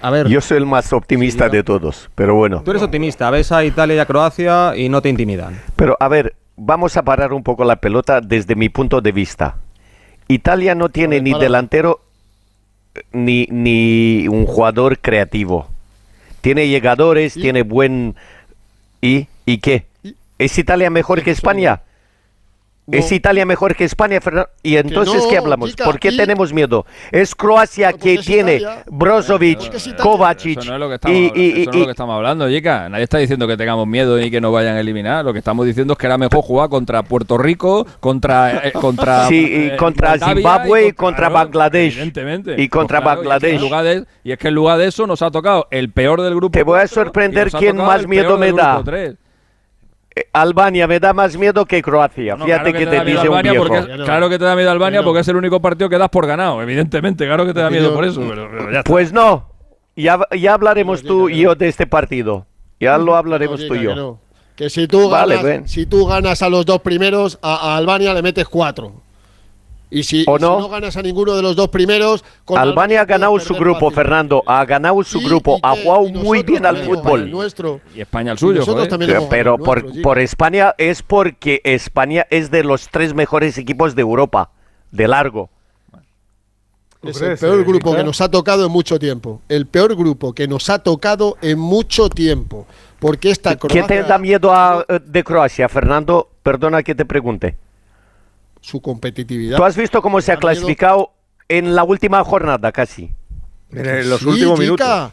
a 0.00 0.10
ver, 0.10 0.28
Yo 0.28 0.40
soy 0.40 0.58
el 0.58 0.66
más 0.66 0.92
optimista 0.92 1.48
de 1.48 1.64
todos, 1.64 2.08
pero 2.14 2.36
bueno. 2.36 2.62
tú 2.64 2.70
eres 2.70 2.84
optimista, 2.84 3.30
ves 3.30 3.50
a 3.50 3.64
Italia 3.64 3.96
y 3.96 3.98
a 3.98 4.06
Croacia 4.06 4.76
y 4.76 4.88
no 4.88 5.02
te 5.02 5.08
intimidan. 5.08 5.60
Pero 5.74 5.96
a 5.98 6.06
ver, 6.06 6.36
vamos 6.56 6.96
a 6.96 7.02
parar 7.02 7.32
un 7.32 7.42
poco 7.42 7.64
la 7.64 7.76
pelota 7.76 8.20
desde 8.20 8.54
mi 8.54 8.68
punto 8.68 9.00
de 9.00 9.12
vista. 9.12 9.56
Italia 10.28 10.74
no 10.74 10.88
tiene 10.88 11.20
ni 11.20 11.32
delantero 11.38 12.00
eh, 12.94 13.02
ni, 13.12 13.46
ni 13.50 14.26
un 14.28 14.46
jugador 14.46 14.98
creativo. 14.98 15.68
Tiene 16.40 16.68
llegadores, 16.68 17.36
¿Y? 17.36 17.42
tiene 17.42 17.62
buen... 17.62 18.16
¿Y? 19.00 19.28
¿Y 19.46 19.58
qué? 19.58 19.86
¿Es 20.38 20.58
Italia 20.58 20.90
mejor 20.90 21.22
que 21.22 21.30
España? 21.30 21.82
¿Es. 22.90 23.10
Italia 23.12 23.46
mejor 23.46 23.74
que 23.74 23.84
España, 23.84 24.20
Fernando? 24.20 24.50
¿Y 24.62 24.76
entonces 24.76 25.22
no, 25.24 25.30
qué 25.30 25.38
hablamos? 25.38 25.70
chica, 25.70 25.84
¿Por 25.84 25.98
qué 25.98 26.08
y- 26.08 26.16
tenemos 26.16 26.52
miedo? 26.52 26.84
Es 27.12 27.34
Croacia 27.34 27.90
porque 27.92 28.02
que 28.02 28.14
es 28.20 28.26
tiene 28.26 28.56
Italia. 28.56 28.84
Brozovic, 28.90 29.62
Italia. 29.62 29.96
Kovacic 29.96 30.58
Eso 30.58 30.68
no 30.68 30.74
es 30.74 30.80
lo 30.80 30.88
que 30.88 30.94
estamos, 30.96 31.16
y, 31.16 31.20
hablando, 31.28 31.40
y- 31.40 31.48
eso 31.48 31.54
no 31.64 31.70
es 31.70 31.76
y- 31.76 31.78
lo 31.80 31.84
que 31.86 31.90
estamos 31.90 32.16
hablando, 32.16 32.48
Yica. 32.50 32.88
Nadie 32.90 33.04
está 33.04 33.18
diciendo 33.18 33.46
que 33.48 33.56
tengamos 33.56 33.86
miedo 33.86 34.18
ni 34.18 34.30
que 34.30 34.40
nos 34.40 34.52
vayan 34.52 34.76
a 34.76 34.80
eliminar. 34.80 35.24
Lo 35.24 35.32
que 35.32 35.38
estamos 35.38 35.64
diciendo 35.66 35.94
es 35.94 35.98
que 35.98 36.06
era 36.06 36.18
mejor 36.18 36.42
jugar 36.42 36.68
contra 36.68 37.02
Puerto 37.02 37.38
Rico, 37.38 37.86
contra 38.00 38.68
eh, 38.68 38.72
contra 38.72 39.26
Sí, 39.28 39.36
y 39.36 39.66
eh, 39.68 39.76
contra 39.78 40.18
Zimbabue 40.18 40.88
y 40.88 40.92
contra 40.92 41.28
claro, 41.28 41.34
Bangladesh. 41.34 41.94
Evidentemente. 41.94 42.54
Pues 42.54 42.64
Y 42.64 42.68
contra 42.68 43.00
claro, 43.00 43.10
y 43.10 43.14
es 43.14 43.22
que 43.22 43.28
Bangladesh. 43.30 43.54
en 43.54 43.60
lugar 43.62 43.84
de- 43.84 44.04
Y 44.24 44.32
es 44.32 44.38
que 44.38 44.48
en 44.48 44.54
lugar 44.54 44.78
de 44.78 44.86
eso 44.88 45.06
nos 45.06 45.22
ha 45.22 45.30
tocado 45.30 45.68
el 45.70 45.90
peor 45.90 46.20
del 46.20 46.34
grupo. 46.34 46.52
Te 46.52 46.62
voy 46.62 46.80
a 46.80 46.84
y 46.84 46.88
sorprender 46.88 47.50
quién 47.50 47.76
más 47.76 48.06
miedo 48.06 48.36
me 48.36 48.52
da. 48.52 48.82
Eh, 48.92 49.14
Albania 50.32 50.86
me 50.86 51.00
da 51.00 51.12
más 51.12 51.36
miedo 51.36 51.64
que 51.66 51.82
Croacia. 51.82 52.36
No, 52.36 52.44
Fíjate 52.44 52.70
claro 52.72 52.78
que 52.78 52.84
te 52.84 52.90
te, 52.90 52.96
da 52.96 53.04
miedo 53.04 53.16
dice 53.20 53.28
un 53.28 53.34
Albania 53.36 53.50
viejo. 53.52 53.66
porque-. 53.66 54.04
Claro 54.04 54.28
que 54.28 54.38
te 54.38 54.44
da 54.44 54.54
miedo 54.56 54.70
Albania 54.70 55.02
porque 55.02 55.20
es 55.20 55.28
el 55.28 55.36
único 55.36 55.60
partido 55.60 55.88
que 55.88 55.98
das 55.98 56.08
por 56.08 56.26
ganado. 56.26 56.62
Evidentemente, 56.62 57.26
claro 57.26 57.44
que 57.46 57.52
te 57.54 57.60
da 57.60 57.70
miedo 57.70 57.92
por 57.94 58.04
eso. 58.04 58.20
Pero, 58.28 58.48
pero 58.50 58.72
ya. 58.72 58.82
Pues 58.84 59.12
no. 59.12 59.48
Ya, 59.96 60.18
ya 60.36 60.54
hablaremos 60.54 61.02
tú 61.02 61.28
y 61.28 61.40
yo 61.40 61.54
de 61.54 61.68
este 61.68 61.86
partido. 61.86 62.46
Ya 62.80 62.98
lo 62.98 63.16
hablaremos 63.16 63.60
No, 63.60 63.66
tú 63.68 63.74
y 63.76 63.82
yo. 63.82 64.18
que 64.56 64.68
si 64.70 64.86
tú, 64.88 65.08
Vale, 65.08 65.40
ganas, 65.40 65.70
si 65.70 65.86
tú 65.86 66.04
ganas 66.06 66.42
a 66.42 66.48
los 66.48 66.66
dos 66.66 66.80
primeros, 66.80 67.38
a, 67.42 67.72
a 67.72 67.76
Albania 67.76 68.12
le 68.14 68.22
metes 68.22 68.46
cuatro. 68.48 68.92
Y 69.90 70.02
si, 70.02 70.24
¿O 70.26 70.36
y 70.36 70.38
si 70.38 70.44
no? 70.44 70.58
no 70.58 70.68
ganas 70.68 70.96
a 70.96 71.02
ninguno 71.02 71.34
de 71.36 71.42
los 71.42 71.54
dos 71.54 71.68
primeros, 71.68 72.24
con 72.44 72.58
Albania 72.58 73.02
ha 73.02 73.04
ganado 73.04 73.38
su 73.38 73.54
grupo, 73.54 73.80
fácil. 73.90 73.94
Fernando. 73.94 74.42
Ha 74.46 74.64
ganado 74.64 75.02
su 75.04 75.20
Sí, 75.20 75.24
grupo. 75.24 75.56
¿y 75.56 75.60
Ha 75.62 75.70
jugado 75.82 76.08
Y 76.08 76.12
muy 76.12 76.42
bien 76.42 76.66
al 76.66 76.78
fútbol. 76.78 77.30
nuestro. 77.30 77.80
Y 77.94 78.00
España 78.00 78.32
el 78.32 78.36
Y 78.36 78.40
suyo, 78.40 78.60
nosotros 78.60 78.88
también 78.88 79.10
Pero, 79.10 79.20
hemos 79.20 79.30
ganado 79.30 79.56
pero 79.56 79.64
por, 79.64 79.82
nuestro, 79.84 80.02
por 80.02 80.18
España 80.18 80.74
es 80.78 81.02
porque 81.02 81.60
España 81.64 82.26
es 82.30 82.50
de 82.50 82.64
los 82.64 82.88
tres 82.88 83.14
mejores 83.14 83.56
equipos 83.58 83.94
de 83.94 84.02
Europa. 84.02 84.50
De 84.90 85.06
largo. 85.06 85.50
¿Tú 87.00 87.10
Es 87.10 87.20
el 87.20 87.36
peor 87.38 87.60
eh, 87.60 87.64
grupo 87.64 87.94
que 87.94 88.02
nos 88.02 88.20
ha 88.20 88.30
tocado 88.30 88.64
en 88.66 88.72
mucho 88.72 88.98
tiempo. 88.98 89.42
El 89.48 89.66
peor 89.66 89.94
grupo 89.94 90.32
que 90.32 90.48
nos 90.48 90.70
ha 90.70 90.78
tocado 90.80 91.36
en 91.42 91.58
mucho 91.58 92.08
tiempo. 92.08 92.66
Porque 92.98 93.30
esta 93.30 93.50
¿Qué 93.56 93.68
te 93.68 93.68
Croacia, 93.68 94.02
da 94.04 94.18
miedo 94.18 94.52
a- 94.52 94.84
eh, 94.88 95.00
de 95.04 95.22
Croacia, 95.22 95.68
Fernando? 95.68 96.30
Perdona 96.42 96.82
que 96.82 96.94
te 96.94 97.04
pregunte. 97.04 97.56
Su 98.64 98.80
competitividad. 98.80 99.58
¿Tú 99.58 99.64
has 99.64 99.76
visto 99.76 100.00
cómo 100.00 100.22
se 100.22 100.32
ha 100.32 100.38
clasificado 100.38 101.12
en 101.48 101.74
la 101.74 101.84
última 101.84 102.24
jornada 102.24 102.72
casi? 102.72 103.10
En 103.70 104.08
los 104.08 104.20
Sí, 104.20 104.26
últimos 104.26 104.54
chica. 104.58 104.62
minutos. 104.64 105.12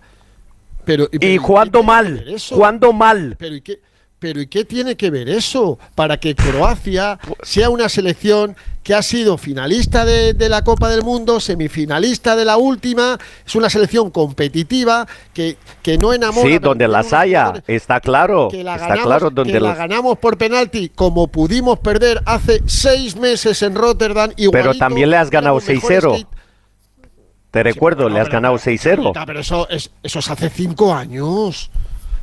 Pero, 0.86 1.10
pero 1.12 1.26
Y 1.28 1.32
¿qué 1.34 1.38
jugando 1.38 1.80
que 1.82 1.86
mal. 1.86 2.24
eso? 2.30 2.56
Jugando 2.56 2.94
mal. 2.94 3.36
Pero 3.38 3.56
¿y, 3.56 3.62
qué, 3.62 3.82
pero 4.22 4.40
¿y 4.40 4.46
qué 4.46 4.66
tiene 4.66 4.96
que 4.96 5.10
ver 5.10 5.28
eso? 5.28 5.80
Para 5.96 6.18
que 6.20 6.36
Croacia 6.36 7.18
sea 7.42 7.72
una 7.72 7.90
selección 7.90 8.56
que 8.84 8.94
ha 8.94 9.02
sido 9.02 9.36
finalista 9.40 10.06
de, 10.06 10.36
de 10.36 10.48
la 10.48 10.64
Copa 10.64 10.90
del 10.90 11.02
Mundo, 11.02 11.40
semifinalista 11.40 12.36
de 12.36 12.46
la 12.46 12.58
última, 12.58 13.18
es 13.44 13.56
una 13.56 13.68
selección 13.68 14.12
competitiva 14.12 15.08
que, 15.34 15.58
que 15.82 15.98
no 15.98 16.14
enamora. 16.14 16.48
Sí, 16.48 16.60
donde 16.60 16.88
las 16.88 17.12
haya. 17.14 17.64
Está 17.66 18.00
claro. 18.00 18.50
que 18.52 18.64
la 18.64 18.76
Está 18.76 18.90
ganamos, 18.90 19.08
claro 19.08 19.30
donde 19.32 19.54
que 19.54 19.60
la 19.60 19.74
ganamos 19.74 20.20
por 20.20 20.38
penalti, 20.38 20.90
como 20.90 21.28
pudimos 21.28 21.80
perder 21.80 22.22
hace 22.28 22.62
seis 22.68 23.16
meses 23.16 23.60
en 23.64 23.74
Rotterdam. 23.74 24.32
Pero 24.52 24.76
también 24.76 25.10
le 25.10 25.18
has 25.18 25.32
ganado 25.32 25.58
éramos 25.58 25.68
mejores 25.84 26.04
6-0. 26.04 26.16
que- 26.18 26.28
Te 27.50 27.64
recuerdo, 27.64 28.08
le 28.08 28.20
has 28.20 28.28
pero- 28.28 28.34
ganado 28.38 28.58
pero- 28.64 28.72
6-0. 29.12 29.26
Pero 29.26 29.40
eso 29.40 29.68
es, 29.68 29.90
eso 30.04 30.20
es 30.20 30.30
hace 30.30 30.48
cinco 30.52 30.94
años. 30.94 31.72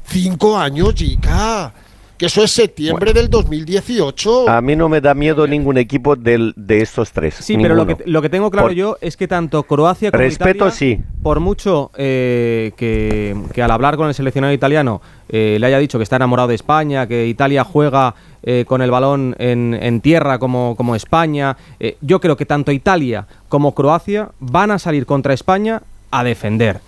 Cinco 0.06 0.56
años, 0.56 0.94
chica. 0.94 1.72
Que 2.18 2.26
eso 2.26 2.42
es 2.42 2.50
septiembre 2.50 3.12
del 3.12 3.30
2018. 3.30 4.48
A 4.48 4.60
mí 4.60 4.74
no 4.76 4.88
me 4.88 5.00
da 5.00 5.14
miedo 5.14 5.46
ningún 5.46 5.78
equipo 5.78 6.16
del, 6.16 6.52
de 6.56 6.80
estos 6.82 7.12
tres. 7.12 7.36
Sí, 7.36 7.56
pero 7.56 7.74
lo 7.74 7.86
que, 7.86 7.96
lo 8.06 8.20
que 8.20 8.28
tengo 8.28 8.50
claro 8.50 8.68
Por- 8.68 8.74
yo 8.76 8.96
es 9.00 9.16
que 9.16 9.28
tanto 9.28 9.62
Croacia 9.62 10.10
como 10.10 10.22
Respeto, 10.22 10.66
Italia, 10.66 10.72
sí. 10.72 10.98
por 11.22 11.38
mucho 11.40 11.90
eh, 11.96 12.72
que, 12.76 13.36
que 13.52 13.62
al 13.62 13.70
hablar 13.70 13.96
con 13.96 14.08
el 14.08 14.14
seleccionado 14.14 14.52
italiano 14.52 15.00
eh, 15.28 15.58
le 15.60 15.66
haya 15.66 15.78
dicho 15.78 15.98
que 15.98 16.02
está 16.02 16.16
enamorado 16.16 16.48
de 16.48 16.56
España, 16.56 17.06
que 17.06 17.26
Italia 17.28 17.62
juega 17.64 18.14
eh, 18.42 18.64
con 18.66 18.82
el 18.82 18.90
balón 18.90 19.36
en, 19.38 19.78
en 19.80 20.00
tierra 20.00 20.38
como, 20.38 20.74
como 20.76 20.96
España, 20.96 21.56
eh, 21.78 21.96
yo 22.00 22.20
creo 22.20 22.36
que 22.36 22.46
tanto 22.46 22.72
Italia 22.72 23.26
como 23.48 23.74
Croacia 23.74 24.30
van 24.40 24.70
a 24.72 24.78
salir 24.78 25.06
contra 25.06 25.34
España 25.34 25.82
a 26.10 26.24
defender. 26.24 26.80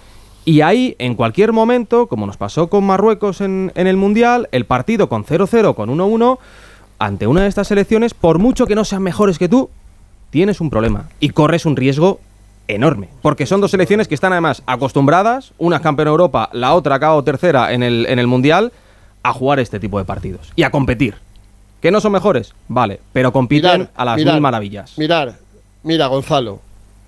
Y 0.45 0.62
ahí, 0.62 0.97
en 0.99 1.14
cualquier 1.14 1.53
momento, 1.53 2.07
como 2.07 2.26
nos 2.26 2.36
pasó 2.36 2.68
con 2.68 2.84
Marruecos 2.84 3.41
en, 3.41 3.72
en 3.74 3.86
el 3.86 3.97
Mundial, 3.97 4.49
el 4.53 4.64
partido 4.64 5.09
con 5.09 5.24
0-0, 5.24 5.74
con 5.74 5.91
1-1, 5.91 6.38
ante 6.99 7.26
una 7.26 7.43
de 7.43 7.49
estas 7.49 7.68
selecciones, 7.68 8.14
por 8.14 8.38
mucho 8.38 8.66
que 8.66 8.74
no 8.74 8.84
sean 8.84 9.03
mejores 9.03 9.38
que 9.38 9.49
tú, 9.49 9.70
tienes 10.30 10.61
un 10.61 10.70
problema 10.70 11.09
y 11.20 11.30
corres 11.30 11.66
un 11.66 11.76
riesgo 11.76 12.20
enorme. 12.68 13.09
Porque 13.22 13.47
son 13.47 13.61
dos 13.61 13.70
selecciones 13.70 14.09
que 14.09 14.14
están 14.14 14.32
además 14.32 14.62
acostumbradas, 14.66 15.53
una 15.59 15.76
es 15.76 15.82
campeona 15.82 16.11
de 16.11 16.12
Europa, 16.12 16.51
la 16.53 16.74
otra 16.74 16.95
acabado 16.95 17.22
tercera 17.24 17.72
en 17.72 17.82
el, 17.82 18.07
en 18.07 18.18
el 18.18 18.26
Mundial, 18.26 18.72
a 19.22 19.32
jugar 19.32 19.61
este 19.61 19.80
tipo 19.80 19.99
de 19.99 20.05
partidos 20.05 20.53
y 20.57 20.62
a 20.62 20.70
competir. 20.70 21.16
¿Que 21.82 21.91
no 21.91 22.01
son 22.01 22.12
mejores? 22.12 22.55
Vale, 22.68 23.01
pero 23.12 23.32
compiten 23.32 23.80
Mirar, 23.80 23.91
a 23.95 24.05
las 24.05 24.16
mirar, 24.16 24.34
mil 24.34 24.43
maravillas. 24.43 24.99
Mirar, 24.99 25.38
mira, 25.82 26.07
Gonzalo. 26.07 26.61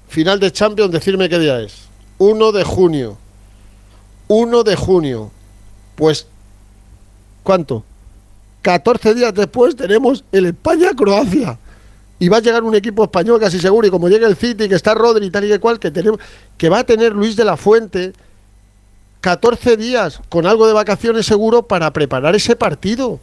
Final 0.09 0.41
de 0.41 0.51
Champions, 0.51 0.91
decirme 0.91 1.29
qué 1.29 1.39
día 1.39 1.61
es. 1.61 1.89
1 2.19 2.53
de 2.53 2.65
junio. 2.65 3.19
1 4.35 4.63
de 4.65 4.77
junio. 4.77 5.31
Pues, 5.95 6.27
¿cuánto? 7.43 7.85
14 8.63 9.15
días 9.15 9.35
después 9.35 9.77
tenemos 9.77 10.25
el 10.33 10.47
España-Croacia. 10.47 11.59
Y 12.19 12.29
va 12.29 12.37
a 12.37 12.41
llegar 12.41 12.63
un 12.63 12.75
equipo 12.75 13.03
español 13.03 13.41
casi 13.41 13.59
seguro. 13.59 13.87
Y 13.87 13.91
como 13.91 14.09
llega 14.09 14.29
el 14.29 14.37
City, 14.37 14.69
que 14.69 14.77
está 14.77 14.95
Rodri 14.95 15.27
y 15.27 15.31
tal 15.31 15.45
y 15.45 15.49
que 15.49 15.59
cual, 15.59 15.81
que, 15.81 15.91
tenemos, 15.91 16.21
que 16.57 16.69
va 16.69 16.81
a 16.81 16.85
tener 16.85 17.13
Luis 17.13 17.35
de 17.35 17.45
la 17.45 17.57
Fuente 17.57 18.13
14 19.23 19.77
días 19.77 20.21
con 20.29 20.47
algo 20.47 20.67
de 20.67 20.73
vacaciones 20.73 21.27
seguro 21.27 21.63
para 21.63 21.93
preparar 21.93 22.35
ese 22.35 22.57
partido. 22.57 23.21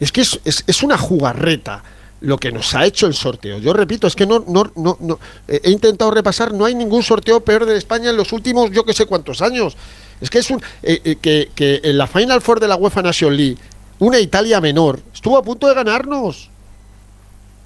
Es 0.00 0.10
que 0.10 0.22
es, 0.22 0.82
una 0.82 0.96
jugarreta 0.96 1.84
lo 2.22 2.36
que 2.38 2.52
nos 2.52 2.74
ha 2.74 2.84
hecho 2.84 3.06
el 3.06 3.14
sorteo. 3.14 3.58
Yo 3.58 3.72
repito, 3.72 4.06
es 4.06 4.14
que 4.14 4.26
no, 4.26 4.44
no, 4.46 4.70
no, 4.76 4.96
no- 5.00 5.18
eh, 5.48 5.60
he 5.64 5.70
intentado 5.70 6.10
repasar, 6.10 6.52
no 6.52 6.64
hay 6.66 6.74
ningún 6.74 7.02
sorteo 7.02 7.40
peor 7.40 7.64
de 7.66 7.76
España 7.78 8.10
en 8.10 8.16
los 8.16 8.32
últimos 8.32 8.70
yo 8.70 8.84
que 8.84 8.92
sé 8.92 9.06
cuántos 9.06 9.40
años. 9.42 9.76
Es 10.20 10.28
que 10.28 10.38
es 10.38 10.50
un 10.50 10.62
eh, 10.82 11.00
eh, 11.04 11.16
que, 11.20 11.50
que 11.54 11.80
en 11.82 11.96
la 11.96 12.06
Final 12.06 12.42
Four 12.42 12.60
de 12.60 12.68
la 12.68 12.76
UEFA 12.76 13.00
Nation 13.02 13.34
League, 13.34 13.56
una 14.00 14.18
Italia 14.18 14.60
menor 14.60 15.00
estuvo 15.14 15.36
a 15.38 15.42
punto 15.42 15.66
de 15.66 15.74
ganarnos. 15.74 16.50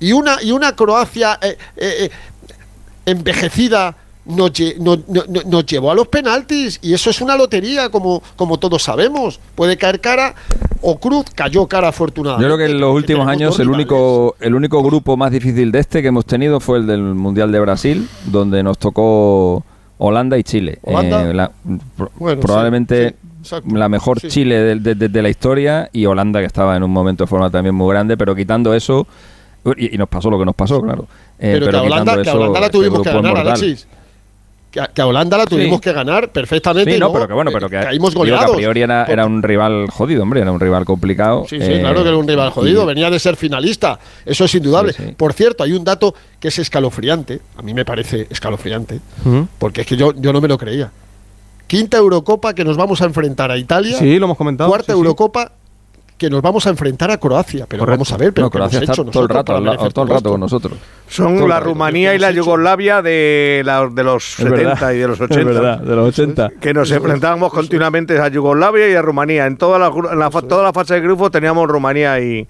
Y 0.01 0.13
una, 0.13 0.41
y 0.43 0.53
una 0.53 0.75
Croacia 0.77 1.39
eh, 1.41 2.11
envejecida 3.07 3.97
nos, 4.27 4.53
nos 5.47 5.67
llevó 5.67 5.91
a 5.91 5.95
los 5.95 6.09
penaltis. 6.09 6.79
Y 6.83 6.95
eso 6.95 7.11
es 7.11 7.21
una 7.21 7.37
lotería, 7.37 7.89
como, 7.91 8.23
como 8.37 8.59
todos 8.59 8.83
sabemos. 8.83 9.39
Puede 9.55 9.77
caer 9.77 10.01
cara 10.01 10.35
o 10.87 10.99
cruz, 10.99 11.25
cayó 11.35 11.67
cara 11.67 11.89
afortunadamente. 11.89 12.49
Yo 12.49 12.55
creo 12.57 12.67
que 12.67 12.73
en 12.73 12.81
los 12.81 12.95
últimos 12.95 13.27
años 13.27 13.59
el 13.59 13.67
rivales. 13.67 13.87
único, 13.87 14.37
el 14.41 14.55
único 14.55 14.83
grupo 14.83 15.17
más 15.17 15.31
difícil 15.31 15.73
de 15.73 15.79
este 15.81 16.03
que 16.03 16.09
hemos 16.09 16.27
tenido 16.27 16.61
fue 16.61 16.79
el 16.79 16.87
del 16.87 17.01
Mundial 17.03 17.51
de 17.53 17.61
Brasil, 17.61 18.09
donde 18.27 18.63
nos 18.63 18.79
tocó 18.79 19.65
Holanda 19.99 20.37
y 20.39 20.43
Chile. 20.43 20.79
Holanda. 20.83 21.31
Eh, 21.31 21.35
la- 21.35 21.51
pro- 21.97 22.11
Bueno, 22.17 22.41
probablemente 22.41 23.11
sí, 23.11 23.15
sí, 23.23 23.29
exacto. 23.41 23.77
la 23.77 23.89
mejor 23.89 24.21
Sí. 24.21 24.29
Chile 24.29 24.57
de, 24.59 24.75
de- 24.81 24.95
de- 24.95 25.09
de 25.09 25.23
la 25.23 25.29
historia 25.29 25.89
y 25.93 26.05
Holanda 26.07 26.41
que 26.41 26.47
estaba 26.47 26.77
en 26.77 26.83
un 26.83 26.91
momento 26.91 27.25
de 27.25 27.29
forma 27.29 27.49
también 27.51 27.75
muy 27.75 27.91
grande, 27.93 28.17
pero 28.17 28.35
quitando 28.35 28.75
eso, 28.75 29.07
y, 29.77 29.95
y 29.95 29.99
nos 29.99 30.09
pasó 30.09 30.29
lo 30.31 30.39
que 30.39 30.45
nos 30.45 30.55
pasó, 30.55 30.83
claro. 30.83 31.07
Eh, 31.39 31.57
pero, 31.59 31.71
que 31.71 31.77
a 31.77 31.83
Holanda, 31.83 32.13
quitando 32.13 32.23
que 32.23 32.29
a 32.29 32.33
eso, 32.33 32.39
Holanda 32.41 32.61
la 32.61 32.67
este 32.67 32.79
tuvimos 32.79 33.03
que 33.03 33.11
ganar. 33.13 33.37
Alexis. 33.39 33.89
Que 34.75 34.81
a, 34.81 34.89
que 34.89 35.01
a 35.03 35.07
Holanda 35.07 35.39
la 35.39 35.47
tuvimos 35.47 35.77
Sí. 35.77 35.83
que 35.83 35.93
ganar 35.93 36.31
perfectamente. 36.33 36.93
Sí, 36.95 36.99
no, 36.99 37.13
pero 37.13 37.29
que 37.29 37.33
bueno, 37.33 37.53
pero 37.53 37.69
eh, 37.69 37.71
que, 37.71 37.77
caímos 37.79 38.11
digo 38.11 38.25
que 38.25 38.31
goleados. 38.33 38.55
a 38.55 38.57
priori 38.57 38.83
era, 38.83 39.05
era 39.05 39.25
un 39.25 39.41
rival 39.41 39.87
jodido, 39.89 40.25
hombre, 40.25 40.41
era 40.41 40.51
un 40.51 40.59
rival 40.59 40.85
complicado. 40.85 41.45
Sí, 41.49 41.61
sí, 41.61 41.67
eh, 41.75 41.79
claro 41.79 42.03
que 42.03 42.09
era 42.09 42.17
un 42.19 42.27
rival 42.27 42.51
jodido, 42.51 42.83
y- 42.83 42.87
venía 42.87 43.09
de 43.09 43.21
ser 43.21 43.37
finalista, 43.37 44.01
eso 44.27 44.47
es 44.47 44.55
indudable. 44.57 44.93
Sí. 44.93 45.15
Por 45.17 45.33
cierto, 45.33 45.63
hay 45.63 45.75
un 45.75 45.85
dato 45.85 46.13
que 46.41 46.49
es 46.49 46.59
escalofriante, 46.59 47.41
a 47.57 47.63
mí 47.63 47.73
me 47.73 47.85
parece 47.85 48.27
escalofriante, 48.29 48.99
porque 49.61 49.83
es 49.83 49.87
que 49.87 49.97
yo, 49.97 50.13
yo 50.17 50.33
no 50.33 50.41
me 50.41 50.49
lo 50.49 50.59
creía. 50.59 50.91
Quinta 51.69 51.97
Eurocopa 51.99 52.53
que 52.53 52.65
nos 52.65 52.77
vamos 52.77 53.01
a 53.01 53.05
enfrentar 53.05 53.53
a 53.53 53.57
Italia, 53.57 53.97
Sí, 53.97 54.19
lo 54.19 54.25
hemos 54.25 54.37
comentado. 54.37 54.69
cuarta. 54.71 54.91
Eurocopa 54.93 55.53
que 56.25 56.31
nos 56.31 56.43
vamos 56.43 56.67
a 56.67 56.71
enfrentar 56.71 57.11
a 57.11 57.19
Croacia, 57.19 57.67
pero 57.69 57.81
Correcto. 57.81 57.97
vamos 57.99 58.13
a 58.13 58.17
ver, 58.17 58.33
pero 58.33 58.47
no, 58.47 58.51
¿qué 58.51 58.59
hemos 58.59 58.71
Croacia 58.71 58.81
está 58.81 58.93
hecho 58.93 59.05
todo 59.11 59.23
el 59.25 59.29
rato, 59.29 59.61
la- 59.61 59.77
todo 59.91 60.17
el 60.17 60.23
con 60.23 60.41
nosotros. 60.41 60.79
Son 61.09 61.37
Todo 61.37 61.49
la 61.49 61.61
Rumanía 61.61 62.15
y 62.15 62.19
la. 62.19 62.31
Yugoslavia 62.31 63.03
de, 63.03 63.63
la- 63.65 63.87
de 63.89 64.03
los 64.05 64.25
70 64.37 64.95
y 64.95 64.99
de 64.99 65.09
los 65.09 65.21
80. 65.21 65.77
de 65.77 65.97
los 65.97 66.09
80. 66.19 66.51
Que 66.61 66.73
nos 66.75 66.91
enfrentábamos 66.91 67.53
continuamente 67.53 68.19
a 68.19 68.29
Yugoslavia 68.29 68.89
y 68.89 68.95
a 68.95 69.03
Rumanía. 69.03 69.47
En 69.47 69.57
toda 69.57 69.79
la, 69.79 69.91
gru- 69.91 70.11
en 70.13 70.19
la 70.19 70.31
fa- 70.31 70.43
toda 70.43 70.63
la 70.63 70.73
fase 70.73 70.95
de 70.95 71.01
grupo 71.01 71.31
teníamos 71.31 71.69
Rumanía 71.69 72.19
y, 72.21 72.47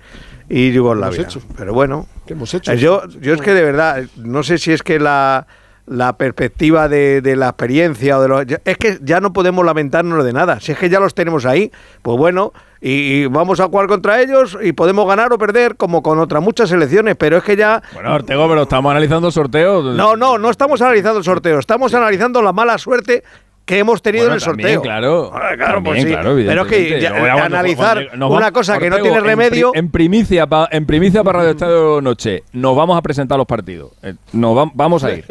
y 0.49 0.73
Yugoslavia. 0.73 1.21
hemos 1.23 1.37
hecho? 1.37 1.47
Pero 1.57 1.75
bueno, 1.75 2.07
¿Qué 2.27 2.35
hemos 2.35 2.53
hecho? 2.55 2.73
eh, 2.73 2.79
yo, 2.79 3.03
yo 3.21 3.35
es 3.35 3.41
que 3.41 3.53
de 3.55 3.63
verdad, 3.63 4.05
no 4.17 4.43
sé 4.43 4.59
si 4.59 4.73
es 4.73 4.83
que 4.83 4.99
la, 5.01 5.47
la 5.87 6.17
perspectiva 6.17 6.89
de, 6.89 7.21
de 7.21 7.37
la 7.37 7.49
experiencia 7.49 8.19
o 8.19 8.23
de 8.23 8.29
los, 8.29 8.45
es 8.65 8.79
que 8.79 8.99
ya 9.03 9.21
no 9.21 9.33
podemos 9.33 9.65
lamentarnos 9.67 10.25
de 10.25 10.33
nada. 10.33 10.61
Si 10.61 10.73
es 10.73 10.79
que 10.79 10.89
ya 10.89 11.01
los 11.01 11.15
tenemos 11.15 11.45
ahí, 11.45 11.71
pues 12.03 12.17
bueno, 12.17 12.53
y, 12.87 13.25
vamos 13.27 13.61
a 13.61 13.67
jugar 13.67 13.87
contra 13.87 14.21
ellos 14.21 14.59
y 14.63 14.73
podemos 14.73 15.09
ganar 15.09 15.33
o 15.33 15.39
perder 15.39 15.77
como 15.77 16.03
con 16.03 16.19
otras 16.19 16.43
muchas 16.43 16.69
selecciones, 16.69 17.17
pero 17.17 17.39
es 17.39 17.43
que 17.43 17.57
ya 17.57 17.83
Bueno, 17.95 18.15
Ortego, 18.15 18.47
pero 18.47 18.63
estamos 18.65 18.91
analizando 18.91 19.29
el 19.29 19.33
sorteo. 19.33 19.83
no, 19.83 20.17
no, 20.17 20.37
no 20.37 20.51
estamos 20.51 20.83
analizando 20.83 21.19
el 21.19 21.25
sorteo, 21.25 21.59
estamos 21.59 21.95
analizando 21.95 22.43
la 22.43 22.53
mala 22.53 22.77
suerte 22.77 23.25
que 23.65 23.79
hemos 23.79 24.03
tenido 24.03 24.25
Bueno, 24.25 24.35
en 24.35 24.41
el 24.41 24.45
también, 24.45 24.69
sorteo. 24.75 24.83
claro. 24.83 25.31
Ah, 25.35 25.53
claro, 25.57 25.75
También, 25.75 25.85
pues 25.85 26.03
sí. 26.03 26.09
claro, 26.11 26.35
Pero 26.37 26.63
es 26.63 26.69
que 26.69 27.01
ya- 27.01 27.45
analizar 27.45 28.11
una 28.19 28.53
cosa 28.53 28.79
que 28.79 28.91
no 28.91 28.97
tiene 28.99 29.17
en 29.17 29.23
pri- 29.23 29.29
remedio. 29.31 29.73
En, 29.75 29.91
primicia, 29.91 30.47
pa- 30.47 30.69
en 30.71 30.85
primicia 30.85 31.25
para 31.25 31.39
Radio 31.39 31.51
Estadio 31.53 32.01
Noche, 32.03 32.43
nos 32.53 32.77
vamos 32.77 32.99
a 32.99 33.03
presentar 33.03 33.39
los 33.39 33.47
partidos. 33.47 33.93
Eh, 34.03 34.15
nos 34.35 34.55
vam- 34.55 34.71
vamos 34.75 35.03
a 35.05 35.13
ir. 35.13 35.25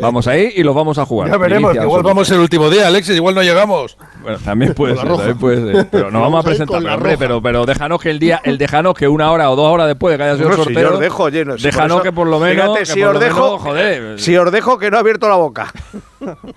Vamos 0.00 0.26
a 0.26 0.36
ir 0.36 0.52
y 0.56 0.62
los 0.64 0.74
vamos 0.74 0.98
a 0.98 1.06
jugar. 1.06 1.30
Ya 1.30 1.36
veremos, 1.38 1.70
Primicia 1.70 1.86
igual 1.86 2.02
vamos 2.02 2.28
el 2.30 2.40
último 2.40 2.68
día, 2.70 2.88
Alexis, 2.88 3.14
igual 3.16 3.34
no 3.36 3.42
llegamos. 3.42 3.96
Bueno, 4.22 4.38
también 4.44 4.74
puede 4.74 4.96
ser, 4.96 5.06
también 5.06 5.38
puede 5.38 5.72
ser. 5.72 5.86
Pero 5.88 6.10
nos 6.10 6.22
vamos 6.26 6.44
a 6.44 6.48
presentar, 6.48 6.78
pero, 6.78 6.88
la 6.90 6.96
hombre, 6.96 7.16
pero, 7.16 7.40
pero 7.40 7.66
déjanos 7.66 8.00
que 8.00 8.10
el 8.10 8.18
día, 8.18 8.40
el 8.42 8.58
déjanos 8.58 8.94
que 8.94 9.06
una 9.06 9.30
hora 9.30 9.48
o 9.50 9.54
dos 9.54 9.72
horas 9.72 9.86
después 9.86 10.12
de 10.12 10.18
que 10.18 10.24
haya 10.24 10.36
sido 10.36 10.48
el 10.48 10.54
si 10.56 10.62
sorteo. 10.64 10.88
yo 10.88 10.94
os 10.94 11.00
dejo, 11.00 11.22
oye, 11.22 11.44
no, 11.44 11.56
si 11.56 11.62
por 11.62 11.72
déjanos 11.72 11.96
eso- 11.98 12.02
que 12.02 12.12
por 12.12 12.26
lo 12.26 12.40
menos. 12.40 12.64
fíjate, 12.64 12.86
si 12.86 13.02
os 13.04 13.20
dejo, 13.20 13.44
menos, 13.46 13.62
joder. 13.62 14.18
Si 14.20 14.36
os 14.36 14.50
dejo 14.50 14.76
que 14.78 14.90
no 14.90 14.96
he 14.96 15.00
abierto 15.00 15.28
la 15.28 15.36
boca. 15.36 15.72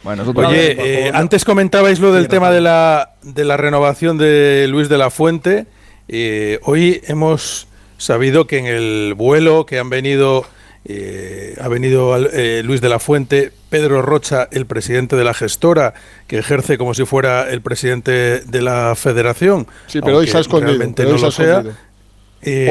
Bueno, 0.04 0.24
nosotros 0.24 0.48
Oye, 0.48 1.08
eh, 1.08 1.12
antes 1.20 1.46
comentabais 1.46 2.00
lo 2.00 2.12
del 2.14 2.28
tema 2.28 2.52
de 2.52 2.62
la, 2.62 3.12
de 3.22 3.44
la 3.46 3.58
renovación 3.58 4.18
de 4.18 4.68
Luis 4.70 4.90
de 4.90 4.98
la 4.98 5.10
Fuente. 5.10 5.66
Eh, 6.08 6.60
hoy 6.64 7.02
hemos 7.08 7.68
sabido 7.98 8.48
que 8.48 8.58
en 8.58 8.66
el 8.66 9.14
vuelo 9.16 9.66
que 9.66 9.80
han 9.80 9.90
venido, 9.90 10.46
eh, 10.86 11.56
ha 11.62 11.68
venido 11.68 12.14
al- 12.14 12.30
eh, 12.34 12.62
Luis 12.64 12.82
de 12.82 12.90
la 12.90 13.00
Fuente, 13.00 13.52
Pedro 13.70 14.02
Rocha, 14.02 14.48
el 14.52 14.66
presidente 14.66 15.16
de 15.16 15.24
la 15.24 15.34
gestora, 15.34 15.94
que 16.28 16.38
ejerce 16.40 16.78
como 16.78 16.94
si 16.94 17.06
fuera 17.06 17.50
el 17.50 17.62
presidente 17.62 18.40
de 18.40 18.62
la 18.62 18.96
federación. 18.96 19.68
Sí, 19.88 20.00
pero 20.02 20.18
hoy 20.18 20.26
aunque 20.26 20.32
se 20.32 20.38
ha 20.38 20.42
escondido, 20.42 20.70
realmente 20.70 21.04
pero 21.04 21.10
no 21.10 21.16
hoy 21.16 21.20
se 21.20 21.26
lo 21.26 21.28
ha 21.28 21.32
sea. 21.32 21.58
escondido. 21.60 21.76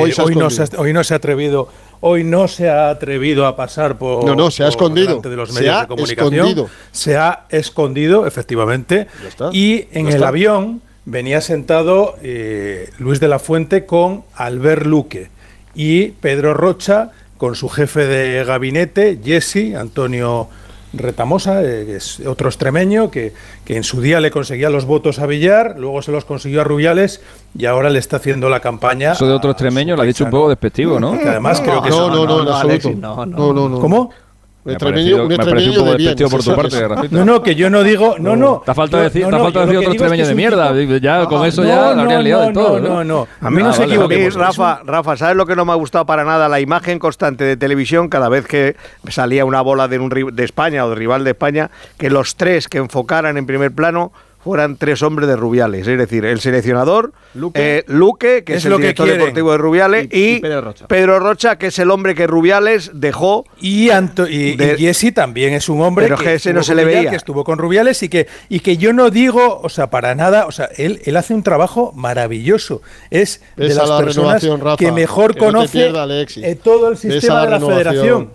Hoy 0.00 0.12
se 0.12 0.20
ha 0.20 0.24
hoy, 0.24 0.34
no 0.34 0.48
se 0.50 0.62
ha, 0.62 0.64
escondido. 0.64 0.82
hoy 0.84 0.92
no 0.94 1.04
se 1.04 1.12
ha 1.12 1.16
atrevido 1.18 1.68
hoy 2.00 2.24
no 2.24 2.48
se 2.48 2.68
ha 2.68 2.90
atrevido 2.90 3.46
a 3.46 3.56
pasar 3.56 3.98
por 3.98 4.24
No, 4.24 4.34
no, 4.34 4.50
se 4.50 4.64
ha 4.64 4.68
escondido. 4.68 5.20
de 5.20 5.36
los 5.36 5.48
Se 5.50 5.60
medios 5.60 5.74
ha 5.76 5.80
de 5.82 5.86
comunicación 5.88 6.34
escondido. 6.34 6.70
se 6.92 7.16
ha 7.16 7.46
escondido 7.50 8.26
efectivamente 8.26 9.06
Ya 9.22 9.28
está. 9.28 9.50
y 9.52 9.86
en 9.92 10.04
Ya 10.04 10.08
el 10.10 10.14
está. 10.16 10.28
avión 10.28 10.82
venía 11.04 11.40
sentado 11.40 12.16
eh, 12.22 12.90
Luis 12.98 13.18
de 13.20 13.28
la 13.28 13.38
Fuente 13.38 13.86
con 13.86 14.24
Albert 14.34 14.84
Luque 14.86 15.30
y 15.74 16.08
Pedro 16.08 16.54
Rocha 16.54 17.10
con 17.36 17.54
su 17.54 17.68
jefe 17.68 18.06
de 18.06 18.44
gabinete 18.44 19.18
Jesse 19.24 19.74
Antonio 19.76 20.48
Retamosa, 20.92 21.62
eh, 21.62 21.84
que 21.86 21.96
es 21.96 22.20
otro 22.20 22.48
extremeño 22.48 23.10
que, 23.10 23.32
que 23.64 23.76
en 23.76 23.84
su 23.84 24.00
día 24.00 24.20
le 24.20 24.30
conseguía 24.30 24.70
los 24.70 24.86
votos 24.86 25.18
a 25.18 25.26
Villar, 25.26 25.76
luego 25.78 26.00
se 26.02 26.12
los 26.12 26.24
consiguió 26.24 26.62
a 26.62 26.64
Rubiales 26.64 27.20
y 27.56 27.66
ahora 27.66 27.90
le 27.90 27.98
está 27.98 28.16
haciendo 28.16 28.48
la 28.48 28.60
campaña. 28.60 29.12
Eso 29.12 29.26
de 29.26 29.34
otro 29.34 29.50
extremeño 29.50 29.96
lo 29.96 30.02
ha 30.02 30.06
dicho 30.06 30.24
un 30.24 30.30
poco 30.30 30.48
despectivo, 30.48 30.98
¿no? 30.98 31.18
Que 31.18 31.28
además 31.28 31.60
creo 31.60 31.82
que 31.82 31.90
no, 31.90 32.08
no, 32.08 32.24
no, 32.24 32.42
no, 32.42 32.44
no, 32.44 33.26
no. 33.26 33.26
no, 33.26 33.52
no, 33.52 33.68
no. 33.68 34.10
Ha 34.12 34.27
parecido 34.76 35.24
extremeño 35.30 35.70
un 35.70 35.76
poco 35.78 35.90
de 35.90 35.96
bien. 35.96 36.14
por 36.16 36.30
tu 36.30 36.36
eso- 36.38 36.56
parte, 36.56 36.76
eso- 36.76 36.88
Rafita. 36.88 37.16
No, 37.16 37.24
no, 37.24 37.42
que 37.42 37.54
yo 37.54 37.70
no 37.70 37.82
digo, 37.82 38.16
no, 38.18 38.36
no. 38.36 38.62
Te 38.64 38.70
ha 38.70 38.74
falta 38.74 39.00
decir, 39.00 39.22
no, 39.24 39.30
te 39.30 39.36
no, 39.36 39.42
falta 39.44 39.60
decir 39.60 39.72
que 39.72 39.78
otro 39.78 39.92
digo 39.92 40.04
es 40.04 40.10
que 40.10 40.16
extremeño 40.16 40.22
es 40.22 40.28
de 40.28 40.34
mierda. 40.34 40.72
tipo- 40.74 40.96
Ya 40.96 41.26
con 41.26 41.46
eso 41.46 41.62
no, 41.62 41.68
ya 41.68 41.94
no, 41.94 42.00
habrían 42.02 42.24
liado 42.24 42.40
no, 42.40 42.46
del 42.46 42.54
todo. 42.54 42.80
no, 42.80 42.88
no, 42.88 43.04
no. 43.04 43.28
A 43.40 43.50
mí 43.50 43.58
Ah, 43.60 43.64
no 43.64 43.72
se 43.72 43.80
vale, 43.80 43.94
A 43.94 43.96
mí, 43.98 44.04
equivoquemos. 44.04 44.34
Rafa, 44.34 44.80
Rafa, 44.84 45.16
¿sabes 45.16 45.36
lo 45.36 45.46
que 45.46 45.56
no 45.56 45.64
me 45.64 45.72
ha 45.72 45.76
gustado 45.76 46.04
para 46.06 46.24
nada? 46.24 46.48
La 46.48 46.60
imagen 46.60 46.98
constante 46.98 47.44
de 47.44 47.56
televisión 47.56 48.08
cada 48.08 48.28
vez 48.28 48.46
que 48.46 48.76
salía 49.08 49.44
una 49.44 49.60
bola 49.60 49.88
de, 49.88 49.98
de 50.32 50.44
España 50.44 50.84
o 50.84 50.90
de 50.90 50.96
rival 50.96 51.24
de 51.24 51.30
España, 51.30 51.70
que 51.98 52.10
los 52.10 52.36
tres 52.36 52.68
que 52.68 52.78
enfocaran 52.78 53.36
en 53.36 53.46
primer 53.46 53.72
plano 53.72 54.12
fueran 54.42 54.76
tres 54.76 55.02
hombres 55.02 55.28
de 55.28 55.36
Rubiales. 55.36 55.86
Es 55.86 55.98
decir, 55.98 56.24
el 56.24 56.40
seleccionador, 56.40 57.12
Luque, 57.34 57.78
eh, 57.78 57.84
Luque, 57.88 58.44
que 58.44 58.52
es, 58.54 58.58
es 58.58 58.64
el 58.66 58.70
lo 58.70 58.76
que 58.78 58.82
director 58.84 59.08
deportivo 59.08 59.52
de 59.52 59.58
Rubiales, 59.58 60.08
Y- 60.10 60.18
y, 60.18 60.34
y 60.36 60.40
Pedro 60.40 60.60
Rocha. 60.62 60.86
Pedro 60.86 61.18
Rocha, 61.18 61.56
que 61.58 61.66
es 61.66 61.78
el 61.78 61.90
hombre 61.90 62.14
que 62.14 62.26
Rubiales 62.26 62.92
dejó. 62.94 63.44
Y, 63.60 63.90
Anto 63.90 64.26
y, 64.28 64.56
De- 64.56 64.76
y 64.78 64.86
Jesse 64.86 65.12
también 65.12 65.52
es 65.54 65.68
un 65.68 65.82
hombre 65.82 66.04
Pero 66.06 66.16
que 66.18 66.34
ese 66.34 66.52
no 66.52 66.60
estuvo 66.60 66.64
se 66.64 66.72
con 66.72 66.76
le 66.76 66.84
Villar, 66.84 67.00
veía. 67.00 67.10
que 67.10 67.16
estuvo 67.16 67.44
con 67.44 67.58
Rubiales 67.58 68.02
y 68.02 68.08
que, 68.08 68.26
y 68.48 68.60
que 68.60 68.76
yo 68.76 68.92
no 68.92 69.10
digo, 69.10 69.60
o 69.62 69.68
sea, 69.68 69.90
para 69.90 70.14
nada, 70.14 70.46
o 70.46 70.52
sea, 70.52 70.68
él, 70.76 71.00
él 71.04 71.16
hace 71.16 71.34
un 71.34 71.42
trabajo 71.42 71.92
maravilloso. 71.94 72.80
Es 73.10 73.42
de 73.56 73.68
las 73.74 73.88
la 73.88 73.98
personas 73.98 74.42
Rafa, 74.42 74.76
que 74.76 74.92
mejor 74.92 75.34
que 75.34 75.40
no 75.40 75.46
te 75.46 75.52
conoce 75.52 75.78
pierda, 75.78 76.06
eh, 76.48 76.54
todo 76.62 76.88
el 76.88 76.96
sistema 76.96 77.34
la 77.34 77.40
de 77.44 77.50
la 77.50 77.56
renovación. 77.58 77.84
federación. 77.94 78.30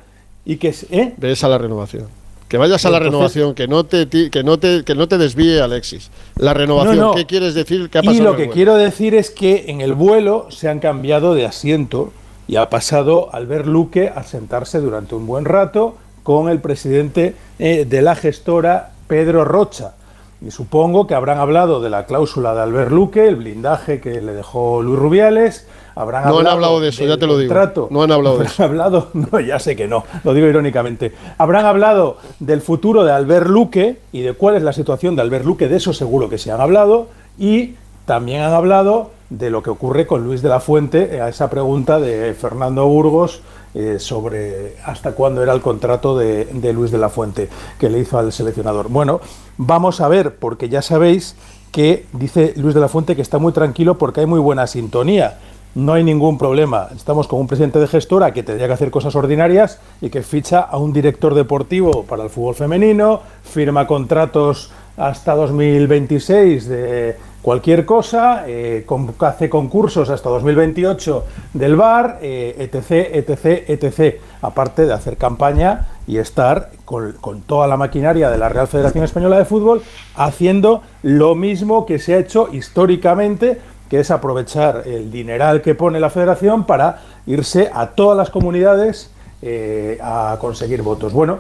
Y 0.46 0.58
que 0.58 0.68
es, 0.68 0.86
¿eh? 0.92 1.14
Ves 1.18 1.44
a 1.44 1.48
la 1.48 1.58
renovación. 1.58 2.08
Que 2.54 2.60
vayas 2.60 2.86
a 2.86 2.92
la 2.92 2.98
Entonces- 2.98 3.12
renovación, 3.36 3.56
que 3.56 3.68
no 3.68 3.84
te 3.84 4.08
que 4.30 4.44
no 4.44 4.60
te 4.60 4.84
que 4.84 4.94
no 4.94 5.08
te 5.08 5.18
desvíe 5.18 5.60
Alexis. 5.60 6.12
La 6.38 6.54
renovación, 6.54 6.98
No, 6.98 7.08
no. 7.08 7.14
¿qué 7.16 7.26
quieres 7.26 7.56
decir? 7.56 7.90
¿Qué 7.90 7.98
ha 7.98 8.04
Y 8.04 8.20
lo 8.20 8.34
que 8.36 8.44
vuelo? 8.44 8.54
quiero 8.54 8.76
decir 8.76 9.16
es 9.16 9.32
que 9.32 9.66
en 9.70 9.82
el 9.82 9.94
vuelo 9.96 10.46
se 10.52 10.70
han 10.70 10.78
cambiado 10.80 11.34
de 11.34 11.48
asiento 11.48 12.14
y 12.48 12.58
ha 12.58 12.70
pasado 12.70 13.34
Albert 13.34 13.66
Luque 13.66 14.08
a 14.16 14.22
sentarse 14.22 14.80
durante 14.82 15.16
un 15.16 15.26
buen 15.26 15.46
rato 15.46 15.98
con 16.22 16.48
el 16.48 16.60
presidente 16.60 17.34
eh, 17.58 17.86
de 17.90 18.02
la 18.04 18.14
gestora, 18.14 18.92
Pedro 19.08 19.46
Rocha. 19.46 19.96
Y 20.40 20.52
supongo 20.52 21.08
que 21.08 21.16
habrán 21.16 21.40
hablado 21.40 21.82
de 21.82 21.90
la 21.90 22.06
cláusula 22.06 22.54
de 22.54 22.62
Albert 22.62 22.92
Luque, 22.92 23.28
el 23.30 23.38
blindaje 23.38 24.00
que 24.00 24.22
le 24.22 24.34
dejó 24.34 24.84
Luis 24.84 25.00
Rubiales. 25.00 25.66
Habrán 25.96 26.28
No 26.28 26.40
han 26.40 26.48
hablado 26.48 26.80
de 26.80 26.90
eso, 26.90 27.06
ya 27.06 27.18
te 27.18 27.28
lo 27.28 27.38
digo. 27.38 27.54
contrato. 27.54 27.88
No 27.92 28.04
han 28.04 28.12
hablado 28.12 28.38
de 28.40 28.48
Habrán 28.48 28.70
hablado, 28.70 29.08
no, 29.14 29.40
ya 29.40 29.60
sé 29.60 29.76
que 29.76 29.88
no, 29.88 30.04
lo 30.24 30.34
digo 30.34 30.48
irónicamente. 30.48 31.14
Habrán 31.38 31.66
hablado 31.66 32.18
del 32.40 32.62
futuro 32.62 33.04
de 33.04 33.12
Albert 33.12 33.48
Luque 33.48 34.00
y 34.12 34.22
de 34.22 34.34
cuál 34.34 34.56
es 34.56 34.64
la 34.64 34.74
situación 34.74 35.16
de 35.16 35.22
Albert 35.22 35.46
Luque, 35.46 35.68
de 35.68 35.78
eso 35.78 35.94
seguro 35.94 36.30
que 36.30 36.38
se 36.38 36.52
han 36.52 36.62
hablado. 36.62 37.08
Y 37.38 37.76
también 38.06 38.42
han 38.42 38.54
hablado 38.54 39.12
de 39.30 39.50
lo 39.50 39.64
que 39.64 39.70
ocurre 39.70 40.06
con 40.06 40.24
Luis 40.24 40.42
de 40.42 40.50
la 40.50 40.60
Fuente, 40.60 41.16
eh, 41.16 41.22
a 41.22 41.30
esa 41.30 41.50
pregunta 41.50 42.00
de 42.00 42.34
Fernando 42.34 42.86
Burgos 42.88 43.42
eh, 43.74 43.98
sobre 43.98 44.76
hasta 44.86 45.14
cuándo 45.14 45.42
era 45.42 45.54
el 45.54 45.62
contrato 45.62 46.16
de, 46.16 46.46
de 46.46 46.74
Luis 46.74 46.92
de 46.92 47.00
la 47.00 47.10
Fuente 47.10 47.50
que 47.80 47.90
le 47.90 48.00
hizo 48.00 48.20
al 48.20 48.32
seleccionador. 48.32 48.90
Bueno, 48.90 49.22
vamos 49.58 50.02
a 50.02 50.08
ver, 50.08 50.36
porque 50.36 50.70
ya 50.70 50.84
sabéis 50.84 51.36
que 51.72 52.06
dice 52.14 52.54
Luis 52.56 52.76
de 52.76 52.82
la 52.82 52.88
Fuente 52.88 53.16
que 53.16 53.24
está 53.24 53.40
muy 53.40 53.52
tranquilo 53.52 53.98
porque 53.98 54.20
hay 54.20 54.28
muy 54.28 54.40
buena 54.40 54.68
sintonía. 54.68 55.40
No 55.76 55.94
hay 55.94 56.04
ningún 56.04 56.38
problema. 56.38 56.90
Estamos 56.96 57.28
con 57.28 57.40
un 57.40 57.48
presidente 57.48 57.80
de 57.80 57.88
gestora 57.88 58.32
que 58.32 58.44
tendría 58.44 58.68
que 58.68 58.74
hacer 58.74 58.92
cosas 58.92 59.16
ordinarias 59.16 59.80
y 60.02 60.10
que 60.10 60.22
ficha 60.22 60.60
a 60.60 60.78
un 60.78 60.94
director 60.94 61.34
deportivo 61.34 62.04
para 62.04 62.24
el 62.24 62.30
fútbol 62.30 62.54
femenino, 62.54 63.22
firma 63.44 63.88
contratos 63.88 64.72
hasta 64.98 65.34
2026 65.34 66.68
de 66.68 67.16
cualquier 67.42 67.86
cosa, 67.86 68.44
eh, 68.48 68.86
hace 69.20 69.50
concursos 69.50 70.12
hasta 70.12 70.30
2028 70.30 71.26
del 71.54 71.76
bar, 71.76 72.20
eh, 72.22 72.56
etc, 72.60 73.10
etc, 73.12 73.64
etc. 73.68 74.22
Aparte 74.44 74.86
de 74.86 74.94
hacer 74.94 75.18
campaña 75.18 75.88
y 76.06 76.18
estar 76.18 76.70
con, 76.86 77.14
con 77.14 77.42
toda 77.42 77.68
la 77.68 77.78
maquinaria 77.78 78.30
de 78.30 78.38
la 78.38 78.48
Real 78.48 78.68
Federación 78.68 79.04
Española 79.04 79.40
de 79.40 79.46
Fútbol 79.46 79.82
haciendo 80.16 80.84
lo 81.02 81.34
mismo 81.34 81.88
que 81.88 81.98
se 81.98 82.14
ha 82.14 82.20
hecho 82.20 82.50
históricamente 82.52 83.60
que 83.94 84.00
es 84.00 84.10
aprovechar 84.10 84.82
el 84.88 85.12
dineral 85.12 85.62
que 85.62 85.76
pone 85.76 86.00
la 86.00 86.10
federación 86.10 86.66
para 86.66 87.02
irse 87.28 87.70
a 87.72 87.92
todas 87.92 88.18
las 88.18 88.32
comunidades 88.32 89.12
eh, 89.44 90.00
a 90.02 90.36
conseguir 90.42 90.82
votos. 90.82 91.14
Bueno, 91.14 91.38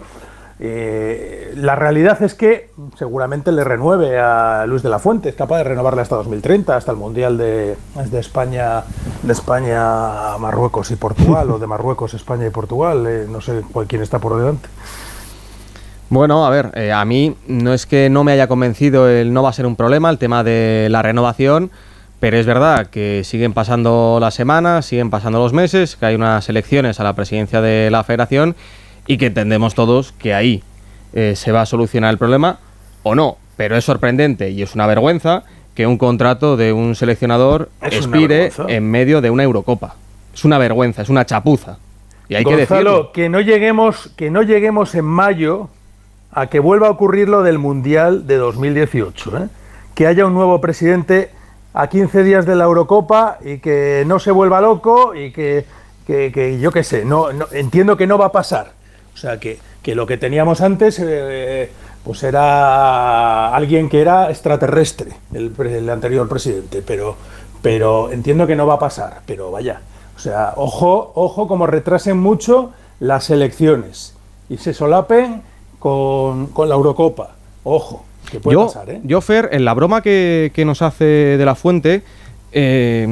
eh, 0.60 1.54
la 1.56 1.76
realidad 1.76 2.22
es 2.22 2.36
que 2.36 2.70
seguramente 2.96 3.52
le 3.52 3.64
renueve 3.64 4.20
a 4.20 4.68
Luis 4.68 4.84
de 4.84 4.90
la 4.90 5.00
Fuente, 5.00 5.30
es 5.30 5.36
capaz 5.36 5.58
de 5.58 5.64
renovarle 5.64 6.04
hasta 6.04 6.16
2030, 6.18 6.78
hasta 6.78 6.92
el 6.92 6.98
Mundial 7.00 7.40
de, 7.40 7.76
de 7.96 8.20
España, 8.20 8.84
de 9.24 9.34
España, 9.34 10.38
Marruecos 10.38 10.92
y 10.92 10.96
Portugal, 10.96 11.50
o 11.50 11.58
de 11.58 11.66
Marruecos, 11.66 12.14
España 12.14 12.46
y 12.46 12.52
Portugal, 12.52 13.04
eh, 13.08 13.26
no 13.28 13.42
sé 13.42 13.64
cuál 13.72 13.88
quién 13.88 14.04
está 14.04 14.20
por 14.20 14.38
delante. 14.38 14.70
Bueno, 16.10 16.46
a 16.46 16.52
ver, 16.52 16.92
a 16.92 17.04
mí 17.04 17.36
no 17.48 17.74
es 17.74 17.88
que 17.88 18.12
no 18.12 18.24
me 18.24 18.34
haya 18.34 18.48
convencido 18.48 19.10
el 19.10 19.34
no 19.34 19.42
va 19.42 19.50
a 19.50 19.54
ser 19.54 19.66
un 19.66 19.76
problema 19.76 20.12
el 20.12 20.20
tema 20.20 20.44
de 20.44 20.88
la 20.92 21.02
renovación, 21.02 21.72
pero 22.24 22.38
es 22.38 22.46
verdad 22.46 22.88
que 22.88 23.26
siguen 23.26 23.52
pasando 23.52 24.18
las 24.22 24.34
semanas, 24.34 24.86
siguen 24.86 25.10
pasando 25.10 25.40
los 25.40 25.52
meses, 25.52 25.98
que 25.98 26.06
hay 26.06 26.16
unas 26.16 26.48
elecciones 26.48 27.02
a 27.02 27.04
la 27.04 27.18
presidencia 27.18 27.60
de 27.60 27.92
la 27.92 28.06
federación 28.06 28.56
y 29.06 29.18
que 29.18 29.26
entendemos 29.26 29.76
todos 29.76 30.14
que 30.14 30.34
ahí 30.34 30.64
eh, 31.12 31.34
se 31.36 31.52
va 31.52 31.64
a 31.64 31.66
solucionar 31.66 32.12
el 32.12 32.18
problema 32.18 32.60
o 33.04 33.14
no. 33.14 33.36
Pero 33.58 33.76
es 33.76 33.84
sorprendente 33.84 34.52
y 34.52 34.62
es 34.62 34.74
una 34.74 34.88
vergüenza 34.88 35.44
que 35.76 35.86
un 35.86 35.98
contrato 35.98 36.56
de 36.56 36.72
un 36.72 36.96
seleccionador 36.96 37.70
Es 37.82 37.96
expire 37.96 38.54
en 38.70 38.90
medio 38.90 39.20
de 39.20 39.30
una 39.30 39.44
Eurocopa. 39.44 39.96
Es 40.34 40.46
una 40.46 40.58
vergüenza, 40.58 41.02
es 41.02 41.10
una 41.10 41.26
chapuza. 41.26 41.78
Y 42.30 42.36
hay 42.36 42.46
que 42.46 42.56
Gonzalo, 42.56 42.90
decirlo. 42.92 43.12
que 43.12 43.28
no 43.28 43.42
lleguemos, 43.42 44.12
que 44.16 44.32
no 44.32 44.44
lleguemos 44.44 44.96
en 44.96 45.04
mayo 45.04 45.68
a 46.32 46.48
que 46.48 46.62
vuelva 46.62 46.88
a 46.88 46.92
ocurrir 46.92 47.28
lo 47.28 47.44
del 47.44 47.60
Mundial 47.60 48.28
de 48.28 48.38
2018, 48.38 49.38
¿eh? 49.40 49.48
que 49.94 50.08
haya 50.08 50.26
un 50.26 50.34
nuevo 50.34 50.62
presidente 50.62 51.30
a 51.74 51.88
15 51.88 52.24
días 52.24 52.46
de 52.46 52.56
la 52.56 52.66
Eurocopa 52.66 53.38
y 53.44 53.58
que 53.60 54.04
no 54.06 54.20
se 54.20 54.32
vuelva 54.32 54.62
loco 54.62 55.16
y 55.16 55.32
que, 55.32 55.66
que- 56.06 56.32
que 56.32 56.60
yo 56.60 56.72
qué 56.72 56.84
sé, 56.84 57.06
no, 57.06 57.34
no- 57.34 57.48
entiendo 57.52 57.98
que 57.98 58.08
no 58.08 58.18
va 58.18 58.28
a 58.28 58.32
pasar. 58.32 58.72
O 59.14 59.18
sea, 59.18 59.40
que, 59.40 59.60
que 59.82 59.96
lo 59.96 60.06
que 60.06 60.18
teníamos 60.18 60.62
antes 60.62 61.00
eh, 61.04 61.72
pues 62.04 62.24
era 62.24 63.54
alguien 63.56 63.90
que 63.90 64.02
era 64.02 64.30
extraterrestre, 64.30 65.12
el, 65.34 65.54
el 65.68 65.90
anterior 65.90 66.28
presidente, 66.28 66.82
pero, 66.86 67.16
pero 67.62 68.12
entiendo 68.12 68.46
que 68.48 68.56
no 68.56 68.68
va 68.68 68.76
a 68.76 68.80
pasar, 68.80 69.22
pero 69.26 69.52
vaya. 69.52 69.82
O 70.16 70.20
sea, 70.20 70.54
ojo, 70.58 71.12
ojo 71.16 71.48
como 71.48 71.66
retrasen 71.68 72.18
mucho 72.18 72.72
las 73.00 73.30
elecciones 73.30 74.16
y 74.50 74.58
se 74.58 74.74
solapen 74.74 75.42
con, 75.80 76.48
con 76.48 76.70
la 76.70 76.76
Eurocopa. 76.76 77.32
Ojo, 77.64 78.04
que 78.34 78.40
puede 78.40 78.56
yo, 78.56 78.66
pasar, 78.66 78.90
¿eh? 78.90 79.02
yo, 79.04 79.22
Fer, 79.22 79.50
en 79.52 79.64
la 79.64 79.74
broma 79.74 80.02
que, 80.02 80.52
que 80.54 80.66
nos 80.66 80.82
hace 80.82 81.06
de 81.06 81.46
la 81.46 81.56
fuente, 81.56 82.02
eh, 82.52 83.06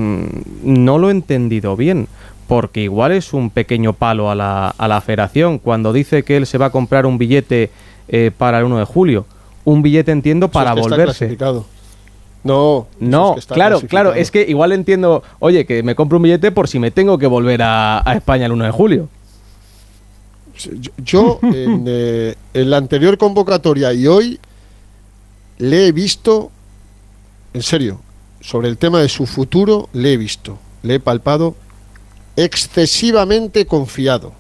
no 0.64 0.98
lo 0.98 1.10
he 1.10 1.12
entendido 1.12 1.76
bien. 1.76 2.08
Porque 2.48 2.82
igual 2.82 3.14
es 3.14 3.34
un 3.34 3.50
pequeño 3.50 3.94
palo 3.94 4.30
a 4.30 4.36
la, 4.36 4.70
a 4.78 4.88
la 4.90 5.00
federación 5.00 5.58
cuando 5.58 5.94
dice 5.94 6.24
que 6.24 6.36
él 6.36 6.46
se 6.46 6.58
va 6.58 6.66
a 6.66 6.70
comprar 6.70 7.06
un 7.06 7.18
billete 7.18 7.70
eh, 8.10 8.32
para 8.38 8.60
el 8.60 8.66
1 8.66 8.80
de 8.80 8.86
julio. 8.86 9.26
Un 9.64 9.82
billete, 9.82 10.12
entiendo, 10.12 10.50
para 10.50 10.72
es 10.72 10.76
que 10.76 10.82
está 10.82 10.96
volverse. 10.96 11.38
No, 12.44 12.88
No, 13.00 13.30
es 13.30 13.34
que 13.36 13.40
está 13.40 13.54
claro, 13.54 13.80
claro, 13.82 14.14
es 14.14 14.32
que 14.32 14.42
igual 14.42 14.72
entiendo, 14.74 15.24
oye, 15.40 15.66
que 15.66 15.84
me 15.84 15.96
compro 15.96 16.18
un 16.18 16.24
billete 16.24 16.52
por 16.52 16.68
si 16.68 16.80
me 16.80 16.92
tengo 16.92 17.18
que 17.18 17.28
volver 17.28 17.62
a, 17.62 18.02
a 18.04 18.16
España 18.16 18.48
el 18.48 18.52
1 18.52 18.66
de 18.66 18.72
julio. 18.72 19.08
Yo, 20.58 20.92
yo, 20.98 21.40
en, 21.44 21.86
eh, 21.88 22.36
en 22.54 22.70
la 22.70 22.78
anterior 22.78 23.18
convocatoria 23.18 23.94
y 23.94 24.08
hoy 24.08 24.40
le 25.62 25.88
he 25.88 25.92
visto, 25.92 26.52
en 27.54 27.62
serio, 27.64 28.02
sobre 28.42 28.68
el 28.68 28.78
tema 28.78 29.00
de 29.00 29.08
su 29.10 29.26
futuro, 29.26 29.88
le 29.94 30.14
he 30.14 30.18
visto, 30.18 30.58
le 30.84 30.96
he 30.96 31.00
palpado 31.00 31.56
excesivamente 32.36 33.66
confiado. 33.66 34.34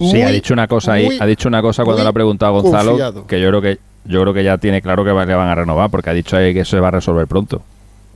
Sí, 0.00 0.22
ha 0.22 0.30
dicho 0.30 0.52
una 0.54 0.68
cosa 0.68 0.92
ahí, 0.92 1.06
muy, 1.06 1.18
ha 1.20 1.26
dicho 1.26 1.48
una 1.48 1.60
cosa 1.60 1.84
cuando 1.84 2.02
le 2.04 2.08
ha 2.08 2.12
preguntado 2.12 2.56
a 2.56 2.60
Gonzalo 2.62 2.90
confiado. 2.92 3.26
que 3.26 3.40
yo 3.40 3.48
creo 3.48 3.60
que 3.60 3.78
yo 4.04 4.20
creo 4.22 4.32
que 4.32 4.44
ya 4.44 4.56
tiene 4.58 4.80
claro 4.80 5.04
que 5.04 5.10
va- 5.10 5.26
le 5.26 5.34
van 5.34 5.48
a 5.48 5.54
renovar 5.56 5.90
porque 5.90 6.08
ha 6.10 6.12
dicho 6.14 6.36
ahí 6.36 6.54
que 6.54 6.64
se 6.64 6.78
va 6.78 6.88
a 6.88 6.92
resolver 6.92 7.26
pronto. 7.26 7.62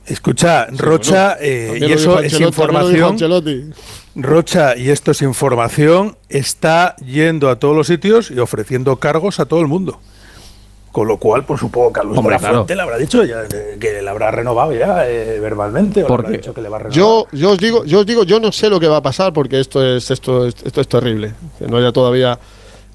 Escucha, 0.05 0.67
Rocha, 0.71 1.37
eh, 1.39 1.77
y 1.81 1.91
eso 1.91 2.19
es 2.19 2.33
información. 2.39 3.17
Rocha, 4.15 4.77
y 4.77 4.89
esto 4.89 5.11
es 5.11 5.21
información, 5.23 6.17
está 6.29 6.95
yendo 6.97 7.49
a 7.49 7.57
todos 7.57 7.75
los 7.75 7.87
sitios 7.87 8.29
y 8.29 8.37
ofreciendo 8.39 8.97
cargos 8.97 9.39
a 9.39 9.45
todo 9.45 9.61
el 9.61 9.67
mundo. 9.67 9.99
Con 10.91 11.07
lo 11.07 11.17
cual, 11.17 11.43
pues 11.43 11.59
supongo 11.59 11.91
que 11.91 11.99
a 12.01 12.03
Luis 12.03 12.19
Hombre, 12.19 12.35
de 12.35 12.35
la 12.35 12.39
claro. 12.39 12.55
Fuente 12.57 12.75
le 12.75 12.81
habrá 12.83 12.97
dicho 12.97 13.23
ya, 13.23 13.41
eh, 13.51 13.77
que 13.79 14.03
le 14.03 14.07
habrá 14.07 14.29
renovado 14.29 14.73
ya 14.73 15.09
eh, 15.09 15.39
verbalmente 15.39 16.01
o 16.01 16.03
le 16.03 16.07
Porque 16.07 16.27
habrá 16.27 16.37
dicho 16.37 16.53
que 16.53 16.61
le 16.61 16.69
va 16.69 16.75
a 16.75 16.79
renovar. 16.81 16.95
Yo, 16.95 17.25
yo 17.31 17.49
os 17.49 17.57
digo, 17.57 17.83
yo 17.85 18.01
os 18.01 18.05
digo, 18.05 18.23
yo 18.23 18.39
no 18.39 18.51
sé 18.51 18.69
lo 18.69 18.79
que 18.79 18.87
va 18.87 18.97
a 18.97 19.01
pasar 19.01 19.33
porque 19.33 19.59
esto 19.59 19.83
es, 19.83 20.11
esto 20.11 20.45
es, 20.45 20.53
esto 20.63 20.81
es 20.81 20.87
terrible. 20.87 21.33
Que 21.57 21.65
no 21.65 21.77
haya 21.77 21.91
todavía 21.91 22.37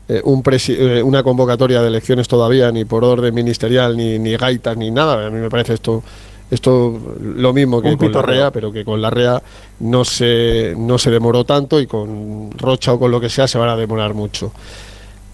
eh, 0.09 0.21
un 0.23 0.45
presi- 0.45 0.77
eh, 0.79 1.03
una 1.03 1.25
convocatoria 1.25 1.83
de 1.83 1.89
elecciones 1.89 2.29
todavía, 2.29 2.71
ni 2.71 2.85
por 2.85 3.03
orden 3.03 3.35
ministerial, 3.35 3.97
ni, 3.97 4.21
ni 4.21 4.37
gaitas, 4.37 4.77
ni 4.77 4.93
nada. 4.93 5.27
A 5.27 5.31
mí 5.31 5.41
me 5.41 5.51
parece 5.51 5.75
esto, 5.75 6.05
esto 6.51 6.99
lo 7.21 7.53
mismo 7.53 7.83
que 7.83 7.89
Un 7.89 7.97
con 7.97 8.13
la. 8.13 8.23
REA, 8.23 8.51
pero 8.51 8.73
que 8.73 8.85
con 8.85 9.03
la 9.03 9.11
REA 9.11 9.43
no 9.81 10.05
se, 10.05 10.75
no 10.77 10.99
se 10.99 11.11
demoró 11.11 11.45
tanto 11.45 11.81
y 11.81 11.87
con 11.87 12.51
Rocha 12.53 12.95
o 12.95 12.99
con 12.99 13.11
lo 13.11 13.21
que 13.21 13.29
sea 13.29 13.47
se 13.47 13.59
van 13.59 13.69
a 13.69 13.77
demorar 13.77 14.15
mucho. 14.15 14.53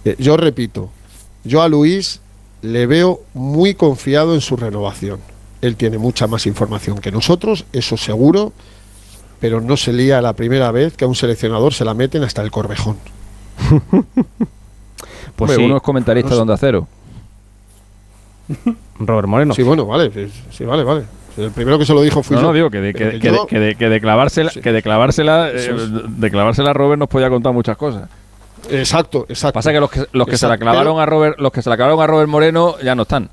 Eh, 0.03 0.15
yo 0.19 0.35
repito, 0.37 0.89
yo 1.43 1.61
a 1.61 1.69
Luis 1.69 2.21
le 2.61 2.85
veo 2.85 3.21
muy 3.33 3.75
confiado 3.75 4.33
en 4.33 4.41
su 4.41 4.57
renovación. 4.57 5.19
Él 5.61 5.75
tiene 5.77 5.97
mucha 5.97 6.27
más 6.27 6.45
información 6.45 6.99
que 6.99 7.11
nosotros, 7.11 7.65
eso 7.71 7.95
seguro, 7.95 8.51
pero 9.39 9.61
no 9.61 9.77
se 9.77 9.93
lía 9.93 10.21
la 10.21 10.33
primera 10.33 10.71
vez 10.71 10.97
que 10.97 11.05
a 11.05 11.07
un 11.07 11.15
seleccionador 11.15 11.73
se 11.73 11.85
la 11.85 11.93
meten 11.93 12.23
hasta 12.23 12.41
el 12.41 12.51
corvejón. 12.51 12.97
Pues 15.35 15.51
Hombre, 15.51 15.65
sí. 15.65 15.65
uno 15.65 15.77
es 15.77 15.83
comentarista 15.83 16.33
de 16.33 16.39
Onda 16.39 16.55
Cero. 16.55 16.87
Robert 18.99 19.27
Moreno. 19.27 19.53
Sí, 19.53 19.63
bueno, 19.63 19.85
vale. 19.85 20.11
sí, 20.13 20.31
Sí, 20.51 20.63
vale, 20.65 20.83
vale. 20.83 21.03
El 21.37 21.51
primero 21.51 21.77
que 21.77 21.85
se 21.85 21.93
lo 21.93 22.01
dijo 22.01 22.21
No, 22.29 22.35
yo. 22.37 22.41
no, 22.41 22.53
digo 22.53 22.69
que 22.69 22.79
de, 22.79 22.93
Pero 22.93 23.11
que, 23.11 23.15
que 23.17 23.21
que 23.21 23.31
de- 23.31 23.37
yo- 23.37 23.45
que 23.47 23.59
de- 23.59 23.75
que 23.75 23.89
de 23.89 23.99
clavársela, 23.99 24.51
que 24.51 24.71
de 24.71 24.81
clavársela, 24.81 25.49
eh, 25.51 25.75
de 26.07 26.31
clavársela 26.31 26.69
a 26.69 26.73
Robert 26.73 26.97
nos 26.99 27.09
podía 27.09 27.29
contar 27.29 27.51
muchas 27.53 27.75
cosas. 27.75 28.07
Exacto, 28.69 29.25
exacto. 29.27 29.53
Pasa 29.55 29.73
que 29.73 29.79
los 29.81 29.91
que, 29.91 30.05
los 30.13 30.25
que 30.27 30.37
se 30.37 30.47
la 30.47 30.57
clavaron 30.57 30.93
pero- 30.93 30.99
a 31.01 31.05
Robert, 31.05 31.39
los 31.39 31.51
que 31.51 31.61
se 31.61 31.69
la 31.69 31.75
clavaron 31.75 32.01
a 32.01 32.07
Robert 32.07 32.29
Moreno 32.29 32.75
ya 32.81 32.95
no 32.95 33.01
están. 33.01 33.29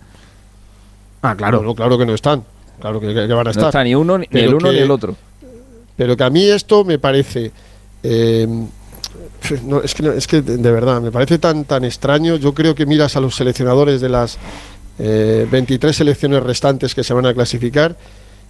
Ah, 1.23 1.35
claro. 1.37 1.59
Claro, 1.61 1.75
claro 1.77 1.99
que 1.99 2.07
no 2.07 2.15
están. 2.15 2.43
Claro 2.81 2.99
que, 2.99 3.07
van 3.15 3.31
a 3.31 3.45
No 3.45 3.51
estar. 3.51 3.67
está 3.67 3.85
ni 3.85 3.95
uno, 3.95 4.19
ni, 4.19 4.27
Pero 4.27 4.49
el 4.49 4.55
uno 4.57 4.73
ni 4.73 4.79
el 4.79 4.91
otro. 4.91 5.15
Pero 5.97 6.17
que 6.17 6.25
a 6.25 6.31
mí 6.31 6.45
esto 6.51 6.85
me 6.85 6.99
parece. 6.99 7.53
eh, 8.03 8.49
no, 9.65 9.81
es, 9.81 9.95
que, 9.95 10.03
no- 10.03 10.13
es 10.13 10.27
que 10.27 10.43
de 10.43 10.57
de 10.57 10.71
verdad, 10.73 11.01
me 11.01 11.13
parece 11.13 11.39
tan, 11.39 11.65
tan 11.65 11.85
extraño. 11.85 12.35
Yo 12.37 12.53
creo 12.53 12.75
que 12.75 12.85
miras 12.87 13.17
a 13.17 13.21
los 13.21 13.37
seleccionadores 13.37 14.01
de 14.01 14.09
las 14.09 14.39
eh, 15.05 15.47
23 15.51 15.97
selecciones 15.97 16.43
restantes 16.43 16.95
que 16.95 17.03
se 17.03 17.13
van 17.13 17.27
a 17.27 17.35
clasificar 17.35 17.97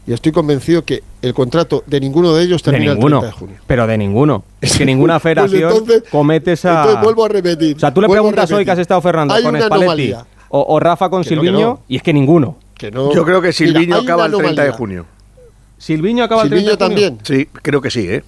y 0.06 0.12
estoy 0.12 0.32
convencido 0.32 0.84
que 0.84 1.02
el 1.22 1.32
contrato 1.32 1.82
de 1.86 2.00
ninguno 2.00 2.34
de 2.34 2.42
ellos 2.42 2.62
De 2.62 2.72
termina 2.72 2.92
ninguno. 2.94 3.16
el 3.18 3.20
30 3.22 3.34
de 3.34 3.38
junio. 3.40 3.56
Pero 3.66 3.86
de 3.86 3.96
ninguno. 3.98 4.44
Es 4.60 4.76
que 4.76 4.84
ninguna 4.84 5.14
Pues 5.20 5.22
federación 5.34 5.70
entonces- 5.72 6.02
comete 6.10 6.52
esa. 6.52 6.80
Entonces 6.80 7.02
vuelvo 7.04 7.24
a 7.24 7.28
repetir. 7.28 7.76
o 7.76 7.78
sea, 7.80 7.94
tú 7.94 8.00
le 8.02 8.08
preguntas 8.08 8.50
hoy 8.52 8.64
que 8.64 8.70
has 8.72 8.78
estado 8.78 9.00
Fernando 9.00 9.32
Hay 9.34 9.42
con 9.42 9.58
Spalletti 9.60 10.12
o, 10.50 10.66
o 10.68 10.80
Rafa 10.80 11.08
con 11.08 11.22
Que 11.22 11.34
no, 11.36 11.40
que 11.42 11.46
Silviño 11.48 11.66
no. 11.68 11.80
y 11.88 11.96
es 11.96 12.02
que 12.02 12.12
ninguno. 12.12 12.56
Que 12.74 12.90
no- 12.90 13.14
Yo 13.14 13.24
creo 13.24 13.40
que 13.40 13.52
Silviño 13.52 13.96
acaba 13.96 14.26
el 14.26 14.34
una 14.34 14.44
30 14.44 14.64
de 14.64 14.70
junio. 14.72 15.06
Silviño 15.78 16.24
acaba 16.24 16.42
el 16.42 16.48
30 16.50 16.70
Silviño 16.72 16.76
de 16.76 16.84
junio. 16.94 17.16
también. 17.16 17.46
Sí, 17.48 17.48
creo 17.62 17.80
que 17.80 17.90
sí, 17.90 18.06
¿eh? 18.08 18.24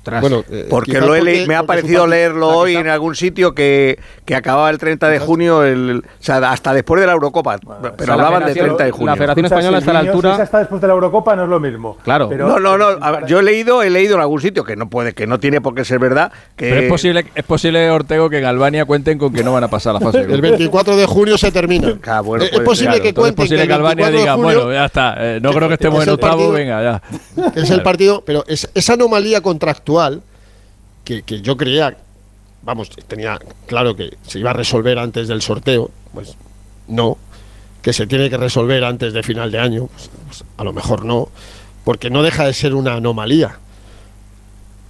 Ostras. 0.00 0.22
Bueno, 0.22 0.42
eh, 0.50 0.66
Porque 0.70 0.98
lo 0.98 1.14
he 1.14 1.18
porque- 1.18 1.44
me 1.46 1.54
ha 1.56 1.60
es 1.60 1.66
parecido 1.66 2.06
leerlo 2.06 2.48
la 2.50 2.56
hoy 2.56 2.70
quizá- 2.70 2.80
en 2.80 2.88
algún 2.88 3.14
sitio 3.14 3.54
que, 3.54 3.98
que 4.24 4.34
acababa 4.34 4.70
el 4.70 4.78
30 4.78 5.08
de 5.10 5.18
junio, 5.18 5.62
el, 5.62 5.98
o 5.98 6.22
sea, 6.22 6.36
hasta 6.50 6.72
después 6.72 7.00
de 7.02 7.06
la 7.06 7.12
Eurocopa. 7.12 7.58
pero 7.58 7.70
sea, 7.98 8.06
la 8.06 8.12
hablaban 8.14 8.40
de 8.46 8.52
federación- 8.54 8.64
30 8.76 8.84
de 8.84 8.90
la 8.90 8.96
junio. 8.96 9.16
federación 9.16 9.44
española 9.46 9.78
está 9.78 9.90
a 9.90 9.94
la 9.94 10.00
altura. 10.00 10.36
Si 10.36 10.42
hasta 10.42 10.58
después 10.60 10.80
de 10.80 10.86
la 10.86 10.94
Eurocopa 10.94 11.36
no 11.36 11.42
es 11.44 11.48
lo 11.50 11.60
mismo. 11.60 11.98
Claro. 12.02 12.28
Pero- 12.30 12.48
no, 12.48 12.58
no, 12.58 12.78
no. 12.78 12.98
ver, 13.12 13.26
yo 13.26 13.40
he 13.40 13.42
leído, 13.42 13.82
he 13.82 13.90
leído 13.90 14.14
en 14.14 14.22
algún 14.22 14.40
sitio 14.40 14.64
que 14.64 14.74
no 14.74 14.88
puede, 14.88 15.12
que 15.12 15.26
no 15.26 15.38
tiene 15.38 15.60
por 15.60 15.74
qué 15.74 15.84
ser 15.84 15.98
verdad. 15.98 16.32
Que 16.56 16.70
Pero 16.70 16.80
es 16.82 16.88
posible, 16.88 17.26
es 17.34 17.44
posible, 17.44 17.90
Ortego, 17.90 18.30
que 18.30 18.38
en 18.38 18.46
Albania 18.46 18.86
cuenten 18.86 19.18
con 19.18 19.34
que 19.34 19.44
no 19.44 19.52
van 19.52 19.64
a 19.64 19.68
pasar 19.68 19.92
la 19.92 20.00
fase 20.00 20.18
de 20.18 20.24
El 20.24 20.30
grupos. 20.40 20.50
24 20.50 20.96
de 20.96 21.04
junio 21.06 21.36
se 21.36 21.52
termina. 21.52 21.98
Ah, 22.06 22.22
bueno, 22.22 22.42
Eh, 22.44 22.46
es 22.46 22.52
puede 22.54 22.64
posible 22.64 22.94
ser, 22.94 23.02
que 23.02 23.08
Entonces 23.10 23.30
es 23.32 23.36
cuenten 23.36 23.44
posible 23.44 23.62
que 23.62 23.68
que 23.68 23.74
Albania 23.74 24.06
24 24.06 24.12
de 24.16 24.18
diga, 24.22 24.34
julio 24.34 24.64
bueno, 24.64 24.72
ya 24.80 24.84
está, 24.86 25.14
eh, 25.18 25.40
no 25.42 25.52
creo 25.52 25.68
que 25.68 25.74
estemos 25.74 26.00
es 26.00 26.08
en 26.08 26.14
octavo, 26.14 26.32
partido- 26.32 26.52
venga, 26.52 26.82
ya. 26.82 27.52
es 27.54 27.70
el 27.70 27.82
partido, 27.82 28.22
pero 28.24 28.44
es, 28.48 28.68
esa 28.74 28.94
anomalía 28.94 29.40
contractual 29.42 29.89
que, 31.04 31.22
que 31.22 31.40
yo 31.40 31.56
creía, 31.56 31.96
vamos, 32.62 32.90
tenía 33.08 33.38
claro 33.66 33.96
que 33.96 34.16
se 34.26 34.38
iba 34.38 34.50
a 34.50 34.54
resolver 34.54 34.98
antes 34.98 35.28
del 35.28 35.42
sorteo, 35.42 35.90
pues 36.12 36.36
no, 36.88 37.18
que 37.82 37.92
se 37.92 38.06
tiene 38.06 38.28
que 38.28 38.36
resolver 38.36 38.84
antes 38.84 39.12
de 39.12 39.22
final 39.22 39.50
de 39.50 39.58
año, 39.58 39.86
pues, 39.86 40.10
pues, 40.26 40.44
a 40.56 40.64
lo 40.64 40.72
mejor 40.72 41.04
no, 41.04 41.28
porque 41.84 42.10
no 42.10 42.22
deja 42.22 42.44
de 42.44 42.52
ser 42.52 42.74
una 42.74 42.94
anomalía. 42.94 43.58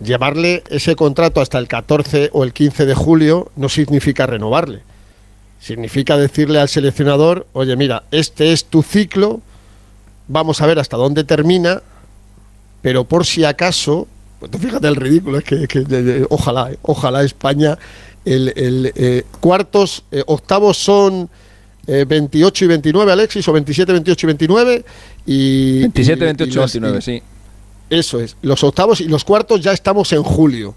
Llevarle 0.03 0.64
ese 0.70 0.96
contrato 0.96 1.40
hasta 1.40 1.59
el 1.59 1.68
14 1.68 2.30
o 2.32 2.42
el 2.42 2.53
15 2.53 2.86
de 2.86 2.94
julio 2.94 3.53
no 3.55 3.68
significa 3.68 4.26
renovarle. 4.26 4.82
Significa 5.61 6.16
decirle 6.16 6.59
al 6.59 6.70
seleccionador, 6.70 7.46
oye, 7.53 7.76
mira, 7.76 8.05
este 8.11 8.53
es 8.53 8.64
tu 8.64 8.82
ciclo, 8.82 9.42
vamos 10.26 10.62
a 10.62 10.66
ver 10.66 10.78
hasta 10.78 10.96
dónde 10.96 11.22
termina, 11.22 11.82
pero 12.80 13.05
por 13.05 13.26
si 13.26 13.44
acaso, 13.44 14.09
pues 14.41 14.51
tú 14.51 14.59
fíjate 14.59 14.88
el 14.88 14.97
ridículo, 14.97 15.38
es 15.38 15.45
que, 15.45 15.68
que- 15.68 15.80
de- 15.82 16.03
de- 16.03 16.26
ojalá, 16.30 16.70
ojalá 16.82 17.22
España, 17.22 17.78
el, 18.24 18.53
el, 18.57 18.93
eh, 18.97 19.22
cuartos, 19.41 20.03
eh, 20.11 20.24
octavos 20.26 20.76
son 20.76 21.28
eh, 21.86 22.05
28 22.09 22.64
y 22.64 22.68
29, 22.68 23.12
Alexis, 23.12 23.47
o 23.49 23.53
27, 23.53 23.93
28 23.93 24.26
y 24.26 24.28
29, 24.28 24.84
y... 25.26 25.78
27, 25.80 26.12
y- 26.12 26.22
y 26.22 26.26
28, 26.26 26.61
los- 26.61 26.72
29, 26.72 26.99
y- 26.99 27.03
sí. 27.03 27.22
Eso 27.91 28.20
es, 28.20 28.36
los 28.43 28.62
octavos 28.64 29.01
y 29.01 29.09
los 29.09 29.24
cuartos 29.24 29.61
ya 29.61 29.72
estamos 29.72 30.12
en 30.12 30.22
julio. 30.22 30.74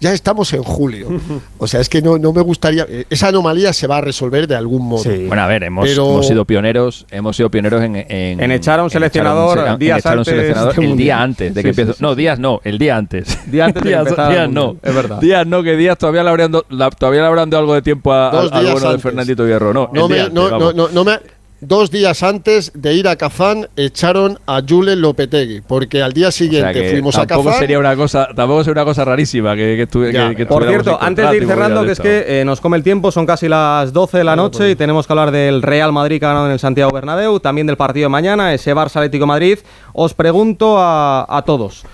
Ya 0.00 0.12
estamos 0.14 0.52
en 0.54 0.62
julio. 0.62 1.08
O 1.58 1.66
sea, 1.66 1.80
es 1.80 1.90
que 1.90 2.00
no, 2.00 2.16
no 2.16 2.32
me 2.32 2.40
gustaría. 2.40 2.86
eh, 2.88 3.04
Esa 3.10 3.28
anomalía 3.28 3.72
se 3.74 3.86
va 3.86 3.98
a 3.98 4.00
resolver 4.00 4.46
de 4.48 4.56
algún 4.56 4.86
modo. 4.88 5.04
Bueno, 5.04 5.42
a 5.42 5.46
ver, 5.46 5.62
hemos, 5.64 5.86
Pero- 5.86 6.10
hemos 6.10 6.26
sido 6.26 6.44
pioneros, 6.46 7.06
hemos 7.10 7.36
sido 7.36 7.50
pioneros 7.50 7.82
en, 7.82 7.96
en, 7.96 8.40
En 8.42 8.50
echar 8.50 8.78
a 8.78 8.82
un 8.82 8.86
en 8.86 8.90
seleccionador 8.90 9.58
echar 9.58 9.66
a 9.66 9.68
un- 9.68 9.72
en 9.74 9.78
días 9.78 9.98
echar 9.98 10.12
a 10.12 10.14
un 10.14 10.18
antes 10.20 10.32
seleccionador 10.34 10.74
de 10.74 10.80
un 10.80 10.86
el 10.86 10.96
día 10.96 11.22
antes 11.22 11.54
de 11.54 11.60
Sí, 11.60 11.68
que 11.68 11.74
sí, 11.74 11.80
empiece. 11.82 11.98
sí, 11.98 12.02
no, 12.02 12.10
sí. 12.12 12.16
días 12.16 12.38
no, 12.38 12.60
el 12.64 12.78
día 12.78 12.96
antes. 12.96 13.38
Día 13.50 13.64
antes 13.66 13.82
de 13.82 13.90
que 13.90 13.96
días, 13.96 14.06
días 14.30 14.50
no, 14.50 14.76
es 14.82 14.94
verdad. 14.94 15.18
Días 15.20 15.46
no, 15.46 15.62
que 15.62 15.76
días 15.76 15.98
todavía 15.98 16.22
le 16.22 16.30
habrán 16.30 17.50
dado 17.50 17.60
algo 17.60 17.74
de 17.74 17.82
tiempo 17.82 18.12
a- 18.14 18.30
días 18.60 18.72
bueno 18.72 18.92
de. 18.92 18.98
Fernandito 18.98 19.46
Hierro. 19.46 19.74
No, 19.74 19.90
No 19.92 20.06
el 20.06 20.08
día 20.08 20.16
me, 20.16 20.22
antes, 20.22 20.34
no, 20.34 20.48
no, 20.48 20.58
vamos. 20.58 20.74
no, 20.76 20.88
no 20.88 21.04
me, 21.04 21.18
dos 21.60 21.90
días 21.90 22.22
antes 22.22 22.72
de 22.74 22.94
ir 22.94 23.06
a 23.08 23.16
Kazán 23.16 23.68
echaron 23.76 24.38
a 24.46 24.62
Julen 24.66 25.00
Lopetegui, 25.00 25.60
porque 25.60 26.02
al 26.02 26.12
día 26.12 26.28
O 26.28 26.30
sea 26.32 26.46
siguiente 26.46 26.72
que 26.72 26.90
fuimos 26.90 27.16
a 27.16 27.26
tampoco 27.26 27.48
Kazán. 27.50 27.60
sería 27.60 27.78
una 27.78 27.94
cosa, 27.96 28.28
tampoco 28.34 28.64
sería 28.64 28.82
una 28.82 28.90
cosa 28.90 29.04
rarísima 29.04 29.54
que, 29.54 29.76
que, 29.76 29.82
estuve- 29.82 30.12
Ya, 30.12 30.30
que- 30.30 30.36
que 30.36 30.46
Por 30.46 30.66
cierto, 30.66 30.98
antes 31.00 31.28
de 31.30 31.36
ir 31.36 31.46
cerrando, 31.46 31.84
que 31.84 31.92
es 31.92 32.00
que 32.00 32.40
eh, 32.40 32.44
nos 32.44 32.60
come 32.60 32.76
el 32.76 32.82
tiempo, 32.82 33.10
son 33.12 33.26
casi 33.26 33.48
las 33.48 33.92
12 33.92 34.18
de 34.18 34.24
la 34.24 34.36
noche 34.36 34.70
y 34.70 34.76
tenemos 34.76 35.06
que 35.06 35.12
hablar 35.12 35.30
del 35.30 35.60
Real 35.62 35.92
Madrid 35.92 36.18
que 36.18 36.24
ha 36.26 36.28
ganado 36.28 36.46
en 36.46 36.52
el 36.52 36.58
Santiago 36.58 36.90
Bernabéu, 36.92 37.40
también 37.40 37.66
del 37.66 37.76
partido 37.76 38.06
de 38.06 38.10
mañana, 38.10 38.54
ese 38.54 38.74
Barça 38.74 38.96
Atlético 38.96 39.26
Madrid. 39.26 39.58
Os 39.92 40.14
pregunto 40.14 40.78
a, 40.78 41.26
a 41.28 41.42
todos, 41.42 41.84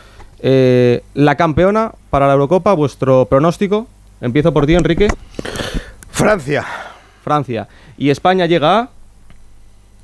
eh, 0.41 1.03
la 1.15 1.35
campeona 1.35 1.93
para 2.11 2.27
la 2.27 2.35
Eurocopa, 2.35 2.73
vuestro 2.75 3.27
pronóstico. 3.27 3.89
Empiezo 4.21 4.53
por 4.53 4.65
ti, 4.67 4.75
Enrique. 4.75 5.09
Francia. 6.11 6.65
Francia. 7.23 7.69
Y 7.99 8.11
España 8.11 8.47
llega 8.47 8.79
a 8.79 8.89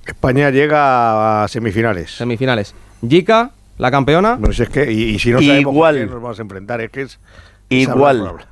España 0.06 0.50
llega 0.50 1.44
a 1.44 1.48
semifinales. 1.48 2.10
semifinales. 2.16 2.74
Jica, 3.08 3.50
la 3.78 3.90
campeona, 3.90 4.38
si 4.52 4.62
es 4.62 4.68
que, 4.68 4.90
y, 4.92 5.02
y 5.14 5.18
si 5.18 5.30
no 5.30 5.38
sabemos 5.40 5.72
Igual. 5.72 5.94
qué 5.96 6.06
nos 6.06 6.22
vamos 6.22 6.38
a 6.38 6.42
enfrentar, 6.42 6.80
es 6.80 6.90
que 6.90 7.02
es. 7.02 7.18
Igual. 7.68 8.26
hablar. 8.26 8.46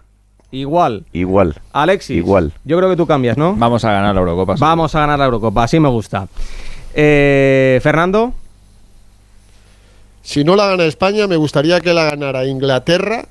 igual. 0.50 1.04
Igual. 1.12 1.60
Alexis, 1.72 2.16
Igual. 2.16 2.52
yo 2.64 2.78
creo 2.78 2.88
que 2.90 2.96
tú 2.96 3.06
cambias, 3.06 3.36
¿no? 3.36 3.54
Vamos 3.54 3.84
a 3.84 3.92
ganar 3.92 4.14
la 4.14 4.20
Eurocopa. 4.20 4.56
sí. 4.56 4.60
Vamos 4.60 4.94
a 4.94 5.00
ganar 5.00 5.18
la 5.18 5.24
Eurocopa, 5.26 5.64
así 5.64 5.78
me 5.78 5.88
gusta. 5.88 6.26
Eh, 6.94 7.78
Fernando, 7.82 8.32
Si 10.22 10.42
no 10.44 10.54
la 10.56 10.66
gana 10.68 10.84
España, 10.84 11.26
me 11.26 11.36
gustaría 11.36 11.80
que 11.80 11.92
la 11.92 12.04
ganara 12.04 12.46
Inglaterra. 12.46 13.26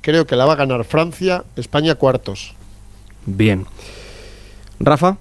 Creo 0.00 0.26
que 0.26 0.36
la 0.36 0.44
va 0.44 0.52
a 0.52 0.56
ganar 0.56 0.84
Francia, 0.84 1.44
España 1.56 1.94
cuartos. 1.96 2.54
bien. 3.24 3.66
Rafa, 4.78 5.16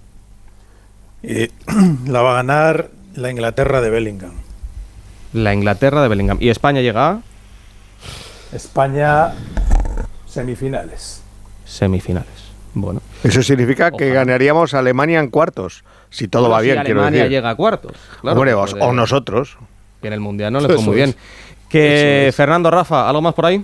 Eh, 1.27 1.49
la 2.07 2.21
va 2.21 2.31
a 2.31 2.35
ganar 2.35 2.89
la 3.15 3.31
Inglaterra 3.31 3.81
de 3.81 3.89
Bellingham. 3.89 4.33
la 5.33 5.53
Inglaterra 5.53 6.01
de 6.01 6.07
Bellingham. 6.07 6.37
¿Y 6.39 6.49
España 6.49 6.81
llega 6.81 7.09
a 7.09 7.19
España 8.53 9.33
semifinales. 10.27 11.21
semifinales? 11.65 12.29
Bueno. 12.73 13.01
Eso 13.23 13.41
significa 13.41 13.91
que 13.91 14.09
ganaríamos 14.11 14.73
a 14.73 14.79
Alemania 14.79 15.19
en 15.19 15.29
cuartos. 15.29 15.83
Si 16.09 16.27
todo 16.27 16.43
Bueno, 16.43 16.53
va 16.55 16.59
si 16.59 16.65
bien, 16.65 16.75
quiero 16.83 16.99
Alemania 17.01 17.23
decir. 17.23 17.31
llega 17.37 17.49
a 17.49 17.55
cuartos. 17.55 17.93
Claro, 18.21 18.37
Hombre, 18.39 18.53
o, 18.53 18.93
nosotros. 18.93 19.57
que 20.01 20.07
en 20.07 20.13
el 20.13 20.19
Mundial 20.19 20.53
no 20.53 20.59
le 20.61 20.67
fue 20.67 20.77
muy 20.83 20.95
bien. 20.95 21.09
es. 21.09 21.15
Que 21.69 22.27
es. 22.27 22.35
Fernando, 22.35 22.69
Rafa, 22.69 23.07
¿algo 23.09 23.21
más 23.21 23.33
por 23.33 23.45
ahí? 23.45 23.63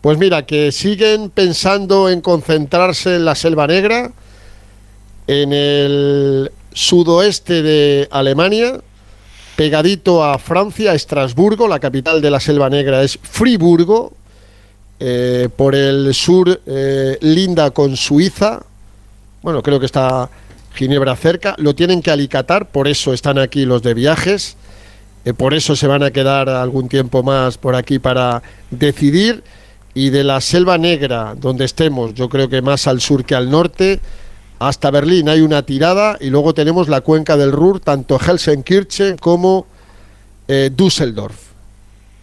Pues 0.00 0.16
mira, 0.18 0.46
que 0.46 0.70
siguen 0.72 1.30
pensando 1.30 2.08
en 2.08 2.20
concentrarse 2.20 3.16
en 3.16 3.24
la 3.24 3.34
Selva 3.34 3.66
Negra, 3.66 4.12
en 5.28 5.52
el 5.52 6.50
sudoeste 6.72 7.62
de 7.62 8.08
Alemania, 8.10 8.80
pegadito 9.56 10.24
a 10.24 10.38
Francia, 10.38 10.94
Estrasburgo, 10.94 11.68
la 11.68 11.78
capital 11.78 12.22
de 12.22 12.30
la 12.30 12.40
Selva 12.40 12.70
Negra 12.70 13.02
es 13.02 13.18
Friburgo, 13.22 14.12
eh, 14.98 15.48
por 15.54 15.74
el 15.74 16.12
sur 16.14 16.60
eh, 16.66 17.18
linda 17.20 17.70
con 17.70 17.96
Suiza, 17.96 18.62
bueno, 19.42 19.62
creo 19.62 19.78
que 19.78 19.86
está 19.86 20.30
Ginebra 20.74 21.14
cerca, 21.14 21.54
lo 21.58 21.74
tienen 21.74 22.00
que 22.02 22.10
alicatar, 22.10 22.70
por 22.70 22.88
eso 22.88 23.12
están 23.12 23.38
aquí 23.38 23.66
los 23.66 23.82
de 23.82 23.94
viajes, 23.94 24.56
eh, 25.24 25.34
por 25.34 25.52
eso 25.52 25.76
se 25.76 25.86
van 25.86 26.02
a 26.02 26.10
quedar 26.10 26.48
algún 26.48 26.88
tiempo 26.88 27.22
más 27.22 27.58
por 27.58 27.74
aquí 27.74 27.98
para 27.98 28.42
decidir. 28.70 29.42
Y 29.94 30.10
de 30.10 30.22
la 30.22 30.40
Selva 30.40 30.78
Negra, 30.78 31.34
donde 31.36 31.64
estemos, 31.64 32.14
yo 32.14 32.28
creo 32.28 32.48
que 32.48 32.62
más 32.62 32.86
al 32.86 33.00
sur 33.00 33.24
que 33.24 33.34
al 33.34 33.50
norte, 33.50 34.00
hasta 34.58 34.90
Berlín 34.90 35.28
hay 35.28 35.40
una 35.40 35.62
tirada 35.62 36.16
y 36.20 36.30
luego 36.30 36.52
tenemos 36.54 36.88
la 36.88 37.00
cuenca 37.00 37.36
del 37.36 37.52
Ruhr, 37.52 37.80
tanto 37.80 38.18
Helsenkirchen 38.18 39.16
como 39.18 39.66
eh, 40.48 40.70
Düsseldorf. 40.74 41.36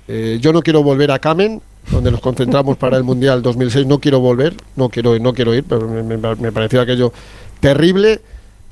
Eh, 0.08 0.38
yo 0.42 0.52
no 0.54 0.62
quiero 0.62 0.84
volver 0.84 1.12
a 1.12 1.20
Kamen, 1.20 1.62
donde 1.92 2.12
nos 2.12 2.20
concentramos 2.20 2.78
para 2.78 2.98
el 2.98 3.04
Mundial 3.12 3.42
2006. 3.42 3.86
No 3.88 4.00
quiero 4.00 4.20
volver, 4.20 4.56
no 4.76 4.90
quiero, 4.90 5.18
no 5.20 5.34
quiero 5.34 5.54
ir, 5.54 5.64
pero 5.68 5.88
me, 5.88 6.04
me- 6.04 6.36
me 6.36 6.52
pareció 6.52 6.82
aquello 6.82 7.12
terrible. 7.60 8.22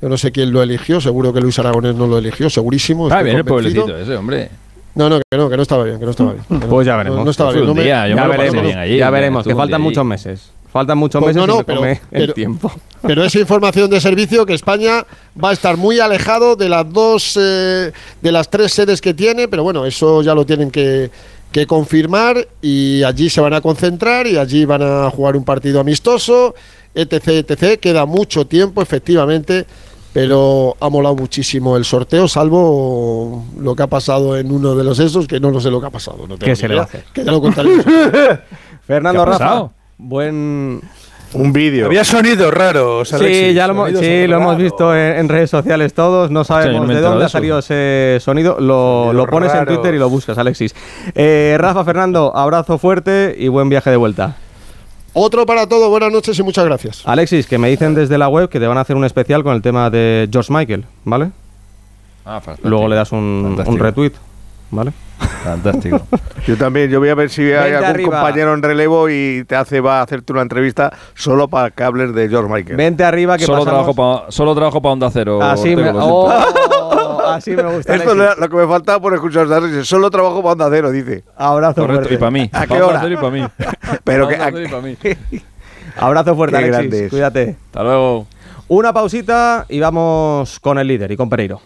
Yo 0.02 0.08
no 0.08 0.18
sé 0.18 0.32
quién 0.32 0.52
lo 0.52 0.62
eligió, 0.62 1.00
seguro 1.00 1.32
que 1.32 1.40
Luis 1.40 1.58
Aragonés 1.58 1.94
no 1.94 2.06
lo 2.06 2.18
eligió, 2.18 2.50
segurísimo. 2.50 3.08
Está 3.08 3.22
bien 3.22 3.38
el 3.38 3.44
pueblecito 3.44 3.96
ese, 3.96 4.16
hombre. 4.16 4.50
No, 4.94 5.08
no, 5.08 5.18
que 5.18 5.36
no, 5.38 5.48
que 5.48 5.56
no 5.56 5.62
estaba 5.62 5.82
bien, 5.84 5.98
que 5.98 6.04
no 6.04 6.10
estaba 6.10 6.32
bien. 6.34 6.44
que 6.46 6.54
no- 6.54 6.66
Pues 6.68 6.86
ya 6.86 6.96
veremos. 6.96 7.24
No, 7.24 7.30
estaba 7.30 7.52
bien. 7.52 7.66
no 7.66 7.74
me- 7.74 7.82
día, 7.82 8.06
ya 8.08 8.26
veremos, 8.28 8.62
bien 8.62 8.78
allí, 8.78 8.98
ya 8.98 9.06
me 9.06 9.10
veremos, 9.12 9.44
que 9.44 9.54
faltan 9.54 9.80
día 9.80 9.88
muchos 9.88 10.04
meses. 10.04 10.50
Faltan 10.74 10.98
muchos 10.98 11.22
Pues 11.22 11.36
meses 11.36 11.46
no, 11.48 11.54
y 11.54 11.58
me 11.58 11.64
pero- 11.64 11.78
come 11.78 11.92
el 11.92 12.00
pero- 12.10 12.34
tiempo. 12.34 12.72
Pero 13.02 13.22
es 13.22 13.34
información 13.36 13.88
de 13.90 14.00
servicio 14.00 14.44
que 14.46 14.54
España 14.54 15.06
va 15.42 15.50
a 15.50 15.52
estar 15.52 15.76
muy 15.76 16.00
alejado 16.00 16.56
de 16.56 16.68
las 16.70 16.90
dos, 16.90 17.38
eh, 17.40 17.92
de 18.20 18.32
las 18.32 18.48
tres 18.50 18.72
sedes 18.72 19.00
que 19.02 19.12
tiene, 19.12 19.46
pero 19.46 19.62
bueno, 19.62 19.84
eso 19.84 20.22
ya 20.22 20.34
lo 20.34 20.46
tienen 20.46 20.70
que, 20.70 21.10
que 21.52 21.66
confirmar 21.66 22.48
y 22.62 23.02
allí 23.02 23.28
se 23.28 23.42
van 23.42 23.52
a 23.52 23.60
concentrar 23.60 24.26
y 24.26 24.38
allí 24.38 24.64
van 24.64 24.80
a 24.82 25.10
jugar 25.10 25.36
un 25.36 25.44
partido 25.44 25.80
amistoso, 25.80 26.54
etc, 26.94 27.28
etc. 27.46 27.78
Queda 27.78 28.06
mucho 28.06 28.46
tiempo, 28.46 28.80
efectivamente, 28.80 29.66
pero 30.14 30.74
ha 30.80 30.88
molado 30.88 31.14
muchísimo 31.14 31.76
el 31.76 31.84
sorteo, 31.84 32.26
salvo 32.26 33.44
lo 33.60 33.76
que 33.76 33.82
ha 33.82 33.86
pasado 33.88 34.38
en 34.38 34.50
uno 34.50 34.74
de 34.74 34.82
los 34.82 34.98
esos, 34.98 35.26
que 35.26 35.38
no 35.40 35.50
lo 35.50 35.60
sé 35.60 35.70
lo 35.70 35.78
que 35.78 35.88
ha 35.88 35.90
pasado. 35.90 36.20
No 36.26 36.38
tengo 36.38 36.46
¿Qué 36.46 36.56
se 36.56 36.66
le 36.68 36.74
va 36.76 36.80
a 36.80 36.84
hacer? 36.84 37.04
Que 37.12 37.22
ya 37.22 37.30
lo 37.32 37.42
contaré. 37.42 37.68
Fernando 38.86 39.18
¿Qué 39.18 39.22
ha 39.22 39.32
Rafa, 39.32 39.38
pasado? 39.44 39.72
Buen... 39.98 40.80
Un 41.32 41.52
vídeo. 41.52 41.86
Había 41.86 42.04
sonidos 42.04 42.54
raros, 42.54 43.08
Sí, 43.08 43.52
ya 43.54 43.66
lo, 43.66 43.88
sí, 43.88 44.28
lo 44.28 44.36
hemos 44.36 44.56
visto 44.56 44.94
en, 44.94 45.16
en 45.16 45.28
redes 45.28 45.50
sociales 45.50 45.92
todos. 45.92 46.30
No 46.30 46.44
sabemos 46.44 46.86
de 46.86 47.00
dónde 47.00 47.18
de 47.18 47.24
ha 47.24 47.28
salido 47.28 47.58
ese 47.58 48.18
sonido. 48.20 48.60
Lo, 48.60 49.06
Sonido 49.06 49.12
lo 49.14 49.26
pones 49.26 49.50
en 49.50 49.58
raro. 49.58 49.74
Twitter 49.74 49.96
y 49.96 49.98
lo 49.98 50.08
buscas, 50.08 50.38
Alexis. 50.38 50.76
Eh, 51.16 51.56
Rafa, 51.58 51.84
Fernando, 51.84 52.30
abrazo 52.36 52.78
fuerte 52.78 53.34
y 53.36 53.48
buen 53.48 53.68
viaje 53.68 53.90
de 53.90 53.96
vuelta. 53.96 54.36
Otro 55.12 55.44
para 55.44 55.68
todo, 55.68 55.90
buenas 55.90 56.12
noches 56.12 56.38
y 56.38 56.44
muchas 56.44 56.64
gracias. 56.66 57.02
Alexis, 57.04 57.48
que 57.48 57.58
me 57.58 57.68
dicen 57.68 57.96
desde 57.96 58.16
la 58.16 58.28
web 58.28 58.48
que 58.48 58.60
te 58.60 58.68
van 58.68 58.78
a 58.78 58.82
hacer 58.82 58.94
un 58.94 59.04
especial 59.04 59.42
con 59.42 59.56
el 59.56 59.62
tema 59.62 59.90
de 59.90 60.28
George 60.30 60.52
Michael, 60.52 60.84
¿vale? 61.02 61.32
Ah, 62.24 62.40
fantástico. 62.40 62.68
Luego 62.68 62.86
le 62.86 62.94
das 62.94 63.10
un, 63.10 63.60
un 63.66 63.78
retweet, 63.80 64.12
¿vale? 64.74 64.92
Fantástico. 65.44 66.00
Yo 66.46 66.56
también, 66.56 66.90
yo 66.90 66.98
voy 67.00 67.08
a 67.08 67.14
ver 67.14 67.30
si 67.30 67.42
hay 67.42 67.70
Vente 67.72 67.76
algún 67.76 67.90
arriba. 67.90 68.10
compañero 68.20 68.52
en 68.54 68.62
relevo 68.62 69.08
y 69.08 69.44
te 69.46 69.56
hace, 69.56 69.80
va 69.80 70.00
a 70.00 70.02
hacerte 70.02 70.32
una 70.32 70.42
entrevista 70.42 70.92
solo 71.14 71.48
para 71.48 71.70
que 71.70 71.82
hables 71.82 72.14
de 72.14 72.28
George 72.28 72.52
Michael. 72.52 72.76
Vente 72.76 73.04
arriba 73.04 73.38
que 73.38 73.46
solo, 73.46 73.64
pasamos... 73.64 73.94
trabajo 73.94 74.24
pa, 74.26 74.30
solo 74.30 74.54
trabajo 74.54 74.82
para 74.82 74.92
Onda 74.92 75.10
Cero. 75.10 75.42
Así 75.42 75.74
Ortego. 75.74 75.98
Oh, 76.02 77.20
así 77.26 77.52
me 77.52 77.62
gusta, 77.62 77.94
Esto 77.94 78.10
es 78.12 78.38
lo 78.38 78.48
que 78.48 78.56
me 78.56 78.66
faltaba 78.66 79.00
por 79.00 79.14
escuchar 79.14 79.48
Darcy. 79.48 79.84
Solo 79.84 80.10
trabajo 80.10 80.42
para 80.42 80.52
Onda 80.52 80.68
Cero, 80.70 80.90
dice. 80.90 81.24
Abrazo 81.36 81.80
Correcto, 81.80 82.02
fuerte. 82.08 82.14
y 82.14 82.18
para 82.18 82.30
mí. 82.30 82.50
¿A 82.52 82.66
qué 82.66 82.82
hora? 82.82 83.00
Cero 83.00 83.14
y 83.14 83.16
para 83.16 83.30
mí. 83.30 83.46
Pero 84.04 84.28
que, 84.28 84.36
Cero 84.36 84.60
y 84.60 84.68
pa' 84.68 84.80
mí. 84.80 84.96
Abrazo 85.96 86.34
fuerte, 86.36 86.56
Alexis. 86.58 87.08
Cuídate. 87.10 87.56
Hasta 87.66 87.82
luego. 87.82 88.26
Una 88.68 88.92
pausita 88.92 89.64
y 89.68 89.80
vamos 89.80 90.58
con 90.60 90.78
el 90.78 90.86
líder 90.86 91.12
y 91.12 91.16
con 91.16 91.30
Pereiro. 91.30 91.60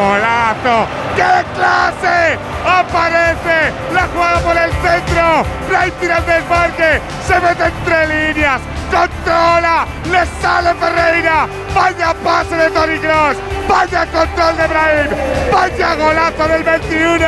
¡Qué 0.00 0.06
golazo! 0.06 0.86
¡Qué 1.14 1.44
clase! 1.54 2.38
¡Aparece! 2.64 3.70
¡La 3.92 4.08
juega 4.14 4.38
por 4.38 4.56
el 4.56 4.72
centro! 4.72 5.44
¡Ray 5.70 5.90
tira 6.00 6.18
el 6.18 6.26
desmarque! 6.26 7.00
¡Se 7.26 7.38
mete 7.38 7.64
entre 7.66 8.06
líneas! 8.06 8.62
¡Controla! 8.90 9.86
¡Le 10.10 10.24
sale 10.40 10.74
Ferreira! 10.74 11.46
¡Vaya 11.74 12.14
pase 12.24 12.56
de 12.56 12.70
Toni 12.70 12.98
Kroos! 12.98 13.36
¡Vaya 13.68 14.06
control 14.06 14.56
de 14.56 14.66
Brahim! 14.68 15.10
¡Vaya 15.52 15.94
golazo 15.96 16.48
del 16.48 16.62
21! 16.62 17.18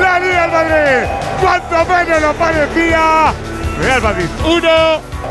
¡La 0.00 0.18
Liga 0.18 0.44
el 0.46 0.50
Madrid! 0.50 1.08
¡Cuanto 1.40 1.84
menos 1.84 2.20
lo 2.20 2.32
parecía! 2.32 3.32
Real 3.80 4.02
Madrid 4.02 4.26
1, 4.44 4.60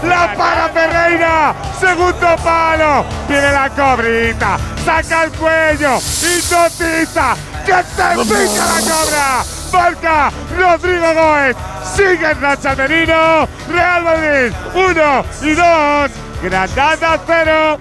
la 0.08 0.34
para 0.36 0.70
Ferreira, 0.70 1.56
segundo 1.80 2.36
palo, 2.44 3.06
viene 3.30 3.52
la 3.52 3.70
cobrita, 3.70 4.58
saca 4.84 5.24
el 5.26 5.32
cuello, 5.32 5.98
hipnotiza, 5.98 7.36
que 7.66 7.72
se 7.72 8.24
pica 8.24 8.66
la 8.66 8.82
cobra, 8.92 9.44
marca 9.72 10.32
Rodrigo 10.58 11.14
Góez, 11.14 11.56
sigue 11.96 12.32
en 12.32 12.42
racha 12.42 12.76
Merino, 12.76 13.48
Real 13.70 14.04
Madrid 14.04 14.54
1 14.74 15.26
y 15.44 15.54
2, 15.54 16.12
Granada 16.44 17.20
0. 17.26 17.78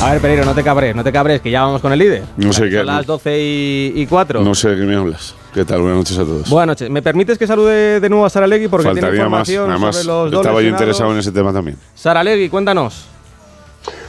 A 0.00 0.10
ver, 0.10 0.20
Pereiro, 0.20 0.44
no 0.44 0.54
te 0.54 0.64
cabres, 0.64 0.96
no 0.96 1.04
te 1.04 1.12
cabres, 1.12 1.40
que 1.40 1.50
ya 1.50 1.62
vamos 1.62 1.80
con 1.80 1.92
el 1.92 1.98
líder. 2.00 2.24
No 2.36 2.52
sé 2.52 2.68
qué. 2.68 2.78
Son 2.78 2.86
las 2.86 3.06
12 3.06 3.38
y, 3.38 3.92
y 3.94 4.06
4. 4.06 4.42
No 4.42 4.52
sé 4.52 4.70
de 4.70 4.76
qué 4.78 4.82
me 4.82 4.96
hablas. 4.96 5.36
¿Qué 5.54 5.64
tal? 5.66 5.80
Buenas 5.82 5.98
noches 5.98 6.18
a 6.18 6.24
todos. 6.24 6.48
Buenas 6.48 6.68
noches. 6.68 6.88
¿Me 6.90 7.02
permites 7.02 7.36
que 7.36 7.46
salude 7.46 8.00
de 8.00 8.08
nuevo 8.08 8.24
a 8.24 8.30
Saralegui? 8.30 8.68
Porque 8.68 8.84
tiene 8.86 9.00
Faltaría 9.02 9.28
más. 9.28 9.48
información 9.48 9.70
Además, 9.70 9.96
sobre 9.96 10.06
los 10.06 10.30
dos 10.30 10.40
estaba 10.40 10.62
yo 10.62 10.68
interesado 10.68 11.12
en 11.12 11.18
ese 11.18 11.30
tema 11.32 11.52
también. 11.52 11.76
Saralegui, 11.94 12.48
cuéntanos. 12.48 13.06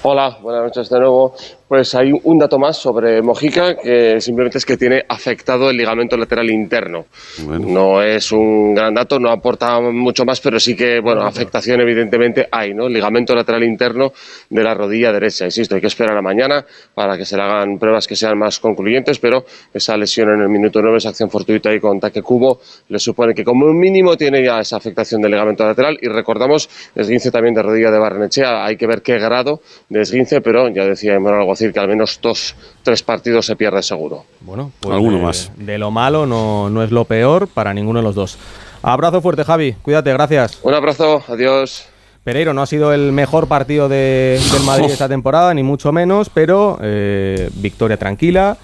Hola, 0.05 0.37
buenas 0.41 0.63
noches 0.63 0.89
de 0.89 0.99
nuevo. 0.99 1.33
Pues 1.65 1.95
hay 1.95 2.11
un 2.11 2.37
dato 2.37 2.59
más 2.59 2.75
sobre 2.77 3.21
Mojica 3.21 3.77
que 3.77 4.19
simplemente 4.19 4.57
es 4.57 4.65
que 4.65 4.75
tiene 4.75 5.03
afectado 5.07 5.69
el 5.69 5.77
ligamento 5.77 6.17
lateral 6.17 6.49
interno. 6.51 7.05
No 7.47 8.03
es 8.03 8.31
un 8.33 8.75
gran 8.75 8.93
dato, 8.93 9.17
no 9.17 9.31
aporta 9.31 9.79
mucho 9.79 10.25
más, 10.25 10.41
pero 10.41 10.59
sí 10.59 10.75
que, 10.75 10.99
bueno, 10.99 11.21
afectación 11.21 11.79
evidentemente 11.81 12.47
hay, 12.51 12.73
¿no? 12.73 12.87
El 12.87 12.93
ligamento 12.93 13.33
lateral 13.33 13.63
interno 13.63 14.11
de 14.49 14.61
la 14.61 14.75
rodilla 14.75 15.11
derecha. 15.13 15.45
Insisto, 15.45 15.73
hay 15.73 15.81
que 15.81 15.87
esperar 15.87 16.15
a 16.17 16.21
mañana 16.21 16.63
para 16.93 17.17
que 17.17 17.25
se 17.25 17.37
le 17.37 17.41
hagan 17.41 17.79
pruebas 17.79 18.05
que 18.05 18.15
sean 18.15 18.37
más 18.37 18.59
concluyentes, 18.59 19.17
pero 19.17 19.45
esa 19.73 19.97
lesión 19.97 20.29
en 20.31 20.41
el 20.41 20.49
minuto 20.49 20.79
9, 20.79 20.97
esa 20.97 21.09
acción 21.09 21.31
fortuita 21.31 21.73
y 21.73 21.79
con 21.79 21.99
taque 21.99 22.21
cubo, 22.21 22.59
le 22.89 22.99
supone 22.99 23.33
que 23.33 23.43
como 23.43 23.73
mínimo 23.73 24.15
tiene 24.15 24.43
ya 24.43 24.59
esa 24.59 24.75
afectación 24.75 25.21
del 25.21 25.31
ligamento 25.31 25.65
lateral. 25.65 25.97
Y 26.01 26.07
recordamos, 26.07 26.69
esguince 26.93 27.31
también 27.31 27.55
de 27.55 27.63
rodilla 27.63 27.89
de 27.89 27.97
Barrenechea, 27.97 28.63
hay 28.63 28.75
que 28.75 28.85
ver 28.85 29.01
qué 29.01 29.17
grado 29.17 29.61
de 29.93 30.01
esguince, 30.01 30.41
pero 30.41 30.67
ya 30.69 30.83
decía 30.83 31.13
Emmanuel 31.13 31.41
Alguacil 31.41 31.71
que 31.71 31.79
al 31.79 31.87
menos 31.87 32.19
dos, 32.21 32.55
tres 32.83 33.01
partidos 33.03 33.45
se 33.45 33.55
pierde 33.55 33.81
seguro. 33.83 34.25
Bueno, 34.41 34.71
pues 34.79 34.93
Alguno 34.93 35.17
de, 35.17 35.23
más. 35.23 35.51
De 35.55 35.77
lo 35.77 35.91
malo 35.91 36.25
no, 36.25 36.69
no 36.69 36.83
es 36.83 36.91
lo 36.91 37.05
peor 37.05 37.47
para 37.47 37.73
ninguno 37.73 37.99
de 37.99 38.03
los 38.03 38.15
dos. 38.15 38.37
Abrazo 38.81 39.21
fuerte, 39.21 39.43
Javi. 39.45 39.73
Cuídate, 39.81 40.11
gracias. 40.11 40.59
Un 40.63 40.73
abrazo, 40.73 41.23
adiós. 41.27 41.85
Pereiro 42.25 42.53
no 42.53 42.61
ha 42.61 42.65
sido 42.65 42.91
el 42.93 43.11
mejor 43.11 43.47
partido 43.47 43.87
de- 43.89 44.39
del 44.51 44.63
Madrid 44.63 44.85
esta 44.89 45.07
temporada, 45.07 45.53
ni 45.53 45.63
mucho 45.63 45.91
menos, 45.91 46.29
pero 46.29 46.77
eh, 46.81 47.49
victoria 47.55 47.97
tranquila. 47.97 48.57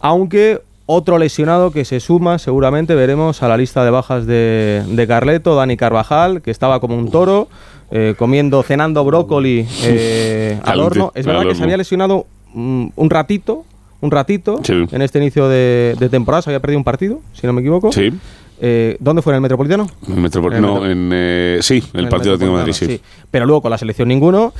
Aunque 0.00 0.60
otro 0.86 1.18
lesionado 1.18 1.70
que 1.70 1.84
se 1.84 1.98
suma, 2.00 2.38
seguramente 2.38 2.94
veremos 2.94 3.42
a 3.42 3.48
la 3.48 3.56
lista 3.56 3.84
de 3.84 3.90
bajas 3.90 4.26
de, 4.26 4.82
de 4.86 5.06
Carleto, 5.06 5.54
Dani 5.54 5.76
Carvajal, 5.76 6.42
que 6.42 6.50
estaba 6.50 6.78
como 6.80 6.96
un 6.96 7.10
toro, 7.10 7.48
eh, 7.96 8.14
comiendo, 8.18 8.62
cenando 8.64 9.04
brócoli 9.04 9.64
eh, 9.84 10.58
al 10.64 10.80
horno. 10.80 11.12
Es 11.14 11.24
verdad 11.24 11.44
que 11.46 11.54
se 11.54 11.62
había 11.62 11.76
lesionado 11.76 12.26
mm, 12.52 12.88
un 12.96 13.10
ratito, 13.10 13.64
un 14.00 14.10
ratito, 14.10 14.58
Sí. 14.64 14.84
en 14.90 15.00
este 15.00 15.18
inicio 15.20 15.48
de, 15.48 15.94
de 15.98 16.08
temporada, 16.08 16.42
se 16.42 16.50
había 16.50 16.60
perdido 16.60 16.78
un 16.78 16.84
partido, 16.84 17.20
si 17.32 17.46
no 17.46 17.52
me 17.52 17.60
equivoco. 17.60 17.92
Sí. 17.92 18.12
Eh, 18.60 18.96
¿Dónde 19.00 19.20
fue? 19.22 19.32
¿En 19.32 19.36
el 19.36 19.40
Metropolitano? 19.42 19.86
El 20.08 20.14
no, 20.16 20.20
Metro- 20.20 20.86
en, 20.90 21.10
eh, 21.12 21.58
sí, 21.60 21.82
el, 21.92 22.00
en 22.00 22.04
el 22.06 22.08
partido 22.08 22.36
de 22.36 22.46
Madrid, 22.46 22.72
sí. 22.72 22.84
Metropolitano, 22.86 23.28
Pero 23.30 23.46
luego 23.46 23.62
con 23.62 23.70
la 23.70 23.78
selección 23.78 24.08
ninguno. 24.08 24.52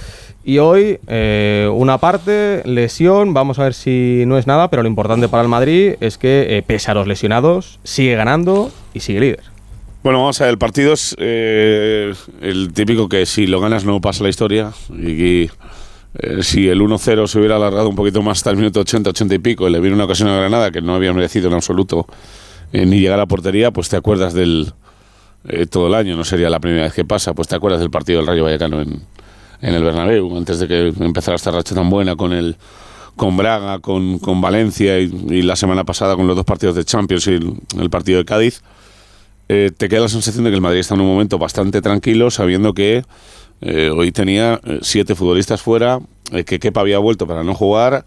Y 0.45 0.59
hoy 0.59 0.99
eh, 1.07 1.69
una 1.73 1.99
parte, 1.99 2.63
lesión, 2.67 3.35
vamos 3.35 3.59
a 3.59 3.65
ver 3.65 3.73
si 3.75 4.25
no 4.27 4.37
es 4.39 4.47
nada, 4.47 4.69
pero 4.69 4.83
lo 4.83 4.89
importante 4.89 5.29
para 5.29 5.43
el 5.43 5.49
Madrid 5.49 5.95
es 6.01 6.19
que 6.19 6.63
pese 6.67 6.91
a 6.91 6.95
los 6.95 7.07
lesionados, 7.07 7.79
sigue 7.83 8.15
ganando 8.15 8.71
y 8.95 9.01
sigue 9.01 9.21
líder. 9.21 9.54
Bueno, 10.05 10.19
vamos 10.19 10.39
a 10.39 10.45
ver, 10.45 10.53
el 10.53 10.59
partido 10.59 10.93
es 10.93 11.17
eh, 11.19 12.13
el 12.43 12.75
típico 12.75 13.09
que 13.09 13.25
si 13.25 13.47
lo 13.47 13.59
ganas 13.59 13.87
no 13.87 14.03
pasa 14.03 14.23
la 14.23 14.29
historia. 14.29 14.71
Y 14.91 15.49
eh, 16.19 16.43
si 16.43 16.69
el 16.69 16.83
1-0 16.83 17.27
se 17.27 17.39
hubiera 17.39 17.57
alargado 17.57 17.89
un 17.89 17.97
poquito 17.97 18.21
más 18.21 18.37
hasta 18.37 18.51
el 18.51 18.59
minuto 18.59 18.81
80, 18.81 19.09
80 19.09 19.35
y 19.35 19.39
pico, 19.39 19.67
y 19.67 19.73
le 19.73 19.81
viene 19.81 19.95
una 19.95 20.05
ocasión 20.05 20.29
a 20.29 20.37
Granada 20.37 20.71
que 20.71 20.83
no 20.83 20.95
había 20.95 21.15
merecido 21.15 21.49
en 21.49 21.55
absoluto 21.55 22.07
eh, 22.75 22.85
ni 22.85 23.01
llegar 23.01 23.19
a 23.19 23.25
portería, 23.25 23.71
pues 23.71 23.89
te 23.89 23.97
acuerdas 23.97 24.35
del. 24.35 24.75
todo 25.71 25.87
el 25.87 25.95
año, 25.95 26.19
no 26.19 26.25
sería 26.25 26.51
la 26.51 26.61
primera 26.61 26.83
vez 26.83 26.93
que 26.93 27.07
pasa, 27.07 27.33
pues 27.33 27.49
te 27.49 27.57
acuerdas 27.57 27.81
del 27.81 27.91
partido 27.91 28.19
del 28.19 28.27
Rayo 28.27 28.45
Vallecano 28.45 28.83
en, 28.83 29.01
el 29.63 29.83
Bernabéu, 29.83 30.37
antes 30.37 30.59
de 30.59 30.69
que 30.69 30.89
empezara 31.03 31.37
esta 31.37 31.51
racha 31.51 31.75
tan 31.75 31.89
buena 31.89 32.15
con 32.15 32.35
el 32.35 32.59
con 33.17 33.39
Braga, 33.39 33.79
con, 33.79 34.19
con 34.19 34.43
Valencia 34.43 34.99
y, 34.99 35.41
la 35.41 35.57
semana 35.57 35.85
pasada 35.85 36.15
con 36.15 36.27
los 36.27 36.37
dos 36.37 36.45
partidos 36.45 36.77
de 36.77 36.85
Champions 36.85 37.27
y 37.29 37.39
el 37.79 37.89
partido 37.89 38.19
de 38.19 38.27
Cádiz 38.27 38.61
eh, 39.55 39.71
te 39.71 39.89
queda 39.89 40.01
la 40.01 40.09
sensación 40.09 40.45
de 40.45 40.51
que 40.51 40.57
el 40.57 40.61
Madrid 40.61 40.81
está 40.81 40.95
en 40.95 41.01
un 41.01 41.07
momento 41.07 41.39
bastante 41.39 41.81
tranquilo, 41.81 42.31
sabiendo 42.31 42.75
que 42.75 43.05
eh, 43.61 43.91
hoy 43.91 44.11
tenía 44.11 44.61
eh, 44.65 44.81
siete 44.83 45.15
futbolistas 45.15 45.63
fuera, 45.63 46.01
que 46.47 46.59
Kepa 46.59 46.81
había 46.81 46.99
vuelto 46.99 47.27
para 47.27 47.45
no 47.45 47.55
jugar 47.55 48.05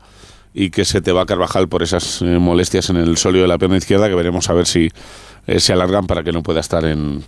y 0.53 0.71
que 0.71 0.83
se 0.85 1.01
te 1.01 1.11
va 1.11 1.21
a 1.21 1.25
Carvajal 1.25 1.69
por 1.69 1.83
esas 1.83 2.21
molestias 2.23 2.89
en 2.89 2.97
el 2.97 3.15
sólido 3.15 3.43
de 3.43 3.47
la 3.47 3.57
pierna 3.57 3.77
izquierda, 3.77 4.09
que 4.09 4.15
veremos 4.15 4.49
a 4.49 4.53
ver 4.53 4.65
si 4.65 4.89
se 5.57 5.71
alargan 5.71 6.07
para 6.07 6.23
que 6.23 6.31
no 6.31 6.41
pueda 6.41 6.59
estar 6.59 6.83
en, 6.83 7.23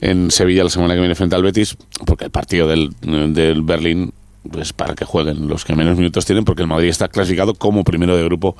en 0.00 0.30
Sevilla 0.30 0.64
la 0.64 0.70
semana 0.70 0.94
que 0.94 1.00
viene 1.00 1.14
frente 1.14 1.36
al 1.36 1.42
Betis, 1.42 1.76
porque 2.06 2.24
el 2.24 2.30
partido 2.30 2.66
del, 2.66 2.90
del 3.34 3.62
Berlín, 3.62 4.14
pues 4.50 4.72
para 4.72 4.94
que 4.94 5.04
jueguen 5.04 5.46
los 5.46 5.66
que 5.66 5.76
menos 5.76 5.98
minutos 5.98 6.24
tienen, 6.24 6.44
porque 6.44 6.62
el 6.62 6.68
Madrid 6.68 6.88
está 6.88 7.08
clasificado 7.08 7.54
como 7.54 7.84
primero 7.84 8.16
de 8.16 8.24
grupo 8.24 8.56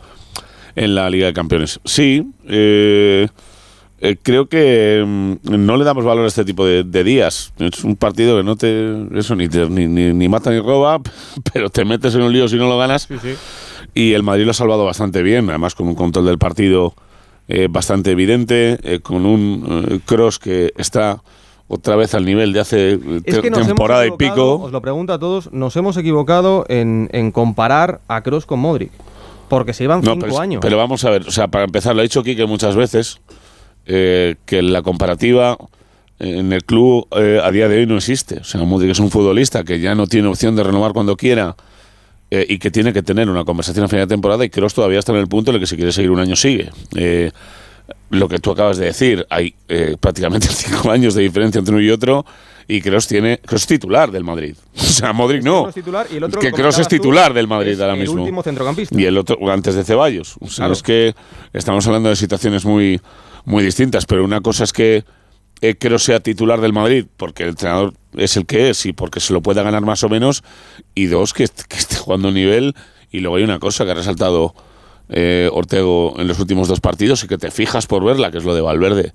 en 0.76 0.94
la 0.94 1.08
Liga 1.08 1.26
de 1.26 1.32
Campeones. 1.32 1.80
Sí, 1.84 2.30
eh, 2.46 3.26
eh, 4.00 4.16
creo 4.22 4.48
que 4.48 5.02
mm, 5.06 5.32
no 5.66 5.76
le 5.76 5.84
damos 5.84 6.04
valor 6.04 6.24
a 6.24 6.28
este 6.28 6.44
tipo 6.44 6.64
de, 6.64 6.84
de 6.84 7.04
días. 7.04 7.52
Es 7.58 7.84
un 7.84 7.96
partido 7.96 8.36
que 8.36 8.44
no 8.44 8.56
te. 8.56 8.94
Eso 9.18 9.34
ni, 9.34 9.48
te- 9.48 9.68
ni, 9.68 9.86
ni, 9.86 10.12
ni 10.12 10.28
mata 10.28 10.50
ni 10.50 10.60
roba, 10.60 11.00
pero 11.52 11.70
te 11.70 11.84
metes 11.84 12.14
en 12.14 12.22
un 12.22 12.32
lío 12.32 12.48
si 12.48 12.56
no 12.56 12.68
lo 12.68 12.78
ganas. 12.78 13.08
Y 13.94 14.12
el 14.12 14.22
Madrid 14.22 14.44
lo 14.44 14.50
ha 14.52 14.54
salvado 14.54 14.84
bastante 14.84 15.22
bien, 15.22 15.48
además 15.48 15.74
con 15.74 15.88
un 15.88 15.94
control 15.94 16.26
del 16.26 16.38
partido 16.38 16.94
eh, 17.48 17.66
bastante 17.70 18.10
evidente, 18.12 18.78
eh, 18.82 19.00
con 19.00 19.24
un 19.26 20.00
cross 20.04 20.38
que 20.38 20.72
está 20.76 21.22
otra 21.70 21.96
vez 21.96 22.14
al 22.14 22.24
nivel 22.24 22.52
de 22.52 22.60
hace 22.60 22.92
eh, 22.92 22.98
Es 23.24 23.38
que 23.40 23.50
temporada 23.50 24.06
y 24.06 24.10
pico. 24.12 24.56
Os 24.60 24.72
lo 24.72 24.80
pregunto 24.80 25.12
a 25.12 25.18
todos, 25.18 25.52
nos 25.52 25.74
hemos 25.76 25.96
equivocado 25.96 26.64
en, 26.68 27.08
en 27.12 27.30
comparar 27.32 28.00
a 28.08 28.22
Cross 28.22 28.46
con 28.46 28.60
Modric. 28.60 28.90
Porque 29.48 29.72
se 29.72 29.84
llevan 29.84 30.02
No, 30.02 30.12
cinco 30.12 30.26
pero, 30.26 30.40
años. 30.40 30.60
pero 30.62 30.76
vamos 30.76 31.04
a 31.06 31.10
ver, 31.10 31.26
o 31.26 31.30
sea, 31.30 31.48
para 31.48 31.64
empezar, 31.64 31.94
lo 31.94 32.00
ha 32.00 32.02
dicho 32.02 32.22
Quique 32.22 32.44
muchas 32.44 32.76
veces, 32.76 33.18
eh, 33.88 34.36
que 34.46 34.62
la 34.62 34.82
comparativa 34.82 35.56
en 36.20 36.52
el 36.52 36.64
club 36.64 37.06
eh, 37.16 37.40
a 37.42 37.50
día 37.50 37.68
de 37.68 37.78
hoy 37.78 37.86
no 37.86 37.96
existe. 37.96 38.38
O 38.38 38.44
sea, 38.44 38.60
Modric 38.62 38.90
es 38.90 38.98
un 39.00 39.10
futbolista 39.10 39.64
que 39.64 39.80
ya 39.80 39.94
no 39.94 40.06
tiene 40.06 40.28
opción 40.28 40.54
de 40.56 40.62
renovar 40.64 40.92
cuando 40.92 41.16
quiera 41.16 41.56
eh, 42.30 42.44
y 42.48 42.58
que 42.58 42.70
tiene 42.70 42.92
que 42.92 43.02
tener 43.02 43.28
una 43.30 43.44
conversación 43.44 43.84
a 43.86 43.88
final 43.88 44.06
de 44.06 44.14
temporada 44.14 44.44
y 44.44 44.50
Kroos 44.50 44.74
todavía 44.74 44.98
está 44.98 45.12
en 45.12 45.18
el 45.18 45.28
punto 45.28 45.50
en 45.50 45.56
el 45.56 45.60
que 45.60 45.66
si 45.66 45.76
quiere 45.76 45.92
seguir 45.92 46.10
un 46.10 46.20
año 46.20 46.36
sigue. 46.36 46.70
Eh, 46.94 47.30
lo 48.10 48.28
que 48.28 48.38
tú 48.38 48.50
acabas 48.50 48.76
de 48.78 48.86
decir, 48.86 49.26
hay 49.30 49.54
eh, 49.68 49.96
prácticamente 49.98 50.48
cinco 50.50 50.90
años 50.90 51.14
de 51.14 51.22
diferencia 51.22 51.58
entre 51.58 51.74
uno 51.74 51.82
y 51.82 51.90
otro 51.90 52.26
y 52.66 52.82
Kroos 52.82 53.06
tiene 53.06 53.38
Kroos 53.38 53.62
es 53.62 53.66
titular 53.68 54.10
del 54.10 54.24
Madrid. 54.24 54.54
O 54.76 55.00
sea, 55.00 55.12
Modric 55.12 55.42
no. 55.44 55.60
uno 55.60 55.68
es 55.68 55.74
titular 55.76 56.06
y 56.12 56.16
el 56.16 56.24
otro, 56.24 56.40
que 56.40 56.50
Kroos 56.52 56.78
es 56.80 56.88
titular 56.88 57.32
del 57.32 57.46
Madrid 57.46 57.80
ahora 57.80 57.94
el 57.94 58.00
mismo. 58.00 58.22
último 58.22 58.42
centrocampista. 58.42 59.00
Y 59.00 59.04
el 59.04 59.16
otro 59.16 59.38
antes 59.50 59.76
de 59.76 59.84
Ceballos. 59.84 60.34
O 60.40 60.46
sea, 60.48 60.56
Claro. 60.64 60.72
es 60.72 60.82
que 60.82 61.14
estamos 61.52 61.86
hablando 61.86 62.08
de 62.08 62.16
situaciones 62.16 62.64
muy, 62.64 63.00
muy 63.48 63.64
distintas, 63.64 64.04
pero 64.04 64.24
una 64.24 64.40
cosa 64.42 64.64
es 64.64 64.72
que 64.72 65.04
eh, 65.60 65.74
Kroos 65.74 66.04
sea 66.04 66.20
titular 66.20 66.60
del 66.60 66.72
Madrid 66.72 67.06
porque 67.16 67.44
el 67.44 67.50
entrenador 67.50 67.94
es 68.16 68.36
el 68.36 68.46
que 68.46 68.70
es 68.70 68.84
y 68.86 68.92
porque 68.92 69.20
se 69.20 69.32
lo 69.32 69.40
pueda 69.40 69.62
ganar 69.62 69.82
más 69.82 70.04
o 70.04 70.08
menos, 70.08 70.44
y 70.94 71.06
dos, 71.06 71.32
que, 71.32 71.48
que 71.68 71.76
esté 71.76 71.96
jugando 71.96 72.30
nivel. 72.30 72.74
Y 73.10 73.20
luego 73.20 73.36
hay 73.36 73.44
una 73.44 73.58
cosa 73.58 73.86
que 73.86 73.92
ha 73.92 73.94
resaltado 73.94 74.54
eh, 75.08 75.48
Ortego 75.50 76.14
en 76.18 76.28
los 76.28 76.38
últimos 76.38 76.68
dos 76.68 76.80
partidos 76.80 77.24
y 77.24 77.28
que 77.28 77.38
te 77.38 77.50
fijas 77.50 77.86
por 77.86 78.04
verla, 78.04 78.30
que 78.30 78.38
es 78.38 78.44
lo 78.44 78.54
de 78.54 78.60
Valverde. 78.60 79.14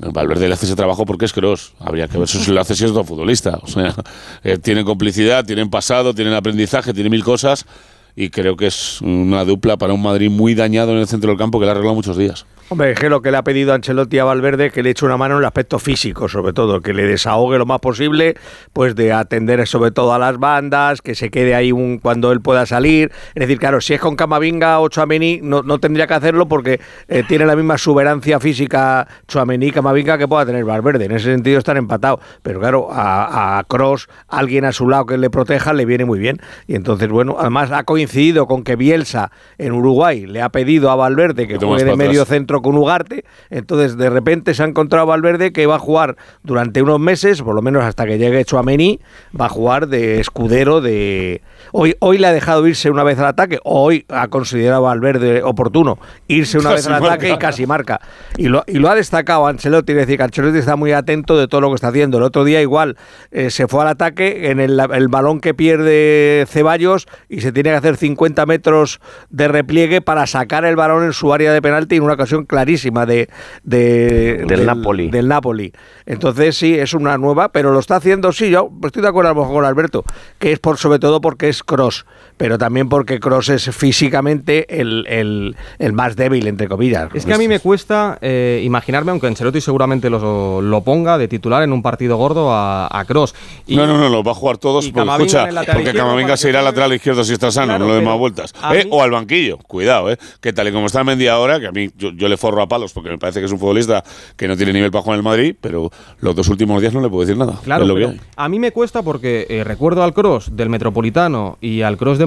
Valverde 0.00 0.48
le 0.48 0.54
hace 0.54 0.66
ese 0.66 0.76
trabajo 0.76 1.04
porque 1.04 1.24
es 1.24 1.32
Kroos. 1.32 1.74
Habría 1.80 2.06
que 2.06 2.18
ver 2.18 2.28
si 2.28 2.50
lo 2.52 2.60
hace 2.60 2.76
si 2.76 2.84
es 2.84 2.90
otro 2.92 3.02
futbolista. 3.02 3.58
O 3.60 3.66
sea, 3.66 3.94
eh, 4.44 4.58
tienen 4.58 4.84
complicidad, 4.84 5.44
tienen 5.44 5.68
pasado, 5.68 6.14
tienen 6.14 6.34
aprendizaje, 6.34 6.94
tienen 6.94 7.10
mil 7.10 7.24
cosas. 7.24 7.66
Y 8.16 8.30
creo 8.30 8.56
que 8.56 8.68
es 8.68 9.00
una 9.00 9.44
dupla 9.44 9.76
para 9.76 9.92
un 9.92 10.02
Madrid 10.02 10.30
muy 10.30 10.54
dañado 10.54 10.92
en 10.92 10.98
el 10.98 11.08
centro 11.08 11.30
del 11.30 11.38
campo 11.38 11.58
que 11.58 11.64
le 11.64 11.70
ha 11.70 11.72
arreglado 11.72 11.96
muchos 11.96 12.16
días. 12.16 12.46
Hombre, 12.70 12.92
es 12.92 12.98
que 12.98 13.10
lo 13.10 13.20
que 13.20 13.30
le 13.30 13.36
ha 13.36 13.44
pedido 13.44 13.74
Ancelotti 13.74 14.18
a 14.18 14.24
Valverde 14.24 14.70
que 14.70 14.82
le 14.82 14.90
eche 14.90 15.04
una 15.04 15.18
mano 15.18 15.34
en 15.34 15.40
el 15.40 15.44
aspecto 15.44 15.78
físico, 15.78 16.30
sobre 16.30 16.54
todo, 16.54 16.80
que 16.80 16.94
le 16.94 17.04
desahogue 17.04 17.58
lo 17.58 17.66
más 17.66 17.78
posible, 17.78 18.36
pues 18.72 18.94
de 18.96 19.12
atender 19.12 19.66
sobre 19.66 19.90
todo 19.90 20.14
a 20.14 20.18
las 20.18 20.38
bandas, 20.38 21.02
que 21.02 21.14
se 21.14 21.30
quede 21.30 21.54
ahí 21.54 21.72
un, 21.72 21.98
cuando 21.98 22.32
él 22.32 22.40
pueda 22.40 22.64
salir. 22.64 23.12
Es 23.34 23.40
decir, 23.40 23.58
claro, 23.58 23.82
si 23.82 23.92
es 23.92 24.00
con 24.00 24.16
Camavinga 24.16 24.80
o 24.80 24.88
Chouameni, 24.88 25.40
no, 25.42 25.62
no 25.62 25.78
tendría 25.78 26.06
que 26.06 26.14
hacerlo 26.14 26.48
porque 26.48 26.80
eh, 27.08 27.22
tiene 27.28 27.44
la 27.44 27.54
misma 27.54 27.74
exuberancia 27.74 28.40
física 28.40 29.06
Chouameni 29.28 29.66
y 29.66 29.70
Camavinga 29.70 30.16
que 30.16 30.26
pueda 30.26 30.46
tener 30.46 30.64
Valverde. 30.64 31.04
En 31.04 31.12
ese 31.12 31.30
sentido 31.32 31.58
están 31.58 31.76
empatados. 31.76 32.20
Pero 32.42 32.60
claro, 32.60 32.88
a, 32.90 33.58
a 33.58 33.64
Cross, 33.64 34.08
alguien 34.26 34.64
a 34.64 34.72
su 34.72 34.88
lado 34.88 35.04
que 35.04 35.18
le 35.18 35.28
proteja, 35.28 35.74
le 35.74 35.84
viene 35.84 36.06
muy 36.06 36.18
bien. 36.18 36.40
Y 36.66 36.76
entonces, 36.76 37.10
bueno, 37.10 37.36
además 37.38 37.70
ha 37.72 37.84
coincidido 37.84 38.46
con 38.46 38.64
que 38.64 38.74
Bielsa 38.74 39.30
en 39.58 39.72
Uruguay 39.72 40.26
le 40.26 40.40
ha 40.40 40.48
pedido 40.48 40.90
a 40.90 40.96
Valverde 40.96 41.46
que 41.46 41.58
juegue 41.58 41.84
de 41.84 41.94
medio 41.94 42.22
atrás. 42.22 42.28
centro 42.28 42.54
con 42.64 42.76
Ugarte. 42.76 43.24
Entonces, 43.50 43.96
de 43.96 44.10
repente 44.10 44.54
se 44.54 44.64
ha 44.64 44.66
encontrado 44.66 45.06
Valverde 45.06 45.52
que 45.52 45.66
va 45.66 45.76
a 45.76 45.78
jugar 45.78 46.16
durante 46.42 46.82
unos 46.82 46.98
meses, 46.98 47.42
por 47.42 47.54
lo 47.54 47.62
menos 47.62 47.84
hasta 47.84 48.06
que 48.06 48.18
llegue 48.18 48.44
Chouameni, 48.44 48.98
va 49.38 49.46
a 49.46 49.48
jugar 49.48 49.86
de 49.86 50.18
escudero 50.18 50.80
de... 50.80 51.42
Hoy, 51.70 51.96
hoy 52.00 52.18
le 52.18 52.26
ha 52.26 52.32
dejado 52.32 52.66
irse 52.66 52.90
una 52.90 53.04
vez 53.04 53.18
al 53.18 53.26
ataque, 53.26 53.58
hoy 53.64 54.04
ha 54.08 54.28
considerado 54.28 54.82
Valverde 54.82 55.42
oportuno 55.42 55.98
irse 56.28 56.58
una 56.58 56.70
vez 56.70 56.86
al 56.86 56.94
ataque 56.94 57.30
y 57.30 57.38
casi 57.38 57.66
marca. 57.66 58.00
Y 58.36 58.48
lo, 58.48 58.64
y 58.66 58.78
lo 58.78 58.88
ha 58.88 58.94
destacado 58.94 59.46
Ancelotti, 59.46 59.92
es 59.92 59.98
decir, 59.98 60.16
que 60.16 60.24
Ancelotti 60.24 60.58
está 60.58 60.76
muy 60.76 60.92
atento 60.92 61.36
de 61.38 61.48
todo 61.48 61.60
lo 61.60 61.68
que 61.68 61.74
está 61.76 61.88
haciendo. 61.88 62.18
El 62.18 62.24
otro 62.24 62.44
día 62.44 62.62
igual 62.62 62.96
eh, 63.30 63.50
se 63.50 63.68
fue 63.68 63.82
al 63.82 63.88
ataque 63.88 64.50
en 64.50 64.60
el, 64.60 64.80
el 64.80 65.08
balón 65.08 65.40
que 65.40 65.52
pierde 65.52 66.46
Ceballos 66.48 67.06
y 67.28 67.40
se 67.40 67.52
tiene 67.52 67.70
que 67.70 67.76
hacer 67.76 67.96
50 67.96 68.46
metros 68.46 69.00
de 69.30 69.48
repliegue 69.48 70.00
para 70.00 70.26
sacar 70.26 70.64
el 70.64 70.76
balón 70.76 71.04
en 71.04 71.12
su 71.12 71.32
área 71.32 71.52
de 71.52 71.60
penalti 71.60 71.96
en 71.96 72.02
una 72.02 72.14
ocasión 72.14 72.43
clarísima 72.46 73.06
de, 73.06 73.28
de- 73.62 74.44
Del 74.46 74.66
Napoli. 74.66 75.10
del 75.10 75.28
Napoli. 75.28 75.72
Entonces 76.06 76.56
sí, 76.56 76.74
es 76.74 76.94
una 76.94 77.16
nueva, 77.18 77.50
pero 77.50 77.72
lo 77.72 77.78
está 77.78 77.96
haciendo, 77.96 78.32
sí, 78.32 78.50
yo 78.50 78.70
estoy 78.84 79.02
de 79.02 79.08
acuerdo 79.08 79.30
a 79.30 79.34
lo 79.34 79.40
mejor 79.40 79.54
con 79.56 79.64
Alberto, 79.64 80.04
que 80.38 80.52
es 80.52 80.58
por 80.58 80.76
sobre 80.78 80.98
todo 80.98 81.20
porque 81.20 81.48
es 81.48 81.62
Cross, 81.62 82.06
pero 82.36 82.58
también 82.58 82.88
porque 82.88 83.20
Cross 83.20 83.48
es 83.50 83.70
físicamente 83.76 84.80
el, 84.80 85.06
el- 85.08 85.56
el 85.78 85.92
más 85.92 86.16
débil, 86.16 86.46
entre 86.46 86.68
comillas. 86.68 87.08
Es 87.14 87.24
que 87.24 87.34
a 87.34 87.38
mí 87.38 87.48
me 87.48 87.60
cuesta 87.60 88.18
eh, 88.20 88.60
imaginarme, 88.64 89.10
aunque 89.12 89.26
Ancelotti 89.26 89.60
seguramente 89.60 90.10
lo, 90.10 90.60
lo 90.60 90.80
ponga 90.82 91.16
de 91.18 91.28
titular 91.28 91.62
en 91.62 91.72
un 91.72 91.82
partido 91.82 92.16
gordo 92.16 92.52
a, 92.52 92.88
a 92.90 93.04
Cross. 93.04 93.34
Y- 93.66 93.76
no, 93.76 93.86
no, 93.86 93.98
no, 93.98 94.08
los 94.08 94.26
va 94.26 94.32
a 94.32 94.34
jugar 94.34 94.58
todos. 94.58 94.88
Porque, 94.90 95.10
escucha, 95.10 95.46
porque 95.72 95.92
Camavinga 95.94 96.36
se 96.36 96.48
irá 96.48 96.58
al 96.58 96.64
lateral 96.66 96.92
izquierdo 96.92 97.24
si 97.24 97.32
está 97.34 97.50
sano, 97.50 97.66
Claro, 97.74 97.84
no 97.84 97.88
le 97.88 97.94
dé 97.94 98.00
pero 98.00 98.10
más 98.10 98.18
vueltas. 98.18 98.52
Eh, 98.72 98.84
mí- 98.84 98.90
O 98.92 99.02
al 99.02 99.10
banquillo, 99.10 99.58
cuidado, 99.58 100.10
¿eh? 100.10 100.18
Que 100.40 100.52
tal 100.52 100.68
y 100.68 100.72
como 100.72 100.86
está 100.86 101.02
Mendy 101.04 101.28
ahora, 101.28 101.60
que 101.60 101.66
a 101.68 101.72
mí 101.72 101.90
yo, 101.96 102.10
yo 102.10 102.28
le 102.28 102.36
forro 102.36 102.62
a 102.62 102.68
palos 102.68 102.92
porque 102.92 103.10
me 103.10 103.18
parece 103.18 103.40
que 103.40 103.46
es 103.46 103.52
un 103.52 103.58
futbolista 103.58 104.02
que 104.36 104.48
no 104.48 104.56
tiene 104.56 104.72
nivel 104.72 104.90
para 104.90 105.02
jugar 105.02 105.16
en 105.16 105.20
el 105.20 105.24
Madrid, 105.24 105.54
pero 105.60 105.90
los 106.20 106.34
dos 106.34 106.48
últimos 106.48 106.80
días 106.80 106.92
no 106.92 107.00
le 107.00 107.08
puedo 107.08 107.22
decir 107.22 107.36
nada. 107.36 107.58
Claro, 107.64 107.84
lo 107.84 107.94
que 107.94 108.18
a 108.36 108.48
mí 108.48 108.58
me 108.58 108.72
cuesta 108.72 109.02
porque 109.02 109.46
eh, 109.48 109.64
recuerdo 109.64 110.02
al 110.02 110.12
cross 110.14 110.54
del 110.56 110.68
Metropolitano 110.68 111.58
y 111.60 111.82
al 111.82 111.96
cross 111.96 112.18
de 112.18 112.23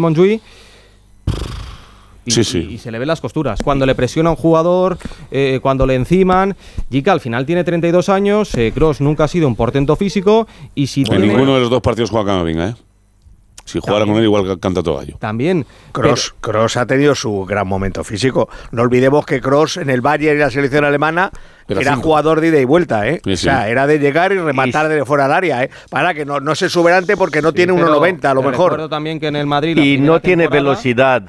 Y, 2.26 2.32
Sí, 2.32 2.44
sí. 2.44 2.68
y- 2.72 2.78
se 2.78 2.92
le 2.92 3.00
ven 3.00 3.08
las 3.08 3.22
costuras. 3.22 3.62
Cuando 3.64 3.86
le 3.86 3.96
presiona 3.96 4.30
a 4.30 4.32
un 4.34 4.36
jugador, 4.38 4.98
eh, 5.32 5.60
cuando 5.62 5.86
le 5.86 5.96
enciman. 5.96 6.58
Jica 6.92 7.14
al 7.14 7.22
final 7.22 7.46
tiene 7.46 7.64
32 7.64 8.10
años. 8.10 8.54
eh, 8.56 8.74
Cross 8.76 9.00
nunca 9.00 9.24
ha 9.24 9.28
sido 9.30 9.48
un 9.48 9.56
portento 9.56 9.96
físico. 9.96 10.46
Y 10.76 10.88
si 10.88 11.02
En 11.02 11.08
tiene- 11.08 11.28
ninguno 11.28 11.54
de 11.56 11.62
los 11.62 11.70
dos 11.70 11.82
partidos 11.82 12.10
juega 12.10 12.26
Camavinga, 12.34 12.70
¿eh? 12.70 12.76
Si 13.68 13.80
jugara 13.80 14.06
con 14.06 14.16
él, 14.16 14.24
igual 14.24 14.60
canta 14.62 14.82
todo 14.82 14.98
gallo. 14.98 15.18
También. 15.20 15.66
Cross, 15.92 16.36
Cross 16.40 16.78
ha 16.78 16.86
tenido 16.86 17.14
su 17.16 17.46
gran 17.46 17.68
momento 17.68 18.02
físico. 18.06 18.48
No 18.72 18.82
olvidemos 18.84 19.26
que 19.26 19.42
Cross 19.42 19.78
en 19.78 19.90
el 19.90 20.00
Bayern 20.00 20.38
y 20.38 20.40
la 20.40 20.50
selección 20.50 20.86
alemana 20.86 21.32
Era 21.68 21.98
jugador 21.98 22.40
de 22.40 22.48
ida 22.48 22.60
y 22.60 22.66
vuelta, 22.66 23.08
¿eh? 23.10 23.20
Sí, 23.26 23.34
O 23.34 23.36
sí. 23.38 23.44
sea, 23.44 23.68
era 23.68 23.86
de 23.86 24.00
llegar 24.00 24.32
y 24.32 24.38
rematar 24.38 24.88
de 24.88 25.04
fuera 25.04 25.26
del 25.26 25.34
área, 25.34 25.64
¿eh? 25.64 25.70
Para 25.90 26.14
que 26.14 26.24
no, 26.26 26.40
no 26.40 26.56
se 26.56 26.68
exuberante 26.68 27.18
porque 27.18 27.42
no 27.42 27.52
tiene 27.52 27.74
pero 27.74 28.00
1,90 28.02 28.24
a 28.26 28.34
lo 28.34 28.42
mejor. 28.42 28.72
Recuerdo 28.72 28.88
también 28.90 29.20
que 29.20 29.28
en 29.28 29.36
el 29.36 29.48
Madrid. 29.48 29.76
la 29.78 29.84
Y 29.84 29.98
no 29.98 30.22
tiene 30.22 30.48
velocidad. 30.48 31.24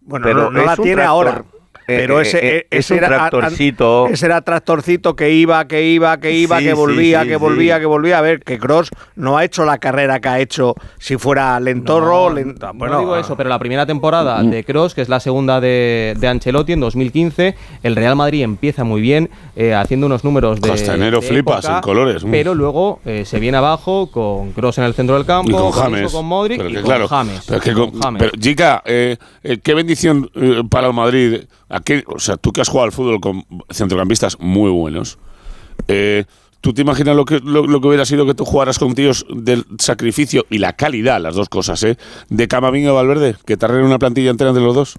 Bueno, 0.00 0.24
pero 0.24 0.44
no, 0.44 0.50
no 0.50 0.64
la 0.64 0.76
tiene 0.76 0.94
tractor, 1.02 1.06
ahora. 1.06 1.44
Eh, 1.88 1.96
Pero 1.98 2.18
eh, 2.20 2.22
ese, 2.22 2.38
eh, 2.58 2.66
es 2.70 2.86
ese 2.86 2.96
era, 2.96 3.08
tractorcito. 3.08 4.06
ese 4.08 4.26
era 4.26 4.40
tractorcito 4.42 5.16
que 5.16 5.30
iba, 5.32 5.66
que 5.66 5.82
iba, 5.88 6.18
que 6.20 6.32
iba, 6.32 6.58
Sí, 6.58 6.64
que 6.64 6.72
volvía, 6.74 7.22
sí, 7.22 7.28
que 7.28 7.34
sí. 7.34 7.40
volvía, 7.40 7.80
que 7.80 7.86
volvía. 7.86 8.18
A 8.18 8.20
ver, 8.20 8.40
que 8.40 8.58
Cross 8.58 8.90
no 9.16 9.36
ha 9.38 9.44
hecho 9.44 9.64
la 9.64 9.78
carrera 9.78 10.20
que 10.20 10.28
ha 10.28 10.40
hecho 10.40 10.74
si 10.98 11.16
fuera 11.16 11.58
lentorro. 11.60 12.30
No, 12.30 12.34
lento- 12.36 12.66
no 12.68 12.74
bueno, 12.74 12.98
digo 13.00 13.16
eso, 13.16 13.36
pero 13.36 13.48
la 13.48 13.58
primera 13.58 13.86
temporada 13.86 14.42
de 14.42 14.64
Cross, 14.64 14.94
que 14.94 15.00
es 15.02 15.08
la 15.08 15.20
segunda 15.20 15.60
de, 15.60 16.14
de 16.18 16.28
Ancelotti 16.28 16.72
en 16.72 16.80
2015, 16.80 17.54
el 17.82 17.96
Real 17.96 18.16
Madrid 18.16 18.42
empieza 18.42 18.84
muy 18.84 19.00
bien, 19.00 19.30
eh, 19.56 19.74
haciendo 19.74 20.06
unos 20.06 20.24
números 20.24 20.60
de. 20.60 20.72
Hasta 20.72 20.94
enero 20.94 21.20
de 21.20 21.26
flipas 21.26 21.64
época, 21.64 21.76
en 21.78 21.82
colores. 21.82 22.24
Pero 22.30 22.54
luego 22.54 23.00
eh, 23.04 23.24
se 23.24 23.38
viene 23.40 23.58
abajo 23.58 24.10
con 24.10 24.52
Cross 24.52 24.78
en 24.78 24.84
el 24.84 24.94
centro 24.94 25.16
del 25.16 25.26
campo, 25.26 25.50
Y 25.50 25.52
con 25.54 25.72
James. 25.72 26.12
con 26.12 26.26
Modric 26.26 26.58
Pero 26.58 26.70
y 26.70 26.72
que 26.74 26.78
con 26.80 26.86
claro, 26.88 27.08
James. 27.08 27.44
Pero, 27.46 27.60
que 27.60 27.72
con- 27.72 27.90
Con 27.90 28.00
James. 28.00 28.18
pero, 28.22 28.32
Jica, 28.40 28.82
eh, 28.84 29.16
eh, 29.42 29.58
qué 29.62 29.74
bendición 29.74 30.30
eh, 30.34 30.62
para 30.68 30.86
el 30.88 30.92
Madrid. 30.94 31.40
¿A 31.72 31.80
qué- 31.80 32.04
o 32.06 32.18
sea, 32.18 32.36
tú 32.36 32.52
que 32.52 32.60
has 32.60 32.68
jugado 32.68 32.84
al 32.86 32.92
fútbol 32.92 33.20
con 33.20 33.44
centrocampistas 33.70 34.38
muy 34.38 34.70
buenos. 34.70 35.18
eh, 35.88 36.24
¿Tú 36.60 36.72
te 36.72 36.82
imaginas 36.82 37.16
lo 37.16 37.24
que, 37.24 37.40
lo, 37.40 37.66
lo 37.66 37.80
que 37.80 37.88
hubiera 37.88 38.04
sido 38.04 38.24
que 38.24 38.34
tú 38.34 38.44
jugaras 38.44 38.78
con 38.78 38.94
tíos 38.94 39.26
del 39.34 39.64
sacrificio 39.80 40.46
y 40.48 40.58
la 40.58 40.74
calidad, 40.74 41.20
las 41.20 41.34
dos 41.34 41.48
cosas, 41.48 41.82
¿eh? 41.82 41.96
De 42.28 42.46
Camavinga 42.46 42.90
y 42.92 42.94
Valverde, 42.94 43.34
que 43.44 43.56
te 43.56 43.66
una 43.66 43.98
plantilla 43.98 44.30
entera 44.30 44.50
entre 44.50 44.62
los 44.62 44.76
dos. 44.76 44.96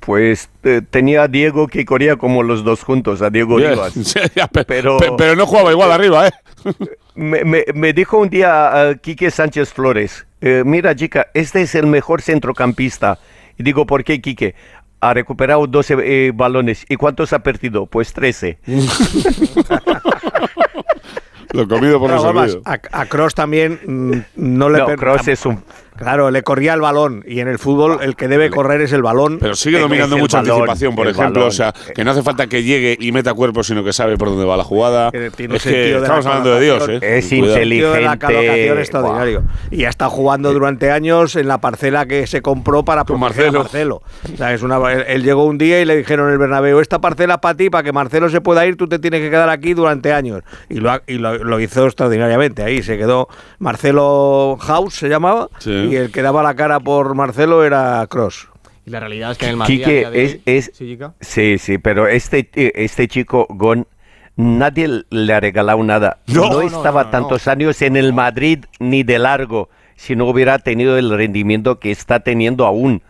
Pues 0.00 0.50
eh, 0.64 0.82
tenía 0.88 1.22
a 1.24 1.28
Diego 1.28 1.66
que 1.68 1.84
corría 1.84 2.16
como 2.16 2.42
los 2.42 2.64
dos 2.64 2.82
juntos, 2.82 3.22
a 3.22 3.30
Diego 3.30 3.56
Bien. 3.56 3.70
Rivas. 3.70 3.94
Pe- 4.52 4.64
Pero- 4.64 4.96
pe- 4.98 5.12
pero 5.16 5.36
no 5.36 5.46
jugaba 5.46 5.70
igual 5.72 5.92
arriba, 5.92 6.28
¿eh? 6.28 6.32
Me, 7.14 7.44
me- 7.44 7.64
me 7.74 7.92
dijo 7.92 8.18
un 8.18 8.30
día 8.30 8.92
uh, 8.94 8.98
Quique 8.98 9.30
Sánchez 9.30 9.72
Flores, 9.72 10.26
eh, 10.40 10.62
mira 10.64 10.94
chica, 10.94 11.26
este 11.34 11.60
es 11.62 11.74
el 11.74 11.86
mejor 11.86 12.22
centrocampista. 12.22 13.18
Y 13.58 13.62
digo, 13.62 13.84
¿por 13.84 14.04
qué 14.04 14.22
Quique? 14.22 14.54
Ha 15.00 15.14
recuperado 15.14 15.66
12 15.66 15.96
eh, 16.00 16.32
balones. 16.34 16.84
¿Y 16.88 16.96
cuántos 16.96 17.32
ha 17.32 17.38
perdido? 17.40 17.86
Pues 17.86 18.12
13. 18.12 18.58
Lo 21.52 21.66
comido 21.66 21.98
por 21.98 22.10
Pero 22.10 22.32
lo 22.32 22.40
a, 22.42 22.80
a 22.92 23.06
Cross 23.06 23.34
también 23.34 23.80
mm, 23.84 24.12
no 24.36 24.68
le 24.68 24.78
No, 24.78 24.86
Kroos 24.96 25.26
es 25.26 25.44
un, 25.44 25.62
Claro, 26.00 26.30
le 26.30 26.42
corría 26.42 26.74
el 26.74 26.80
balón 26.80 27.22
y 27.26 27.40
en 27.40 27.46
el 27.48 27.58
fútbol 27.58 27.98
el 28.02 28.16
que 28.16 28.26
debe 28.26 28.50
correr 28.50 28.80
es 28.80 28.92
el 28.92 29.02
balón. 29.02 29.38
Pero 29.40 29.54
sigue 29.54 29.78
dominando 29.78 30.16
mucha 30.16 30.38
balón, 30.38 30.52
anticipación, 30.62 30.96
por 30.96 31.06
ejemplo. 31.06 31.32
balón. 31.42 31.48
O 31.48 31.50
sea, 31.52 31.72
que 31.94 32.02
no 32.04 32.10
hace 32.10 32.22
falta 32.22 32.46
que 32.46 32.62
llegue 32.62 32.96
y 32.98 33.12
meta 33.12 33.34
cuerpo, 33.34 33.62
sino 33.62 33.84
que 33.84 33.92
sabe 33.92 34.16
por 34.16 34.28
dónde 34.30 34.44
va 34.46 34.56
la 34.56 34.64
jugada. 34.64 35.10
Que 35.12 35.30
tiene 35.30 35.56
es 35.56 35.62
que 35.62 35.96
estamos 35.96 36.24
hablando 36.26 36.54
de 36.54 36.60
Dios. 36.64 36.88
¿eh? 36.88 36.98
Es 37.02 37.28
Cuidado. 37.28 37.52
inteligente. 37.52 37.98
de 37.98 38.00
la 38.04 38.18
colocación 38.18 38.78
extraordinario. 38.78 39.42
Y 39.70 39.84
ha 39.84 39.90
estado 39.90 40.10
jugando 40.10 40.52
durante 40.52 40.90
años 40.90 41.36
en 41.36 41.46
la 41.48 41.58
parcela 41.58 42.06
que 42.06 42.26
se 42.26 42.40
compró 42.42 42.82
para 42.84 43.04
Con 43.04 43.20
proteger 43.20 43.48
a 43.48 43.52
Marcelo. 43.52 44.00
Marcelo. 44.02 44.34
O 44.34 44.36
sea, 44.38 44.54
es 44.54 44.62
una, 44.62 44.92
él, 44.92 45.04
él 45.06 45.22
llegó 45.22 45.44
un 45.44 45.58
día 45.58 45.80
y 45.80 45.84
le 45.84 45.96
dijeron 45.96 46.26
en 46.28 46.32
el 46.32 46.38
Bernabéu, 46.38 46.80
esta 46.80 46.98
parcela 47.00 47.40
para 47.42 47.56
ti, 47.56 47.68
para 47.68 47.82
que 47.84 47.92
Marcelo 47.92 48.28
se 48.30 48.40
pueda 48.40 48.66
ir, 48.66 48.76
tú 48.76 48.88
te 48.88 48.98
tienes 48.98 49.20
que 49.20 49.28
quedar 49.30 49.50
aquí 49.50 49.74
durante 49.74 50.12
años. 50.12 50.42
Y 50.70 50.76
lo, 50.76 50.90
ha- 50.90 51.02
y 51.06 51.14
lo, 51.18 51.36
lo 51.44 51.60
hizo 51.60 51.84
extraordinariamente. 51.86 52.62
Ahí 52.62 52.82
se 52.82 52.96
quedó 52.96 53.28
Marcelo 53.58 54.56
House, 54.60 54.94
se 54.94 55.08
llamaba, 55.08 55.48
Sí. 55.58 55.89
Y 55.90 55.96
el 55.96 56.10
que 56.10 56.22
daba 56.22 56.42
la 56.42 56.54
cara 56.54 56.80
por 56.80 57.14
Marcelo 57.14 57.64
era 57.64 58.06
Cross. 58.08 58.48
Y 58.86 58.90
la 58.90 59.00
realidad 59.00 59.32
es 59.32 59.38
que 59.38 59.46
en 59.46 59.50
el 59.50 59.56
Madrid. 59.56 59.78
Quique, 59.78 59.98
día 59.98 60.10
de 60.10 60.42
es, 60.44 60.70
Sí, 60.74 60.98
sí, 61.20 61.58
sí, 61.58 61.78
pero 61.78 62.06
este, 62.06 62.48
este 62.54 63.08
chico, 63.08 63.46
Gon, 63.50 63.86
nadie 64.36 65.04
le 65.10 65.32
ha 65.32 65.40
regalado 65.40 65.82
nada. 65.82 66.18
No, 66.26 66.48
No, 66.48 66.52
no, 66.52 66.62
estaba 66.62 67.02
no, 67.02 67.06
no, 67.06 67.10
tantos 67.10 67.48
años 67.48 67.82
en 67.82 67.96
el 67.96 68.12
Madrid 68.12 68.64
ni 68.78 69.02
de 69.02 69.18
largo 69.18 69.68
si 69.96 70.16
no 70.16 70.26
hubiera 70.26 70.58
tenido 70.58 70.96
el 70.96 71.10
rendimiento 71.10 71.78
que 71.78 71.90
está 71.90 72.20
teniendo 72.20 72.64
aún. 72.64 73.02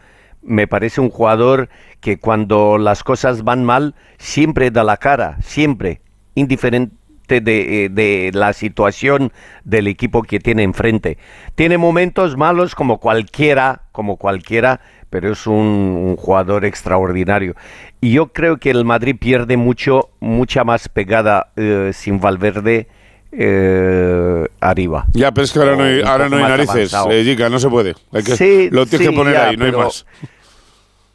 Me 0.42 0.66
parece 0.66 1.00
un 1.00 1.10
jugador 1.10 1.68
que 2.00 2.18
cuando 2.18 2.78
las 2.78 3.04
cosas 3.04 3.44
van 3.44 3.62
mal 3.62 3.94
siempre 4.18 4.70
da 4.70 4.82
la 4.82 4.96
cara, 4.96 5.36
siempre, 5.40 6.00
indiferente 6.34 6.99
de, 7.38 7.84
eh, 7.84 7.88
de 7.88 8.32
la 8.34 8.52
situación 8.52 9.32
del 9.62 9.86
equipo 9.86 10.24
que 10.24 10.40
tiene 10.40 10.64
enfrente. 10.64 11.18
Tiene 11.54 11.78
momentos 11.78 12.36
malos 12.36 12.74
como 12.74 12.98
cualquiera, 12.98 13.82
como 13.92 14.16
cualquiera, 14.16 14.80
pero 15.10 15.32
es 15.32 15.46
un, 15.46 15.54
un 15.54 16.16
jugador 16.16 16.64
extraordinario. 16.64 17.54
Y 18.00 18.12
yo 18.12 18.32
creo 18.32 18.56
que 18.56 18.70
el 18.70 18.84
Madrid 18.84 19.14
pierde 19.18 19.56
mucho, 19.56 20.10
mucha 20.18 20.64
más 20.64 20.88
pegada 20.88 21.52
eh, 21.56 21.92
sin 21.94 22.20
Valverde 22.20 22.88
eh, 23.32 24.46
arriba. 24.60 25.06
Ya, 25.12 25.32
pero 25.32 25.44
es 25.44 25.52
que 25.52 25.58
ahora 25.58 25.76
no 25.76 25.84
hay, 25.84 26.00
ahora 26.02 26.28
no 26.28 26.36
hay 26.36 26.42
narices, 26.44 26.92
eh, 27.10 27.36
no 27.50 27.58
se 27.58 27.68
puede. 27.68 27.94
Hay 28.12 28.22
que, 28.22 28.36
Sí, 28.36 28.68
lo 28.70 28.86
tienes 28.86 29.06
sí, 29.06 29.12
que 29.12 29.18
poner 29.18 29.34
ya, 29.34 29.48
ahí, 29.48 29.56
no 29.56 29.66
hay 29.66 29.72
más. 29.72 30.06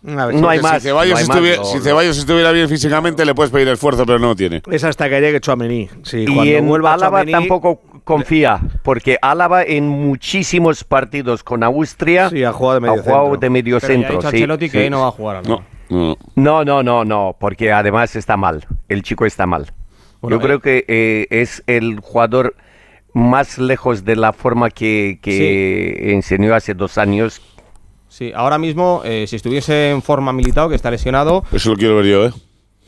Ver, 0.06 0.36
No 0.36 0.50
hay 0.50 0.60
más. 0.60 0.82
Si 0.84 0.88
Ceballos, 0.90 1.14
no 1.14 1.18
hay 1.20 1.26
más, 1.28 1.36
estuviera, 1.36 1.58
no, 1.58 1.66
si 1.66 1.78
no. 1.78 1.84
Ceballos 1.84 2.18
estuviera 2.18 2.52
bien 2.52 2.70
físicamente, 2.70 3.26
le 3.26 3.34
puedes 3.34 3.52
pedir 3.52 3.68
esfuerzo, 3.70 4.06
pero 4.06 4.20
no 4.20 4.28
lo 4.28 4.36
tiene. 4.36 4.62
Es 4.72 4.84
hasta 4.84 5.10
que 5.10 5.20
llegue 5.20 5.40
Chouameni. 5.40 5.90
Sí, 6.04 6.26
Y 6.28 6.54
en 6.54 6.68
vuelva 6.68 6.94
Álava 6.94 7.26
tampoco 7.26 7.82
confía, 8.04 8.60
porque 8.84 9.18
Álava 9.22 9.64
en 9.64 9.88
muchísimos 9.88 10.84
partidos 10.84 11.44
con 11.44 11.64
Austria 11.64 12.30
Sí, 12.30 12.44
ha 12.44 12.54
jugado 12.54 12.80
de 12.80 12.88
ha 12.88 12.92
medio 12.92 13.04
jugado 13.04 13.24
centro. 13.26 13.40
de 13.40 13.50
medio 13.50 13.80
Pero 13.80 13.80
ya 13.80 13.86
ha 13.86 13.98
centro. 13.98 14.16
dicho 14.18 14.30
sí, 14.30 14.36
Ancelotti 14.38 14.66
que 14.70 14.78
sí. 14.78 14.84
ahí 14.84 14.90
no 14.92 15.02
va 15.02 15.08
a 15.08 15.12
jugar. 15.12 15.48
¿no? 15.48 15.64
No, 15.90 15.98
no. 16.00 16.18
No, 16.36 16.64
no, 16.66 16.84
no, 16.84 17.06
no, 17.06 17.36
porque 17.40 17.72
además 17.72 18.16
está 18.16 18.38
mal. 18.38 18.66
El 18.90 19.02
chico 19.02 19.26
está 19.26 19.46
mal. 19.48 19.72
Bueno, 20.22 20.38
Yo 20.38 20.42
creo 20.42 20.60
que 20.60 20.86
eh, 20.88 21.28
es 21.32 21.64
el 21.68 22.00
jugador 22.00 22.56
más 23.14 23.58
lejos 23.58 24.04
de 24.06 24.16
la 24.16 24.34
forma 24.34 24.70
que, 24.70 25.20
que 25.22 26.14
enseñó 26.14 26.54
hace 26.54 26.74
dos 26.74 26.98
años. 26.98 27.42
Sí, 28.16 28.32
ahora 28.34 28.58
mismo, 28.58 29.02
eh, 29.04 29.26
si 29.28 29.36
estuviese 29.36 29.90
en 29.90 30.02
forma 30.02 30.32
militado, 30.32 30.70
que 30.70 30.76
está 30.76 30.90
lesionado, 30.90 31.44
Eso 31.52 31.70
lo 31.72 31.76
quiero 31.76 31.98
ver 31.98 32.06
yo, 32.06 32.26
¿eh? 32.28 32.32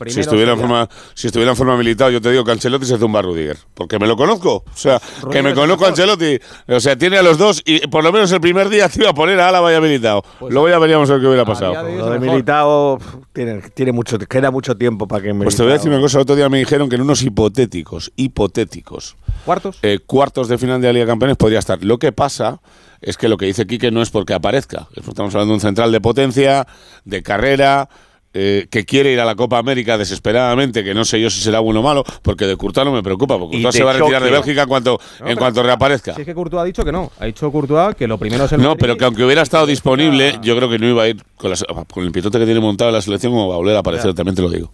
Si 0.06 0.20
estuviera, 0.20 0.52
en 0.52 0.58
forma, 0.58 0.88
si 1.12 1.26
estuviera 1.26 1.50
en 1.50 1.56
forma 1.56 1.76
militar, 1.76 2.10
yo 2.10 2.18
te 2.18 2.30
digo 2.30 2.44
que 2.44 2.52
Ancelotti 2.52 2.86
se 2.86 2.96
zumba 2.96 3.18
a 3.18 3.22
Rudiger. 3.22 3.58
Porque 3.74 3.98
me 3.98 4.06
lo 4.06 4.16
conozco. 4.16 4.64
O 4.64 4.76
sea, 4.76 4.98
que 5.30 5.42
me 5.42 5.52
conozco 5.52 5.84
a. 5.84 5.88
Ancelotti. 5.88 6.38
O 6.68 6.80
sea, 6.80 6.96
tiene 6.96 7.18
a 7.18 7.22
los 7.22 7.36
dos 7.36 7.60
y 7.66 7.86
por 7.88 8.04
lo 8.04 8.12
menos 8.12 8.32
el 8.32 8.40
primer 8.40 8.70
día 8.70 8.88
te 8.88 9.00
iba 9.00 9.10
a 9.10 9.12
poner 9.12 9.38
a 9.40 9.48
Álava 9.48 9.70
y 9.70 9.74
a 9.74 9.80
Militao. 9.82 10.22
Pues 10.38 10.54
Luego 10.54 10.68
ya 10.70 10.78
veríamos 10.78 11.10
lo 11.10 11.20
que 11.20 11.26
hubiera 11.26 11.44
pasado. 11.44 11.84
de 11.84 11.98
Lo 11.98 12.10
de. 12.10 12.20
Militao 12.20 12.98
tiene, 13.34 13.60
tiene 13.74 13.92
mucho, 13.92 14.18
queda 14.20 14.50
mucho 14.50 14.76
tiempo 14.78 15.06
para 15.08 15.22
que 15.22 15.34
Pues 15.34 15.56
te 15.56 15.62
voy 15.62 15.72
a 15.72 15.74
decir 15.74 15.90
una 15.90 16.00
cosa. 16.00 16.18
El 16.18 16.22
otro 16.22 16.36
día 16.36 16.48
me 16.48 16.58
dijeron 16.58 16.88
que 16.88 16.94
en 16.94 17.02
unos 17.02 17.20
hipotéticos, 17.22 18.12
hipotéticos, 18.16 19.16
¿Cuartos? 19.44 19.78
eh, 19.82 19.98
cuartos 20.06 20.48
de 20.48 20.56
final 20.56 20.80
de 20.80 20.86
la 20.86 20.92
Liga 20.92 21.04
de 21.06 21.10
Campeones 21.10 21.36
podría 21.36 21.58
estar. 21.58 21.82
Lo 21.84 21.98
que 21.98 22.12
pasa 22.12 22.60
es 23.00 23.16
que 23.16 23.28
lo 23.28 23.36
que 23.36 23.46
dice 23.46 23.66
Quique 23.66 23.90
no 23.90 24.02
es 24.02 24.10
porque 24.10 24.34
aparezca. 24.34 24.88
Estamos 24.94 25.34
hablando 25.34 25.52
de 25.52 25.56
un 25.56 25.60
central 25.60 25.92
de 25.92 26.00
potencia, 26.00 26.66
de 27.04 27.22
carrera, 27.22 27.88
eh, 28.34 28.66
que 28.70 28.84
quiere 28.84 29.10
ir 29.12 29.20
a 29.20 29.24
la 29.24 29.34
Copa 29.34 29.56
América 29.58 29.96
desesperadamente, 29.96 30.84
que 30.84 30.92
no 30.94 31.04
sé 31.06 31.18
yo 31.20 31.30
si 31.30 31.40
será 31.40 31.60
bueno 31.60 31.80
o 31.80 31.82
malo, 31.82 32.04
porque 32.22 32.46
de 32.46 32.56
Courtois 32.56 32.84
no 32.84 32.92
me 32.92 33.02
preocupa, 33.02 33.38
porque 33.38 33.56
Courtois 33.56 33.74
se 33.74 33.82
va 33.84 33.90
a 33.92 33.94
retirar 33.94 34.22
de. 34.22 34.30
Bélgica 34.30 34.62
en 34.62 34.68
cuanto, 34.68 35.00
No, 35.20 35.28
en 35.28 35.36
cuanto 35.36 35.62
reaparezca. 35.62 36.14
Si 36.14 36.20
es 36.20 36.26
que 36.26 36.34
Courtois 36.34 36.60
ha 36.60 36.64
dicho 36.64 36.84
que 36.84 36.92
no. 36.92 37.10
Ha 37.18 37.24
dicho 37.24 37.50
Courtois 37.50 37.94
que 37.96 38.06
lo 38.06 38.18
primero 38.18 38.44
es 38.44 38.52
el 38.52 38.60
No, 38.60 38.68
Madrid. 38.70 38.80
pero 38.80 38.96
que 38.98 39.04
aunque 39.06 39.24
hubiera 39.24 39.42
estado 39.42 39.64
disponible, 39.66 40.38
yo 40.42 40.54
creo 40.56 40.68
que 40.68 40.78
no 40.78 40.86
iba 40.88 41.04
a 41.04 41.08
ir 41.08 41.22
con, 41.36 41.50
las- 41.50 41.64
con 41.90 42.04
el 42.04 42.12
pitote 42.12 42.38
que 42.38 42.44
tiene 42.44 42.60
montado 42.60 42.90
en 42.90 42.94
la 42.96 43.02
selección 43.02 43.32
como 43.32 43.48
va 43.48 43.54
a 43.54 43.58
volver 43.58 43.76
a 43.76 43.80
aparecer, 43.80 44.12
también 44.14 44.34
te 44.36 44.42
lo 44.42 44.50
digo. 44.50 44.70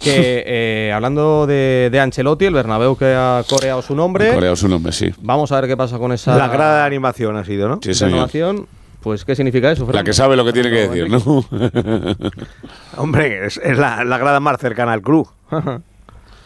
Que 0.00 0.44
eh, 0.46 0.92
hablando 0.94 1.46
de, 1.46 1.88
de 1.92 2.00
Ancelotti, 2.00 2.46
el 2.46 2.54
Bernabéu 2.54 2.96
que 2.96 3.14
ha 3.14 3.42
coreado 3.48 3.82
su 3.82 3.94
nombre. 3.94 4.32
Coreado 4.32 4.56
su 4.56 4.66
nombre, 4.66 4.92
sí. 4.92 5.10
Vamos 5.20 5.52
a 5.52 5.60
ver 5.60 5.68
qué 5.68 5.76
pasa 5.76 5.98
con 5.98 6.12
esa 6.12 6.36
La 6.36 6.48
grada 6.48 6.78
de 6.80 6.86
animación 6.86 7.36
ha 7.36 7.44
sido, 7.44 7.68
¿no? 7.68 7.80
Sí, 7.82 7.92
señor. 7.94 8.12
renovación. 8.14 8.66
Pues, 9.02 9.24
¿qué 9.24 9.34
significa 9.34 9.70
eso? 9.70 9.82
La 9.82 9.86
Fernando? 9.86 10.08
que 10.08 10.12
sabe 10.12 10.36
lo 10.36 10.44
que 10.44 10.52
tiene 10.52 10.70
que 10.70 10.88
decir, 10.88 11.10
¿no? 11.10 11.44
Hombre, 12.96 13.46
es, 13.46 13.58
es 13.62 13.78
la, 13.78 14.04
la 14.04 14.18
grada 14.18 14.40
más 14.40 14.58
cercana 14.58 14.92
al 14.92 15.02
club. 15.02 15.28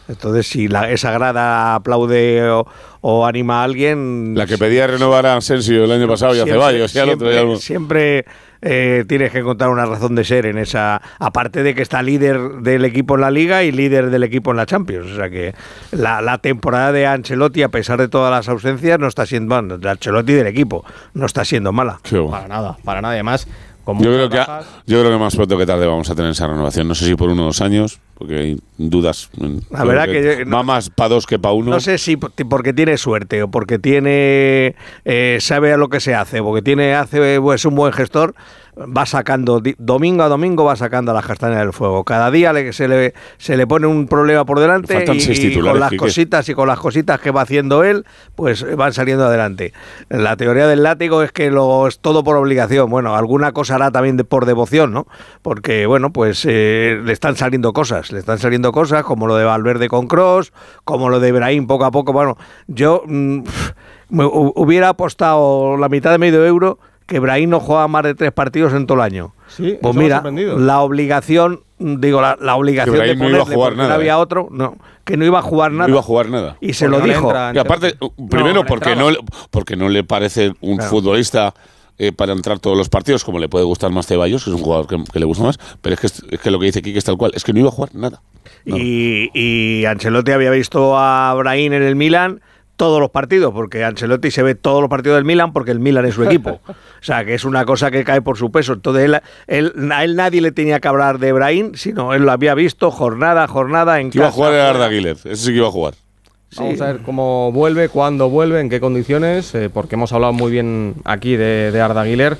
Entonces, 0.08 0.46
si 0.46 0.68
la- 0.68 0.90
esa 0.90 1.10
grada 1.12 1.74
aplaude 1.76 2.42
o, 2.50 2.66
o 3.00 3.26
anima 3.26 3.60
a 3.60 3.64
alguien. 3.64 4.34
La 4.36 4.46
que 4.46 4.58
pedía 4.58 4.86
renovar 4.86 5.24
a 5.26 5.36
Asensio 5.36 5.84
el 5.84 5.92
año 5.92 6.06
pasado 6.06 6.34
y 6.34 6.40
a 6.40 6.44
siempre- 6.44 6.54
Ceballos 6.54 6.94
y 6.94 6.98
al 6.98 7.08
otro. 7.10 7.54
y 7.54 7.56
siempre- 7.58 8.24
eh, 8.66 9.04
tienes 9.06 9.30
que 9.30 9.40
encontrar 9.40 9.68
una 9.68 9.84
razón 9.84 10.14
de 10.14 10.24
ser 10.24 10.46
en 10.46 10.56
esa. 10.56 11.00
Aparte 11.18 11.62
de 11.62 11.74
que 11.74 11.82
está 11.82 12.02
líder 12.02 12.38
del 12.62 12.84
equipo 12.86 13.14
en 13.16 13.20
la 13.20 13.30
Liga 13.30 13.62
y 13.62 13.72
líder 13.72 14.08
del 14.08 14.22
equipo 14.22 14.52
en 14.52 14.56
la 14.56 14.64
Champions. 14.64 15.10
O 15.12 15.16
sea 15.16 15.28
que 15.28 15.54
la, 15.92 16.22
la 16.22 16.38
temporada 16.38 16.90
de 16.92 17.06
Ancelotti, 17.06 17.62
a 17.62 17.68
pesar 17.68 17.98
de 17.98 18.08
todas 18.08 18.30
las 18.30 18.48
ausencias, 18.48 18.98
no 18.98 19.06
está 19.06 19.26
siendo. 19.26 19.54
bueno, 19.54 19.76
de 19.76 19.90
Ancelotti 19.90 20.32
y 20.32 20.36
del 20.36 20.46
equipo, 20.46 20.82
no 21.12 21.26
está 21.26 21.44
siendo 21.44 21.72
mala. 21.72 22.00
Bueno. 22.10 22.30
Para 22.30 22.48
nada, 22.48 22.76
para 22.84 23.00
nada. 23.02 23.12
Además, 23.14 23.46
Yo 23.86 23.94
creo, 24.12 24.28
que, 24.30 24.38
yo 24.86 25.00
creo 25.00 25.10
que 25.10 25.18
más 25.18 25.36
pronto 25.36 25.58
que 25.58 25.66
tarde 25.66 25.86
vamos 25.86 26.08
a 26.08 26.14
tener 26.14 26.30
esa 26.30 26.46
renovación. 26.46 26.88
No 26.88 26.94
sé 26.94 27.04
si 27.04 27.14
por 27.16 27.28
uno 27.28 27.42
o 27.42 27.46
dos 27.46 27.60
años, 27.60 28.00
porque 28.14 28.38
hay 28.38 28.60
dudas. 28.78 29.28
La 29.36 29.48
Creo 29.48 29.86
verdad 29.86 30.04
que 30.06 30.44
yo- 30.44 30.50
va 30.50 30.62
más 30.62 30.88
para 30.90 31.10
dos 31.10 31.26
que 31.26 31.38
para 31.38 31.52
uno. 31.54 31.70
No 31.70 31.80
sé 31.80 31.98
si 31.98 32.16
porque 32.16 32.72
tiene 32.72 32.96
suerte 32.96 33.42
o 33.42 33.48
porque 33.50 33.78
tiene 33.78 34.74
eh, 35.04 35.38
sabe 35.40 35.72
a 35.72 35.76
lo 35.76 35.88
que 35.88 36.00
se 36.00 36.14
hace, 36.14 36.42
porque 36.42 36.62
tiene 36.62 36.94
hace 36.94 37.40
pues, 37.40 37.60
es 37.60 37.64
un 37.66 37.74
buen 37.74 37.92
gestor, 37.92 38.34
va 38.76 39.06
sacando 39.06 39.62
domingo 39.78 40.24
a 40.24 40.28
domingo 40.28 40.64
va 40.64 40.74
sacando 40.74 41.12
las 41.12 41.24
castañas 41.24 41.58
del 41.60 41.72
fuego. 41.72 42.02
Cada 42.04 42.30
día 42.30 42.52
le- 42.52 42.72
se 42.72 42.88
le 42.88 43.14
se 43.38 43.56
le 43.56 43.66
pone 43.66 43.86
un 43.86 44.08
problema 44.08 44.44
por 44.44 44.58
delante 44.58 44.94
y, 45.34 45.52
con 45.72 45.80
las 45.80 45.90
cositas 46.06 46.48
y 46.48 46.54
con 46.54 46.66
las 46.68 46.78
cositas 46.80 47.20
que 47.20 47.30
va 47.30 47.42
haciendo 47.42 47.84
él, 47.84 48.04
pues 48.34 48.64
van 48.76 48.92
saliendo 48.92 49.26
adelante. 49.26 49.72
La 50.08 50.36
teoría 50.36 50.66
del 50.66 50.82
látigo 50.82 51.22
es 51.22 51.30
que 51.30 51.50
lo 51.50 51.86
es 51.86 52.00
todo 52.00 52.24
por 52.24 52.36
obligación. 52.36 52.90
Bueno, 52.90 53.14
alguna 53.14 53.52
cosa 53.52 53.76
hará 53.76 53.90
también 53.92 54.16
de- 54.16 54.24
por 54.24 54.44
devoción, 54.44 54.92
¿no? 54.92 55.06
Porque 55.42 55.86
bueno, 55.86 56.12
pues 56.12 56.44
eh, 56.48 57.00
le 57.04 57.12
están 57.12 57.36
saliendo 57.36 57.72
cosas, 57.72 58.10
le 58.10 58.18
están 58.18 58.38
saliendo 58.38 58.72
cosas 58.72 59.04
como 59.04 59.26
lo 59.26 59.36
de 59.36 59.44
Valverde 59.44 59.88
con 59.88 60.08
Cross, 60.08 60.52
como 60.84 61.10
lo 61.10 61.20
de 61.20 61.28
Ibrahim 61.28 61.66
poco 61.66 61.84
a 61.84 61.90
poco. 61.90 62.12
Bueno, 62.12 62.36
yo 62.66 63.02
mm, 63.06 63.38
me 64.10 64.24
hu- 64.24 64.52
hubiera 64.56 64.88
apostado 64.88 65.76
la 65.76 65.88
mitad 65.88 66.10
de 66.10 66.18
medio 66.18 66.44
euro 66.44 66.78
que 67.06 67.16
Ibrahim 67.16 67.50
no 67.50 67.60
juega 67.60 67.86
más 67.88 68.02
de 68.04 68.14
tres 68.14 68.32
partidos 68.32 68.72
en 68.72 68.86
todo 68.86 68.96
el 68.98 69.02
año. 69.02 69.34
Sí, 69.48 69.78
pues 69.80 69.94
mira, 69.94 70.22
la 70.56 70.80
obligación, 70.80 71.60
digo, 71.78 72.20
la, 72.20 72.36
la 72.40 72.56
obligación 72.56 72.96
de 72.96 73.14
no 73.14 73.28
iba 73.28 73.38
a 73.42 73.44
ponerle 73.44 73.54
jugar 73.54 73.76
nada, 73.76 73.88
no 73.90 73.94
había 73.96 74.12
¿eh? 74.12 74.16
otro, 74.16 74.48
no, 74.50 74.76
que 75.04 75.16
no 75.16 75.24
iba 75.26 75.38
a 75.38 75.42
jugar 75.42 75.70
nada. 75.72 75.86
No 75.88 75.92
iba 75.94 76.00
a 76.00 76.04
jugar 76.04 76.28
nada. 76.30 76.56
Y 76.60 76.72
se 76.72 76.86
Porque 76.88 76.98
lo 77.00 77.06
no 77.06 77.12
dijo. 77.12 77.26
entra 77.28 77.52
Y 77.54 77.58
aparte, 77.58 77.86
Ancelotti. 77.88 78.22
primero, 78.30 78.54
No, 78.54 78.64
porque, 78.66 78.96
no, 78.96 79.10
le- 79.10 79.18
porque 79.50 79.76
no 79.76 79.88
le 79.88 80.02
parece 80.02 80.52
un 80.60 80.76
Claro. 80.78 80.90
futbolista 80.90 81.54
eh, 81.98 82.10
para 82.10 82.32
entrar 82.32 82.58
todos 82.58 82.76
los 82.76 82.88
partidos, 82.88 83.22
como 83.22 83.38
le 83.38 83.48
puede 83.48 83.64
gustar 83.66 83.90
más 83.92 84.06
Ceballos, 84.06 84.42
que 84.44 84.50
es 84.50 84.56
un 84.56 84.62
jugador 84.62 84.86
que, 84.88 84.96
que 85.12 85.18
le 85.20 85.26
gusta 85.26 85.44
más. 85.44 85.58
Pero 85.82 85.94
es 85.94 86.00
que, 86.00 86.06
es, 86.08 86.22
es 86.30 86.40
que 86.40 86.50
lo 86.50 86.58
que 86.58 86.66
dice 86.66 86.82
Kike 86.82 86.98
es 86.98 87.04
tal 87.04 87.16
cual, 87.18 87.30
es 87.34 87.44
que 87.44 87.52
no 87.52 87.60
iba 87.60 87.68
a 87.68 87.72
jugar 87.72 87.94
nada. 87.94 88.20
No. 88.64 88.76
Y, 88.78 89.30
y 89.34 89.84
Ancelotti 89.84 90.32
había 90.32 90.50
visto 90.50 90.98
a 90.98 91.32
Brahim 91.34 91.72
en 91.74 91.82
el 91.82 91.94
Milan 91.96 92.40
todos 92.76 93.00
los 93.00 93.10
partidos, 93.10 93.52
porque 93.54 93.84
Ancelotti 93.84 94.30
se 94.30 94.42
ve 94.42 94.54
todos 94.54 94.80
los 94.80 94.90
partidos 94.90 95.16
del 95.16 95.24
Milan 95.24 95.52
porque 95.52 95.70
el 95.70 95.78
Milan 95.80 96.04
es 96.06 96.14
su 96.14 96.24
equipo. 96.24 96.60
O 96.68 97.06
sea, 97.06 97.22
que 97.26 97.34
es 97.34 97.44
una 97.44 97.66
cosa 97.66 97.90
que 97.90 98.02
cae 98.02 98.22
por 98.22 98.38
su 98.38 98.50
peso. 98.50 98.72
Entonces, 98.72 99.04
él, 99.04 99.20
él- 99.46 99.92
a 99.92 100.04
él 100.04 100.16
nadie 100.16 100.40
le 100.40 100.52
tenía 100.52 100.80
que 100.80 100.88
hablar 100.88 101.18
de 101.18 101.32
Brahim, 101.32 101.72
sino 101.74 102.14
él 102.14 102.22
lo 102.22 102.32
había 102.32 102.54
visto 102.54 102.90
jornada 102.90 103.44
a 103.44 103.46
jornada 103.46 104.00
en 104.00 104.10
Que 104.10 104.18
iba 104.18 104.26
a 104.26 104.30
casa, 104.30 104.36
jugar 104.36 104.54
el. 104.54 104.60
Arda 104.60 104.86
Güler, 104.88 105.16
ese 105.22 105.36
sí 105.36 105.50
que 105.50 105.56
iba 105.58 105.68
a 105.68 105.70
jugar. 105.70 105.94
Vamos 106.56 106.80
a 106.80 106.86
ver 106.86 107.02
cómo 107.02 107.52
vuelve, 107.52 107.88
cuándo 107.90 108.30
vuelve, 108.30 108.60
en 108.60 108.70
qué 108.70 108.80
condiciones, 108.80 109.54
eh, 109.54 109.68
porque 109.72 109.96
hemos 109.96 110.12
hablado 110.14 110.32
muy 110.32 110.50
bien 110.50 110.94
aquí 111.04 111.36
de, 111.36 111.70
de 111.72 111.80
Arda 111.80 112.06
Güler, 112.06 112.38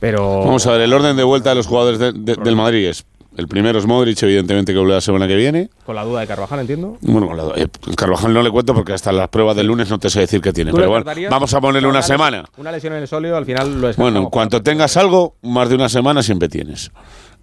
pero... 0.00 0.40
Vamos 0.40 0.66
a 0.66 0.72
ver, 0.72 0.82
el 0.82 0.92
orden 0.92 1.16
de 1.16 1.22
vuelta 1.24 1.50
de 1.50 1.54
los 1.56 1.66
jugadores 1.66 1.98
de- 1.98 2.12
de- 2.12 2.34
del 2.36 2.56
Madrid 2.56 2.86
es 2.88 3.06
El 3.38 3.46
primero 3.46 3.78
es 3.78 3.86
Modric, 3.86 4.20
evidentemente, 4.24 4.72
que 4.72 4.78
vuelve 4.78 4.94
la 4.94 5.00
semana 5.00 5.28
que 5.28 5.36
viene. 5.36 5.70
Con 5.86 5.94
la 5.94 6.02
duda 6.04 6.20
de 6.20 6.26
Carvajal, 6.26 6.58
entiendo. 6.58 6.98
Bueno, 7.02 7.28
con 7.28 7.36
la- 7.36 7.52
eh, 7.56 7.68
Carvajal 7.96 8.34
no 8.34 8.42
le 8.42 8.50
cuento 8.50 8.74
porque 8.74 8.92
hasta 8.92 9.12
las 9.12 9.28
pruebas 9.28 9.54
del 9.54 9.68
lunes 9.68 9.88
no 9.88 9.98
te 10.00 10.10
sé 10.10 10.18
decir 10.20 10.40
qué 10.40 10.52
tiene. 10.52 10.72
¿Tú 10.72 10.76
Pero 10.76 10.90
bueno, 10.90 11.04
vamos 11.30 11.54
a 11.54 11.60
ponerle 11.60 11.88
una 11.88 12.02
semana. 12.02 12.44
Una 12.56 12.72
lesión 12.72 12.94
en 12.94 13.02
el 13.02 13.06
sóleo, 13.08 13.36
al 13.36 13.46
final 13.46 13.80
lo 13.80 13.92
Bueno, 13.94 14.18
en 14.18 14.26
cuanto 14.26 14.60
tengas 14.60 14.96
algo, 14.96 15.36
más 15.42 15.68
de 15.68 15.76
una 15.76 15.88
semana 15.88 16.20
siempre 16.22 16.48
tienes. 16.48 16.90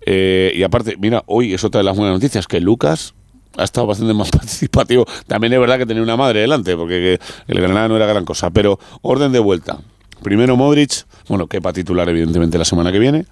Eh, 0.05 0.51
y 0.53 0.63
aparte, 0.63 0.97
mira, 0.99 1.23
hoy 1.27 1.53
es 1.53 1.63
otra 1.63 1.79
de 1.79 1.85
las 1.85 1.95
buenas 1.95 2.13
noticias, 2.15 2.45
que 2.45 2.59
Lucas 2.59 3.13
ha 3.57 3.63
estado 3.63 3.87
bastante 3.87 4.13
más 4.13 4.29
participativo. 4.31 5.05
También 5.27 5.53
es 5.53 5.59
verdad 5.61 5.77
que 5.77 5.85
tenía 5.85 6.03
una 6.03 6.17
madre 6.17 6.41
delante, 6.41 6.75
porque 6.75 7.17
que 7.47 7.53
el 7.53 7.61
Granada 7.61 7.87
no 7.87 7.95
era 7.95 8.05
gran 8.05 8.25
cosa. 8.25 8.49
Pero 8.51 8.79
orden 9.01 9.31
de 9.31 9.39
vuelta. 9.39 9.77
Primero 10.21 10.57
Modric, 10.57 11.05
bueno, 11.29 11.47
que 11.47 11.61
para 11.61 11.71
titular 11.71 12.09
evidentemente 12.09 12.57
la 12.57 12.65
semana 12.65 12.91
que 12.91 12.99
viene. 12.99 13.25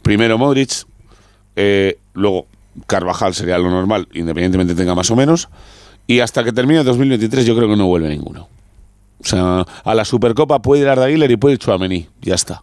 Primero 0.00 0.38
Modric, 0.38 0.70
eh, 1.56 1.98
luego 2.14 2.46
Carvajal 2.86 3.34
sería 3.34 3.58
lo 3.58 3.70
normal, 3.70 4.08
independientemente 4.12 4.74
tenga 4.74 4.94
más 4.94 5.10
o 5.10 5.16
menos. 5.16 5.48
Y 6.06 6.20
hasta 6.20 6.44
que 6.44 6.52
termine 6.52 6.84
2023 6.84 7.44
yo 7.44 7.56
creo 7.56 7.68
que 7.68 7.76
no 7.76 7.86
vuelve 7.86 8.08
ninguno. 8.08 8.48
O 9.20 9.24
sea, 9.24 9.66
a 9.84 9.94
la 9.94 10.04
Supercopa 10.04 10.60
puede 10.60 10.82
ir 10.82 10.88
Arda 10.88 11.08
Güler 11.08 11.30
y 11.30 11.36
puede 11.36 11.54
ir 11.54 11.58
Chouameni, 11.58 12.06
ya 12.20 12.34
está. 12.34 12.62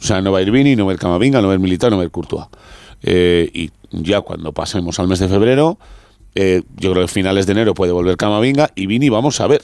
O 0.00 0.04
sea, 0.04 0.20
no 0.20 0.32
va 0.32 0.38
a 0.38 0.42
ir 0.42 0.50
Vini, 0.50 0.74
no 0.74 0.86
va 0.86 0.92
a 0.92 0.94
ir 0.94 1.00
Camavinga, 1.00 1.40
no 1.40 1.46
va 1.46 1.52
a 1.52 1.56
ir 1.56 1.60
Militao, 1.60 1.90
no 1.90 1.96
va 1.96 2.02
a 2.02 2.06
ir 2.06 2.10
Courtois. 2.10 2.46
Eh, 3.02 3.48
y 3.52 3.70
ya 3.92 4.20
cuando 4.22 4.52
pasemos 4.52 4.98
al 4.98 5.06
mes 5.06 5.20
de 5.20 5.28
febrero, 5.28 5.78
eh, 6.34 6.62
yo 6.76 6.92
creo 6.92 7.04
que 7.04 7.12
finales 7.12 7.46
de 7.46 7.52
enero 7.52 7.74
puede 7.74 7.92
volver 7.92 8.16
Camavinga 8.16 8.70
y 8.74 8.86
Vini 8.86 9.10
vamos 9.10 9.40
a 9.40 9.46
ver. 9.46 9.62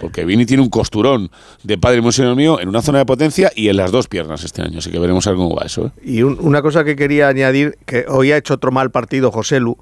Porque 0.00 0.24
Vini 0.24 0.46
tiene 0.46 0.62
un 0.62 0.70
costurón 0.70 1.30
de 1.62 1.76
padre 1.78 1.98
y 1.98 2.00
músico 2.00 2.34
mío 2.34 2.58
en 2.58 2.68
una 2.68 2.80
zona 2.82 2.98
de 2.98 3.06
potencia 3.06 3.52
y 3.54 3.68
en 3.68 3.76
las 3.76 3.92
dos 3.92 4.08
piernas 4.08 4.42
este 4.44 4.62
año. 4.62 4.78
Así 4.78 4.90
que 4.90 4.98
veremos 4.98 5.26
a 5.26 5.30
ver 5.30 5.36
cómo 5.36 5.54
va 5.54 5.66
eso. 5.66 5.86
¿eh? 5.86 5.90
Y 6.02 6.22
un- 6.22 6.38
una 6.40 6.62
cosa 6.62 6.84
que 6.84 6.96
quería 6.96 7.28
añadir, 7.28 7.76
que 7.86 8.06
hoy 8.08 8.32
ha 8.32 8.36
hecho 8.38 8.54
otro 8.54 8.72
mal 8.72 8.90
partido 8.90 9.30
José 9.30 9.60
Lu, 9.60 9.76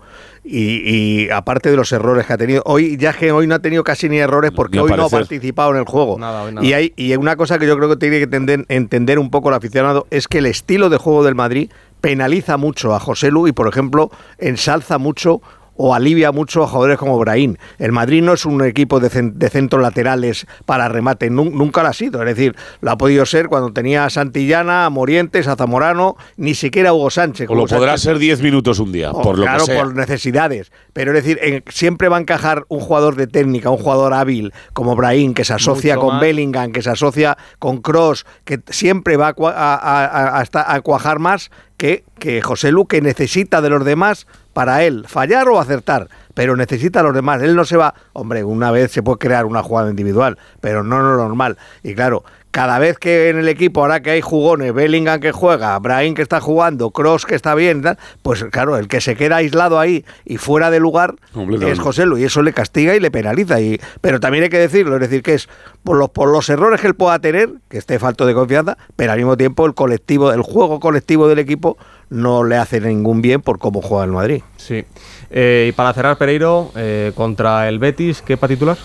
y, 0.45 1.25
y 1.25 1.31
aparte 1.31 1.71
de 1.71 1.77
los 1.77 1.93
errores 1.93 2.27
que 2.27 2.33
ha 2.33 2.39
tenido, 2.39 2.63
hoy 2.67 2.97
ya 2.97 3.13
que 3.13 3.31
hoy 3.33 3.47
no 3.47 3.55
ha 3.55 3.59
tenido 3.61 3.85
casi 3.85 4.09
ni 4.09 4.19
errores 4.19 4.51
porque 4.55 4.81
hoy 4.81 4.91
no 4.97 5.05
ha 5.05 5.09
participado 5.09 5.71
en 5.73 5.77
el 5.79 5.85
juego. 5.85 6.19
Nada, 6.19 6.43
hoy 6.45 6.53
nada. 6.53 6.67
Y, 6.67 6.73
hay, 6.73 6.93
y 6.97 7.15
una 7.17 7.37
cosa 7.37 7.59
que 7.59 7.67
yo 7.67 7.77
creo 7.77 7.89
que 7.89 7.97
tiene 7.97 8.17
que 8.19 8.25
entender, 8.25 8.65
entender 8.69 9.19
un 9.19 9.31
poco 9.31 9.51
el 9.51 9.55
aficionado 9.55 10.07
es 10.11 10.27
que 10.27 10.39
el 10.39 10.47
estilo 10.47 10.89
de 10.91 10.97
juego 10.97 11.23
del 11.25 11.35
Madrid 11.35 11.71
penaliza 12.01 12.57
mucho 12.57 12.95
a 12.95 13.01
José 13.01 13.31
Lu 13.31 13.47
y, 13.49 13.53
por 13.53 13.69
ejemplo, 13.69 14.11
ensalza 14.39 14.99
mucho 14.99 15.43
o 15.79 15.95
alivia 15.95 16.33
mucho 16.33 16.63
a 16.63 16.67
jugadores 16.69 16.99
como 16.99 17.17
Brahim. 17.19 17.57
El 17.79 17.93
Madrid 17.93 18.21
no 18.23 18.35
es 18.35 18.45
un 18.45 18.63
equipo 18.65 19.01
de, 19.01 19.09
de 19.09 19.49
centros 19.49 19.81
laterales 19.81 20.47
para 20.67 20.89
remate, 20.89 21.31
nun- 21.31 21.53
nunca 21.53 21.83
lo 21.83 21.89
ha 21.89 21.93
sido. 21.93 22.21
Es 22.23 22.37
decir, 22.37 22.55
lo 22.81 22.91
ha 22.91 22.99
podido 22.99 23.25
ser 23.25 23.49
cuando 23.49 23.73
tenía 23.73 24.05
a 24.05 24.11
Santillana, 24.11 24.85
a 24.85 24.91
Morientes, 24.91 25.47
a 25.47 25.57
Zamorano, 25.57 26.17
ni 26.37 26.55
siquiera 26.55 26.91
a 26.91 26.93
Hugo 26.93 27.11
Sánchez. 27.11 27.49
O 27.49 27.55
lo 27.55 27.67
podrá 27.67 27.93
Sánchez- 27.97 27.99
ser 28.03 28.19
10 28.19 28.43
minutos 28.43 28.79
un 28.81 28.91
día, 28.93 29.13
o, 29.13 29.23
por 29.23 29.39
lo 29.39 29.45
claro, 29.45 29.61
que 29.65 29.73
sea. 29.73 29.83
por 29.85 29.95
necesidades. 29.95 30.73
Pero 30.93 31.13
es 31.17 31.23
decir, 31.25 31.39
en- 31.43 31.63
siempre 31.69 32.09
va 32.09 32.17
a 32.17 32.21
encajar 32.21 32.65
un 32.69 32.81
jugador 32.81 33.15
de 33.15 33.29
técnica, 33.29 33.71
un 33.71 33.79
jugador 33.79 34.13
hábil 34.15 34.53
como 34.73 34.97
Brahim, 34.97 35.33
que 35.33 35.45
se 35.45 35.55
asocia 35.55 35.95
Mucho 35.95 36.07
con 36.07 36.15
más. 36.17 36.23
Bellingham, 36.23 36.73
que 36.73 36.83
se 36.83 36.91
asocia 36.91 37.39
con 37.61 37.79
Cross, 37.81 38.27
que 38.45 38.61
siempre 38.69 39.17
va 39.17 39.29
a, 39.29 39.35
a- 39.47 39.75
a- 39.77 40.05
a- 40.07 40.41
hasta 40.41 40.75
a 40.75 40.81
cuajar 40.81 41.21
más 41.21 41.51
que, 41.77 42.03
que 42.19 42.43
José 42.43 42.73
Lu, 42.73 42.87
que 42.87 43.01
necesita 43.01 43.61
de 43.63 43.71
los 43.71 43.85
demás 43.85 44.27
para 44.59 44.83
él 44.83 45.05
fallar 45.07 45.49
o 45.51 45.61
acertar, 45.61 46.09
pero 46.35 46.57
necesita 46.57 46.99
a 46.99 47.05
los 47.05 47.15
demás. 47.15 47.41
Él 47.43 47.55
no 47.55 47.65
se 47.65 47.77
va, 47.77 47.95
hombre, 48.13 48.43
una 48.43 48.73
vez 48.73 48.91
se 48.91 49.05
puede 49.05 49.19
crear 49.19 49.47
una 49.47 49.63
jugada 49.63 49.89
individual, 49.89 50.37
pero 50.61 50.83
no 50.83 51.01
lo 51.01 51.17
normal. 51.17 51.57
Y 51.85 51.95
claro, 51.95 52.25
cada 52.51 52.81
vez 52.81 52.99
que 52.99 53.29
en 53.29 53.39
el 53.39 53.47
equipo, 53.47 53.83
ahora 53.83 54.03
que 54.03 54.11
hay 54.11 54.21
jugones, 54.21 54.75
Bellingham 54.75 55.21
que 55.21 55.31
juega, 55.31 55.79
Brahim 55.79 56.15
que 56.15 56.23
está 56.23 56.41
jugando, 56.41 56.91
Cross 56.91 57.25
que 57.25 57.37
está 57.37 57.55
bien, 57.55 57.83
tal, 57.83 57.99
pues 58.23 58.43
claro, 58.51 58.77
el 58.77 58.89
que 58.89 59.01
se 59.01 59.15
queda 59.15 59.37
aislado 59.37 59.79
ahí 59.79 60.05
y 60.25 60.39
fuera 60.39 60.73
de 60.73 60.81
lugar 60.81 61.15
es 61.61 61.79
José 61.79 62.05
Lu, 62.05 62.19
y 62.19 62.25
eso 62.25 62.43
le 62.43 62.53
castiga 62.53 62.97
y 62.97 62.99
le 62.99 63.13
penaliza. 63.13 63.61
Y, 63.61 63.81
pero 64.01 64.19
también 64.19 64.43
hay 64.43 64.51
que 64.51 64.59
decirlo, 64.59 64.97
es 64.97 65.03
decir, 65.03 65.23
que 65.23 65.35
es 65.35 65.49
por 65.85 65.97
los, 65.97 66.11
por 66.11 66.33
los 66.33 66.49
errores 66.49 66.81
que 66.81 66.89
él 66.89 66.97
pueda 66.97 67.21
tener, 67.21 67.49
que 67.69 67.79
esté 67.79 68.01
falto 68.01 68.27
de 68.27 68.35
confianza, 68.35 68.77
pero 68.97 69.13
al 69.13 69.19
mismo 69.19 69.37
tiempo 69.37 69.67
el 69.67 69.75
colectivo, 69.75 70.33
el 70.33 70.43
juego 70.43 70.81
colectivo 70.81 71.29
del 71.29 71.39
equipo 71.39 71.79
no 72.11 72.45
le 72.45 72.57
hace 72.57 72.81
ningún 72.81 73.23
bien 73.23 73.43
por 73.43 73.59
cómo 73.59 73.83
juega 73.83 74.05
el 74.05 74.13
Madrid. 74.13 74.43
Sí. 74.57 74.85
Eh, 75.31 75.67
y 75.69 75.73
para 75.73 75.93
cerrar, 75.93 76.17
Pereiro, 76.19 76.71
eh, 76.77 77.13
contra 77.15 77.69
el 77.69 77.79
Betis, 77.79 78.23
¿qué 78.23 78.37
para 78.37 78.55
titular? 78.55 78.79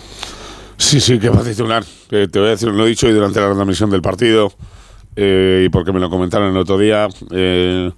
Sí, 0.77 0.99
sí, 0.99 1.19
que 1.19 1.29
va 1.29 1.41
a 1.41 1.43
titular. 1.43 1.83
Eh, 2.11 2.27
te 2.31 2.39
voy 2.39 2.49
a 2.49 2.51
decir, 2.51 2.69
lo 2.69 2.85
he 2.85 2.89
dicho 2.89 3.07
hoy 3.07 3.13
durante 3.13 3.39
la 3.39 3.53
transmisión 3.53 3.89
del 3.89 4.01
partido 4.01 4.51
eh, 5.15 5.63
y 5.65 5.69
porque 5.69 5.91
me 5.91 5.99
lo 5.99 6.09
comentaron 6.09 6.51
el 6.51 6.57
otro 6.57 6.77
día 6.77 7.07
eh, 7.31 7.91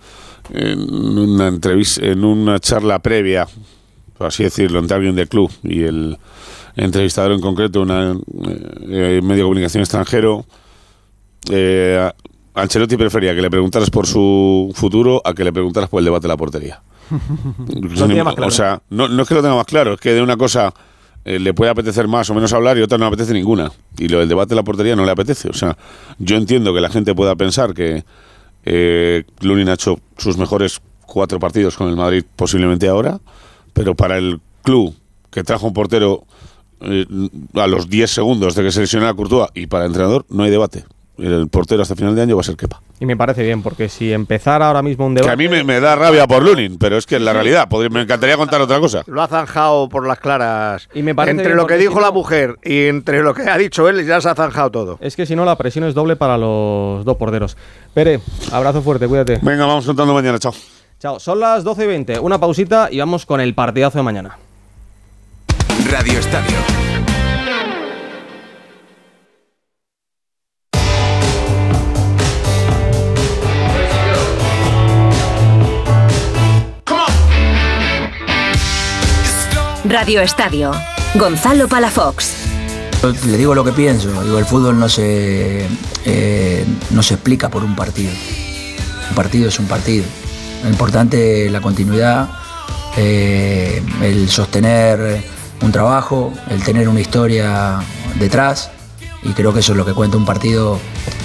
en 0.54 1.18
una 1.18 1.48
entrevista, 1.48 2.06
en 2.06 2.24
una 2.24 2.60
charla 2.60 3.00
previa, 3.00 3.48
por 4.18 4.28
así 4.28 4.44
decirlo, 4.44 4.80
entre 4.80 4.96
alguien 4.96 5.16
del 5.16 5.28
club 5.28 5.52
y 5.64 5.84
el 5.84 6.18
entrevistador 6.76 7.32
en 7.32 7.42
concreto, 7.42 7.82
una 7.82 8.12
eh, 8.12 9.22
medio 9.24 9.36
de 9.36 9.42
comunicación 9.44 9.82
extranjero. 9.82 10.46
Eh, 11.50 12.12
Ancelotti 12.56 12.97
prefería 12.97 13.36
que 13.36 13.41
le 13.41 13.49
preguntaras 13.49 13.89
por 13.89 14.08
su 14.08 14.72
futuro 14.74 15.22
a 15.26 15.34
que 15.34 15.43
le 15.43 15.51
preguntaras 15.53 15.89
por 15.89 15.99
el 15.99 16.06
debate 16.06 16.24
de 16.24 16.28
la 16.30 16.38
portería. 16.38 16.82
Claro. 18.36 18.47
O 18.47 18.51
sea, 18.51 18.82
no, 18.89 19.08
no 19.08 19.24
es 19.24 19.28
que 19.28 19.36
lo 19.36 19.41
tenga 19.41 19.56
más 19.56 19.66
claro, 19.66 19.93
es 19.93 19.99
que 19.99 20.14
de 20.14 20.22
una 20.22 20.38
cosa 20.38 20.74
eh, 21.24 21.39
le 21.39 21.53
puede 21.53 21.72
apetecer 21.72 22.08
más 22.08 22.30
o 22.30 22.34
menos 22.36 22.53
hablar 22.53 22.78
y 22.78 22.82
otra 22.82 22.97
no 22.97 23.06
le 23.06 23.10
apetece 23.10 23.34
ninguna. 23.34 23.72
Y 23.97 24.08
lo 24.08 24.20
del 24.20 24.30
debate 24.30 24.49
de 24.49 24.56
la 24.56 24.64
portería 24.64 24.95
no 24.95 25.06
le 25.06 25.12
apetece. 25.12 25.49
O 25.49 25.53
sea, 25.53 25.78
yo 26.20 26.38
entiendo 26.38 26.74
que 26.74 26.82
la 26.82 26.89
gente 26.89 27.14
pueda 27.16 27.36
pensar 27.36 27.74
que 27.74 28.03
eh, 28.64 29.24
Lunin 29.41 29.70
ha 29.70 29.74
hecho 29.74 29.99
sus 30.18 30.38
mejores 30.38 30.82
cuatro 31.06 31.39
partidos 31.39 31.78
con 31.78 31.89
el 31.89 31.95
Madrid 31.95 32.24
posiblemente 32.36 32.88
ahora, 32.88 33.20
pero 33.74 33.95
para 33.95 34.18
el 34.18 34.39
club 34.64 34.95
que 35.32 35.43
trajo 35.43 35.68
un 35.68 35.74
portero 35.74 36.26
eh, 36.82 37.06
a 37.56 37.68
los 37.68 37.89
10 37.89 38.10
segundos 38.10 38.56
de 38.56 38.64
que 38.64 38.72
se 38.72 38.82
lesionara 38.82 39.14
Courtois 39.14 39.49
y 39.53 39.68
para 39.68 39.86
el 39.86 39.89
entrenador 39.89 40.26
no 40.30 40.43
hay 40.43 40.51
debate. 40.51 40.86
El 41.18 41.47
portero 41.47 41.82
hasta 41.82 41.95
final 41.95 42.13
de 42.16 42.22
año 42.24 42.36
va 42.36 42.41
a 42.41 42.43
ser 42.43 42.57
Kepa. 42.57 42.82
Y 42.99 43.05
me 43.05 43.16
parece 43.16 43.41
bien, 43.43 43.61
porque 43.63 43.88
si 43.88 44.11
empezara 44.11 44.68
ahora 44.68 44.82
mismo 44.82 45.05
un 45.05 45.16
Que 45.16 45.22
debate... 45.22 45.34
a 45.34 45.38
mí 45.38 45.47
me, 45.47 45.63
me 45.63 45.80
da 45.80 45.95
rabia 45.95 46.28
por 46.28 46.43
Lunin, 46.43 46.78
pero 46.78 46.97
es 46.97 47.05
que 47.05 47.16
es 47.16 47.22
la 47.22 47.32
realidad. 47.32 47.70
Podría- 47.70 47.89
me 47.89 48.01
encantaría 48.01 48.36
contar 48.36 48.59
otra 48.61 48.80
cosa. 48.80 49.03
Lo 49.07 49.22
ha 49.22 49.28
zanjado 49.28 49.88
por 49.88 50.05
las 50.05 50.20
claras. 50.20 50.89
Y 50.93 51.03
me 51.03 51.16
parece 51.16 51.32
entre 51.32 51.47
bien 51.47 51.57
lo 51.57 51.68
que 51.68 51.78
dijo 51.78 51.95
si 51.95 52.01
la 52.01 52.11
mujer 52.11 52.57
y 52.63 52.88
entre 52.88 53.22
lo 53.24 53.34
que 53.34 53.43
ha 53.49 53.57
dicho 53.57 53.88
él, 53.88 54.05
ya 54.05 54.20
se 54.20 54.28
ha 54.30 54.36
zanjado 54.36 54.72
todo. 54.72 54.97
Es 55.01 55.16
que 55.16 55.26
si 55.26 55.36
no, 55.36 55.45
la 55.45 55.57
presión 55.57 55.86
es 55.86 55.93
doble 55.93 56.16
para 56.18 56.38
los 56.38 57.05
dos 57.05 57.16
porteros. 57.18 57.55
Pere, 57.93 58.20
abrazo 58.51 58.82
fuerte, 58.82 59.07
cuídate. 59.07 59.39
Venga, 59.41 59.66
vamos 59.66 59.86
contando 59.86 60.13
mañana, 60.13 60.38
chao. 60.38 60.53
Chao, 60.99 61.20
son 61.20 61.39
las 61.39 61.63
12 61.63 61.84
y 61.84 61.88
20. 61.88 62.20
Una 62.20 62.39
pausita 62.39 62.89
y 62.91 62.99
vamos 62.99 63.26
con 63.26 63.39
el 63.39 63.53
partidazo 63.53 63.99
de 63.99 64.03
mañana. 64.03 64.38
Radio 65.91 66.20
Estadio. 66.20 66.85
Radio 79.90 80.22
Estadio. 80.22 80.72
Gonzalo 81.14 81.68
Palafox. 81.68 82.34
Le 83.28 83.38
digo 83.38 83.54
lo 83.54 83.64
que 83.64 83.72
pienso, 83.72 84.10
digo, 84.24 84.40
el 84.40 84.46
fútbol 84.46 84.80
no 84.80 84.90
se, 84.90 85.68
eh, 86.06 86.66
no 86.90 87.04
se 87.04 87.14
explica 87.14 87.50
por 87.50 87.64
un 87.64 87.76
partido. 87.76 88.12
Un 89.10 89.16
partido 89.16 89.50
es 89.50 89.60
un 89.60 89.68
partido. 89.68 90.06
Lo 90.64 90.70
importante 90.70 91.46
es 91.46 91.52
la 91.52 91.62
continuidad, 91.62 92.30
eh, 92.98 93.84
el 94.02 94.28
sostener 94.30 95.22
un 95.62 95.72
trabajo, 95.72 96.34
el 96.50 96.64
tener 96.64 96.90
una 96.90 97.02
historia 97.02 97.80
detrás 98.18 98.72
y 99.22 99.34
creo 99.34 99.54
que 99.54 99.60
eso 99.60 99.74
es 99.74 99.78
lo 99.78 99.86
que 99.86 99.94
cuenta 99.94 100.18
un 100.18 100.26
partido, 100.26 100.80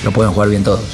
lo 0.04 0.12
pueden 0.12 0.32
jugar 0.32 0.50
bien 0.50 0.64
todos. 0.64 0.84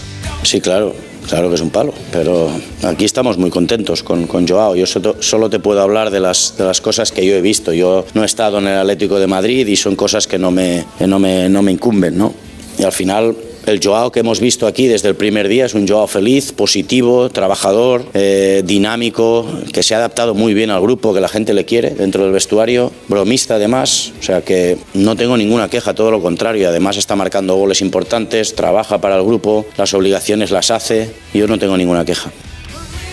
Sí, 0.44 0.60
claro, 0.60 0.94
claro 1.28 1.48
que 1.48 1.54
es 1.56 1.60
un 1.60 1.70
palo, 1.70 1.92
pero 2.12 2.50
aquí 2.84 3.04
estamos 3.04 3.38
muy 3.38 3.50
contentos 3.50 4.02
con, 4.02 4.26
con 4.26 4.46
Joao. 4.46 4.76
Yo 4.76 4.86
solo, 4.86 5.50
te 5.50 5.58
puedo 5.58 5.80
hablar 5.80 6.10
de 6.10 6.20
las, 6.20 6.54
de 6.56 6.64
las 6.64 6.80
cosas 6.80 7.12
que 7.12 7.24
yo 7.24 7.34
he 7.34 7.40
visto. 7.40 7.72
Yo 7.72 8.04
no 8.14 8.22
he 8.22 8.26
estado 8.26 8.58
en 8.58 8.68
el 8.68 8.78
Atlético 8.78 9.18
de 9.18 9.26
Madrid 9.26 9.66
y 9.66 9.76
son 9.76 9.96
cosas 9.96 10.26
que 10.26 10.38
no 10.38 10.50
me, 10.50 10.84
que 10.98 11.06
no 11.06 11.18
me, 11.18 11.48
no 11.48 11.62
me 11.62 11.72
incumben, 11.72 12.16
¿no? 12.16 12.34
Y 12.78 12.84
al 12.84 12.92
final 12.92 13.34
el 13.66 13.80
Joao 13.82 14.12
que 14.12 14.20
hemos 14.20 14.40
visto 14.40 14.66
aquí 14.66 14.86
desde 14.86 15.08
el 15.08 15.16
primer 15.16 15.48
día 15.48 15.66
es 15.66 15.74
un 15.74 15.86
Joao 15.86 16.06
feliz, 16.06 16.52
positivo, 16.52 17.28
trabajador, 17.28 18.04
eh, 18.14 18.62
dinámico, 18.64 19.46
que 19.72 19.82
se 19.82 19.94
ha 19.94 19.98
adaptado 19.98 20.34
muy 20.34 20.54
bien 20.54 20.70
al 20.70 20.80
grupo, 20.80 21.12
que 21.12 21.20
la 21.20 21.28
gente 21.28 21.52
le 21.52 21.64
quiere 21.64 21.90
dentro 21.90 22.22
del 22.22 22.32
vestuario, 22.32 22.92
bromista 23.08 23.56
además, 23.56 24.12
o 24.18 24.22
sea 24.22 24.42
que 24.42 24.78
no 24.94 25.16
tengo 25.16 25.36
ninguna 25.36 25.68
queja, 25.68 25.94
todo 25.94 26.10
lo 26.10 26.22
contrario, 26.22 26.68
además 26.68 26.96
está 26.96 27.16
marcando 27.16 27.56
goles 27.56 27.80
importantes, 27.80 28.54
trabaja 28.54 28.98
para 28.98 29.16
el 29.16 29.24
grupo, 29.24 29.66
las 29.76 29.92
obligaciones 29.94 30.50
las 30.50 30.70
hace, 30.70 31.10
yo 31.34 31.48
no 31.48 31.58
tengo 31.58 31.76
ninguna 31.76 32.04
queja. 32.04 32.30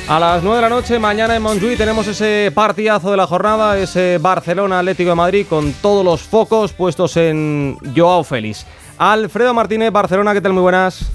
A 0.07 0.19
las 0.19 0.43
9 0.43 0.57
de 0.57 0.61
la 0.61 0.69
noche, 0.69 0.99
mañana 0.99 1.33
en 1.33 1.41
Montjuic, 1.41 1.77
tenemos 1.77 2.05
ese 2.07 2.51
partidazo 2.53 3.09
de 3.09 3.17
la 3.17 3.25
jornada, 3.25 3.79
ese 3.79 4.17
Barcelona 4.19 4.79
Atlético 4.79 5.11
de 5.11 5.15
Madrid, 5.15 5.45
con 5.49 5.71
todos 5.73 6.03
los 6.03 6.21
focos 6.21 6.73
puestos 6.73 7.15
en 7.15 7.77
Joao 7.95 8.25
Félix. 8.25 8.65
Alfredo 8.97 9.53
Martínez, 9.53 9.91
Barcelona, 9.91 10.33
¿qué 10.33 10.41
tal? 10.41 10.53
Muy 10.53 10.61
buenas. 10.61 11.11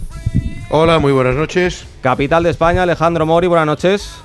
Hola, 0.71 0.99
muy 0.99 1.13
buenas 1.13 1.37
noches. 1.37 1.87
Capital 2.01 2.43
de 2.43 2.51
España, 2.51 2.83
Alejandro 2.83 3.25
Mori, 3.25 3.47
buenas 3.47 3.67
noches. 3.67 4.21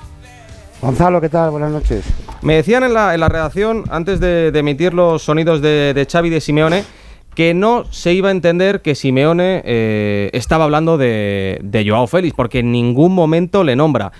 Gonzalo, 0.82 1.22
¿qué 1.22 1.30
tal? 1.30 1.52
Buenas 1.52 1.72
noches. 1.72 2.04
Me 2.42 2.56
decían 2.56 2.84
en 2.84 2.94
la, 2.94 3.14
en 3.14 3.22
la 3.22 3.30
redacción, 3.30 3.86
antes 3.90 4.20
de, 4.20 4.52
de 4.52 4.60
emitir 4.60 4.94
los 4.94 5.22
sonidos 5.22 5.62
de, 5.62 5.94
de 5.94 6.06
Xavi 6.06 6.28
y 6.28 6.32
de 6.32 6.42
Simeone, 6.42 6.84
que 7.36 7.54
no 7.54 7.86
se 7.90 8.14
iba 8.14 8.28
a 8.28 8.32
entender 8.32 8.82
que 8.82 8.96
Simeone 8.96 9.62
eh, 9.64 10.30
estaba 10.34 10.66
hablando 10.66 10.98
de, 10.98 11.60
de 11.64 11.90
Joao 11.90 12.08
Félix, 12.08 12.34
porque 12.36 12.60
en 12.60 12.72
ningún 12.72 13.16
momento 13.16 13.64
le 13.64 13.76
nombra. 13.78 14.12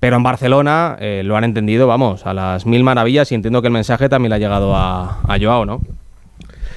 Pero 0.00 0.16
en 0.16 0.24
Barcelona 0.24 0.96
eh, 0.98 1.22
lo 1.24 1.36
han 1.36 1.44
entendido, 1.44 1.86
vamos, 1.86 2.26
a 2.26 2.34
las 2.34 2.66
mil 2.66 2.82
maravillas 2.82 3.30
y 3.30 3.36
entiendo 3.36 3.62
que 3.62 3.68
el 3.68 3.72
mensaje 3.72 4.08
también 4.08 4.30
le 4.30 4.36
ha 4.36 4.38
llegado 4.40 4.74
a, 4.74 5.20
a 5.22 5.38
Joao, 5.40 5.64
¿no? 5.64 5.80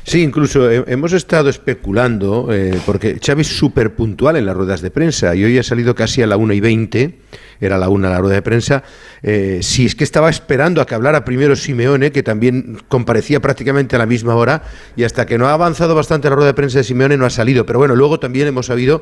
Sí, 0.07 0.22
incluso 0.22 0.69
he- 0.69 0.84
hemos 0.86 1.14
estado 1.14 1.49
especulando, 1.49 2.49
eh, 2.53 2.80
porque 2.86 3.19
Xavi 3.19 3.41
es 3.41 3.48
súper 3.48 3.95
puntual 3.95 4.36
en 4.36 4.45
las 4.45 4.56
ruedas 4.56 4.82
de 4.82 4.91
prensa 4.91 5.34
y 5.36 5.44
hoy 5.44 5.57
ha 5.57 5.64
salido 5.64 5.95
casi 5.95 6.22
a 6.22 6.27
la 6.27 6.38
1 6.38 6.53
y 6.53 6.60
20, 6.60 7.18
era 7.60 7.80
la 7.80 7.90
1 7.90 8.07
la 8.07 8.19
rueda 8.19 8.36
de 8.36 8.44
prensa, 8.44 8.84
eh, 9.23 9.61
si 9.64 9.88
es 9.88 9.95
que 9.95 10.03
estaba 10.03 10.30
esperando 10.30 10.80
a 10.80 10.86
que 10.86 10.94
hablara 10.94 11.26
primero 11.26 11.56
Simeone, 11.56 12.11
que 12.11 12.22
también 12.22 12.77
comparecía 12.88 13.40
prácticamente 13.40 13.95
a 13.95 13.99
la 13.99 14.06
misma 14.06 14.36
hora, 14.36 14.61
y 14.95 15.06
hasta 15.06 15.26
que 15.26 15.40
no 15.40 15.48
ha 15.48 15.53
avanzado 15.53 15.95
bastante 15.95 16.30
la 16.30 16.36
rueda 16.36 16.49
de 16.49 16.53
prensa 16.53 16.77
de 16.77 16.84
Simeone 16.84 17.18
no 17.18 17.26
ha 17.26 17.32
salido. 17.32 17.65
Pero 17.65 17.80
bueno, 17.80 17.95
luego 17.95 18.19
también 18.19 18.45
hemos 18.48 18.68
sabido 18.68 19.02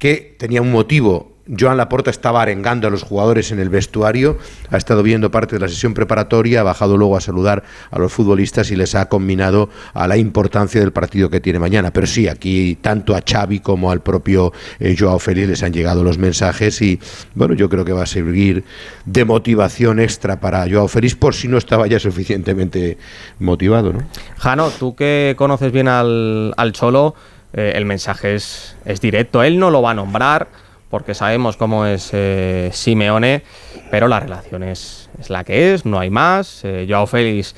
que 0.00 0.34
tenía 0.38 0.62
un 0.62 0.72
motivo. 0.72 1.30
Joan 1.58 1.76
Laporta 1.76 2.10
estaba 2.10 2.42
arengando 2.42 2.86
a 2.86 2.90
los 2.90 3.02
jugadores 3.02 3.50
en 3.50 3.58
el 3.58 3.70
vestuario, 3.70 4.38
ha 4.70 4.76
estado 4.76 5.02
viendo 5.02 5.32
parte 5.32 5.56
de 5.56 5.60
la 5.60 5.68
sesión 5.68 5.94
preparatoria, 5.94 6.60
ha 6.60 6.62
bajado 6.62 6.96
luego 6.96 7.16
a 7.16 7.20
saludar 7.20 7.64
a 7.90 7.98
los 7.98 8.12
futbolistas 8.12 8.70
y 8.70 8.76
les 8.76 8.94
ha 8.94 9.08
combinado 9.08 9.68
a 9.92 10.06
la 10.06 10.16
importancia 10.16 10.80
del 10.80 10.92
partido 10.92 11.28
que 11.28 11.40
tiene 11.40 11.58
mañana. 11.58 11.92
Pero 11.92 12.06
sí, 12.06 12.28
aquí 12.28 12.78
tanto 12.80 13.16
a 13.16 13.22
Xavi 13.28 13.60
como 13.60 13.90
al 13.90 14.00
propio 14.00 14.52
eh, 14.78 14.94
Joao 14.96 15.18
Félix 15.18 15.48
les 15.48 15.62
han 15.64 15.72
llegado 15.72 16.04
los 16.04 16.18
mensajes 16.18 16.80
y 16.82 17.00
bueno, 17.34 17.54
yo 17.54 17.68
creo 17.68 17.84
que 17.84 17.92
va 17.92 18.04
a 18.04 18.06
servir 18.06 18.64
de 19.04 19.24
motivación 19.24 19.98
extra 19.98 20.38
para 20.38 20.68
Joao 20.70 20.88
Félix 20.88 21.16
por 21.16 21.34
si 21.34 21.48
no 21.48 21.58
estaba 21.58 21.88
ya 21.88 21.98
suficientemente 21.98 22.96
motivado, 23.40 23.92
¿no? 23.92 24.02
Jano, 24.38 24.70
tú 24.70 24.94
que 24.94 25.34
conoces 25.36 25.72
bien 25.72 25.88
al, 25.88 26.54
al 26.56 26.72
Cholo, 26.72 27.16
eh, 27.52 27.72
el 27.74 27.84
mensaje 27.84 28.34
es, 28.34 28.76
es 28.84 29.00
directo. 29.00 29.42
Él 29.42 29.58
no 29.58 29.70
lo 29.70 29.82
va 29.82 29.92
a 29.92 29.94
nombrar 29.94 30.48
porque 30.88 31.14
sabemos 31.14 31.56
cómo 31.56 31.86
es 31.86 32.10
eh, 32.12 32.70
Simeone, 32.72 33.42
pero 33.90 34.08
la 34.08 34.18
relación 34.18 34.62
es, 34.62 35.08
es 35.20 35.30
la 35.30 35.44
que 35.44 35.72
es, 35.74 35.86
no 35.86 36.00
hay 36.00 36.10
más. 36.10 36.62
Eh, 36.64 36.86
Joao 36.88 37.06
Félix 37.06 37.54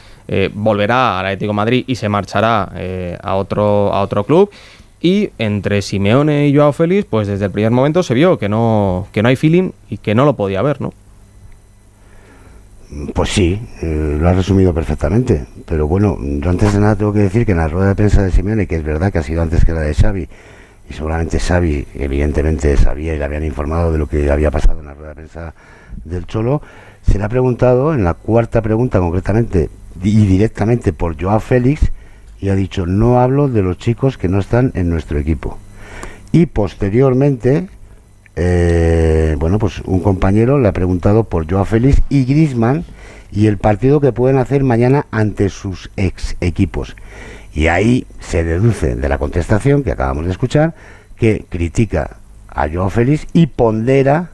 volverá 0.55 1.19
al 1.19 1.27
Atlético 1.27 1.51
de 1.53 1.57
Madrid 1.57 1.85
y 1.87 1.97
se 1.97 2.09
marchará 2.09 2.73
a, 3.23 3.35
otro, 3.35 3.93
a 3.93 4.01
otro 4.01 4.25
club. 4.25 4.51
Y 5.01 5.31
entre 5.37 5.83
Simeone 5.83 6.49
y 6.49 6.57
Joao 6.57 6.73
Félix, 6.73 7.07
pues 7.11 7.29
desde 7.29 7.47
el 7.47 7.51
primer 7.51 7.73
momento 7.73 8.03
se 8.03 8.15
vio 8.15 8.39
que 8.39 8.49
no, 8.49 9.09
que 9.13 9.23
no 9.23 9.29
hay 9.29 9.37
feeling 9.37 9.73
y 9.91 9.99
que 9.99 10.15
no 10.15 10.25
lo 10.25 10.35
podía 10.35 10.61
haber, 10.61 10.81
¿no? 10.81 10.95
Pues 13.15 13.31
sí, 13.31 13.59
eh, 13.81 14.19
lo 14.21 14.29
has 14.29 14.37
resumido 14.37 14.75
perfectamente. 14.75 15.47
Pero 15.67 15.89
bueno, 15.89 16.19
yo 16.21 16.51
antes 16.51 16.75
de 16.75 16.81
nada 16.81 16.97
tengo 16.97 17.13
que 17.13 17.21
decir 17.21 17.47
que 17.47 17.53
en 17.53 17.59
la 17.59 17.69
rueda 17.69 17.89
de 17.89 17.95
prensa 17.95 18.23
de 18.23 18.31
Simeone, 18.31 18.67
que 18.67 18.77
es 18.77 18.85
verdad 18.85 19.11
que 19.11 19.19
ha 19.19 19.23
sido 19.23 19.41
antes 19.41 19.65
que 19.65 19.73
la 19.73 19.81
de 19.81 19.95
Xavi, 19.95 20.29
y 20.91 20.93
seguramente 20.93 21.41
Xavi 21.41 21.87
evidentemente 21.95 22.77
sabía 22.77 23.15
y 23.15 23.19
le 23.19 23.25
habían 23.25 23.45
informado 23.45 23.93
de 23.93 23.99
lo 23.99 24.07
que 24.09 24.31
había 24.31 24.51
pasado 24.51 24.81
en 24.81 24.87
la 24.87 24.95
rueda 24.95 25.11
de 25.11 25.15
prensa 25.15 25.55
del 26.05 26.27
Cholo, 26.27 26.61
se 27.03 27.19
le 27.19 27.25
ha 27.25 27.29
preguntado 27.29 27.95
en 27.95 28.05
la 28.05 28.15
cuarta 28.15 28.61
pregunta 28.61 28.99
concretamente 28.99 29.71
y 30.03 30.27
directamente 30.27 30.93
por 30.93 31.21
Joao 31.21 31.41
Félix 31.41 31.91
y 32.41 32.51
ha 32.51 32.55
dicho 32.55 32.87
no 32.87 33.21
hablo 33.21 33.49
de 33.49 33.63
los 33.63 33.79
chicos 33.79 34.19
que 34.19 34.29
no 34.29 34.39
están 34.39 34.73
en 34.75 34.91
nuestro 34.91 35.19
equipo. 35.19 35.59
Y 36.33 36.47
posteriormente, 36.47 37.69
eh, 38.37 39.37
bueno, 39.39 39.59
pues 39.59 39.81
un 39.85 40.01
compañero 40.01 40.59
le 40.59 40.69
ha 40.69 40.73
preguntado 40.73 41.25
por 41.25 41.51
Joao 41.51 41.65
Félix 41.65 42.01
y 42.09 42.25
Grisman 42.25 42.85
y 43.31 43.47
el 43.47 43.59
partido 43.59 44.01
que 44.01 44.13
pueden 44.13 44.39
hacer 44.39 44.63
mañana 44.65 45.07
ante 45.11 45.49
sus 45.49 45.91
ex 45.97 46.37
equipos. 46.41 46.97
Y 47.55 47.67
ahí 47.67 48.07
se 48.21 48.45
deduce 48.45 48.95
de 48.95 49.09
la 49.09 49.19
contestación 49.19 49.83
que 49.83 49.93
acabamos 49.93 50.25
de 50.25 50.31
escuchar 50.33 50.75
que 51.17 51.45
critica 51.49 52.17
a 52.49 52.69
Joao 52.69 52.91
Félix 52.91 53.27
y 53.33 53.47
pondera 53.47 54.31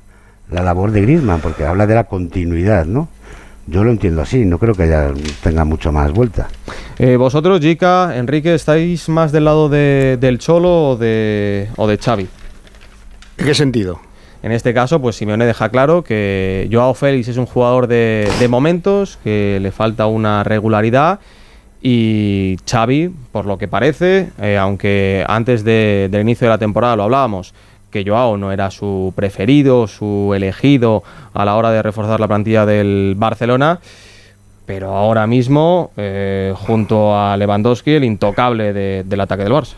la 0.51 0.62
labor 0.62 0.93
de 0.93 1.03
Grisman, 1.03 1.41
porque 1.41 1.65
habla 1.65 1.87
de 1.87 1.95
la 1.95 2.05
continuidad, 2.05 2.87
¿no? 2.87 3.09
Yo 3.66 3.85
lo 3.85 3.91
entiendo 3.91 4.23
así, 4.23 4.47
no 4.47 4.59
creo 4.59 4.75
que 4.75 4.85
haya, 4.85 5.12
tenga 5.43 5.65
mucho 5.66 5.93
más 5.93 6.11
vuelta. 6.12 6.49
Eh, 6.99 7.16
vosotros, 7.16 7.61
Jica, 7.61 8.16
Enrique, 8.16 8.55
¿estáis 8.55 9.09
más 9.11 9.31
del 9.31 9.45
lado 9.45 9.69
de- 9.69 10.16
del 10.19 10.39
Cholo 10.39 10.91
o 10.93 10.97
de, 10.97 11.69
o 11.77 11.87
de 11.87 11.99
Xavi? 11.99 12.29
¿En 13.39 13.47
qué 13.47 13.55
sentido? 13.55 14.01
En 14.43 14.52
este 14.52 14.73
caso, 14.73 15.01
pues 15.01 15.16
Simeone 15.16 15.47
deja 15.47 15.69
claro 15.69 16.05
que 16.05 16.69
Joao 16.70 16.94
Félix 16.94 17.28
es 17.28 17.36
un 17.36 17.47
jugador 17.47 17.86
de, 17.89 18.28
momentos, 18.48 19.19
que 19.24 19.59
le 19.60 19.73
falta 19.73 20.06
una 20.06 20.44
regularidad 20.44 21.19
y 21.82 22.56
Xavi, 22.69 23.10
por 23.32 23.47
lo 23.47 23.59
que 23.59 23.69
parece, 23.69 24.28
eh, 24.40 24.56
aunque 24.56 25.24
antes 25.28 25.65
de- 25.65 26.09
del 26.10 26.23
inicio 26.23 26.47
de 26.47 26.51
la 26.51 26.59
temporada 26.59 26.97
lo 26.97 27.05
hablábamos, 27.05 27.52
que 27.90 28.05
Joao 28.06 28.36
no 28.36 28.52
era 28.52 28.70
su 28.70 29.12
preferido, 29.16 29.86
su 29.86 30.32
elegido 30.35 31.02
a 31.35 31.44
la 31.44 31.56
hora 31.56 31.70
de 31.70 31.82
reforzar 31.82 32.20
la 32.20 32.28
plantilla 32.28 32.66
del 32.66 33.15
Barcelona, 33.16 33.81
pero 34.66 34.94
ahora 34.94 35.27
mismo, 35.27 35.90
eh, 35.97 36.52
junto 36.56 37.16
a 37.19 37.36
Lewandowski, 37.36 37.93
el 37.93 38.05
intocable 38.05 38.73
de- 38.73 39.02
del 39.05 39.20
ataque 39.20 39.44
del 39.44 39.52
Barça. 39.52 39.74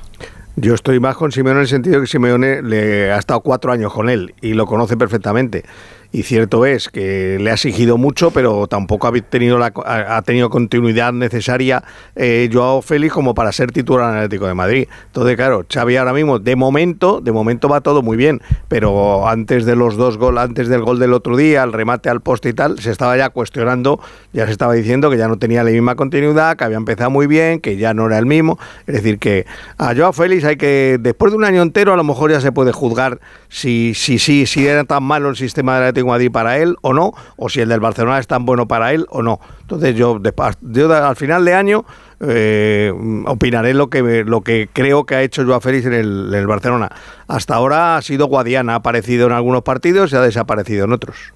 Yo 0.56 0.74
estoy 0.74 1.00
más 1.00 1.16
con 1.16 1.32
Simeone 1.32 1.60
en 1.60 1.62
el 1.62 1.68
sentido 1.68 2.00
que 2.00 2.06
Simeone 2.06 2.60
le 2.62 3.12
ha 3.12 3.18
estado 3.18 3.40
cuatro 3.40 3.72
años 3.72 3.92
con 3.92 4.10
él 4.10 4.34
y 4.40 4.54
lo 4.54 4.66
conoce 4.66 4.96
perfectamente. 4.96 5.64
Y 6.12 6.24
cierto 6.24 6.66
es 6.66 6.88
que 6.88 7.38
le 7.40 7.50
ha 7.50 7.54
exigido 7.54 7.96
mucho, 7.96 8.32
pero 8.32 8.66
tampoco 8.66 9.06
ha 9.06 9.12
tenido, 9.12 9.58
la, 9.58 9.72
ha 9.84 10.22
tenido 10.22 10.50
continuidad 10.50 11.12
necesaria 11.12 11.84
eh, 12.16 12.50
Joao 12.52 12.82
Félix 12.82 13.12
como 13.12 13.32
para 13.32 13.52
ser 13.52 13.70
titular 13.70 14.10
en 14.10 14.16
Atlético 14.16 14.48
de 14.48 14.54
Madrid. 14.54 14.88
Entonces, 15.06 15.36
claro, 15.36 15.64
Xavi 15.72 15.96
ahora 15.96 16.12
mismo, 16.12 16.40
de 16.40 16.56
momento, 16.56 17.20
de 17.20 17.30
momento 17.30 17.68
va 17.68 17.80
todo 17.80 18.02
muy 18.02 18.16
bien, 18.16 18.40
pero 18.66 19.28
antes 19.28 19.64
de 19.64 19.76
los 19.76 19.96
dos 19.96 20.18
goles, 20.18 20.42
antes 20.42 20.68
del 20.68 20.82
gol 20.82 20.98
del 20.98 21.12
otro 21.12 21.36
día, 21.36 21.62
el 21.62 21.72
remate 21.72 22.10
al 22.10 22.20
poste 22.20 22.48
y 22.48 22.54
tal, 22.54 22.80
se 22.80 22.90
estaba 22.90 23.16
ya 23.16 23.30
cuestionando, 23.30 24.00
ya 24.32 24.46
se 24.46 24.52
estaba 24.52 24.72
diciendo 24.74 25.10
que 25.10 25.16
ya 25.16 25.28
no 25.28 25.38
tenía 25.38 25.62
la 25.62 25.70
misma 25.70 25.94
continuidad, 25.94 26.56
que 26.56 26.64
había 26.64 26.78
empezado 26.78 27.10
muy 27.10 27.28
bien, 27.28 27.60
que 27.60 27.76
ya 27.76 27.94
no 27.94 28.06
era 28.06 28.18
el 28.18 28.26
mismo. 28.26 28.58
Es 28.88 28.96
decir, 28.96 29.20
que 29.20 29.46
a 29.78 29.94
Joao 29.94 30.12
Félix 30.12 30.44
hay 30.44 30.56
que, 30.56 30.98
después 31.00 31.30
de 31.30 31.38
un 31.38 31.44
año 31.44 31.62
entero, 31.62 31.92
a 31.92 31.96
lo 31.96 32.02
mejor 32.02 32.32
ya 32.32 32.40
se 32.40 32.50
puede 32.50 32.72
juzgar 32.72 33.20
si, 33.48 33.94
si, 33.94 34.18
si, 34.18 34.46
si 34.46 34.66
era 34.66 34.82
tan 34.82 35.04
malo 35.04 35.28
el 35.28 35.36
sistema 35.36 35.74
del 35.74 35.84
Atlético 35.84 35.99
de 36.00 36.08
Madrid 36.10 36.30
para 36.30 36.58
él 36.58 36.76
o 36.82 36.92
no, 36.92 37.12
o 37.36 37.48
si 37.48 37.60
el 37.60 37.68
del 37.68 37.80
Barcelona 37.80 38.18
es 38.18 38.26
tan 38.26 38.44
bueno 38.44 38.66
para 38.66 38.92
él 38.92 39.06
o 39.10 39.22
no. 39.22 39.40
Entonces 39.60 39.94
yo, 39.94 40.20
yo 40.60 40.92
al 40.92 41.16
final 41.16 41.44
de 41.44 41.54
año 41.54 41.84
eh, 42.20 42.92
opinaré 43.26 43.72
lo 43.74 43.88
que, 43.88 44.24
lo 44.24 44.42
que 44.42 44.68
creo 44.72 45.04
que 45.04 45.14
ha 45.14 45.22
hecho 45.22 45.44
Joao 45.44 45.60
Félix 45.60 45.86
en 45.86 45.94
el, 45.94 46.28
en 46.28 46.34
el 46.34 46.46
Barcelona. 46.46 46.90
Hasta 47.28 47.54
ahora 47.54 47.96
ha 47.96 48.02
sido 48.02 48.26
Guadiana, 48.26 48.74
ha 48.74 48.76
aparecido 48.76 49.26
en 49.26 49.32
algunos 49.32 49.62
partidos 49.62 50.12
y 50.12 50.16
ha 50.16 50.20
desaparecido 50.20 50.84
en 50.84 50.92
otros. 50.92 51.32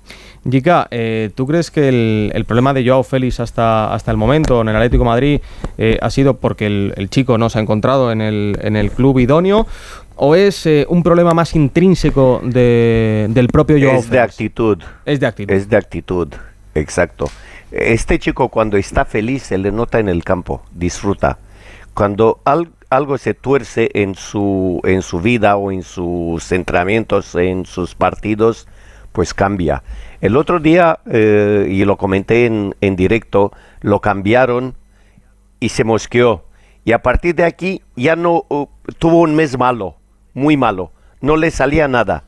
Jica, 0.50 0.88
eh, 0.90 1.30
¿tú 1.34 1.46
crees 1.46 1.70
que 1.70 1.88
el, 1.88 2.30
el 2.34 2.44
problema 2.44 2.74
de 2.74 2.86
Joao 2.86 3.02
Félix 3.02 3.40
hasta, 3.40 3.92
hasta 3.94 4.10
el 4.10 4.16
momento 4.18 4.60
en 4.60 4.68
el 4.68 4.76
Atlético 4.76 5.04
de 5.04 5.08
Madrid 5.08 5.40
eh, 5.78 5.98
ha 6.02 6.10
sido 6.10 6.36
porque 6.36 6.66
el, 6.66 6.92
el 6.96 7.08
chico 7.08 7.38
no 7.38 7.48
se 7.48 7.58
ha 7.58 7.62
encontrado 7.62 8.12
en 8.12 8.20
el, 8.20 8.58
en 8.60 8.76
el 8.76 8.90
club 8.90 9.18
idóneo? 9.20 9.66
¿O 10.16 10.34
es 10.34 10.66
eh, 10.66 10.86
un 10.88 11.02
problema 11.02 11.32
más 11.34 11.54
intrínseco 11.56 12.40
de- 12.44 13.26
del 13.30 13.48
propio 13.48 13.78
Joao 13.80 13.98
Es 13.98 14.04
de 14.10 14.18
Félix? 14.18 14.32
actitud. 14.32 14.78
Es 15.06 15.18
de 15.20 15.26
actitud. 15.26 15.52
Es 15.54 15.68
de 15.68 15.76
actitud, 15.76 16.28
exacto. 16.74 17.30
Este 17.72 18.18
chico 18.18 18.48
cuando 18.50 18.76
está 18.76 19.04
feliz 19.04 19.42
se 19.44 19.58
le 19.58 19.72
nota 19.72 19.98
en 19.98 20.08
el 20.08 20.22
campo, 20.22 20.62
disfruta. 20.72 21.38
Cuando 21.94 22.40
al- 22.44 22.68
algo 22.90 23.18
se 23.18 23.34
tuerce 23.34 23.90
en 23.94 24.14
su, 24.14 24.80
en 24.84 25.02
su 25.02 25.20
vida 25.20 25.56
o 25.56 25.72
en 25.72 25.82
sus 25.82 26.52
entrenamientos, 26.52 27.34
en 27.34 27.66
sus 27.66 27.94
partidos, 27.96 28.68
pues 29.10 29.34
cambia. 29.34 29.82
El 30.24 30.38
otro 30.38 30.59
día, 30.59 31.01
eh, 31.05 31.66
y 31.70 31.84
lo 31.84 31.98
comenté 31.98 32.46
en, 32.46 32.74
en 32.80 32.96
directo, 32.96 33.52
lo 33.82 34.01
cambiaron 34.01 34.74
y 35.60 35.68
se 35.68 35.84
mosqueó. 35.84 36.46
Y 36.82 36.92
a 36.92 37.02
partir 37.02 37.34
de 37.34 37.44
aquí 37.44 37.82
ya 37.94 38.16
no 38.16 38.46
uh, 38.48 38.66
tuvo 38.98 39.20
un 39.20 39.34
mes 39.34 39.59
malo, 39.59 39.96
muy 40.32 40.56
malo. 40.56 40.92
No 41.20 41.36
le 41.36 41.51
salía 41.51 41.88
nada. 41.88 42.24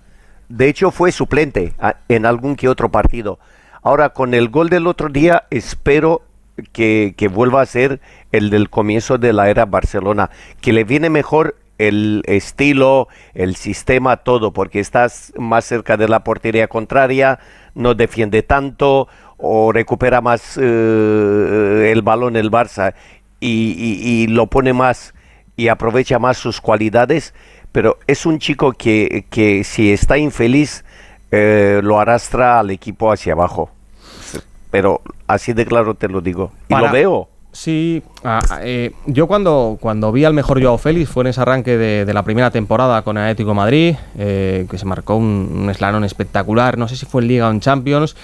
De 0.51 0.69
hecho 0.69 0.91
fue 0.91 1.11
suplente 1.11 1.73
a- 1.79 1.97
en 2.09 2.27
algún 2.27 2.55
que 2.55 2.69
otro 2.69 2.91
partido. 2.91 3.39
Ahora 3.83 4.11
con 4.11 4.35
el 4.35 4.51
gol 4.51 4.69
del 4.69 4.89
otro 4.89 5.09
día 5.09 5.45
espero 5.49 6.21
que, 6.75 7.15
que 7.17 7.29
vuelva 7.29 7.63
a 7.63 7.67
ser 7.67 8.03
el 8.31 8.51
del 8.51 8.69
comienzo 8.69 9.17
de 9.17 9.33
la 9.33 9.49
era 9.49 9.65
Barcelona, 9.65 10.29
que 10.61 10.75
le 10.75 10.85
viene 10.85 11.09
mejor 11.09 11.57
el 11.79 12.23
estilo, 12.27 13.09
el 13.35 13.57
sistema, 13.57 14.19
todo, 14.19 14.53
porque 14.53 14.81
estás 14.81 15.33
más 15.39 15.65
cerca 15.65 15.97
de 15.97 16.09
la 16.09 16.25
portería 16.25 16.69
contraria, 16.69 17.39
no 17.77 17.95
defiende 17.95 18.43
tanto 18.43 19.07
o 19.39 19.71
recupera 19.71 20.21
más 20.21 20.59
eh, 20.61 21.91
el 21.93 22.03
balón 22.03 22.35
el 22.37 22.51
Barça 22.51 22.95
y, 23.39 23.75
y- 23.79 24.23
y 24.23 24.27
lo 24.27 24.47
pone 24.49 24.73
más 24.73 25.15
y 25.57 25.69
aprovecha 25.69 26.19
más 26.19 26.37
sus 26.37 26.61
cualidades, 26.61 27.33
pero 27.73 27.99
es 28.07 28.27
un 28.27 28.39
chico 28.39 28.73
que, 28.73 29.25
que 29.31 29.63
si 29.65 29.93
está 29.93 30.19
infeliz 30.19 30.85
eh, 31.31 31.81
lo 31.83 32.01
arrastra 32.01 32.59
al 32.59 32.71
equipo 32.71 33.13
hacia 33.13 33.35
abajo. 33.35 33.71
pero 34.71 35.01
así 35.27 35.53
de 35.53 35.65
claro 35.65 35.95
te 35.95 36.09
lo 36.09 36.21
digo. 36.21 36.51
Y 36.69 36.75
lo 36.75 36.93
veo. 36.93 37.29
Sí, 37.57 38.03
ah, 38.23 38.43
eh, 38.61 38.93
yo 39.07 39.27
cuando, 39.27 39.79
cuando 39.81 40.13
vi 40.13 40.27
al 40.27 40.35
mejor 40.35 40.63
Joao 40.63 40.77
Félix 40.77 41.09
fue 41.09 41.23
en 41.23 41.29
ese 41.29 41.41
arranque 41.41 41.79
de, 41.79 42.13
la 42.13 42.23
primera 42.23 42.51
temporada 42.51 43.01
con 43.01 43.17
el 43.17 43.23
Atlético 43.23 43.55
Madrid, 43.55 43.95
eh, 44.19 44.67
que 44.71 44.77
se 44.77 44.85
marcó 44.85 45.17
un, 45.17 45.63
un 45.63 45.71
eslalon 45.71 46.05
espectacular, 46.05 46.77
no 46.77 46.87
sé 46.87 46.97
si 46.97 47.07
fue 47.07 47.23
en 47.23 47.29
Liga 47.29 47.49
o 47.49 47.51
en 47.51 47.61
Champions, 47.61 48.15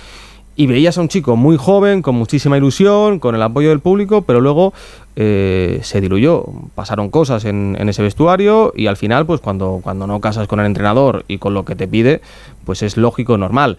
y 0.54 0.66
veías 0.66 0.98
a 0.98 1.00
un 1.00 1.08
chico 1.08 1.34
muy 1.34 1.56
joven, 1.56 2.02
con 2.02 2.14
muchísima 2.14 2.58
ilusión, 2.58 3.20
con 3.20 3.34
el 3.34 3.40
apoyo 3.40 3.70
del 3.70 3.80
público, 3.80 4.20
pero 4.20 4.42
luego 4.42 4.74
eh, 5.16 5.80
se 5.82 6.02
diluyó, 6.02 6.44
pasaron 6.74 7.08
cosas 7.08 7.46
en, 7.46 7.74
en 7.80 7.88
ese 7.88 8.02
vestuario 8.02 8.74
y 8.76 8.86
al 8.86 8.98
final, 8.98 9.24
pues 9.24 9.40
cuando, 9.40 9.80
cuando 9.82 10.06
no 10.06 10.20
casas 10.20 10.46
con 10.46 10.60
el 10.60 10.66
entrenador 10.66 11.24
y 11.26 11.38
con 11.38 11.54
lo 11.54 11.64
que 11.64 11.74
te 11.74 11.88
pide, 11.88 12.20
pues 12.66 12.82
es 12.82 12.98
lógico, 12.98 13.38
normal. 13.38 13.78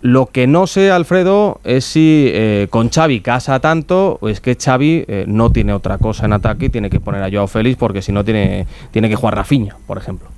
Lo 0.00 0.26
que 0.26 0.46
no 0.46 0.66
sé, 0.66 0.90
Alfredo, 0.90 1.60
es 1.64 1.84
si 1.84 2.30
eh, 2.32 2.68
con 2.70 2.88
Xavi 2.88 3.20
casa 3.20 3.58
tanto 3.58 4.18
o 4.20 4.28
es 4.28 4.40
que 4.40 4.54
Xavi 4.54 5.04
eh, 5.08 5.24
no 5.26 5.50
tiene 5.50 5.72
otra 5.72 5.98
cosa 5.98 6.26
en 6.26 6.32
ataque 6.32 6.66
y 6.66 6.68
tiene 6.68 6.88
que 6.88 7.00
poner 7.00 7.22
a 7.22 7.30
Joao 7.30 7.48
Félix 7.48 7.76
porque 7.76 8.00
si 8.00 8.12
no 8.12 8.24
tiene, 8.24 8.66
tiene 8.92 9.08
que 9.08 9.16
jugar 9.16 9.34
Rafinha, 9.34 9.76
por 9.86 9.98
ejemplo. 9.98 10.28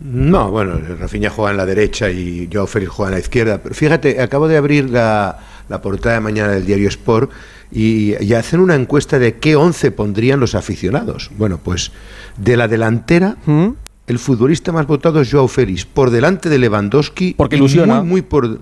No, 0.00 0.50
bueno, 0.50 0.78
Rafinha 0.98 1.30
juega 1.30 1.52
en 1.52 1.56
la 1.56 1.66
derecha 1.66 2.10
y 2.10 2.48
Joao 2.52 2.66
Félix 2.66 2.90
juega 2.90 3.10
en 3.10 3.14
la 3.14 3.20
izquierda. 3.20 3.58
Pero 3.62 3.74
fíjate, 3.74 4.20
acabo 4.20 4.48
de 4.48 4.56
abrir 4.56 4.90
la, 4.90 5.38
la 5.68 5.80
portada 5.80 6.16
de 6.16 6.20
mañana 6.20 6.52
del 6.52 6.66
diario 6.66 6.88
Sport 6.88 7.30
y, 7.70 8.20
y 8.22 8.34
hacen 8.34 8.60
una 8.60 8.74
encuesta 8.74 9.18
de 9.18 9.36
qué 9.36 9.54
11 9.54 9.92
pondrían 9.92 10.40
los 10.40 10.54
aficionados. 10.54 11.30
Bueno, 11.38 11.60
pues 11.62 11.92
de 12.36 12.56
la 12.56 12.66
delantera, 12.66 13.36
el 14.06 14.18
futbolista 14.18 14.72
más 14.72 14.86
votado 14.86 15.20
es 15.20 15.30
Joao 15.30 15.48
Félix, 15.48 15.84
por 15.84 16.10
delante 16.10 16.48
de 16.48 16.58
Lewandowski. 16.58 17.34
Porque 17.34 17.56
ilusiona. 17.56 18.00
Muy, 18.00 18.08
muy 18.08 18.22
por. 18.22 18.60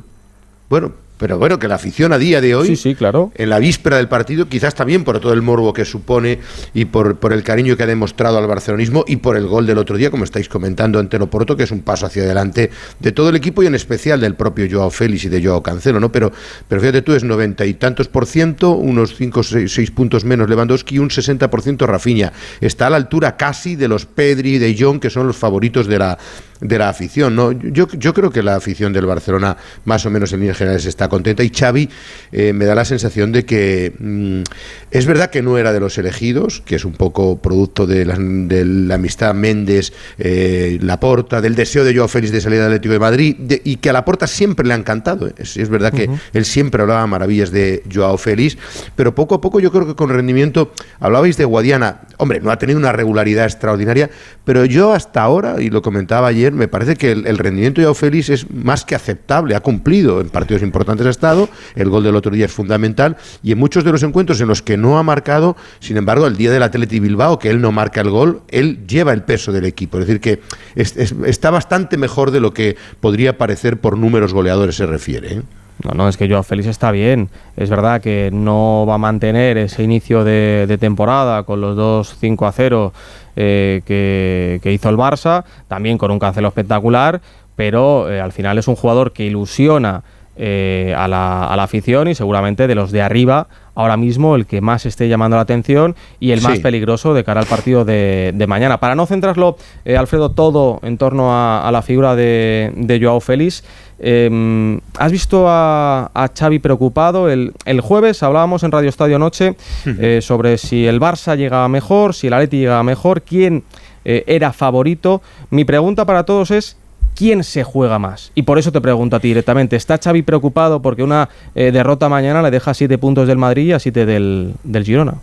Bueno, 0.69 0.93
pero 1.23 1.39
bueno, 1.39 1.61
que 1.61 1.69
la 1.69 1.77
afición 1.77 2.12
a 2.12 2.19
día 2.19 2.40
de 2.40 2.57
hoy, 2.57 2.66
Sí, 2.66 2.74
sí, 2.74 2.94
claro. 2.97 3.31
en 3.36 3.49
la 3.49 3.61
víspera 3.61 3.97
del 3.97 4.09
partido, 4.09 4.49
quizás 4.49 4.74
también 4.74 5.05
por 5.05 5.20
todo 5.20 5.32
el 5.32 5.40
morbo 5.40 5.73
que 5.73 5.85
supone 5.85 6.40
y 6.74 6.86
por, 6.86 7.19
por 7.19 7.32
el 7.32 7.44
cariño 7.44 7.77
que 7.77 7.85
ha 7.85 7.86
demostrado 7.86 8.39
al 8.39 8.49
barcelonismo 8.49 9.05
y 9.07 9.16
por 9.19 9.36
el 9.36 9.47
gol 9.47 9.65
del 9.65 9.78
otro 9.78 9.97
día, 9.97 10.11
como 10.11 10.24
estáis 10.24 10.49
comentando 10.49 10.99
ante 10.99 11.19
el 11.19 11.23
Oporto, 11.23 11.57
que 11.57 11.62
es 11.62 11.70
un 11.70 11.82
paso 11.82 12.07
hacia 12.07 12.24
adelante 12.24 12.70
de 12.99 13.12
todo 13.12 13.28
el 13.28 13.36
equipo 13.36 13.62
y 13.62 13.66
en 13.66 13.77
especial 13.77 14.20
del 14.20 14.35
propio 14.35 14.66
Joao 14.69 14.90
Félix 14.90 15.23
y 15.24 15.28
de 15.28 15.44
Joao 15.44 15.62
Cancelo, 15.62 16.01
¿no? 16.01 16.11
Pero, 16.11 16.32
pero 16.66 16.81
fíjate 16.81 17.03
tú, 17.03 17.12
es 17.15 17.23
noventa 17.23 17.65
y 17.65 17.74
tantos 17.74 18.09
por 18.09 18.27
ciento, 18.27 18.73
unos 18.73 19.15
cinco 19.15 19.40
o 19.40 19.43
seis, 19.44 19.73
seis 19.73 19.93
puntos 19.93 20.24
menos 20.24 20.51
Lewandowski 20.51 20.97
y 20.97 20.99
un 20.99 21.12
60 21.12 21.49
por 21.51 21.62
ciento 21.62 21.86
Rafinha. 21.86 22.32
Está 22.61 22.89
a 22.89 22.90
la 22.90 22.97
altura 22.97 23.36
casi 23.36 23.77
de 23.77 23.86
los 23.86 24.07
Pedri 24.07 24.57
y 24.57 24.59
de 24.59 24.77
Jong, 24.77 24.99
que 24.99 25.09
son 25.09 25.28
los 25.28 25.36
favoritos 25.36 25.86
de 25.86 25.99
la 26.01 26.19
de 26.62 26.78
la 26.78 26.89
afición. 26.89 27.36
¿no? 27.36 27.52
Yo, 27.52 27.86
yo 27.89 28.14
creo 28.14 28.30
que 28.30 28.43
la 28.43 28.55
afición 28.56 28.93
del 28.93 29.05
Barcelona, 29.06 29.56
más 29.84 30.06
o 30.06 30.10
menos 30.10 30.32
en 30.32 30.40
líneas 30.40 30.56
generales, 30.56 30.86
está 30.86 31.09
contenta. 31.09 31.43
Y 31.43 31.51
Xavi 31.51 31.89
eh, 32.32 32.52
me 32.52 32.64
da 32.64 32.74
la 32.74 32.84
sensación 32.84 33.32
de 33.32 33.44
que 33.44 33.93
mm, 33.98 34.43
es 34.90 35.06
verdad 35.06 35.28
que 35.30 35.43
no 35.43 35.59
era 35.59 35.72
de 35.72 35.80
los 35.80 35.98
elegidos, 35.98 36.62
que 36.64 36.76
es 36.76 36.84
un 36.84 36.93
poco 36.93 37.39
producto 37.43 37.86
de 37.86 38.05
la, 38.05 38.14
de 38.18 38.64
la 38.64 38.94
amistad 38.94 39.34
Méndez, 39.34 39.93
eh, 40.18 40.78
Laporta, 40.80 41.40
del 41.40 41.55
deseo 41.55 41.84
de 41.84 41.94
Joao 41.94 42.09
Félix 42.09 42.32
de 42.32 42.40
salir 42.40 42.59
del 42.59 42.68
Atlético 42.68 42.93
de 42.94 43.01
Madrid, 43.01 43.36
de- 43.39 43.60
y 43.64 43.76
que 43.76 43.90
a 43.90 43.93
Laporta 43.93 44.26
siempre 44.26 44.66
le 44.66 44.74
ha 44.74 44.76
encantado. 44.76 45.28
Es, 45.36 45.56
es 45.56 45.68
verdad 45.68 45.93
que 45.93 46.09
él 46.32 46.44
siempre 46.44 46.82
hablaba 46.82 47.06
maravillas 47.06 47.51
de 47.51 47.82
Joao 47.93 48.16
Félix, 48.18 48.56
pero 48.97 49.14
poco 49.14 49.34
a 49.34 49.40
poco 49.40 49.59
yo 49.60 49.70
creo 49.72 49.86
que 49.86 49.94
con 49.94 50.10
rendimiento, 50.10 50.72
hablabais 51.01 51.36
de 51.36 51.44
Guadiana, 51.44 52.02
hombre, 52.18 52.40
no 52.40 52.51
ha 52.51 52.59
tenido 52.59 52.78
una 52.78 52.93
regularidad 52.93 53.44
extraordinaria, 53.47 54.10
pero 54.44 54.64
yo 54.64 54.93
hasta 54.93 55.22
ahora, 55.22 55.60
y 55.60 55.70
lo 55.70 55.82
comentaba 55.82 56.28
ayer, 56.28 56.52
me 56.53 56.69
parece 56.69 56.97
que 56.97 57.12
el, 57.12 57.39
rendimiento 57.39 57.81
de 57.81 57.95
Félix 57.95 58.29
es 58.31 58.51
más 58.51 58.85
que 58.85 58.95
aceptable, 58.95 59.55
ha 59.55 59.61
cumplido, 59.61 60.20
en 60.20 60.29
partidos 60.29 60.62
importantes 60.62 61.07
ha 61.07 61.11
estado, 61.11 61.49
el 61.74 61.89
gol 61.89 62.05
del 62.05 62.16
otro 62.16 62.33
día 62.33 62.47
es 62.47 62.53
fundamental, 62.53 63.16
y 63.43 63.53
en 63.53 63.59
muchos 63.59 63.85
de 63.85 63.93
los 63.93 64.03
encuentros 64.03 64.41
en 64.41 64.49
los 64.49 64.62
que 64.62 64.77
no 64.77 64.99
ha 64.99 65.03
marcado, 65.03 65.57
sin 65.81 65.97
embargo, 65.97 66.27
el 66.27 66.37
día 66.37 66.51
del 66.51 66.62
Atleti 66.62 67.01
Bilbao, 67.01 67.39
que 67.39 67.51
él 67.51 67.61
no 67.61 67.73
marca 67.73 68.01
el 68.01 68.11
gol, 68.11 68.43
él 68.49 68.87
lleva 68.87 69.12
el 69.12 69.23
peso 69.23 69.53
del 69.53 69.65
equipo, 69.65 69.99
es 69.99 70.07
decir, 70.07 70.20
que 70.20 70.41
es- 70.74 70.97
está 70.97 71.51
bastante 71.51 71.97
mejor 71.97 72.31
de 72.31 72.41
lo 72.41 72.53
que 72.53 72.77
podría 73.01 73.39
parecer 73.39 73.79
por 73.79 73.99
números 73.99 74.33
goleadores 74.33 74.77
se 74.77 74.87
refiere. 74.87 75.35
¿eh? 75.35 75.43
No, 75.85 75.91
no, 75.95 76.09
es 76.09 76.17
que 76.17 76.29
Joao 76.29 76.43
Félix 76.43 76.69
está 76.69 76.91
bien. 76.91 77.29
Es 77.57 77.71
verdad 77.71 78.01
que 78.01 78.31
no 78.33 78.85
va 78.87 78.95
a 78.95 78.99
mantener 78.99 79.59
ese 79.59 79.83
inicio 79.83 80.25
de, 80.25 80.77
temporada 80.81 81.43
con 81.43 81.61
los 81.61 81.77
dos 81.77 82.17
5 82.21 82.47
a 82.47 82.53
0 82.53 82.93
eh, 83.37 83.83
que, 83.85 84.61
que 84.63 84.73
hizo 84.73 84.89
el 84.89 84.97
Barça, 84.97 85.45
también 85.69 85.99
con 85.99 86.11
un 86.11 86.19
cancelo 86.19 86.49
espectacular, 86.49 87.21
pero 87.57 88.11
eh, 88.11 88.21
al 88.21 88.33
final 88.33 88.59
es 88.59 88.69
un 88.69 88.77
jugador 88.77 89.13
que 89.13 89.25
ilusiona 89.25 90.03
eh, 90.37 90.95
a, 90.97 91.09
la, 91.09 91.47
a 91.47 91.57
la 91.57 91.63
afición 91.65 92.09
y 92.09 92.15
seguramente 92.15 92.67
de 92.67 92.75
los 92.75 92.91
de 92.91 93.03
arriba 93.03 93.49
ahora 93.75 93.97
mismo 93.97 94.35
el 94.37 94.47
que 94.47 94.61
más 94.61 94.85
esté 94.87 95.09
llamando 95.09 95.37
la 95.37 95.43
atención 95.43 95.95
y 96.21 96.31
el 96.33 96.41
más 96.43 96.55
Sí. 96.57 96.61
peligroso 96.63 97.15
de 97.15 97.25
cara 97.25 97.41
al 97.41 97.47
partido 97.47 97.85
de, 97.85 98.33
de 98.35 98.47
mañana. 98.47 98.79
Para 98.81 98.95
no 98.95 99.07
centrarlo, 99.07 99.57
eh, 99.85 99.97
Alfredo, 99.97 100.31
todo 100.31 100.79
en 100.83 100.99
torno 100.99 101.33
a, 101.33 101.67
a 101.67 101.73
la 101.73 101.81
figura 101.83 102.15
de, 102.15 102.71
de 102.77 103.01
Joao 103.01 103.21
Félix, 103.21 103.65
eh, 103.99 104.79
¿has 104.99 105.13
visto 105.13 105.47
a, 105.49 106.11
a 106.13 106.29
Xavi 106.37 106.59
preocupado? 106.59 107.31
El, 107.31 107.53
el 107.65 107.81
jueves 107.81 108.23
hablábamos 108.23 108.63
en 108.63 108.73
Radio 108.73 108.89
Estadio 108.89 109.19
Noche 109.19 109.55
eh, 109.87 110.21
sobre 110.23 110.59
si 110.59 110.87
el 110.87 111.01
Barça 111.01 111.37
llegaba 111.37 111.69
mejor, 111.69 112.15
si 112.15 112.27
el 112.27 112.33
Atleti 112.35 112.59
llegaba 112.59 112.83
mejor, 112.83 113.23
quién 113.23 113.65
era 114.05 114.53
favorito. 114.53 115.23
Mi 115.51 115.65
pregunta 115.65 116.05
para 116.05 116.25
todos 116.25 116.51
es 116.51 116.77
quién 117.14 117.44
se 117.44 117.64
juega 117.64 117.98
más. 117.98 118.32
Y 118.34 118.43
por 118.43 118.59
eso 118.59 118.72
te 118.72 118.80
pregunto 118.80 119.16
a 119.16 119.20
ti 119.20 119.28
directamente, 119.28 119.76
¿está 119.76 119.98
Xavi 119.98 120.22
preocupado 120.22 120.82
porque 120.82 121.02
una 121.02 121.28
eh, 121.55 121.70
derrota 121.72 122.09
mañana 122.09 122.43
le 122.43 122.51
deja 122.51 122.74
siete 122.74 122.98
puntos 122.98 123.28
del 123.28 123.39
Madrid 123.39 123.66
y 123.66 123.72
a 123.72 123.78
siete 123.78 124.06
del, 124.06 124.55
del 124.64 124.84
Girona? 124.84 125.14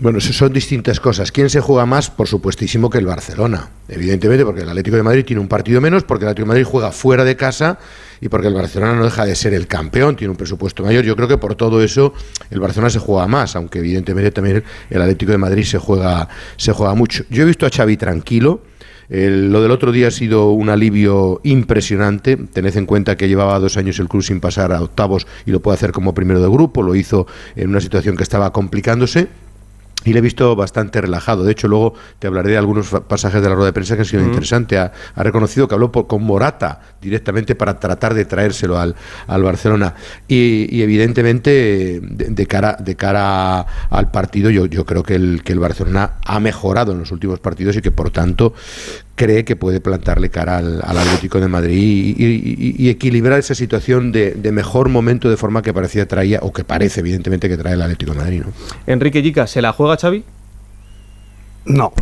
Bueno, 0.00 0.20
son 0.20 0.52
distintas 0.52 0.98
cosas. 0.98 1.30
¿Quién 1.30 1.48
se 1.48 1.60
juega 1.60 1.86
más? 1.86 2.10
Por 2.10 2.26
supuestísimo 2.26 2.90
que 2.90 2.98
el 2.98 3.06
Barcelona. 3.06 3.68
Evidentemente, 3.88 4.44
porque 4.44 4.62
el 4.62 4.68
Atlético 4.68 4.96
de 4.96 5.04
Madrid 5.04 5.24
tiene 5.24 5.40
un 5.40 5.46
partido 5.46 5.80
menos, 5.80 6.02
porque 6.02 6.24
el 6.24 6.30
Atlético 6.30 6.46
de 6.46 6.48
Madrid 6.48 6.64
juega 6.68 6.90
fuera 6.90 7.22
de 7.22 7.36
casa 7.36 7.78
y 8.20 8.28
porque 8.28 8.48
el 8.48 8.54
Barcelona 8.54 8.94
no 8.94 9.04
deja 9.04 9.24
de 9.24 9.36
ser 9.36 9.54
el 9.54 9.68
campeón, 9.68 10.16
tiene 10.16 10.32
un 10.32 10.36
presupuesto 10.36 10.82
mayor. 10.82 11.04
Yo 11.04 11.14
creo 11.14 11.28
que 11.28 11.38
por 11.38 11.54
todo 11.54 11.80
eso 11.80 12.12
el 12.50 12.58
Barcelona 12.58 12.90
se 12.90 12.98
juega 12.98 13.28
más, 13.28 13.54
aunque 13.54 13.78
evidentemente 13.78 14.32
también 14.32 14.64
el 14.90 15.00
Atlético 15.00 15.30
de 15.30 15.38
Madrid 15.38 15.62
se 15.62 15.78
juega, 15.78 16.28
se 16.56 16.72
juega 16.72 16.94
mucho. 16.94 17.22
Yo 17.30 17.42
he 17.42 17.46
visto 17.46 17.64
a 17.64 17.70
Xavi 17.70 17.96
tranquilo. 17.96 18.62
El- 19.08 19.52
lo 19.52 19.62
del 19.62 19.70
otro 19.70 19.92
día 19.92 20.08
ha 20.08 20.10
sido 20.10 20.50
un 20.50 20.68
alivio 20.70 21.40
impresionante. 21.44 22.36
Tened 22.36 22.76
en 22.76 22.86
cuenta 22.86 23.16
que 23.16 23.28
llevaba 23.28 23.58
dos 23.58 23.76
años 23.76 23.98
el 23.98 24.08
club 24.08 24.22
sin 24.22 24.40
pasar 24.40 24.72
a 24.72 24.82
octavos 24.82 25.26
y 25.46 25.50
lo 25.50 25.60
puede 25.60 25.76
hacer 25.76 25.92
como 25.92 26.14
primero 26.14 26.40
de 26.40 26.48
grupo. 26.48 26.82
Lo 26.82 26.94
hizo 26.94 27.26
en 27.56 27.70
una 27.70 27.80
situación 27.80 28.16
que 28.16 28.22
estaba 28.22 28.52
complicándose. 28.52 29.28
Y 30.04 30.12
le 30.12 30.18
he 30.18 30.22
visto 30.22 30.54
bastante 30.54 31.00
relajado. 31.00 31.44
De 31.44 31.52
hecho, 31.52 31.66
luego 31.68 31.94
te 32.18 32.26
hablaré 32.26 32.50
de 32.50 32.58
algunos 32.58 32.88
pasajes 33.08 33.40
de 33.42 33.48
la 33.48 33.54
rueda 33.54 33.66
de 33.68 33.72
prensa 33.72 33.94
que 33.94 34.02
han 34.02 34.06
sido 34.06 34.22
interesantes. 34.22 34.78
Ha, 34.78 34.92
ha 35.14 35.22
reconocido 35.22 35.66
que 35.66 35.74
habló 35.74 35.90
por- 35.90 36.06
con 36.06 36.22
Morata 36.22 36.80
directamente 37.00 37.54
para 37.54 37.78
tratar 37.80 38.12
de 38.14 38.24
traérselo 38.24 38.78
al, 38.78 38.94
al 39.26 39.42
Barcelona. 39.42 39.94
Y, 40.28 40.66
y 40.70 40.82
evidentemente, 40.82 42.00
de, 42.02 42.26
de 42.30 42.46
cara, 42.46 42.76
de 42.78 42.96
cara 42.96 43.60
al 43.90 44.10
partido, 44.10 44.50
yo, 44.50 44.66
yo 44.66 44.84
creo 44.84 45.02
que 45.02 45.14
el, 45.14 45.42
que 45.42 45.52
el 45.52 45.58
Barcelona 45.58 46.14
ha 46.24 46.38
mejorado 46.40 46.92
en 46.92 46.98
los 46.98 47.10
últimos 47.12 47.40
partidos 47.40 47.76
y 47.76 47.80
que, 47.82 47.90
por 47.90 48.10
tanto, 48.10 48.52
cree 49.14 49.44
que 49.44 49.56
puede 49.56 49.80
plantarle 49.80 50.30
cara 50.30 50.58
al, 50.58 50.82
Atlético 50.82 51.40
de 51.40 51.48
Madrid 51.48 52.14
y, 52.16 52.88
equilibrar 52.88 53.38
esa 53.38 53.54
situación 53.54 54.12
de, 54.12 54.32
de 54.32 54.52
mejor 54.52 54.88
momento 54.88 55.30
de 55.30 55.36
forma 55.36 55.62
que 55.62 55.72
parecía 55.72 56.06
traía, 56.06 56.38
o 56.42 56.52
que 56.52 56.64
parece, 56.64 57.00
evidentemente, 57.00 57.48
que 57.48 57.56
trae 57.56 57.74
el 57.74 57.82
Atlético 57.82 58.12
de 58.12 58.18
Madrid. 58.18 58.42
¿no? 58.44 58.52
Enrique 58.86 59.22
Yica, 59.22 59.46
¿se 59.46 59.62
la 59.62 59.72
juega 59.72 59.96
Xavi? 59.96 60.24
No, 61.66 61.92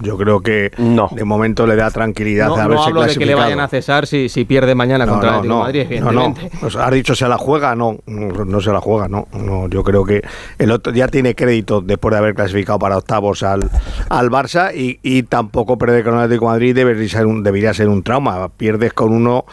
yo 0.00 0.16
creo 0.16 0.40
que 0.40 0.70
de 0.76 1.24
momento 1.24 1.66
le 1.66 1.76
da 1.76 1.90
tranquilidad 1.90 2.48
No, 2.48 2.56
de 2.56 2.58
no 2.58 2.64
haberse 2.64 2.84
hablo 2.84 3.02
de 3.02 3.14
que 3.14 3.26
le 3.26 3.34
vayan 3.34 3.60
a 3.60 3.68
cesar 3.68 4.06
si, 4.06 4.28
si 4.28 4.44
pierde 4.44 4.74
mañana 4.74 5.04
No, 5.04 5.12
contra 5.12 5.40
el 5.40 5.48
no, 5.48 5.64
Atlético 5.64 5.94
de 5.94 6.00
no, 6.00 6.06
Madrid, 6.30 6.42
no, 6.42 6.50
no. 6.50 6.58
Pues 6.60 6.76
has 6.76 6.90
dicho 6.92 7.14
se 7.14 7.28
la 7.28 7.36
juega, 7.36 7.74
no, 7.74 7.98
no, 8.06 8.44
no 8.44 8.60
se 8.60 8.72
la 8.72 8.80
juega, 8.80 9.08
no, 9.08 9.28
no. 9.32 9.68
Yo 9.68 9.84
creo 9.84 10.04
que 10.04 10.22
el 10.58 10.70
otro 10.70 10.92
ya 10.92 11.08
tiene 11.08 11.34
crédito 11.34 11.82
después 11.82 12.12
de 12.12 12.18
haber 12.18 12.34
clasificado 12.34 12.78
para 12.78 12.96
octavos 12.96 13.42
al, 13.42 13.68
al 14.08 14.30
Barça 14.30 14.74
y, 14.74 14.98
y 15.02 15.24
tampoco 15.24 15.76
perder 15.76 16.04
con 16.04 16.14
el 16.14 16.20
Atlético 16.20 16.46
de 16.46 16.52
Madrid 16.52 16.74
debería 16.74 17.08
ser 17.08 17.26
un, 17.26 17.42
debería 17.42 17.74
ser 17.74 17.88
un 17.88 18.02
trauma. 18.02 18.48
Pierdes 18.48 18.92
con 18.94 19.12
uno 19.12 19.44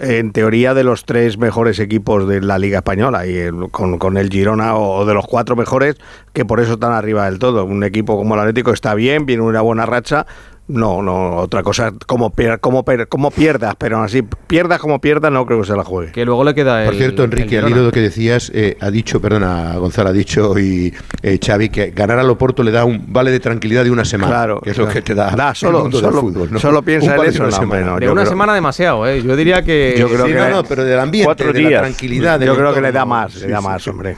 en 0.00 0.32
teoría 0.32 0.74
de 0.74 0.84
los 0.84 1.04
tres 1.04 1.38
mejores 1.38 1.78
equipos 1.78 2.28
de 2.28 2.40
la 2.40 2.58
Liga 2.58 2.78
Española 2.78 3.26
y 3.26 3.48
con, 3.70 3.98
con 3.98 4.16
el 4.16 4.30
Girona 4.30 4.76
o, 4.76 5.04
de 5.04 5.14
los 5.14 5.26
cuatro 5.26 5.56
mejores 5.56 5.96
que 6.32 6.44
por 6.44 6.60
eso 6.60 6.74
están 6.74 6.92
arriba 6.92 7.24
del 7.24 7.38
todo. 7.38 7.64
Un 7.64 7.84
equipo 7.84 8.16
como 8.16 8.34
el 8.34 8.40
Atlético 8.40 8.72
está 8.72 8.94
bien, 8.94 9.26
viene 9.26 9.42
una 9.42 9.60
buena 9.60 9.86
racha 9.86 10.26
No, 10.68 11.00
no, 11.02 11.36
otra 11.36 11.62
cosa, 11.62 11.92
como, 12.06 12.30
pier- 12.30 12.60
como, 12.60 12.84
per- 12.84 13.08
como 13.08 13.30
pierdas, 13.30 13.74
pero 13.78 14.02
así, 14.02 14.22
pierdas 14.46 14.78
como 14.78 15.00
pierdas, 15.00 15.32
no 15.32 15.46
creo 15.46 15.62
que 15.62 15.66
se 15.66 15.74
la 15.74 15.82
juegue. 15.82 16.12
Que 16.12 16.26
luego 16.26 16.44
le 16.44 16.54
queda 16.54 16.84
Por 16.84 16.94
cierto, 16.94 17.24
Enrique, 17.24 17.58
al 17.58 17.68
hilo 17.70 17.78
de 17.78 17.84
lo 17.86 17.90
que 17.92 18.00
decías, 18.00 18.52
eh, 18.54 18.76
ha 18.78 18.90
dicho, 18.90 19.18
perdona, 19.18 19.76
Gonzalo 19.78 20.10
ha 20.10 20.12
dicho 20.12 20.58
y 20.58 20.92
eh, 21.22 21.38
Xavi 21.44 21.70
que 21.70 21.90
ganar 21.92 22.18
al 22.18 22.28
Oporto 22.28 22.62
le 22.62 22.70
da 22.70 22.84
un 22.84 23.02
vale 23.08 23.30
de 23.30 23.40
tranquilidad 23.40 23.82
de 23.82 23.90
una 23.90 24.04
semana. 24.04 24.30
Claro, 24.30 24.60
que 24.60 24.70
es 24.70 24.76
lo 24.78 24.86
que 24.88 25.00
te 25.00 25.14
da. 25.14 25.30
Da, 25.30 25.50
el 25.50 25.56
solo- 25.56 25.80
mundo 25.84 26.00
del 26.02 26.10
solo- 26.10 26.20
fútbol, 26.20 26.48
¿no? 26.52 26.58
solo 26.58 26.82
piensa 26.82 27.16
en 27.16 27.24
eso, 27.24 27.42
una 27.44 27.50
no, 27.50 27.56
semana. 27.56 27.80
hombre, 27.80 27.86
no, 27.86 27.98
de 28.00 28.12
una 28.12 28.20
creo- 28.22 28.30
semana 28.30 28.54
demasiado, 28.54 29.06
¿eh? 29.06 29.22
Yo 29.22 29.36
diría 29.36 29.62
que... 29.62 29.94
Yo 29.98 30.06
creo 30.08 30.26
Sí, 30.26 30.32
que 30.32 30.38
no, 30.38 30.50
no, 30.50 30.64
pero 30.64 30.84
del 30.84 30.98
ambiente, 30.98 31.24
cuatro 31.28 31.50
de 31.50 31.62
la 31.62 31.78
tranquilidad, 31.80 32.38
Yo 32.40 32.54
creo 32.54 32.74
que 32.74 32.80
le 32.82 32.92
da 32.92 33.06
más, 33.06 33.32
Sí, 33.32 33.40
le 33.46 33.48
da 33.48 33.62
más, 33.62 33.82
sí. 33.82 33.88
hombre. 33.88 34.16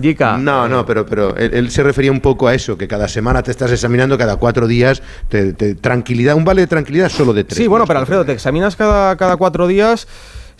Jica, 0.00 0.36
No, 0.38 0.68
no, 0.68 0.84
pero, 0.86 1.04
pero 1.06 1.36
él, 1.36 1.50
él 1.54 1.70
se 1.70 1.82
refería 1.82 2.12
un 2.12 2.20
poco 2.20 2.48
a 2.48 2.54
eso, 2.54 2.76
que 2.78 2.86
cada 2.88 3.08
semana 3.08 3.42
te 3.42 3.50
estás 3.50 3.70
examinando, 3.72 4.16
cada 4.18 4.36
cuatro 4.36 4.66
días, 4.66 5.02
te- 5.28 5.52
te- 5.52 5.74
tranquilidad, 5.74 6.34
un 6.36 6.44
vale 6.44 6.62
de 6.62 6.66
tranquilidad 6.66 7.08
solo 7.08 7.32
de 7.32 7.44
tres. 7.44 7.56
Sí, 7.58 7.66
bueno, 7.66 7.86
pero 7.86 7.98
Alfredo, 8.00 8.24
te 8.24 8.32
examinas 8.32 8.76
cada, 8.76 9.16
cada 9.16 9.36
cuatro 9.36 9.66
días 9.66 10.06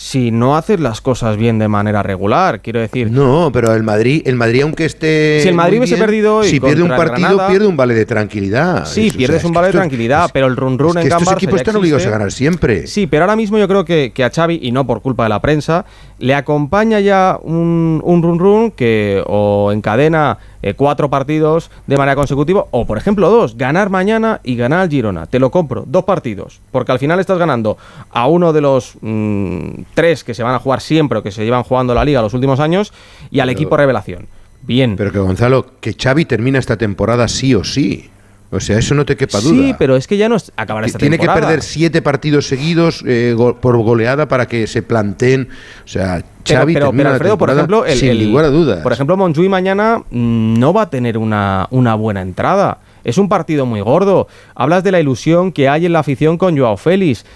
si 0.00 0.30
no 0.30 0.56
haces 0.56 0.78
las 0.78 1.00
cosas 1.00 1.36
bien 1.36 1.58
de 1.58 1.66
manera 1.66 2.04
regular. 2.04 2.60
Quiero 2.62 2.78
decir, 2.78 3.10
No, 3.10 3.50
pero 3.52 3.74
el 3.74 3.82
Madrid, 3.82 4.22
el 4.26 4.36
Madrid 4.36 4.62
aunque 4.62 4.84
esté 4.84 5.40
Si 5.42 5.48
el 5.48 5.56
Madrid 5.56 5.78
hubiese 5.78 5.96
perdido 5.96 6.36
hoy 6.36 6.48
si 6.48 6.60
pierde 6.60 6.82
un 6.84 6.88
partido, 6.90 7.28
Granada- 7.30 7.48
pierde 7.48 7.66
un 7.66 7.76
vale 7.76 7.94
de 7.94 8.06
tranquilidad. 8.06 8.84
sí, 8.86 9.08
Es- 9.08 9.14
o 9.14 9.18
pierdes 9.18 9.40
sea, 9.40 9.48
un 9.48 9.54
vale 9.54 9.64
de 9.66 9.70
esto- 9.70 9.78
tranquilidad, 9.80 10.30
pero 10.32 10.46
el 10.46 10.54
run 10.54 10.78
run 10.78 10.90
es 10.90 10.96
en 10.98 11.02
que 11.02 11.08
Can 11.08 11.18
estos 11.18 11.34
Barça 11.34 11.38
equipos 11.38 11.56
están 11.56 11.74
obligados 11.74 12.06
a 12.06 12.10
ganar 12.10 12.30
siempre. 12.30 12.86
Sí, 12.86 13.08
pero 13.08 13.24
ahora 13.24 13.34
mismo 13.34 13.58
yo 13.58 13.66
creo 13.66 13.84
que, 13.84 14.12
que 14.14 14.22
a 14.22 14.30
Xavi, 14.30 14.60
y 14.62 14.70
no 14.70 14.86
por 14.86 15.02
culpa 15.02 15.24
de 15.24 15.30
la 15.30 15.40
prensa, 15.42 15.84
le 16.18 16.34
acompaña 16.34 17.00
ya 17.00 17.38
un, 17.42 18.00
un 18.04 18.22
run 18.22 18.38
run 18.38 18.70
que 18.72 19.22
o 19.26 19.70
encadena 19.72 20.38
eh, 20.62 20.74
cuatro 20.74 21.08
partidos 21.08 21.70
de 21.86 21.96
manera 21.96 22.16
consecutiva, 22.16 22.64
o 22.72 22.86
por 22.86 22.98
ejemplo 22.98 23.30
dos, 23.30 23.56
ganar 23.56 23.90
mañana 23.90 24.40
y 24.42 24.56
ganar 24.56 24.80
al 24.80 24.90
Girona. 24.90 25.26
Te 25.26 25.38
lo 25.38 25.50
compro, 25.50 25.84
dos 25.86 26.04
partidos, 26.04 26.60
porque 26.72 26.90
al 26.92 26.98
final 26.98 27.20
estás 27.20 27.38
ganando 27.38 27.78
a 28.10 28.26
uno 28.26 28.52
de 28.52 28.60
los 28.60 28.96
mm, 29.00 29.68
tres 29.94 30.24
que 30.24 30.34
se 30.34 30.42
van 30.42 30.54
a 30.54 30.58
jugar 30.58 30.80
siempre 30.80 31.18
o 31.18 31.22
que 31.22 31.30
se 31.30 31.44
llevan 31.44 31.62
jugando 31.62 31.94
la 31.94 32.04
liga 32.04 32.20
los 32.22 32.34
últimos 32.34 32.58
años 32.60 32.92
y 33.30 33.40
al 33.40 33.48
Pero- 33.48 33.56
equipo 33.58 33.76
revelación. 33.76 34.26
Bien. 34.62 34.96
Pero 34.96 35.12
que 35.12 35.18
Gonzalo, 35.20 35.66
que 35.80 35.94
Xavi 35.94 36.24
termina 36.24 36.58
esta 36.58 36.76
temporada 36.76 37.28
sí 37.28 37.54
o 37.54 37.62
sí. 37.64 38.10
O 38.50 38.60
sea, 38.60 38.78
eso 38.78 38.94
no 38.94 39.04
te 39.04 39.14
quepa 39.14 39.40
duda. 39.40 39.50
Sí, 39.52 39.74
pero 39.78 39.94
es 39.94 40.06
que 40.06 40.16
ya 40.16 40.26
no 40.28 40.36
es 40.36 40.50
acabar 40.56 40.82
esta 40.84 40.98
Tiene 40.98 41.18
que 41.18 41.26
perder 41.26 41.60
siete 41.62 42.00
partidos 42.00 42.46
seguidos 42.46 43.04
eh, 43.06 43.34
go- 43.36 43.56
por 43.56 43.76
goleada 43.76 44.26
para 44.26 44.46
que 44.46 44.66
se 44.66 44.82
planteen. 44.82 45.48
O 45.84 45.88
sea, 45.88 46.22
Pero, 46.46 46.60
Xavi 46.60 46.72
pero, 46.72 46.90
pero, 46.92 47.02
la 47.04 47.10
Alfredo, 47.14 47.36
por 47.36 47.50
ejemplo, 47.50 47.84
el, 47.84 47.98
sin 47.98 48.08
el- 48.08 48.30
lugar 48.30 48.46
a 48.46 48.48
dudas. 48.48 48.80
Por 48.82 48.92
ejemplo, 48.92 49.18
mañana 49.18 49.98
mm, 50.10 50.58
no 50.58 50.72
va 50.72 50.82
a 50.82 50.90
tener 50.90 51.18
una, 51.18 51.66
una 51.70 51.94
buena 51.94 52.22
entrada. 52.22 52.78
Es 53.04 53.18
un 53.18 53.28
partido 53.28 53.66
muy 53.66 53.82
gordo. 53.82 54.28
Hablas 54.54 54.82
de 54.82 54.92
la 54.92 55.00
ilusión 55.00 55.52
que 55.52 55.68
hay 55.68 55.84
en 55.84 55.92
la 55.92 55.98
afición 55.98 56.38
con 56.38 56.56
Joao 56.56 56.78
Félix. 56.78 57.26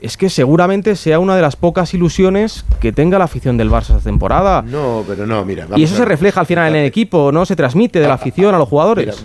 Es 0.00 0.16
que 0.16 0.30
seguramente 0.30 0.94
sea 0.96 1.18
una 1.18 1.34
de 1.36 1.42
las 1.42 1.56
pocas 1.56 1.92
ilusiones 1.94 2.64
que 2.80 2.92
tenga 2.92 3.18
la 3.18 3.24
afición 3.24 3.56
del 3.58 3.70
Barça 3.70 3.90
esta 3.96 3.98
temporada. 4.04 4.62
No, 4.62 5.04
pero 5.06 5.26
no, 5.26 5.44
mira. 5.44 5.64
vamos 5.64 5.78
y 5.78 5.82
eso 5.82 5.96
se 5.96 6.04
refleja 6.04 6.40
al 6.40 6.46
final 6.46 6.68
en 6.70 6.76
el 6.76 6.86
equipo, 6.86 7.32
¿no? 7.32 7.44
Se 7.44 7.54
transmite 7.56 7.98
de 8.00 8.06
la 8.08 8.14
afición 8.14 8.54
a 8.54 8.58
los 8.58 8.68
jugadores. 8.68 9.24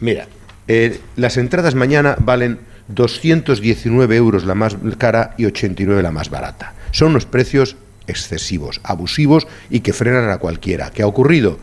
Mira, 0.00 0.26
eh, 0.68 1.00
las 1.16 1.36
entradas 1.36 1.74
mañana 1.74 2.16
valen 2.18 2.58
219 2.88 4.16
euros 4.16 4.44
la 4.44 4.54
más 4.54 4.76
cara 4.98 5.34
y 5.36 5.46
89 5.46 6.02
la 6.02 6.10
más 6.10 6.30
barata. 6.30 6.74
Son 6.90 7.10
unos 7.10 7.26
precios 7.26 7.76
excesivos, 8.06 8.80
abusivos 8.82 9.46
y 9.70 9.80
que 9.80 9.92
frenan 9.92 10.30
a 10.30 10.38
cualquiera. 10.38 10.90
¿Qué 10.90 11.02
ha 11.02 11.06
ocurrido? 11.06 11.58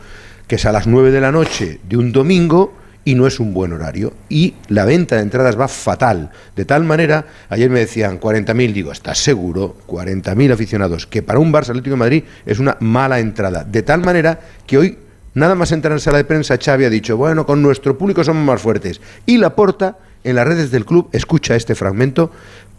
Que 0.48 0.56
es 0.56 0.66
a 0.66 0.72
las 0.72 0.88
9 0.88 1.12
de 1.12 1.22
la 1.22 1.32
noche 1.32 1.80
de 1.88 1.98
un 1.98 2.12
domingo 2.12 2.74
y 3.04 3.16
no 3.16 3.28
es 3.28 3.40
un 3.40 3.54
buen 3.54 3.74
horario. 3.74 4.14
Y 4.30 4.56
la 4.68 4.86
venta 4.86 5.16
de 5.16 5.22
entradas 5.22 5.60
va 5.60 5.68
fatal. 5.68 6.32
De 6.56 6.66
tal 6.66 6.84
manera, 6.84 7.26
ayer 7.50 7.70
me 7.70 7.80
decían 7.80 8.20
40.000, 8.20 8.74
digo, 8.74 8.92
¿estás 8.92 9.20
seguro? 9.20 9.76
40.000 9.88 10.54
aficionados, 10.54 11.08
que 11.08 11.22
para 11.22 11.40
un 11.40 11.52
Barça 11.52 11.70
Atlético 11.70 11.92
de 11.92 12.00
Madrid 12.00 12.24
es 12.46 12.60
una 12.60 12.78
mala 12.80 13.20
entrada. 13.20 13.64
De 13.64 13.82
tal 13.84 14.02
manera 14.02 14.40
que 14.68 14.78
hoy 14.78 14.98
Nada 15.34 15.56
más 15.56 15.72
entrar 15.72 15.94
en 15.94 16.00
sala 16.00 16.18
de 16.18 16.26
prensa, 16.26 16.58
Xavi 16.58 16.86
ha 16.86 16.90
dicho, 16.90 17.16
bueno, 17.16 17.46
con 17.46 17.62
nuestro 17.62 17.98
público 17.98 18.24
somos 18.24 18.44
más 18.44 18.62
fuertes. 18.62 19.00
Y 19.26 19.38
Laporta, 19.38 19.98
en 20.24 20.36
las 20.36 20.46
redes 20.46 20.72
del 20.72 20.86
club, 20.86 21.10
escucha 21.14 21.56
este 21.56 21.74
fragmento, 21.74 22.32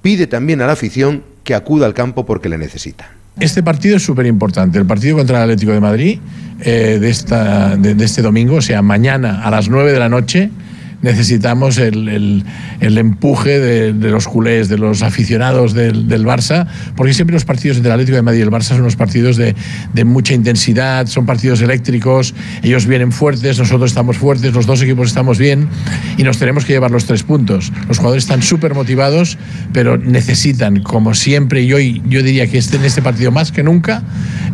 pide 0.02 0.26
también 0.26 0.60
a 0.60 0.66
la 0.66 0.72
afición 0.72 1.22
que 1.44 1.54
acuda 1.54 1.86
al 1.86 1.94
campo 1.94 2.26
porque 2.26 2.48
le 2.48 2.58
necesita. 2.58 3.10
Este 3.40 3.62
partido 3.62 3.96
es 3.96 4.02
súper 4.02 4.26
importante. 4.26 4.78
El 4.78 4.84
partido 4.84 5.16
contra 5.16 5.38
el 5.38 5.44
Atlético 5.44 5.72
de 5.72 5.80
Madrid 5.80 6.20
eh, 6.60 6.98
de, 7.00 7.94
de 7.94 8.04
este 8.04 8.20
domingo, 8.20 8.56
o 8.56 8.62
sea, 8.62 8.82
mañana 8.82 9.42
a 9.42 9.50
las 9.50 9.70
9 9.70 9.90
de 9.90 9.98
la 9.98 10.10
noche, 10.10 10.50
necesitamos 11.02 11.78
el, 11.78 12.08
el- 12.08 12.44
el 12.80 12.98
empuje 12.98 13.58
de, 13.60 13.92
de 13.92 14.10
los 14.10 14.26
culés, 14.26 14.68
de 14.68 14.78
los 14.78 15.02
aficionados 15.02 15.74
del, 15.74 16.08
del 16.08 16.24
Barça, 16.24 16.66
porque 16.96 17.12
siempre 17.14 17.34
los 17.34 17.44
partidos 17.44 17.76
entre 17.76 17.90
el 17.90 17.94
Atlético 17.94 18.16
de 18.16 18.22
Madrid 18.22 18.40
y 18.40 18.42
el 18.42 18.50
Barça 18.50 18.62
son 18.70 18.80
unos 18.80 18.96
partidos 18.96 19.36
de, 19.36 19.54
de 19.92 20.04
mucha 20.04 20.34
intensidad, 20.34 21.06
son 21.06 21.26
partidos 21.26 21.60
eléctricos, 21.60 22.34
ellos 22.62 22.86
vienen 22.86 23.12
fuertes, 23.12 23.58
nosotros 23.58 23.90
estamos 23.90 24.16
fuertes, 24.16 24.52
los 24.54 24.66
dos 24.66 24.80
equipos 24.82 25.08
estamos 25.08 25.38
bien 25.38 25.68
y 26.16 26.22
nos 26.24 26.38
tenemos 26.38 26.64
que 26.64 26.72
llevar 26.72 26.90
los 26.90 27.04
tres 27.04 27.22
puntos. 27.22 27.72
Los 27.88 27.98
jugadores 27.98 28.24
están 28.24 28.42
súper 28.42 28.74
motivados, 28.74 29.38
pero 29.72 29.98
necesitan, 29.98 30.82
como 30.82 31.14
siempre, 31.14 31.62
y 31.62 31.72
hoy 31.72 32.02
yo 32.08 32.22
diría 32.22 32.46
que 32.46 32.58
este, 32.58 32.76
en 32.76 32.84
este 32.84 33.02
partido 33.02 33.30
más 33.30 33.52
que 33.52 33.62
nunca, 33.62 34.02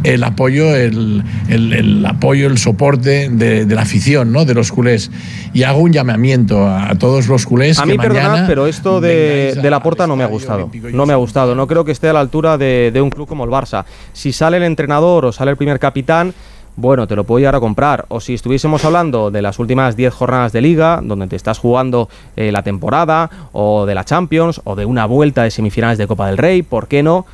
el 0.05 0.23
apoyo, 0.25 0.75
el, 0.77 1.23
el- 1.49 1.73
el 1.73 2.07
apoyo, 2.07 2.47
el 2.47 2.59
soporte 2.59 3.29
de, 3.31 3.65
de 3.67 3.75
la 3.75 3.83
afición, 3.83 4.33
¿no? 4.33 4.45
de 4.45 4.55
los 4.55 4.71
culés. 4.73 5.11
Y 5.53 5.63
hago 5.65 5.81
un 5.81 5.93
llamamiento 5.93 6.38
a, 6.51 6.91
a 6.91 6.99
todos 6.99 7.29
los 7.29 7.47
culés 7.47 7.79
A 7.79 7.83
que 7.83 7.93
mí, 7.93 7.97
mañana 7.97 8.15
perdonad, 8.15 8.47
pero 8.47 8.67
esto 8.67 9.01
de, 9.01 9.59
de 9.61 9.71
la 9.71 9.83
Porta 9.83 10.07
no 10.07 10.17
me 10.17 10.25
ha 10.25 10.29
gustado. 10.29 10.71
No 10.93 11.07
me 11.07 11.13
ha 11.13 11.17
gustado. 11.17 11.55
No 11.55 11.67
creo 11.67 11.85
que 11.85 11.93
esté 11.93 12.09
a 12.09 12.13
la 12.13 12.21
altura 12.21 12.59
de, 12.59 12.91
de 12.93 13.01
un 13.01 13.11
club 13.11 13.29
como 13.29 13.45
el 13.45 13.51
Barça. 13.51 13.85
Si 14.13 14.33
sale 14.33 14.57
el 14.59 14.63
entrenador 14.63 15.25
o 15.25 15.33
sale 15.33 15.51
el 15.51 15.57
primer 15.57 15.79
capitán, 15.79 16.35
bueno, 16.77 17.09
te 17.09 17.17
lo 17.17 17.25
puedo 17.25 17.41
llegar 17.41 17.57
a 17.57 17.61
comprar. 17.61 18.07
O 18.09 18.21
si 18.21 18.35
estuviésemos 18.35 18.85
hablando 18.85 19.33
de 19.33 19.43
las 19.43 19.59
últimas 19.59 19.97
10 19.97 20.15
jornadas 20.15 20.53
de 20.53 20.61
liga, 20.61 21.01
donde 21.03 21.27
te 21.27 21.35
estás 21.35 21.59
jugando 21.59 22.09
eh, 22.37 22.53
la 22.53 22.63
temporada, 22.63 23.29
o 23.53 23.85
de 23.85 23.97
la 23.97 24.05
Champions, 24.05 24.61
o 24.63 24.77
de 24.77 24.85
una 24.85 25.05
vuelta 25.05 25.43
de 25.43 25.51
semifinales 25.51 25.99
de 25.99 26.07
Copa 26.07 26.29
del 26.29 26.39
Rey, 26.39 26.63
¿por 26.63 26.87
qué 26.87 27.03
no? 27.03 27.27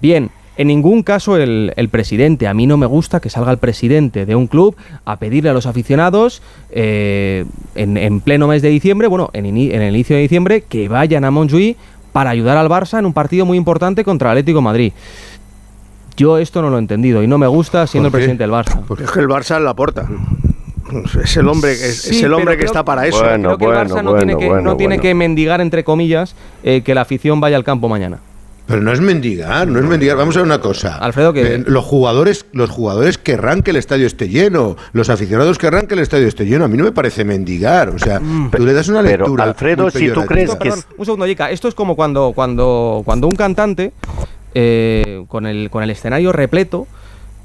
Bien, 0.00 0.30
en 0.58 0.66
ningún 0.66 1.02
caso 1.02 1.36
el, 1.38 1.72
el 1.76 1.88
presidente. 1.88 2.46
A 2.48 2.52
mí 2.52 2.66
no 2.66 2.76
me 2.76 2.84
gusta 2.86 3.20
que 3.20 3.30
salga 3.30 3.50
el 3.50 3.58
presidente 3.58 4.26
de 4.26 4.34
un 4.34 4.46
club 4.48 4.76
a 5.06 5.16
pedirle 5.16 5.48
a 5.48 5.52
los 5.54 5.64
aficionados 5.66 6.42
eh, 6.70 7.46
en, 7.74 7.96
en 7.96 8.20
pleno 8.20 8.48
mes 8.48 8.60
de 8.60 8.68
diciembre, 8.68 9.08
bueno, 9.08 9.30
en, 9.32 9.46
el 9.46 9.94
inicio 9.94 10.16
de 10.16 10.22
diciembre, 10.22 10.64
que 10.68 10.88
vayan 10.88 11.24
a 11.24 11.30
Montjuïc 11.30 11.76
para 12.12 12.30
ayudar 12.30 12.56
al 12.56 12.68
Barça 12.68 12.98
en 12.98 13.06
un 13.06 13.12
partido 13.12 13.46
muy 13.46 13.56
importante 13.56 14.02
contra 14.04 14.28
el 14.32 14.38
Atlético 14.38 14.58
de 14.58 14.64
Madrid. 14.64 14.92
Yo 16.16 16.38
esto 16.38 16.60
no 16.62 16.70
lo 16.70 16.76
he 16.76 16.80
entendido 16.80 17.22
y 17.22 17.28
no 17.28 17.38
me 17.38 17.46
gusta 17.46 17.86
siendo 17.86 18.08
el 18.08 18.12
presidente 18.12 18.42
del 18.42 18.50
Barça. 18.50 18.80
Es 19.00 19.10
que 19.10 19.20
el 19.20 19.28
Barça 19.28 19.60
la 19.60 19.70
aporta. 19.70 20.08
Es 21.22 21.36
el 21.36 21.46
hombre, 21.46 21.72
es, 21.72 22.06
es 22.06 22.22
el 22.22 22.32
hombre 22.32 22.54
que 22.54 22.60
creo- 22.60 22.66
está 22.66 22.84
para 22.84 23.06
eso. 23.06 23.20
creo 23.20 23.58
que 23.58 23.64
el 23.66 23.70
Barça 23.70 24.02
no 24.02 24.16
tiene, 24.16 24.36
que, 24.36 24.48
no 24.48 24.76
tiene 24.76 24.98
que 24.98 25.14
mendigar, 25.14 25.60
entre 25.60 25.84
comillas, 25.84 26.34
eh, 26.64 26.80
que 26.82 26.94
la 26.94 27.02
afición 27.02 27.40
vaya 27.40 27.56
al 27.56 27.62
campo 27.64 27.88
mañana. 27.88 28.18
Pero 28.68 28.82
no 28.82 28.92
es 28.92 29.00
mendigar, 29.00 29.66
no 29.66 29.78
es 29.80 29.84
mendigar. 29.86 30.16
Vamos 30.18 30.36
a 30.36 30.40
ver 30.40 30.46
una 30.46 30.60
cosa. 30.60 30.98
Alfredo, 30.98 31.32
que- 31.32 31.54
Eh, 31.54 31.64
los 31.66 31.84
jugadores, 31.84 32.44
los 32.52 32.68
jugadores 32.68 33.16
querrán 33.16 33.62
que 33.62 33.70
el 33.70 33.76
estadio 33.78 34.06
esté 34.06 34.28
lleno, 34.28 34.76
los 34.92 35.08
aficionados 35.08 35.56
querrán 35.56 35.86
que 35.86 35.94
el 35.94 36.00
estadio 36.00 36.28
esté 36.28 36.44
lleno. 36.44 36.66
A 36.66 36.68
mí 36.68 36.76
no 36.76 36.84
me 36.84 36.92
parece 36.92 37.24
mendigar. 37.24 37.88
O 37.88 37.98
sea, 37.98 38.20
tú 38.54 38.64
le 38.66 38.74
das 38.74 38.88
una 38.88 39.02
pero, 39.02 39.24
lectura. 39.24 39.44
Alfredo, 39.44 39.84
muy 39.84 39.92
si 39.92 40.10
tú 40.10 40.20
crees 40.26 40.54
perdón, 40.54 40.80
un 40.98 41.04
segundo, 41.06 41.26
Yika. 41.26 41.50
Esto 41.50 41.66
es 41.68 41.74
como 41.74 41.96
cuando, 41.96 42.32
cuando, 42.34 43.00
cuando 43.06 43.26
un 43.26 43.34
cantante, 43.36 43.92
eh, 44.54 45.24
con, 45.28 45.46
el, 45.46 45.70
con 45.70 45.82
el 45.82 45.88
escenario 45.90 46.32
repleto, 46.32 46.86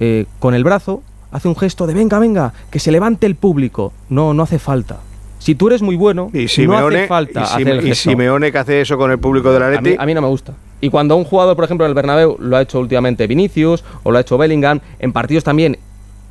eh, 0.01 0.25
con 0.39 0.53
el 0.53 0.65
brazo, 0.65 1.03
hace 1.31 1.47
un 1.47 1.55
gesto 1.55 1.87
de 1.87 1.93
venga, 1.93 2.19
venga, 2.19 2.53
que 2.69 2.79
se 2.79 2.91
levante 2.91 3.25
el 3.27 3.35
público. 3.35 3.93
No, 4.09 4.33
no 4.33 4.43
hace 4.43 4.59
falta. 4.59 4.97
Si 5.43 5.55
tú 5.55 5.67
eres 5.67 5.81
muy 5.81 5.97
bueno, 5.97 6.31
Y 6.33 6.43
no 6.43 6.47
Simeone, 6.47 6.97
hace 6.99 7.07
falta 7.07 7.41
y, 7.41 7.43
hacer 7.43 7.85
y. 7.85 7.95
Simeone 7.95 8.49
que 8.49 8.57
hace 8.57 8.79
eso 8.79 8.97
con 8.97 9.11
el 9.11 9.19
público 9.19 9.51
del 9.51 9.61
A 9.63 9.69
mí, 9.71 9.75
Atleti. 9.75 9.97
a 9.99 10.05
mí 10.05 10.13
no 10.13 10.21
me 10.21 10.29
gusta. 10.29 10.53
Y 10.79 10.89
cuando 10.89 11.17
un 11.17 11.25
jugador, 11.25 11.57
por 11.57 11.65
ejemplo, 11.65 11.85
en 11.85 11.89
el 11.89 11.95
Bernabéu 11.95 12.37
lo 12.39 12.55
ha 12.55 12.61
hecho 12.61 12.79
últimamente 12.79 13.27
Vinicius 13.27 13.83
o 14.03 14.11
lo 14.11 14.17
ha 14.17 14.21
hecho 14.21 14.37
Bellingham, 14.37 14.79
en 14.99 15.11
partidos 15.11 15.43
también 15.43 15.79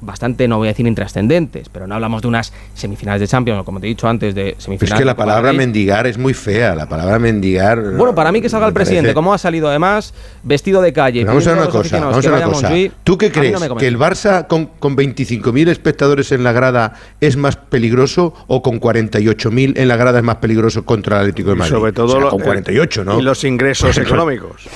bastante, 0.03 0.47
no 0.49 0.59
voy 0.59 0.69
a 0.69 0.73
decir 0.73 0.87
intrascendentes, 0.87 1.69
pero 1.71 1.87
no 1.87 1.95
hablamos 1.95 2.21
de 2.23 2.29
unas 2.29 2.53
semifinales 2.75 3.21
de 3.21 3.29
Champions, 3.29 3.61
o 3.61 3.65
como 3.65 3.81
te 3.81 3.87
he 3.87 3.89
dicho 3.89 4.07
antes, 4.09 4.35
de 4.35 4.51
Es 4.51 4.65
semifinales 4.65 4.95
que 4.99 5.03
de 5.03 5.07
la 5.07 5.17
palabra 5.17 5.53
mendigar 5.53 6.07
es 6.07 6.19
muy 6.19 6.35
fea. 6.35 6.75
La 6.75 6.89
palabra 6.89 7.19
mendigar. 7.19 7.81
Bueno, 7.97 8.15
para 8.15 8.31
mí 8.33 8.41
que 8.43 8.49
salga 8.49 8.67
el 8.67 8.73
me 8.73 8.75
parece- 8.75 8.91
presidente, 8.91 9.15
como 9.15 9.33
ha 9.33 9.39
salido 9.39 9.69
además, 9.69 10.13
vestido 10.43 10.83
de 10.83 10.93
calle. 10.93 11.21
Pero 11.21 11.29
vamos 11.33 11.47
a 11.47 11.53
una 11.53 11.67
cosa, 11.69 12.01
vamos 12.01 12.19
a 12.19 12.21
que 12.21 12.29
ver 12.29 12.37
una 12.39 12.47
cosa. 12.53 12.71
¿Tú 13.05 13.17
qué 13.17 13.31
crees? 13.33 13.59
no 13.69 13.77
¿Que 13.77 13.87
el. 13.87 13.99
Barça 13.99 14.47
con, 14.49 14.67
con 14.67 14.97
25.000 14.97 15.69
espectadores 15.69 16.33
en 16.33 16.43
la 16.45 16.53
grada 16.53 16.95
es 17.21 17.37
más 17.37 17.57
peligroso 17.57 18.35
o 18.49 18.61
con 18.63 18.81
48.000 18.81 19.75
en 19.79 19.87
la 19.89 19.97
grada 19.97 20.19
es 20.19 20.25
más 20.25 20.37
peligroso 20.37 20.85
contra 20.85 21.17
el 21.17 21.21
Atlético 21.23 21.51
de 21.51 21.55
Y 21.57 21.59
Madrid? 21.61 21.73
sobre 21.75 21.93
todo 21.93 22.07
O 22.07 22.11
sea, 22.11 22.21
lo- 22.21 22.31
con 22.31 22.41
48, 22.41 23.05
¿no? 23.05 23.19
y 23.21 23.23
los 23.23 23.45
ingresos 23.45 23.95
Bueno, 23.95 24.09
económicos. 24.09 24.69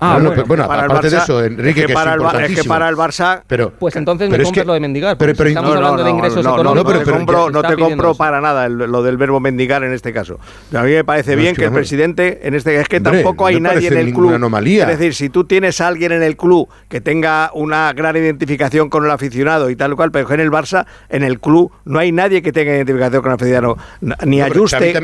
Ah, 0.00 0.14
Bueno, 0.14 0.28
bueno. 0.30 0.34
pero 0.34 0.46
bueno, 0.48 0.66
Para 0.68 0.84
el 0.84 0.90
aparte 0.90 1.10
de 1.10 1.16
eso, 1.16 1.42
Enrique, 1.44 1.68
es 1.70 1.74
que, 1.74 1.86
que 1.86 1.94
para 1.94 2.10
es 2.10 2.14
el 2.16 2.20
Ba- 2.20 2.26
es 2.26 2.32
que 2.32 2.38
importantísimo. 2.38 2.74
para 2.74 2.88
el 2.88 2.96
Barça 2.96 3.42
pero, 3.46 3.70
Pues 3.78 3.96
entonces 3.96 4.28
pero 4.28 4.38
me 4.38 4.42
es 4.42 4.48
compras 4.48 4.62
que- 4.64 4.66
lo 4.66 4.72
de 4.74 4.80
mendigar. 4.80 5.16
pero- 5.18 5.32
porque 5.32 5.36
pero- 5.38 5.48
si 5.48 5.52
estamos 5.52 5.74
no, 5.74 5.80
no, 5.80 5.86
hablando 5.86 6.04
de 6.04 6.10
ingresos 6.10 6.38
económicos. 6.44 6.74
no, 6.74 6.84
pero, 6.84 6.98
pero 6.98 7.04
te 7.04 7.10
compro, 7.18 7.50
no 7.50 7.62
te 7.62 7.76
compro 7.76 8.14
para 8.14 8.40
nada 8.40 8.66
el- 8.66 8.76
lo 8.76 9.02
del 9.02 9.16
verbo 9.16 9.40
mendigar 9.40 9.84
en 9.84 9.92
este 9.92 10.12
caso. 10.12 10.38
A 10.74 10.82
mí 10.82 10.90
me 10.92 11.04
parece 11.04 11.32
No, 11.32 11.36
bien 11.38 11.48
es 11.52 11.54
que 11.56 11.62
que, 11.62 11.66
el 11.66 11.72
presidente, 11.72 12.40
en 12.46 12.54
este 12.54 12.80
es 12.80 12.88
que 12.88 12.96
Hombre, 12.98 13.12
tampoco 13.12 13.46
hay 13.46 13.60
nadie 13.60 13.88
en 13.88 13.96
el 13.96 14.12
club. 14.12 14.34
anomalía. 14.34 14.90
Es 14.90 14.98
decir, 14.98 15.14
si 15.14 15.28
tú 15.30 15.44
tienes 15.44 15.80
a 15.80 15.88
alguien 15.88 16.12
en 16.12 16.22
el 16.22 16.36
club 16.36 16.68
que 16.88 17.00
tenga 17.00 17.50
una 17.54 17.92
gran 17.92 18.16
identificación 18.16 18.90
con 18.90 19.04
el 19.04 19.10
aficionado 19.10 19.70
y 19.70 19.76
tal 19.76 19.92
y 19.92 19.96
cual, 19.96 20.10
pero 20.10 20.26
que 20.26 20.34
en 20.34 20.40
el 20.40 20.50
Barça, 20.50 20.86
en 21.08 21.22
el 21.22 21.40
club, 21.40 21.70
no 21.84 21.98
hay 21.98 22.12
nadie 22.12 22.42
que 22.42 22.52
tenga 22.52 22.72
identificación 22.74 23.22
con 23.22 23.30
el 23.30 23.36
aficionado. 23.36 23.76
Ni 24.24 24.40
Ayuste, 24.42 25.00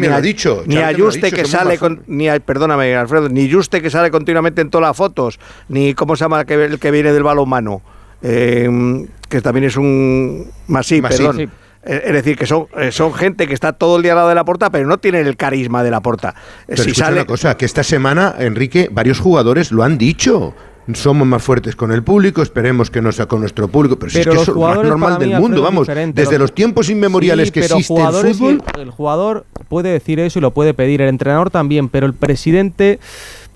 ni, 0.66 0.76
Ayuste 0.78 1.30
que 1.30 1.44
sale 1.44 1.78
con, 1.78 2.02
perdóname, 2.44 2.94
Alfredo, 2.96 3.28
ni 3.28 3.42
Ayuste 3.44 3.80
que 3.82 3.90
sale 3.90 4.10
continuamente 4.10 4.60
en 4.60 4.70
las 4.80 4.96
fotos, 4.96 5.38
ni 5.68 5.94
cómo 5.94 6.16
se 6.16 6.24
llama 6.24 6.40
el 6.40 6.46
que, 6.46 6.54
el 6.64 6.78
que 6.78 6.90
viene 6.90 7.12
del 7.12 7.22
balonmano, 7.22 7.82
eh, 8.22 9.06
que 9.28 9.40
también 9.40 9.64
es 9.66 9.76
un 9.76 10.50
Masí, 10.66 11.00
Masí, 11.00 11.16
perdón. 11.18 11.36
sí. 11.36 11.48
Eh, 11.82 12.02
Es 12.06 12.12
decir, 12.12 12.36
que 12.36 12.44
son, 12.46 12.66
eh, 12.78 12.92
son 12.92 13.14
gente 13.14 13.46
que 13.46 13.54
está 13.54 13.72
todo 13.72 13.96
el 13.96 14.02
día 14.02 14.12
al 14.12 14.16
lado 14.18 14.28
de 14.28 14.34
la 14.34 14.44
porta, 14.44 14.68
pero 14.70 14.86
no 14.86 14.98
tienen 14.98 15.26
el 15.26 15.36
carisma 15.36 15.82
de 15.82 15.90
la 15.90 16.00
porta. 16.00 16.34
Eh, 16.62 16.64
Pero 16.68 16.82
si 16.84 16.94
sale, 16.94 17.16
una 17.16 17.24
cosa, 17.24 17.56
que 17.56 17.64
esta 17.64 17.82
semana, 17.82 18.34
Enrique, 18.38 18.88
varios 18.92 19.18
jugadores 19.18 19.72
lo 19.72 19.82
han 19.82 19.96
dicho. 19.96 20.54
Somos 20.92 21.26
más 21.26 21.42
fuertes 21.42 21.76
con 21.76 21.92
el 21.92 22.02
público, 22.02 22.42
esperemos 22.42 22.90
que 22.90 23.00
no 23.00 23.12
sea 23.12 23.26
con 23.26 23.40
nuestro 23.40 23.68
público, 23.68 23.96
pero, 23.96 24.10
si 24.10 24.18
Pero 24.18 24.32
es 24.32 24.36
que 24.38 24.42
es 24.42 24.48
lo 24.48 24.54
más 24.54 24.56
jugadores 24.58 24.90
normal 24.90 25.18
del 25.20 25.40
mundo, 25.40 25.62
vamos, 25.62 25.86
diferente. 25.86 26.20
desde 26.20 26.38
Los- 26.38 26.52
tiempos 26.52 26.90
inmemoriales 26.90 27.48
Sí, 27.48 27.52
que 27.52 27.60
pero 27.60 27.76
existe 27.76 27.94
el 28.02 28.34
fútbol. 28.34 28.62
El, 28.74 28.80
el 28.82 28.90
jugador 28.90 29.46
puede 29.68 29.90
decir 29.90 30.18
eso 30.18 30.38
y 30.40 30.42
lo 30.42 30.50
puede 30.50 30.74
pedir, 30.74 31.00
el 31.00 31.08
entrenador 31.08 31.50
también, 31.50 31.88
pero 31.88 32.06
el 32.06 32.12
presidente 32.14 32.98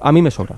a 0.00 0.12
mí 0.12 0.22
me 0.22 0.30
sobra. 0.30 0.56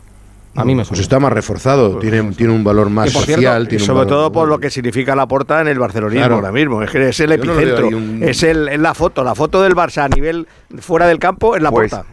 A 0.56 0.64
mí 0.64 0.74
me 0.74 0.80
Pues 0.80 0.88
sobra. 0.88 1.00
está 1.02 1.20
más 1.20 1.32
reforzado, 1.32 1.98
tiene, 1.98 2.22
tiene 2.32 2.52
un 2.52 2.64
valor 2.64 2.90
más 2.90 3.10
cierto, 3.10 3.32
social. 3.32 3.68
tiene 3.68 3.84
sobre 3.84 3.98
valor- 4.00 4.08
todo 4.08 4.32
por 4.32 4.48
lo 4.48 4.58
que 4.58 4.70
significa 4.70 5.14
la 5.14 5.26
porta 5.26 5.60
en 5.60 5.68
el 5.68 5.78
barcelonismo 5.78 6.20
Claro. 6.20 6.34
ahora 6.36 6.52
mismo. 6.52 6.82
Es 6.82 6.90
que 6.90 7.08
es 7.08 7.20
el 7.20 7.28
no 7.28 7.34
epicentro. 7.34 7.88
un- 7.88 8.22
Es, 8.22 8.42
el, 8.42 8.68
es 8.68 8.80
la 8.80 8.94
foto. 8.94 9.22
La 9.24 9.34
foto 9.34 9.62
del 9.62 9.74
Barça 9.74 10.04
a 10.04 10.08
nivel 10.08 10.46
fuera 10.78 11.06
del 11.06 11.18
campo 11.18 11.56
es 11.56 11.62
la 11.62 11.70
Pues, 11.70 11.90
porta. 11.92 12.06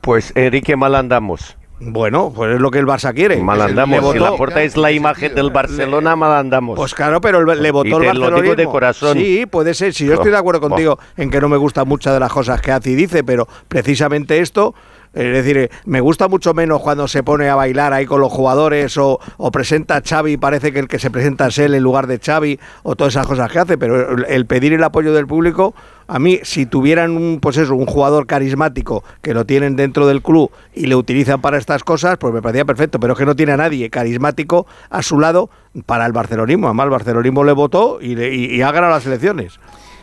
pues 0.00 0.32
Enrique, 0.36 0.76
mal 0.76 0.94
andamos. 0.94 1.56
Bueno, 1.80 2.32
pues 2.34 2.56
es 2.56 2.60
lo 2.60 2.72
que 2.72 2.80
el 2.80 2.86
Barça 2.86 3.14
quiere. 3.14 3.36
Mal 3.40 3.60
andamos. 3.62 4.12
Si 4.12 4.18
la 4.18 4.32
porta 4.32 4.62
es 4.64 4.76
la 4.76 4.90
imagen 4.90 5.32
del 5.36 5.50
Barcelona, 5.50 6.16
mal 6.16 6.32
andamos. 6.32 6.76
Pues 6.76 6.92
claro, 6.92 7.20
pero 7.20 7.38
el- 7.52 7.62
le 7.62 7.70
votó 7.70 7.88
Y 7.88 7.92
el 7.92 7.98
te 7.98 8.04
lo 8.06 8.12
digo 8.14 8.20
barcelonismo. 8.30 8.56
de 8.56 8.64
corazón. 8.66 9.16
Sí, 9.16 9.46
puede 9.46 9.74
ser. 9.74 9.94
Si 9.94 10.04
yo 10.04 10.14
estoy 10.14 10.32
de 10.32 10.38
acuerdo 10.38 10.58
Oh, 10.66 10.68
contigo 10.70 10.98
en 11.16 11.30
que 11.30 11.40
no 11.40 11.48
me 11.48 11.56
gustan 11.56 11.86
muchas 11.86 12.14
de 12.14 12.18
las 12.20 12.32
cosas 12.32 12.60
que 12.60 12.72
hace 12.72 12.90
y 12.90 12.94
dice, 12.96 13.22
pero 13.22 13.46
precisamente 13.68 14.40
esto, 14.40 14.74
es 15.18 15.44
decir, 15.44 15.70
me 15.84 16.00
gusta 16.00 16.28
mucho 16.28 16.54
menos 16.54 16.80
cuando 16.80 17.08
se 17.08 17.22
pone 17.22 17.48
a 17.48 17.54
bailar 17.54 17.92
ahí 17.92 18.06
con 18.06 18.20
los 18.20 18.32
jugadores 18.32 18.96
o, 18.98 19.18
o 19.36 19.50
presenta 19.50 19.96
a 19.96 20.02
Xavi, 20.02 20.36
parece 20.36 20.72
que 20.72 20.78
el 20.78 20.88
que 20.88 20.98
se 20.98 21.10
presenta 21.10 21.48
es 21.48 21.58
él 21.58 21.74
en 21.74 21.82
lugar 21.82 22.06
de 22.06 22.18
Xavi 22.18 22.58
o 22.84 22.94
todas 22.96 23.14
esas 23.14 23.26
cosas 23.26 23.50
que 23.50 23.58
hace, 23.58 23.78
pero 23.78 24.24
el, 24.26 24.46
pedir 24.46 24.72
el 24.72 24.84
apoyo 24.84 25.12
del 25.12 25.26
público, 25.26 25.74
a 26.06 26.18
mí, 26.18 26.38
si 26.42 26.64
tuvieran 26.66 27.16
un, 27.16 27.38
pues 27.40 27.56
eso, 27.58 27.74
un 27.74 27.86
jugador 27.86 28.26
carismático 28.26 29.04
que 29.20 29.34
lo 29.34 29.44
tienen 29.44 29.76
dentro 29.76 30.06
del 30.06 30.22
club 30.22 30.50
y 30.74 30.86
le 30.86 30.94
utilizan 30.94 31.40
para 31.40 31.58
estas 31.58 31.84
cosas, 31.84 32.16
pues 32.18 32.32
me 32.32 32.40
parecía 32.40 32.64
perfecto, 32.64 32.98
pero 33.00 33.12
es 33.12 33.18
que 33.18 33.26
no 33.26 33.36
tiene 33.36 33.52
a 33.52 33.56
nadie 33.58 33.90
carismático 33.90 34.66
a 34.88 35.02
su 35.02 35.18
lado 35.20 35.50
para 35.84 36.06
el 36.06 36.12
barcelonismo. 36.12 36.66
Además, 36.68 36.84
el 36.84 36.90
barcelonismo 36.90 37.44
le 37.44 37.52
votó 37.52 37.98
y, 38.00 38.14
le- 38.14 38.34
y- 38.34 38.62
ha 38.62 38.72
ganado 38.72 38.92
las 38.94 39.04
elecciones. 39.06 39.58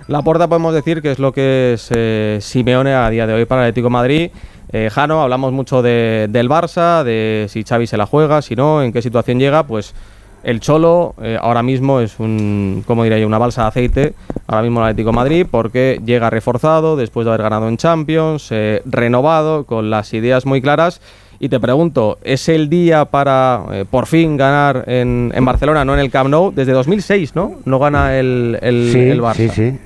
La 0.07 0.21
porta 0.21 0.47
podemos 0.47 0.73
decir 0.75 1.01
que 1.01 1.11
es 1.11 1.17
lo 1.17 1.31
que 1.31 1.73
es 1.73 1.89
eh, 1.95 2.37
Simeone 2.39 2.93
a 2.93 3.09
día 3.09 3.25
de 3.25 3.33
hoy 3.33 3.45
para 3.45 3.61
el 3.63 3.69
Atlético 3.69 3.89
Madrid. 3.89 4.29
Eh, 4.77 4.89
Jano, 4.91 5.21
hablamos 5.21 5.53
mucho 5.53 5.81
de- 5.81 6.27
del 6.29 6.49
Barça, 6.49 7.01
de 7.05 7.45
si 7.47 7.63
Xavi 7.63 7.87
se 7.87 7.95
la 7.95 8.05
juega, 8.05 8.41
si 8.41 8.57
no, 8.57 8.83
en 8.83 8.91
qué 8.91 9.01
situación 9.01 9.39
llega, 9.39 9.63
pues 9.65 9.93
el 10.43 10.59
Cholo 10.59 11.15
eh, 11.21 11.37
ahora 11.41 11.63
mismo 11.63 12.01
es 12.01 12.19
un, 12.19 12.83
como 12.85 13.03
diría 13.05 13.17
yo, 13.17 13.25
una 13.25 13.37
balsa 13.37 13.61
de 13.61 13.67
aceite, 13.69 14.13
ahora 14.47 14.63
mismo 14.63 14.81
el 14.81 14.87
Atlético 14.87 15.11
de 15.11 15.15
Madrid, 15.15 15.47
porque 15.49 16.01
llega 16.05 16.29
reforzado 16.29 16.97
después 16.97 17.23
de 17.23 17.31
haber 17.31 17.43
ganado 17.43 17.69
en 17.69 17.77
Champions, 17.77 18.49
eh, 18.51 18.81
renovado, 18.85 19.63
con 19.63 19.89
las 19.89 20.13
ideas 20.13 20.45
muy 20.45 20.61
claras. 20.61 20.99
Y 21.39 21.47
te 21.47 21.61
pregunto, 21.61 22.17
¿es 22.21 22.49
el 22.49 22.67
día 22.67 23.05
para 23.05 23.63
eh, 23.71 23.85
por 23.89 24.07
fin 24.07 24.35
ganar 24.35 24.83
en, 24.87 25.31
en 25.33 25.45
Barcelona, 25.45 25.85
no 25.85 25.93
en 25.93 26.01
el 26.01 26.11
Camp 26.11 26.29
Nou? 26.29 26.51
Desde 26.53 26.73
2006, 26.73 27.33
¿no? 27.33 27.53
No 27.63 27.79
gana 27.79 28.17
el, 28.19 28.57
el, 28.61 28.89
sí, 28.91 28.99
el 28.99 29.21
Barça. 29.21 29.35
sí, 29.35 29.49
sí. 29.49 29.79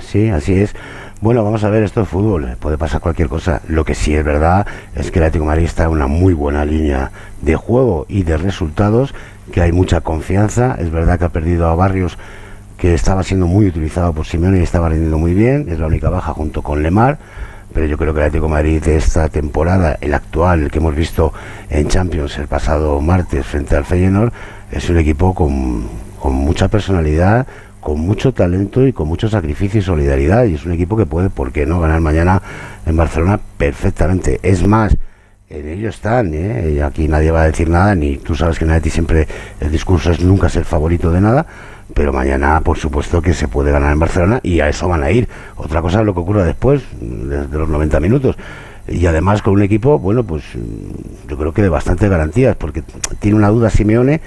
Sí, 0.00 0.28
así 0.28 0.52
es. 0.52 0.74
Bueno, 1.22 1.42
vamos 1.42 1.64
a 1.64 1.70
ver, 1.70 1.82
esto 1.82 2.02
es 2.02 2.08
fútbol, 2.08 2.44
eh, 2.44 2.56
puede 2.60 2.76
pasar 2.76 3.00
cualquier 3.00 3.28
cosa. 3.28 3.62
Lo 3.68 3.86
que 3.86 3.94
sí 3.94 4.14
es 4.14 4.22
verdad 4.22 4.66
es 4.94 5.10
que 5.10 5.18
el 5.18 5.24
Atlético 5.24 5.44
de 5.44 5.48
Madrid 5.48 5.64
está 5.64 5.84
en 5.84 5.90
una 5.90 6.06
muy 6.06 6.34
buena 6.34 6.66
línea 6.66 7.10
de 7.40 7.56
juego 7.56 8.04
y 8.06 8.22
de 8.22 8.36
resultados, 8.36 9.14
que 9.50 9.62
hay 9.62 9.72
mucha 9.72 10.02
confianza. 10.02 10.76
Es 10.78 10.90
verdad 10.90 11.18
que 11.18 11.24
ha 11.24 11.30
perdido 11.30 11.68
a 11.68 11.74
Barrios, 11.74 12.18
que 12.76 12.92
estaba 12.92 13.22
siendo 13.22 13.46
muy 13.46 13.66
utilizado 13.66 14.12
por 14.12 14.26
Simeone 14.26 14.60
y 14.60 14.62
estaba 14.62 14.90
rindiendo 14.90 15.16
muy 15.16 15.32
bien, 15.32 15.70
es 15.70 15.78
la 15.78 15.86
única 15.86 16.10
baja 16.10 16.34
junto 16.34 16.60
con 16.60 16.82
Lemar. 16.82 17.16
Pero 17.72 17.86
yo 17.86 17.96
creo 17.96 18.12
que 18.12 18.20
el 18.20 18.26
Atlético 18.26 18.48
de 18.48 18.52
Madrid 18.52 18.84
de 18.84 18.96
esta 18.98 19.30
temporada, 19.30 19.96
el 20.02 20.12
actual, 20.12 20.70
que 20.70 20.80
hemos 20.80 20.94
visto 20.94 21.32
en 21.70 21.88
Champions 21.88 22.36
el 22.36 22.46
pasado 22.46 23.00
martes 23.00 23.46
frente 23.46 23.74
al 23.74 23.86
Feyenoord, 23.86 24.34
es 24.70 24.90
un 24.90 24.98
equipo 24.98 25.34
con 25.34 25.88
mucha 26.24 26.68
personalidad, 26.68 27.46
con 27.86 28.00
mucho 28.00 28.34
talento 28.34 28.84
y 28.84 28.92
con 28.92 29.06
mucho 29.06 29.28
sacrificio 29.28 29.78
y 29.78 29.82
solidaridad. 29.82 30.44
Y 30.46 30.54
es 30.54 30.66
un 30.66 30.72
equipo 30.72 30.96
que 30.96 31.06
puede, 31.06 31.30
¿por 31.30 31.52
qué 31.52 31.66
no?, 31.66 31.78
ganar 31.78 32.00
mañana 32.00 32.42
en 32.84 32.96
Barcelona 32.96 33.38
perfectamente. 33.56 34.40
Es 34.42 34.66
más, 34.66 34.96
en 35.48 35.68
ello 35.68 35.88
están, 35.90 36.34
¿eh? 36.34 36.82
Aquí 36.82 37.06
nadie 37.06 37.30
va 37.30 37.42
a 37.42 37.46
decir 37.46 37.68
nada, 37.68 37.94
ni 37.94 38.16
tú 38.16 38.34
sabes 38.34 38.58
que 38.58 38.64
en 38.64 38.80
ti 38.82 38.90
siempre 38.90 39.28
el 39.60 39.70
discurso 39.70 40.10
es 40.10 40.20
nunca 40.20 40.48
ser 40.48 40.64
favorito 40.64 41.12
de 41.12 41.20
nada, 41.20 41.46
pero 41.94 42.12
mañana 42.12 42.60
por 42.60 42.76
supuesto 42.76 43.22
que 43.22 43.32
se 43.34 43.46
puede 43.46 43.70
ganar 43.70 43.92
en 43.92 44.00
Barcelona 44.00 44.40
y 44.42 44.58
a 44.58 44.68
eso 44.68 44.88
van 44.88 45.04
a 45.04 45.12
ir. 45.12 45.28
Otra 45.54 45.80
cosa 45.80 46.00
es 46.00 46.06
lo 46.06 46.12
que 46.12 46.18
ocurra 46.18 46.42
después, 46.42 46.82
desde 47.00 47.56
los 47.56 47.68
90 47.68 48.00
minutos. 48.00 48.36
Y 48.88 49.06
además 49.06 49.42
con 49.42 49.54
un 49.54 49.62
equipo, 49.62 50.00
bueno, 50.00 50.24
pues 50.24 50.42
yo 51.28 51.38
creo 51.38 51.52
que 51.52 51.62
de 51.62 51.68
bastantes 51.68 52.10
garantías, 52.10 52.56
porque 52.56 52.82
tiene 53.20 53.36
una 53.36 53.48
duda 53.50 53.70
Simeone, 53.70 54.20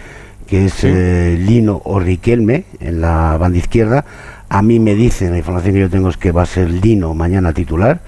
que 0.50 0.66
es 0.66 0.84
eh, 0.84 1.38
Lino 1.40 1.80
o 1.86 2.00
Riquelme 2.00 2.66
en 2.80 3.02
la 3.02 3.38
banda 3.38 3.60
izquierda. 3.60 4.04
A 4.50 4.64
mí 4.64 4.80
me 4.80 4.96
dicen, 4.96 5.32
la 5.32 5.38
información 5.38 5.76
que 5.76 5.82
yo 5.82 5.90
tengo 5.90 6.10
es 6.10 6.18
que 6.18 6.32
va 6.32 6.42
a 6.42 6.48
ser 6.48 6.72
Lino 6.72 7.14
mañana 7.14 7.54
titular, 7.54 8.02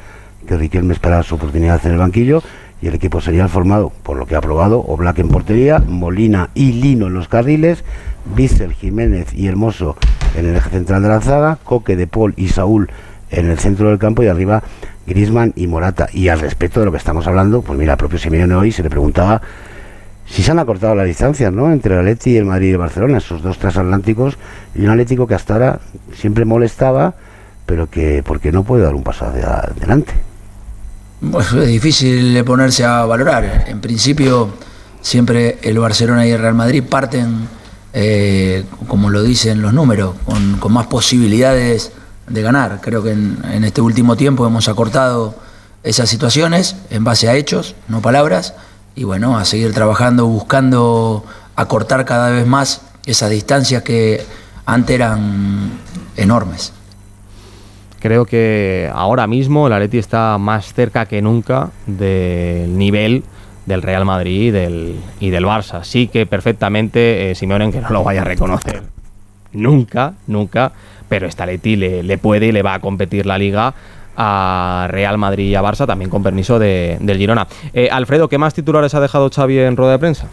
que 0.47 0.57
Riquelme 0.57 0.93
espera 0.93 1.22
su 1.22 1.35
oportunidad 1.35 1.85
en 1.85 1.91
el 1.91 1.97
banquillo 1.99 2.41
y 2.81 2.88
el 2.88 2.95
equipo 2.95 3.22
sería 3.22 3.47
formado, 3.47 3.91
por 4.01 4.18
lo 4.18 4.26
que 4.26 4.35
ha 4.35 4.41
probado, 4.41 4.80
Oblak 4.80 5.19
en 5.19 5.30
portería, 5.30 5.77
Molina 5.80 6.49
y 6.55 6.72
Lino 6.72 7.07
en 7.07 7.13
los 7.13 7.27
carriles, 7.27 7.84
Bissell, 8.35 8.73
Jiménez 8.73 9.34
y 9.35 9.45
Hermoso 9.45 9.95
en 10.35 10.47
el 10.47 10.55
eje 10.55 10.72
central 10.72 11.03
de 11.03 11.09
la 11.09 11.22
zaga, 11.22 11.59
Coque, 11.63 11.95
De 11.95 12.07
Paul 12.07 12.34
y 12.38 12.47
Saúl 12.47 12.89
en 13.30 13.51
el 13.51 13.59
centro 13.59 13.89
del 13.89 13.99
campo 13.99 14.23
y 14.23 14.27
arriba 14.27 14.63
Grisman 15.05 15.53
y 15.55 15.68
Morata. 15.68 16.09
Y 16.11 16.30
al 16.30 16.39
respecto 16.39 16.80
de 16.80 16.88
lo 16.88 16.91
que 16.91 16.97
estamos 16.97 17.27
hablando, 17.27 17.61
pues 17.61 17.77
mira, 17.77 17.93
el 17.93 17.97
propio 17.97 18.18
Simeone 18.18 18.55
hoy 18.55 18.72
se 18.72 18.81
le 18.81 18.89
preguntaba 18.89 19.41
si 20.32 20.44
se 20.44 20.52
han 20.52 20.60
acortado 20.60 20.95
las 20.95 21.06
distancias 21.06 21.52
¿no? 21.52 21.72
entre 21.72 21.94
el 21.94 21.99
Atleti 21.99 22.32
y 22.32 22.38
el 22.38 22.45
Madrid 22.45 22.70
y 22.70 22.72
el 22.72 22.78
Barcelona, 22.78 23.18
esos 23.18 23.41
dos 23.41 23.58
transatlánticos, 23.58 24.38
y 24.74 24.84
un 24.86 24.91
Atlético 24.91 25.28
que 25.28 25.36
hasta 25.36 25.53
ahora 25.53 25.80
siempre 26.16 26.45
molestaba, 26.45 27.14
pero 27.66 27.90
que 27.90 28.24
porque 28.24 28.52
no 28.52 28.64
puede 28.64 28.84
dar 28.84 28.95
un 28.95 29.03
paso 29.03 29.26
adelante. 29.26 30.14
Bueno, 31.20 31.62
es 31.62 31.68
difícil 31.68 32.44
ponerse 32.45 32.86
a 32.86 33.06
valorar. 33.06 33.66
En 33.68 33.82
principio, 33.82 34.49
siempre 35.02 35.60
el 35.62 35.78
Barcelona 35.78 36.26
y 36.26 36.32
el 36.32 36.40
Real 36.40 36.56
Madrid 36.56 36.84
parten, 36.90 37.48
eh, 37.94 38.64
como 38.88 39.10
lo 39.10 39.22
dicen 39.24 39.62
los 39.62 39.74
números, 39.74 40.16
con, 40.26 40.74
más 40.74 40.88
posibilidades 40.88 41.91
de 42.28 42.41
ganar. 42.41 42.80
Creo 42.82 43.03
que 43.03 43.12
en 43.12 43.64
este 43.64 43.82
último 43.82 44.16
tiempo 44.16 44.48
hemos 44.48 44.70
acortado 44.70 45.36
esas 45.84 46.10
situaciones 46.10 46.78
en 46.90 47.03
base 47.03 47.28
a 47.28 47.36
hechos, 47.36 47.76
no 47.88 48.02
palabras, 48.02 48.56
y 48.95 49.03
bueno, 49.03 49.38
a 49.38 49.45
seguir 49.45 49.73
trabajando, 49.73 50.27
buscando 50.27 51.23
acortar 51.55 52.05
cada 52.05 52.30
vez 52.30 52.45
más 52.45 52.81
esas 53.05 53.30
distancias 53.30 53.84
que 53.84 54.22
antes 54.65 54.95
eran 54.95 55.72
enormes. 56.18 56.73
Creo 57.99 58.26
que 58.26 58.89
ahora 58.93 59.27
mismo 59.27 59.68
el 59.68 59.73
Atleti 59.73 59.99
está 59.99 60.38
más 60.38 60.73
cerca 60.73 61.05
que 61.05 61.22
nunca 61.22 61.69
del 61.85 62.77
nivel 62.77 63.23
del 63.65 63.84
Real 63.84 64.05
Madrid 64.05 64.47
y 64.47 64.51
del, 64.51 64.99
y 65.19 65.30
del 65.30 65.45
Barça. 65.45 65.84
Sí 65.84 66.07
que 66.07 66.26
perfectamente 66.26 67.31
eh, 67.31 67.35
Simeone, 67.35 67.65
aunque 67.65 67.81
no 67.81 67.89
lo 67.89 68.03
vaya 68.03 68.22
a 68.22 68.26
reconocer 68.26 68.81
nunca, 69.53 70.13
nunca, 70.27 70.72
pero 71.09 71.27
este 71.27 71.43
Atleti 71.43 71.76
le, 71.76 72.03
le 72.03 72.18
puede 72.18 72.47
y 72.47 72.51
le 72.51 72.63
va 72.63 72.76
a 72.76 72.80
competir 72.80 73.26
la 73.26 73.38
Liga 73.38 73.73
a 74.17 74.88
Real 74.89 75.17
Madrid 75.17 75.49
y 75.49 75.55
a 75.55 75.61
Barça, 75.61 75.85
también 75.88 76.09
con 76.09 76.23
permiso 76.23 76.59
de, 76.59 76.97
del 76.99 77.17
Girona. 77.17 77.47
Eh, 77.73 77.89
Alfredo, 77.91 78.27
¿qué 78.29 78.38
más 78.38 78.53
titulares 78.53 78.93
ha 78.95 78.99
dejado 78.99 79.29
Xavi 79.29 79.59
en 79.59 79.77
rueda 79.77 79.93
de 79.93 79.99
prensa? 79.99 80.27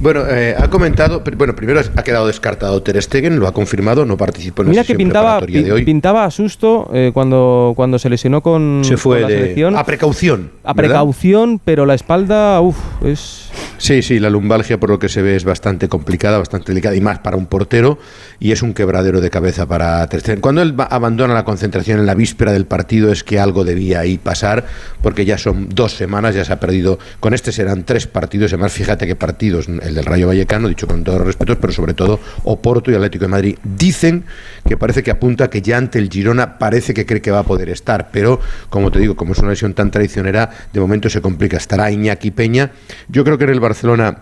Bueno, 0.00 0.22
eh, 0.28 0.54
ha 0.58 0.68
comentado, 0.68 1.22
bueno, 1.36 1.54
primero 1.54 1.80
ha 1.94 2.02
quedado 2.02 2.26
descartado 2.26 2.82
Ter 2.82 3.00
Stegen, 3.02 3.38
lo 3.38 3.46
ha 3.46 3.52
confirmado, 3.52 4.04
no 4.06 4.16
participó 4.16 4.62
en 4.62 4.68
la 4.68 4.70
Mira 4.70 4.84
que 4.84 4.94
pintaba, 4.94 5.40
de 5.40 5.72
hoy. 5.72 5.84
pintaba 5.84 6.24
a 6.24 6.30
susto 6.30 6.90
eh, 6.92 7.10
cuando, 7.14 7.74
cuando 7.76 7.98
se 7.98 8.08
lesionó 8.08 8.40
con, 8.40 8.80
Se 8.82 8.96
fue 8.96 9.16
con 9.20 9.22
la 9.22 9.28
de- 9.28 9.40
selección. 9.42 9.76
a 9.76 9.84
precaución, 9.84 10.50
A 10.64 10.72
¿verdad? 10.72 10.88
precaución, 10.90 11.60
pero 11.64 11.86
la 11.86 11.94
espalda, 11.94 12.60
uff, 12.60 12.78
es... 13.04 13.50
Sí, 13.80 14.02
sí, 14.02 14.20
la 14.20 14.28
lumbalgia 14.28 14.78
por 14.78 14.90
lo 14.90 14.98
que 14.98 15.08
se 15.08 15.22
ve 15.22 15.36
es 15.36 15.44
bastante 15.44 15.88
complicada, 15.88 16.36
bastante 16.36 16.66
delicada 16.72 16.94
y 16.94 17.00
más 17.00 17.20
para 17.20 17.38
un 17.38 17.46
portero 17.46 17.98
y 18.38 18.52
es 18.52 18.60
un 18.60 18.74
quebradero 18.74 19.22
de 19.22 19.30
cabeza 19.30 19.64
para 19.64 20.06
Ter 20.06 20.38
Cuando 20.38 20.60
él 20.60 20.74
abandona 20.76 21.32
la 21.32 21.46
concentración 21.46 21.98
en 21.98 22.04
la 22.04 22.14
víspera 22.14 22.52
del 22.52 22.66
partido 22.66 23.10
es 23.10 23.24
que 23.24 23.40
algo 23.40 23.64
debía 23.64 24.00
ahí 24.00 24.18
pasar 24.18 24.66
porque 25.02 25.24
ya 25.24 25.38
son 25.38 25.70
dos 25.70 25.94
semanas, 25.96 26.34
ya 26.34 26.44
se 26.44 26.52
ha 26.52 26.60
perdido, 26.60 26.98
con 27.20 27.32
este 27.32 27.52
serán 27.52 27.84
tres 27.84 28.06
partidos, 28.06 28.52
además 28.52 28.74
fíjate 28.74 29.06
qué 29.06 29.16
partidos, 29.16 29.66
el 29.66 29.94
del 29.94 30.04
Rayo 30.04 30.26
Vallecano, 30.26 30.68
dicho 30.68 30.86
con 30.86 31.02
todos 31.02 31.16
los 31.20 31.28
respetos, 31.28 31.56
pero 31.58 31.72
sobre 31.72 31.94
todo 31.94 32.20
Oporto 32.44 32.90
y 32.90 32.94
Atlético 32.96 33.24
de 33.24 33.28
Madrid. 33.28 33.58
Dicen 33.64 34.24
que 34.68 34.76
parece 34.76 35.02
que 35.02 35.10
apunta 35.10 35.48
que 35.48 35.62
ya 35.62 35.78
ante 35.78 35.98
el 35.98 36.10
Girona 36.10 36.58
parece 36.58 36.92
que 36.92 37.06
cree 37.06 37.22
que 37.22 37.30
va 37.30 37.38
a 37.38 37.44
poder 37.44 37.70
estar, 37.70 38.10
pero 38.12 38.40
como 38.68 38.90
te 38.90 38.98
digo, 38.98 39.16
como 39.16 39.32
es 39.32 39.38
una 39.38 39.48
lesión 39.48 39.72
tan 39.72 39.90
traicionera, 39.90 40.50
de 40.70 40.80
momento 40.80 41.08
se 41.08 41.22
complica. 41.22 41.56
Estará 41.56 41.90
Iñaki 41.90 42.30
Peña. 42.30 42.72
Yo 43.08 43.24
creo 43.24 43.38
que 43.38 43.44
en 43.44 43.50
el 43.50 43.69
Barcelona 43.70 44.18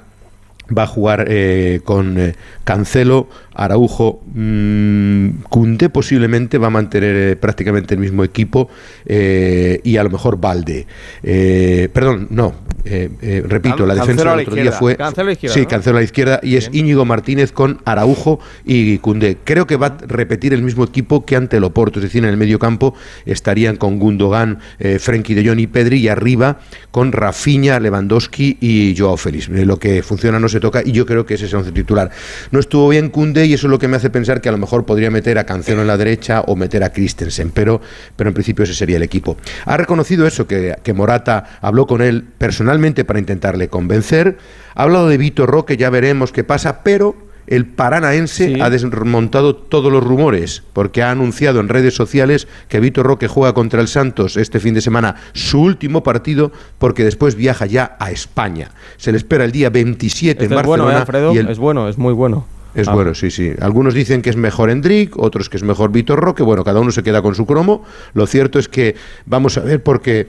va 0.76 0.82
a 0.82 0.86
jugar 0.86 1.24
eh, 1.26 1.80
con 1.82 2.18
eh, 2.18 2.34
Cancelo, 2.64 3.28
Araujo, 3.58 4.22
mmm, 4.32 5.42
Cundé 5.48 5.90
posiblemente 5.90 6.58
va 6.58 6.68
a 6.68 6.70
mantener 6.70 7.16
eh, 7.16 7.36
prácticamente 7.36 7.94
el 7.94 8.00
mismo 8.00 8.22
equipo 8.22 8.68
eh, 9.04 9.80
y 9.82 9.96
a 9.96 10.04
lo 10.04 10.10
mejor 10.10 10.40
Valde. 10.40 10.86
Eh, 11.22 11.88
perdón, 11.92 12.28
no, 12.30 12.54
eh, 12.84 13.42
repito, 13.46 13.78
Can- 13.78 13.88
la 13.88 13.94
defensa 13.96 14.30
del 14.30 14.46
otro 14.46 14.54
día 14.54 14.72
fue... 14.72 14.96
Cancelo 14.96 15.24
a 15.24 15.26
la 15.26 15.32
izquierda, 15.32 15.54
Sí, 15.54 15.60
¿no? 15.62 15.68
Cancelo 15.68 15.96
a 15.96 16.00
la 16.00 16.04
izquierda 16.04 16.40
y 16.42 16.56
es 16.56 16.70
Íñigo 16.72 17.04
Martínez 17.04 17.50
con 17.50 17.80
Araujo 17.84 18.38
y 18.64 18.98
Cundé. 18.98 19.38
Creo 19.42 19.66
que 19.66 19.76
va 19.76 19.86
a 19.86 19.96
repetir 20.06 20.54
el 20.54 20.62
mismo 20.62 20.84
equipo 20.84 21.26
que 21.26 21.34
ante 21.34 21.56
el 21.56 21.64
Oporto, 21.64 21.98
es 21.98 22.04
decir, 22.04 22.22
en 22.22 22.30
el 22.30 22.36
medio 22.36 22.60
campo 22.60 22.94
estarían 23.26 23.76
con 23.76 23.98
Gundogan, 23.98 24.60
Frenkie 25.00 25.34
de 25.34 25.46
Jong 25.46 25.58
y 25.58 25.66
Pedri 25.66 25.98
y 25.98 26.08
arriba 26.08 26.60
con 26.92 27.10
Rafinha, 27.10 27.80
Lewandowski 27.80 28.58
y 28.60 28.94
Joao 28.96 29.16
Félix. 29.16 29.48
Lo 29.48 29.78
que 29.78 30.02
funciona 30.02 30.38
no 30.38 30.48
se 30.48 30.60
toca 30.60 30.82
y 30.84 30.92
yo 30.92 31.04
creo 31.04 31.26
que 31.26 31.34
ese 31.34 31.46
es 31.46 31.52
el 31.52 31.58
once 31.58 31.72
titular. 31.72 32.10
No 32.52 32.60
estuvo 32.60 32.88
bien 32.88 33.08
Cundé 33.10 33.47
y 33.48 33.54
eso 33.54 33.66
es 33.66 33.70
lo 33.70 33.78
que 33.78 33.88
me 33.88 33.96
hace 33.96 34.10
pensar 34.10 34.40
que 34.40 34.48
a 34.48 34.52
lo 34.52 34.58
mejor 34.58 34.84
podría 34.84 35.10
meter 35.10 35.38
a 35.38 35.44
Cancelo 35.44 35.80
en 35.80 35.86
la 35.86 35.96
derecha 35.96 36.42
o 36.42 36.56
meter 36.56 36.84
a 36.84 36.92
Christensen, 36.92 37.50
pero, 37.50 37.80
pero 38.16 38.28
en 38.28 38.34
principio 38.34 38.64
ese 38.64 38.74
sería 38.74 38.96
el 38.96 39.02
equipo. 39.02 39.36
Ha 39.64 39.76
reconocido 39.76 40.26
eso, 40.26 40.46
que, 40.46 40.76
que 40.82 40.92
Morata 40.92 41.58
habló 41.60 41.86
con 41.86 42.02
él 42.02 42.24
personalmente 42.38 43.04
para 43.04 43.18
intentarle 43.18 43.68
convencer. 43.68 44.38
Ha 44.74 44.82
hablado 44.84 45.08
de 45.08 45.18
Vitor 45.18 45.48
Roque, 45.50 45.76
ya 45.76 45.90
veremos 45.90 46.32
qué 46.32 46.44
pasa, 46.44 46.82
pero 46.82 47.16
el 47.46 47.64
paranaense 47.64 48.60
ha 48.60 48.68
desmontado 48.68 49.56
todos 49.56 49.90
los 49.90 50.04
rumores, 50.04 50.62
porque 50.74 51.02
ha 51.02 51.10
anunciado 51.10 51.60
en 51.60 51.70
redes 51.70 51.94
sociales 51.94 52.46
que 52.68 52.78
Vitor 52.78 53.06
Roque 53.06 53.26
juega 53.26 53.54
contra 53.54 53.80
el 53.80 53.88
Santos 53.88 54.36
este 54.36 54.60
fin 54.60 54.74
de 54.74 54.82
semana 54.82 55.16
su 55.32 55.62
último 55.62 56.02
partido, 56.02 56.52
porque 56.76 57.04
después 57.04 57.36
viaja 57.36 57.64
ya 57.64 57.96
a 57.98 58.10
España. 58.10 58.72
Se 58.98 59.12
le 59.12 59.16
espera 59.18 59.44
el 59.46 59.52
día 59.52 59.70
27 59.70 60.44
Este 60.44 60.52
en 60.54 60.60
es 60.60 60.66
bueno, 60.66 60.84
Barcelona. 60.84 60.98
¿eh, 60.98 61.00
Alfredo? 61.00 61.32
y 61.34 61.38
el- 61.38 61.48
Es 61.48 61.58
bueno, 61.58 61.88
es 61.88 61.96
muy 61.96 62.12
bueno. 62.12 62.46
Es 62.74 62.88
Ah. 62.88 62.94
bueno, 62.94 63.14
sí, 63.14 63.30
sí. 63.30 63.52
Algunos 63.60 63.94
dicen 63.94 64.22
que 64.22 64.30
es 64.30 64.36
mejor 64.36 64.70
Endrick, 64.70 65.18
otros 65.18 65.48
que 65.48 65.56
es 65.56 65.62
mejor 65.62 65.90
Vitor 65.92 66.20
Roque. 66.20 66.42
Bueno, 66.42 66.64
cada 66.64 66.80
uno 66.80 66.90
se 66.92 67.02
queda 67.02 67.22
con 67.22 67.34
su 67.34 67.46
cromo. 67.46 67.84
Lo 68.14 68.26
cierto 68.26 68.58
es 68.58 68.68
que 68.68 68.94
vamos 69.26 69.56
a 69.58 69.60
ver 69.60 69.82
porque 69.82 70.28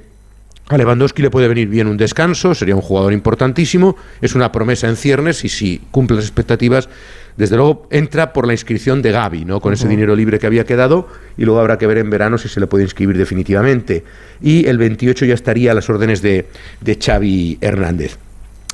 a 0.69 0.77
Lewandowski 0.77 1.23
le 1.23 1.31
puede 1.31 1.47
venir 1.47 1.67
bien 1.67 1.87
un 1.87 1.97
descanso, 1.97 2.53
sería 2.53 2.75
un 2.75 2.81
jugador 2.81 3.11
importantísimo, 3.11 3.97
es 4.21 4.35
una 4.35 4.51
promesa 4.51 4.87
en 4.87 4.97
ciernes 4.97 5.43
y 5.43 5.49
si 5.49 5.81
cumple 5.89 6.17
las 6.17 6.25
expectativas, 6.25 6.89
desde 7.37 7.55
luego 7.55 7.87
entra 7.89 8.33
por 8.33 8.45
la 8.45 8.53
inscripción 8.53 9.01
de 9.01 9.11
Gaby, 9.11 9.45
¿no? 9.45 9.61
Con 9.61 9.73
ese 9.73 9.87
dinero 9.87 10.15
libre 10.15 10.37
que 10.37 10.45
había 10.45 10.65
quedado 10.65 11.07
y 11.37 11.45
luego 11.45 11.59
habrá 11.59 11.79
que 11.79 11.87
ver 11.87 11.97
en 11.97 12.11
verano 12.11 12.37
si 12.37 12.49
se 12.49 12.59
le 12.59 12.67
puede 12.67 12.83
inscribir 12.83 13.17
definitivamente. 13.17 14.03
Y 14.41 14.67
el 14.67 14.77
28 14.77 15.25
ya 15.25 15.33
estaría 15.33 15.71
a 15.71 15.73
las 15.73 15.89
órdenes 15.89 16.21
de, 16.21 16.47
de 16.81 16.99
Xavi 17.01 17.57
Hernández. 17.61 18.17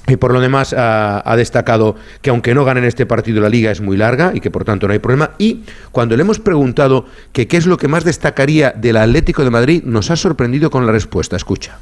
Y 0.07 0.17
por 0.17 0.33
lo 0.33 0.39
demás 0.39 0.73
ha, 0.77 1.35
destacado 1.35 1.95
que 2.21 2.29
aunque 2.29 2.53
no 2.53 2.63
ganen 2.63 2.83
este 2.83 3.05
partido 3.05 3.41
la 3.41 3.49
liga 3.49 3.71
es 3.71 3.81
muy 3.81 3.97
larga 3.97 4.31
y 4.33 4.39
que 4.39 4.51
por 4.51 4.63
tanto 4.63 4.87
no 4.87 4.93
hay 4.93 4.99
problema. 4.99 5.31
Y 5.37 5.61
cuando 5.91 6.15
le 6.15 6.21
hemos 6.21 6.39
preguntado 6.39 7.05
que 7.33 7.47
qué 7.47 7.57
es 7.57 7.65
lo 7.65 7.77
que 7.77 7.87
más 7.87 8.03
destacaría 8.03 8.71
del 8.71 8.97
Atlético 8.97 9.43
de 9.43 9.49
Madrid, 9.49 9.83
nos 9.83 10.11
ha 10.11 10.15
sorprendido 10.15 10.69
con 10.69 10.85
la 10.85 10.91
respuesta. 10.91 11.35
Escucha. 11.35 11.77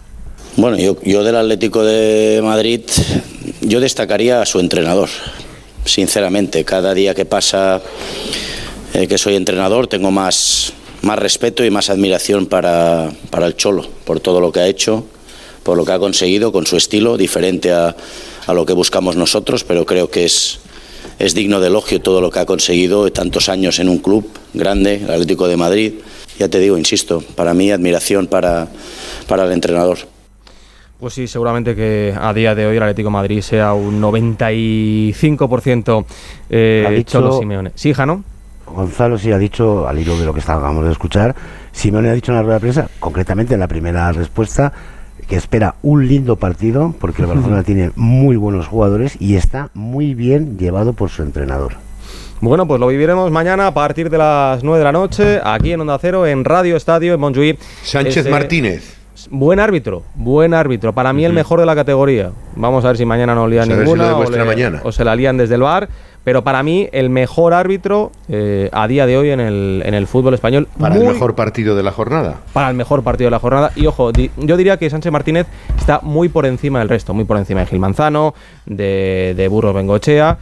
Bueno, 0.55 0.77
yo, 0.77 0.97
yo 1.03 1.23
del 1.23 1.35
Atlético 1.35 1.83
de 1.83 2.39
Madrid, 2.43 2.81
yo 3.61 3.79
destacaría 3.79 4.41
a 4.41 4.45
su 4.45 4.59
entrenador, 4.59 5.09
sinceramente. 5.83 6.63
Cada 6.63 6.93
día 6.93 7.15
que 7.15 7.25
pasa 7.25 7.81
eh, 8.93 9.07
que 9.07 9.17
soy 9.17 9.35
entrenador 9.35 9.87
tengo 9.87 10.11
más, 10.11 10.73
más 11.01 11.17
respeto 11.17 11.65
y 11.65 11.71
más 11.71 11.89
admiración 11.89 12.45
para, 12.45 13.09
para 13.31 13.47
el 13.47 13.55
Cholo, 13.55 13.87
por 14.05 14.19
todo 14.19 14.39
lo 14.39 14.51
que 14.51 14.59
ha 14.59 14.67
hecho, 14.67 15.07
por 15.63 15.77
lo 15.77 15.85
que 15.85 15.91
ha 15.93 15.99
conseguido 15.99 16.51
con 16.51 16.65
su 16.67 16.77
estilo, 16.77 17.17
diferente 17.17 17.71
a, 17.73 17.95
a 18.47 18.53
lo 18.53 18.65
que 18.65 18.73
buscamos 18.73 19.15
nosotros, 19.15 19.63
pero 19.63 19.85
creo 19.85 20.09
que 20.09 20.25
es, 20.25 20.59
es 21.19 21.33
digno 21.33 21.59
de 21.59 21.67
elogio 21.67 22.01
todo 22.01 22.21
lo 22.21 22.29
que 22.29 22.39
ha 22.39 22.45
conseguido 22.45 23.11
tantos 23.11 23.49
años 23.49 23.79
en 23.79 23.89
un 23.89 23.99
club 23.99 24.27
grande, 24.53 24.95
el 25.03 25.11
Atlético 25.11 25.47
de 25.47 25.57
Madrid. 25.57 25.93
Ya 26.39 26.49
te 26.49 26.59
digo, 26.59 26.77
insisto, 26.77 27.23
para 27.35 27.53
mí 27.53 27.71
admiración 27.71 28.27
para, 28.27 28.67
para 29.27 29.45
el 29.45 29.51
entrenador. 29.51 29.99
Pues 30.99 31.13
sí, 31.13 31.27
seguramente 31.27 31.75
que 31.75 32.13
a 32.19 32.33
día 32.33 32.55
de 32.55 32.65
hoy 32.65 32.77
el 32.77 32.83
Atlético 32.83 33.09
de 33.09 33.13
Madrid 33.13 33.41
sea 33.41 33.73
un 33.73 34.01
95% 34.01 36.05
eh, 36.49 36.85
Ha 36.87 36.91
dicho- 36.91 37.19
Cholo 37.19 37.39
Simeone. 37.39 37.71
Sí, 37.75 37.93
Jano. 37.93 38.23
Gonzalo 38.65 39.17
sí 39.17 39.31
ha 39.31 39.37
dicho, 39.37 39.87
al 39.87 39.99
hilo 39.99 40.17
de 40.17 40.25
lo 40.25 40.33
que 40.33 40.39
estábamos 40.39 40.85
de 40.85 40.91
escuchar, 40.91 41.35
Simeone 41.71 42.09
ha 42.09 42.13
dicho 42.13 42.31
en 42.31 42.37
la 42.37 42.41
rueda 42.43 42.55
de 42.55 42.61
prensa, 42.61 42.89
concretamente 42.99 43.53
en 43.53 43.59
la 43.59 43.67
primera 43.67 44.11
respuesta, 44.13 44.71
que 45.23 45.35
espera 45.35 45.75
un 45.81 46.07
lindo 46.07 46.35
partido 46.35 46.93
porque 46.99 47.21
el 47.23 47.27
Barcelona 47.27 47.63
tiene 47.63 47.91
muy 47.95 48.35
buenos 48.35 48.67
jugadores 48.67 49.15
y 49.19 49.35
está 49.35 49.69
muy 49.73 50.13
bien 50.13 50.57
llevado 50.57 50.93
por 50.93 51.09
su 51.09 51.23
entrenador. 51.23 51.73
Bueno, 52.41 52.67
pues 52.67 52.79
lo 52.79 52.87
viviremos 52.87 53.31
mañana 53.31 53.67
a 53.67 53.73
partir 53.73 54.09
de 54.09 54.17
las 54.17 54.63
9 54.63 54.79
de 54.79 54.83
la 54.83 54.91
noche, 54.91 55.39
aquí 55.43 55.71
en 55.71 55.79
Onda 55.81 55.97
Cero, 55.99 56.25
en 56.27 56.43
Radio 56.43 56.75
Estadio, 56.75 57.13
en 57.13 57.19
Montjuïc. 57.21 57.57
Sánchez 57.83 58.29
Martínez. 58.29 58.97
Buen 59.29 59.59
árbitro, 59.59 60.03
buen 60.15 60.53
árbitro. 60.53 60.91
Para 60.91 61.13
mí 61.13 61.23
el 61.23 61.31
mejor 61.33 61.59
de 61.59 61.65
la 61.67 61.75
categoría. 61.75 62.31
Vamos 62.55 62.83
a 62.83 62.87
ver 62.89 62.97
si 62.97 63.05
mañana 63.05 63.33
no 63.35 63.47
lían 63.47 63.67
Pues 63.67 63.77
a 63.77 63.79
ver 63.79 63.87
si 63.87 63.91
lo 63.91 63.95
ninguna 63.95 64.05
o, 64.07 64.09
demuestra 64.09 64.43
le- 64.43 64.49
mañana. 64.49 64.81
o 64.83 64.91
se 64.91 65.05
la 65.05 65.15
lían 65.15 65.37
desde 65.37 65.55
el 65.55 65.61
bar. 65.61 65.87
Pero 66.23 66.43
para 66.43 66.63
mí 66.63 66.87
el 66.93 67.09
mejor 67.09 67.53
árbitro 67.53 68.11
eh, 68.29 68.69
a 68.71 68.87
día 68.87 69.05
de 69.05 69.17
hoy 69.17 69.29
en 69.31 69.39
el, 69.41 69.83
en 69.85 69.93
el 69.93 70.07
fútbol 70.07 70.33
español. 70.33 70.67
Para 70.79 70.95
el 70.95 71.03
mejor 71.05 71.35
partido 71.35 71.75
de 71.75 71.83
la 71.83 71.91
jornada. 71.91 72.37
para 72.53 72.69
el 72.69 72.75
mejor 72.75 73.03
partido 73.03 73.27
de 73.27 73.31
la 73.31 73.39
jornada. 73.39 73.71
Y 73.75 73.87
ojo, 73.87 74.11
di- 74.13 74.31
yo 74.37 74.55
diría 74.55 74.77
que 74.77 74.89
Sánchez 74.89 75.11
Martínez 75.11 75.47
está 75.77 75.99
muy 76.01 76.29
por 76.29 76.45
encima 76.45 76.79
del 76.79 76.87
resto, 76.89 77.13
muy 77.13 77.25
por 77.25 77.37
encima 77.37 77.59
de 77.61 77.65
Gil 77.65 77.79
Manzano, 77.79 78.33
de, 78.65 79.33
de 79.35 79.47
Burros 79.49 79.73
Bengochea. 79.75 80.37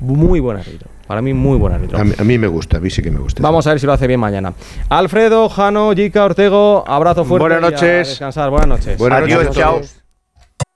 Muy 0.00 0.40
buen 0.40 0.56
árbitro. 0.56 0.88
Para 1.06 1.22
mí, 1.22 1.34
muy 1.34 1.58
buen 1.58 1.72
árbitro. 1.74 1.98
A 1.98 2.04
mí, 2.04 2.12
a 2.18 2.22
mí 2.24 2.38
me 2.38 2.46
gusta, 2.46 2.76
a 2.76 2.80
mí 2.80 2.88
sí 2.88 3.02
que 3.02 3.10
me 3.10 3.18
gusta. 3.18 3.42
Vamos 3.42 3.66
a 3.66 3.70
ver 3.70 3.80
si 3.80 3.86
lo 3.86 3.92
hace 3.92 4.06
bien 4.06 4.20
mañana. 4.20 4.52
Alfredo, 4.88 5.48
Jano, 5.48 5.92
Jica, 5.92 6.24
Ortego, 6.24 6.84
abrazo 6.86 7.24
fuerte. 7.24 7.48
Buenas 7.48 7.62
y 7.62 7.66
a 7.66 7.70
noches. 7.76 8.08
descansar. 8.08 8.50
Buenas 8.50 8.68
noches. 8.68 8.98
Buenas 8.98 9.20
noches 9.28 10.02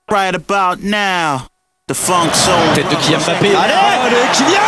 a 0.09 1.53
Tête 1.94 2.88
de 2.88 2.96
Kylian 2.96 3.20
Mbappé. 3.20 3.54
Allez, 3.54 3.74
Allez, 4.04 4.30
Kylian 4.32 4.62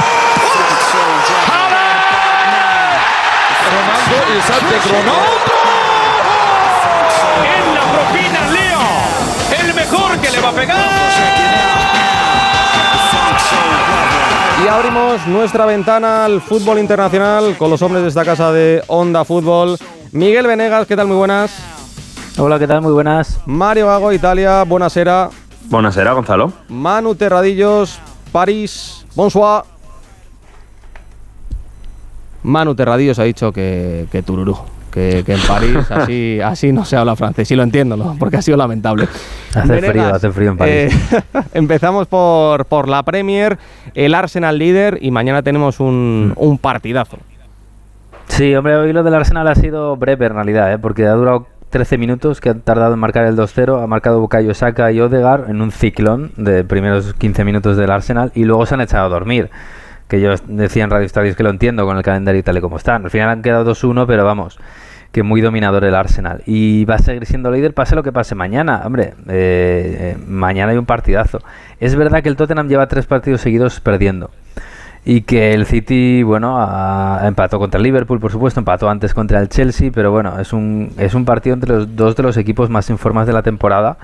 Ronaldo 3.72 4.16
y 4.30 4.40
Santi 4.42 4.76
Ronaldo. 4.88 5.54
En 7.42 7.74
la 7.74 7.80
propina 7.92 8.40
Leo, 8.52 8.84
el 9.60 9.74
mejor 9.74 10.18
que 10.18 10.30
le 10.30 10.40
va 10.40 10.48
a 10.48 10.52
pegar. 10.52 10.76
Y 14.64 14.68
abrimos 14.68 15.26
nuestra 15.26 15.66
ventana 15.66 16.24
al 16.26 16.40
fútbol 16.40 16.78
internacional 16.78 17.56
con 17.58 17.70
los 17.70 17.82
hombres 17.82 18.02
de 18.04 18.08
esta 18.08 18.24
casa 18.24 18.52
de 18.52 18.84
Onda 18.86 19.24
Fútbol. 19.24 19.76
Miguel 20.12 20.46
Venegas, 20.46 20.86
¿qué 20.86 20.94
tal? 20.94 21.08
Muy 21.08 21.16
buenas. 21.16 21.50
Hola, 22.38 22.58
¿qué 22.60 22.68
tal? 22.68 22.82
Muy 22.82 22.92
buenas. 22.92 23.40
Mario 23.46 23.88
Gago, 23.88 24.12
Italia, 24.12 24.64
buonasera. 25.70 26.12
Buonasera, 26.12 26.12
Gonzalo. 26.12 26.52
Manu 26.68 27.14
Terradillos, 27.14 28.00
París, 28.32 29.06
bonsoir. 29.14 29.62
Manu 32.42 32.74
Terradillos 32.74 33.18
ha 33.18 33.24
dicho 33.24 33.52
que, 33.52 34.06
que 34.12 34.22
tururú, 34.22 34.56
que, 34.92 35.24
que 35.26 35.34
en 35.34 35.40
París 35.40 35.78
así, 35.90 36.40
así 36.40 36.72
no 36.72 36.84
se 36.84 36.96
habla 36.96 37.16
francés. 37.16 37.48
Sí 37.48 37.56
lo 37.56 37.62
entiendo, 37.64 37.96
¿no? 37.96 38.16
porque 38.18 38.36
ha 38.36 38.42
sido 38.42 38.56
lamentable. 38.56 39.08
Hace 39.54 39.66
Venegas, 39.68 39.90
frío, 39.90 40.14
hace 40.14 40.30
frío 40.30 40.50
en 40.52 40.56
París. 40.56 40.94
eh, 41.12 41.22
empezamos 41.54 42.06
por, 42.06 42.66
por 42.66 42.88
la 42.88 43.02
Premier, 43.02 43.58
el 43.94 44.14
Arsenal 44.14 44.58
líder 44.58 44.98
y 45.00 45.10
mañana 45.10 45.42
tenemos 45.42 45.80
un, 45.80 46.32
un 46.36 46.58
partidazo. 46.58 47.18
Sí, 48.28 48.54
hombre, 48.54 48.76
hoy 48.76 48.92
lo 48.92 49.02
del 49.02 49.14
Arsenal 49.14 49.46
ha 49.48 49.54
sido 49.54 49.96
breve 49.96 50.26
en 50.26 50.34
realidad, 50.34 50.72
¿eh? 50.72 50.78
porque 50.78 51.06
ha 51.06 51.12
durado 51.12 51.46
13 51.70 51.98
minutos 51.98 52.40
que 52.40 52.50
han 52.50 52.60
tardado 52.60 52.94
en 52.94 53.00
marcar 53.00 53.26
el 53.26 53.36
2-0. 53.36 53.82
Ha 53.82 53.86
marcado 53.86 54.20
Bukayo 54.20 54.54
Saka 54.54 54.92
y 54.92 55.00
Odegaard 55.00 55.50
en 55.50 55.60
un 55.60 55.72
ciclón 55.72 56.32
de 56.36 56.64
primeros 56.64 57.14
15 57.14 57.44
minutos 57.44 57.76
del 57.76 57.90
Arsenal 57.90 58.32
y 58.34 58.44
luego 58.44 58.66
se 58.66 58.74
han 58.74 58.80
echado 58.80 59.06
a 59.06 59.08
dormir. 59.08 59.50
Que 60.08 60.20
yo 60.20 60.34
decía 60.46 60.84
en 60.84 60.90
Radio 60.90 61.04
Estadios 61.04 61.36
que 61.36 61.42
lo 61.42 61.50
entiendo 61.50 61.84
con 61.84 61.96
el 61.96 62.02
calendario 62.02 62.38
y 62.38 62.42
tal 62.42 62.56
y 62.56 62.60
como 62.60 62.76
están. 62.76 63.04
Al 63.04 63.10
final 63.10 63.28
han 63.28 63.42
quedado 63.42 63.74
2-1, 63.74 64.06
pero 64.06 64.24
vamos, 64.24 64.58
que 65.10 65.24
muy 65.24 65.40
dominador 65.40 65.84
el 65.84 65.94
Arsenal. 65.96 66.42
Y 66.46 66.84
va 66.84 66.94
a 66.94 66.98
seguir 66.98 67.26
siendo 67.26 67.50
líder, 67.50 67.74
pase 67.74 67.96
lo 67.96 68.04
que 68.04 68.12
pase 68.12 68.36
mañana. 68.36 68.82
Hombre, 68.84 69.14
eh, 69.28 70.14
eh, 70.14 70.16
mañana 70.28 70.72
hay 70.72 70.78
un 70.78 70.86
partidazo. 70.86 71.40
Es 71.80 71.96
verdad 71.96 72.22
que 72.22 72.28
el 72.28 72.36
Tottenham 72.36 72.68
lleva 72.68 72.86
tres 72.86 73.06
partidos 73.06 73.40
seguidos 73.40 73.80
perdiendo. 73.80 74.30
Y 75.08 75.20
que 75.22 75.54
el 75.54 75.66
City, 75.66 76.24
bueno, 76.24 76.56
ha- 76.58 77.20
empató 77.28 77.60
contra 77.60 77.78
el 77.78 77.84
Liverpool, 77.84 78.18
por 78.18 78.32
supuesto, 78.32 78.58
empató 78.58 78.90
antes 78.90 79.14
contra 79.14 79.40
el 79.40 79.48
Chelsea, 79.48 79.92
pero 79.94 80.10
bueno, 80.10 80.40
es 80.40 80.52
un, 80.52 80.90
es 80.98 81.14
un 81.14 81.24
partido 81.24 81.54
entre 81.54 81.72
los 81.72 81.94
dos 81.94 82.16
de 82.16 82.24
los 82.24 82.36
equipos 82.36 82.70
más 82.70 82.90
en 82.90 82.98
formas 82.98 83.28
de 83.28 83.32
la 83.32 83.42
temporada. 83.42 83.98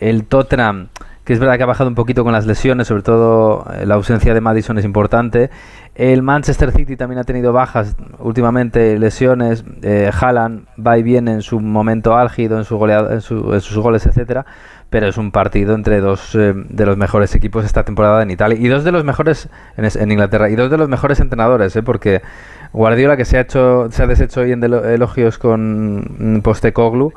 El 0.00 0.24
Tottenham, 0.24 0.88
que 1.24 1.32
es 1.32 1.38
verdad 1.38 1.58
que 1.58 1.62
ha 1.62 1.66
bajado 1.66 1.88
un 1.88 1.94
poquito 1.94 2.24
con 2.24 2.32
las 2.32 2.44
lesiones, 2.44 2.88
sobre 2.88 3.02
todo 3.02 3.66
eh, 3.72 3.86
la 3.86 3.94
ausencia 3.94 4.34
de 4.34 4.40
Madison 4.40 4.78
es 4.78 4.84
importante. 4.84 5.48
El 5.94 6.22
Manchester 6.22 6.72
City 6.72 6.96
también 6.96 7.20
ha 7.20 7.24
tenido 7.24 7.52
bajas 7.52 7.94
últimamente, 8.18 8.98
lesiones. 8.98 9.64
Eh, 9.82 10.10
Haaland 10.12 10.66
va 10.84 10.98
y 10.98 11.04
viene 11.04 11.34
en 11.34 11.42
su 11.42 11.60
momento 11.60 12.16
álgido, 12.16 12.58
en, 12.58 12.64
su 12.64 12.76
goleada- 12.78 13.12
en, 13.14 13.20
su- 13.20 13.54
en 13.54 13.60
sus 13.60 13.78
goles, 13.78 14.06
etcétera. 14.06 14.44
Pero 14.90 15.06
es 15.06 15.18
un 15.18 15.32
partido 15.32 15.74
entre 15.74 16.00
dos 16.00 16.34
eh, 16.34 16.54
de 16.54 16.86
los 16.86 16.96
mejores 16.96 17.34
equipos 17.34 17.64
esta 17.64 17.84
temporada 17.84 18.22
en 18.22 18.30
Italia 18.30 18.58
y 18.58 18.68
dos 18.68 18.84
de 18.84 18.92
los 18.92 19.04
mejores 19.04 19.48
en, 19.76 19.84
en 19.84 20.12
Inglaterra 20.12 20.48
y 20.48 20.56
dos 20.56 20.70
de 20.70 20.78
los 20.78 20.88
mejores 20.88 21.20
entrenadores, 21.20 21.76
¿eh? 21.76 21.82
porque 21.82 22.22
Guardiola 22.72 23.16
que 23.16 23.24
se 23.24 23.36
ha 23.38 23.40
hecho 23.42 23.88
se 23.90 24.02
ha 24.02 24.06
deshecho 24.06 24.40
hoy 24.40 24.52
en 24.52 24.64
elogios 24.64 25.38
con 25.38 26.36
mm, 26.36 26.40
Postecoglou 26.40 27.12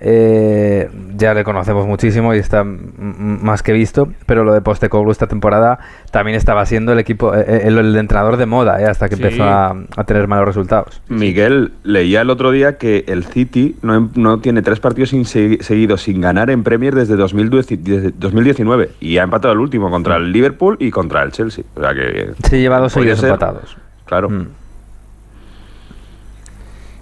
eh, 0.00 0.90
ya 1.16 1.32
le 1.34 1.42
conocemos 1.44 1.86
muchísimo 1.86 2.34
y 2.34 2.38
está 2.38 2.64
mm, 2.64 2.76
mm, 2.98 3.38
más 3.44 3.62
que 3.62 3.72
visto, 3.72 4.08
pero 4.26 4.44
lo 4.44 4.52
de 4.52 4.60
Postecoglou 4.60 5.10
esta 5.10 5.26
temporada 5.26 5.78
también 6.10 6.36
estaba 6.36 6.66
siendo 6.66 6.92
el 6.92 6.98
equipo 6.98 7.34
eh, 7.34 7.44
eh, 7.46 7.60
el, 7.64 7.78
el 7.78 7.96
entrenador 7.96 8.36
de 8.36 8.46
moda, 8.46 8.80
eh, 8.80 8.84
hasta 8.86 9.08
que 9.08 9.16
Sí. 9.16 9.22
empezó 9.22 9.44
a, 9.44 9.74
a 9.96 10.04
tener 10.04 10.28
malos 10.28 10.46
resultados. 10.46 11.00
Miguel, 11.08 11.72
leía 11.82 12.20
el 12.20 12.30
otro 12.30 12.50
día 12.50 12.76
que 12.76 13.04
el 13.08 13.24
City 13.24 13.76
no, 13.82 14.10
no 14.14 14.38
tiene 14.40 14.62
tres 14.62 14.80
partidos 14.80 15.10
seguidos 15.10 16.02
sin 16.02 16.20
ganar 16.20 16.50
en 16.50 16.62
Premier 16.62 16.94
desde 16.94 17.16
2010 17.16 17.66
desde 17.82 18.10
2019 18.16 18.90
y 19.00 19.18
ha 19.18 19.22
empatado 19.22 19.54
el 19.54 19.60
último 19.60 19.90
contra 19.90 20.16
el 20.16 20.30
Liverpool 20.32 20.76
y 20.78 20.90
contra 20.90 21.22
el 21.22 21.32
Chelsea. 21.32 21.64
O 21.74 21.80
sea 21.80 21.94
que 21.94 22.32
Sí, 22.48 22.58
lleva 22.60 22.78
dos 22.80 22.92
seguidos 22.92 23.22
empatados. 23.22 23.76
Claro. 24.04 24.28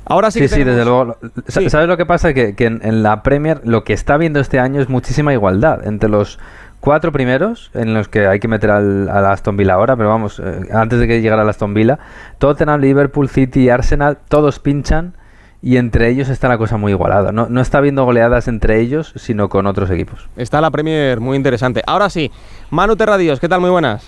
Ahora 0.06 0.30
sí 0.30 0.38
Sí, 0.40 0.44
que 0.44 0.48
sí, 0.48 0.54
tenemos- 0.64 0.76
desde 0.76 0.84
luego. 0.90 1.16
Sí. 1.48 1.70
¿Sabes 1.70 1.88
lo 1.88 1.96
que 1.96 2.06
pasa? 2.06 2.34
Que, 2.34 2.54
que 2.54 2.66
en, 2.66 2.80
en 2.84 3.02
la 3.02 3.22
Premier 3.22 3.60
lo 3.64 3.84
que 3.84 3.92
está 3.92 4.16
viendo 4.16 4.40
este 4.40 4.58
año 4.60 4.80
es 4.80 4.88
muchísima 4.88 5.32
igualdad 5.32 5.86
entre 5.86 6.08
los 6.10 6.38
cuatro 6.80 7.12
primeros, 7.12 7.70
en 7.72 7.94
los 7.94 8.08
que 8.08 8.26
hay 8.26 8.38
que 8.40 8.48
meter 8.48 8.70
al, 8.70 9.08
al 9.08 9.24
Aston 9.26 9.56
Villa 9.56 9.72
ahora, 9.74 9.96
pero 9.96 10.10
vamos, 10.10 10.38
eh, 10.44 10.68
antes 10.72 10.98
de 11.00 11.06
que 11.08 11.22
llegara 11.22 11.40
al 11.42 11.48
Aston 11.48 11.72
Villa, 11.72 11.98
Tottenham, 12.38 12.80
Liverpool, 12.80 13.28
City 13.30 13.62
y 13.64 13.68
Arsenal, 13.70 14.18
todos 14.28 14.58
pinchan 14.58 15.14
y 15.62 15.78
entre 15.78 16.10
ellos 16.10 16.28
está 16.28 16.46
la 16.48 16.58
cosa 16.58 16.76
muy 16.76 16.92
igualada. 16.92 17.32
No, 17.32 17.46
no 17.48 17.62
está 17.62 17.78
habiendo 17.78 18.04
goleadas 18.04 18.48
entre 18.48 18.80
ellos, 18.80 19.14
sino 19.16 19.48
con 19.48 19.66
otros 19.66 19.88
equipos. 19.90 20.28
Está 20.36 20.60
la 20.60 20.70
Premier 20.70 21.20
muy 21.20 21.38
interesante. 21.38 21.82
Ahora 21.86 22.10
sí, 22.10 22.30
Manu 22.68 22.96
Terradíos, 22.96 23.40
¿qué 23.40 23.48
tal? 23.48 23.62
Muy 23.62 23.70
buenas. 23.70 24.06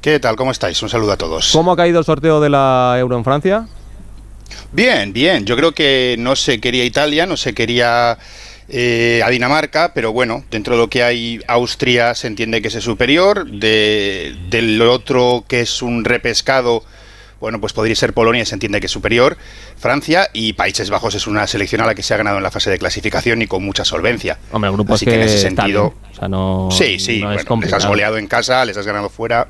¿Qué 0.00 0.18
tal? 0.18 0.36
¿Cómo 0.36 0.50
estáis? 0.50 0.82
Un 0.82 0.88
saludo 0.88 1.12
a 1.12 1.16
todos. 1.18 1.50
¿Cómo 1.52 1.72
ha 1.72 1.76
caído 1.76 1.98
el 1.98 2.06
sorteo 2.06 2.40
de 2.40 2.48
la 2.48 2.96
Euro 2.98 3.18
en 3.18 3.24
Francia? 3.24 3.66
Bien, 4.72 5.12
bien. 5.12 5.44
Yo 5.44 5.56
creo 5.56 5.72
que 5.72 6.16
no 6.18 6.36
se 6.36 6.60
quería 6.60 6.84
Italia, 6.84 7.26
no 7.26 7.36
se 7.36 7.54
quería 7.54 8.18
eh, 8.68 9.20
a 9.24 9.28
Dinamarca, 9.30 9.92
pero 9.94 10.12
bueno, 10.12 10.44
dentro 10.50 10.74
de 10.74 10.80
lo 10.80 10.88
que 10.88 11.02
hay, 11.02 11.40
Austria 11.46 12.14
se 12.14 12.26
entiende 12.26 12.62
que 12.62 12.68
es 12.68 12.74
el 12.74 12.82
superior. 12.82 13.46
De, 13.46 14.34
del 14.48 14.80
otro 14.82 15.44
que 15.46 15.60
es 15.60 15.82
un 15.82 16.04
repescado, 16.04 16.82
bueno, 17.40 17.60
pues 17.60 17.74
podría 17.74 17.94
ser 17.94 18.14
Polonia, 18.14 18.46
se 18.46 18.54
entiende 18.54 18.80
que 18.80 18.86
es 18.86 18.92
superior. 18.92 19.36
Francia 19.76 20.30
y 20.32 20.54
Países 20.54 20.88
Bajos 20.88 21.14
es 21.14 21.26
una 21.26 21.46
selección 21.46 21.82
a 21.82 21.86
la 21.86 21.94
que 21.94 22.02
se 22.02 22.14
ha 22.14 22.16
ganado 22.16 22.38
en 22.38 22.42
la 22.42 22.50
fase 22.50 22.70
de 22.70 22.78
clasificación 22.78 23.42
y 23.42 23.46
con 23.46 23.62
mucha 23.62 23.84
solvencia. 23.84 24.38
Hombre, 24.50 24.70
el 24.70 24.74
grupo 24.76 24.94
Así 24.94 25.04
es 25.04 25.10
que 25.10 25.16
en 25.16 25.26
ese 25.26 25.38
sentido. 25.38 25.94
O 26.10 26.14
sea, 26.14 26.28
no, 26.28 26.68
sí, 26.72 26.98
sí, 26.98 27.20
no 27.20 27.32
es 27.32 27.44
bueno, 27.44 27.62
les 27.62 27.72
has 27.72 27.86
goleado 27.86 28.16
en 28.16 28.28
casa, 28.28 28.64
les 28.64 28.76
has 28.76 28.86
ganado 28.86 29.10
fuera. 29.10 29.46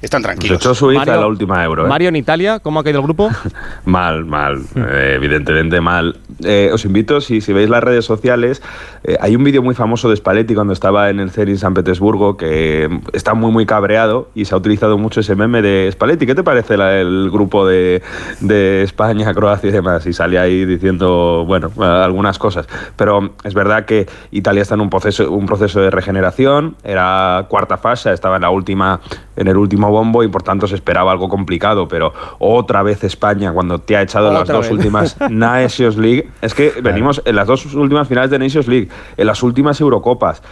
Están 0.00 0.22
tranquilos. 0.22 0.58
echó 0.58 0.74
Suiza 0.74 1.00
Mario- 1.00 1.14
en 1.14 1.20
la 1.20 1.26
última 1.26 1.64
Euro. 1.64 1.86
¿eh? 1.86 1.88
Mario 1.88 2.08
en 2.10 2.16
Italia, 2.16 2.60
¿cómo 2.60 2.80
ha 2.80 2.84
caído 2.84 3.00
el 3.00 3.04
grupo? 3.04 3.30
Mal, 3.84 4.24
mal, 4.26 4.60
eh, 4.76 5.12
evidentemente 5.16 5.80
mal. 5.80 6.18
Eh, 6.44 6.70
os 6.72 6.84
invito, 6.84 7.20
si, 7.20 7.40
si 7.40 7.52
veis 7.52 7.68
las 7.70 7.82
redes 7.82 8.04
sociales, 8.04 8.62
eh, 9.02 9.16
hay 9.20 9.34
un 9.34 9.42
vídeo 9.44 9.62
muy 9.62 9.74
famoso 9.74 10.08
de 10.10 10.16
Spalletti 10.16 10.54
cuando 10.54 10.72
estaba 10.72 11.10
en 11.10 11.18
el 11.20 11.30
Zenit 11.30 11.56
San 11.56 11.74
Petersburgo 11.74 12.36
que 12.36 12.88
está 13.12 13.34
muy, 13.34 13.50
muy 13.50 13.66
cabreado 13.66 14.30
y 14.34 14.44
se 14.44 14.54
ha 14.54 14.58
utilizado 14.58 14.98
mucho 14.98 15.20
ese 15.20 15.34
meme 15.34 15.62
de 15.62 15.88
Spalletti. 15.92 16.26
¿Qué 16.26 16.34
te 16.34 16.42
parece 16.44 16.76
la- 16.76 16.98
el 17.00 17.30
grupo 17.32 17.66
de, 17.66 18.02
de 18.40 18.82
España, 18.82 19.32
Croacia 19.34 19.68
y 19.70 19.72
demás? 19.72 20.06
Y 20.06 20.12
sale 20.12 20.38
ahí 20.38 20.64
diciendo, 20.64 21.44
bueno, 21.46 21.70
algunas 21.82 22.38
cosas. 22.38 22.68
Pero 22.96 23.30
es 23.42 23.54
verdad 23.54 23.84
que 23.84 24.06
Italia 24.30 24.62
está 24.62 24.74
en 24.74 24.82
un 24.82 24.90
proceso, 24.90 25.30
un 25.32 25.46
proceso 25.46 25.80
de 25.80 25.90
regeneración, 25.90 26.76
era 26.84 27.46
cuarta 27.48 27.78
fase, 27.78 28.12
estaba 28.12 28.36
en 28.36 28.42
la 28.42 28.50
última, 28.50 29.00
en 29.38 29.46
el 29.46 29.56
último 29.56 29.90
bombo 29.90 30.22
y 30.22 30.28
por 30.28 30.42
tanto 30.42 30.66
se 30.66 30.74
esperaba 30.74 31.12
algo 31.12 31.28
complicado, 31.28 31.88
pero 31.88 32.12
otra 32.38 32.82
vez 32.82 33.04
España 33.04 33.52
cuando 33.52 33.78
te 33.78 33.96
ha 33.96 34.02
echado 34.02 34.28
en 34.28 34.34
las 34.34 34.48
dos 34.48 34.62
vez. 34.62 34.70
últimas 34.72 35.16
Nations 35.30 35.96
League, 35.96 36.28
es 36.42 36.54
que 36.54 36.74
venimos 36.82 37.22
en 37.24 37.36
las 37.36 37.46
dos 37.46 37.64
últimas 37.74 38.08
finales 38.08 38.30
de 38.30 38.38
Nations 38.38 38.68
League, 38.68 38.88
en 39.16 39.26
las 39.26 39.42
últimas 39.42 39.80
Eurocopas. 39.80 40.42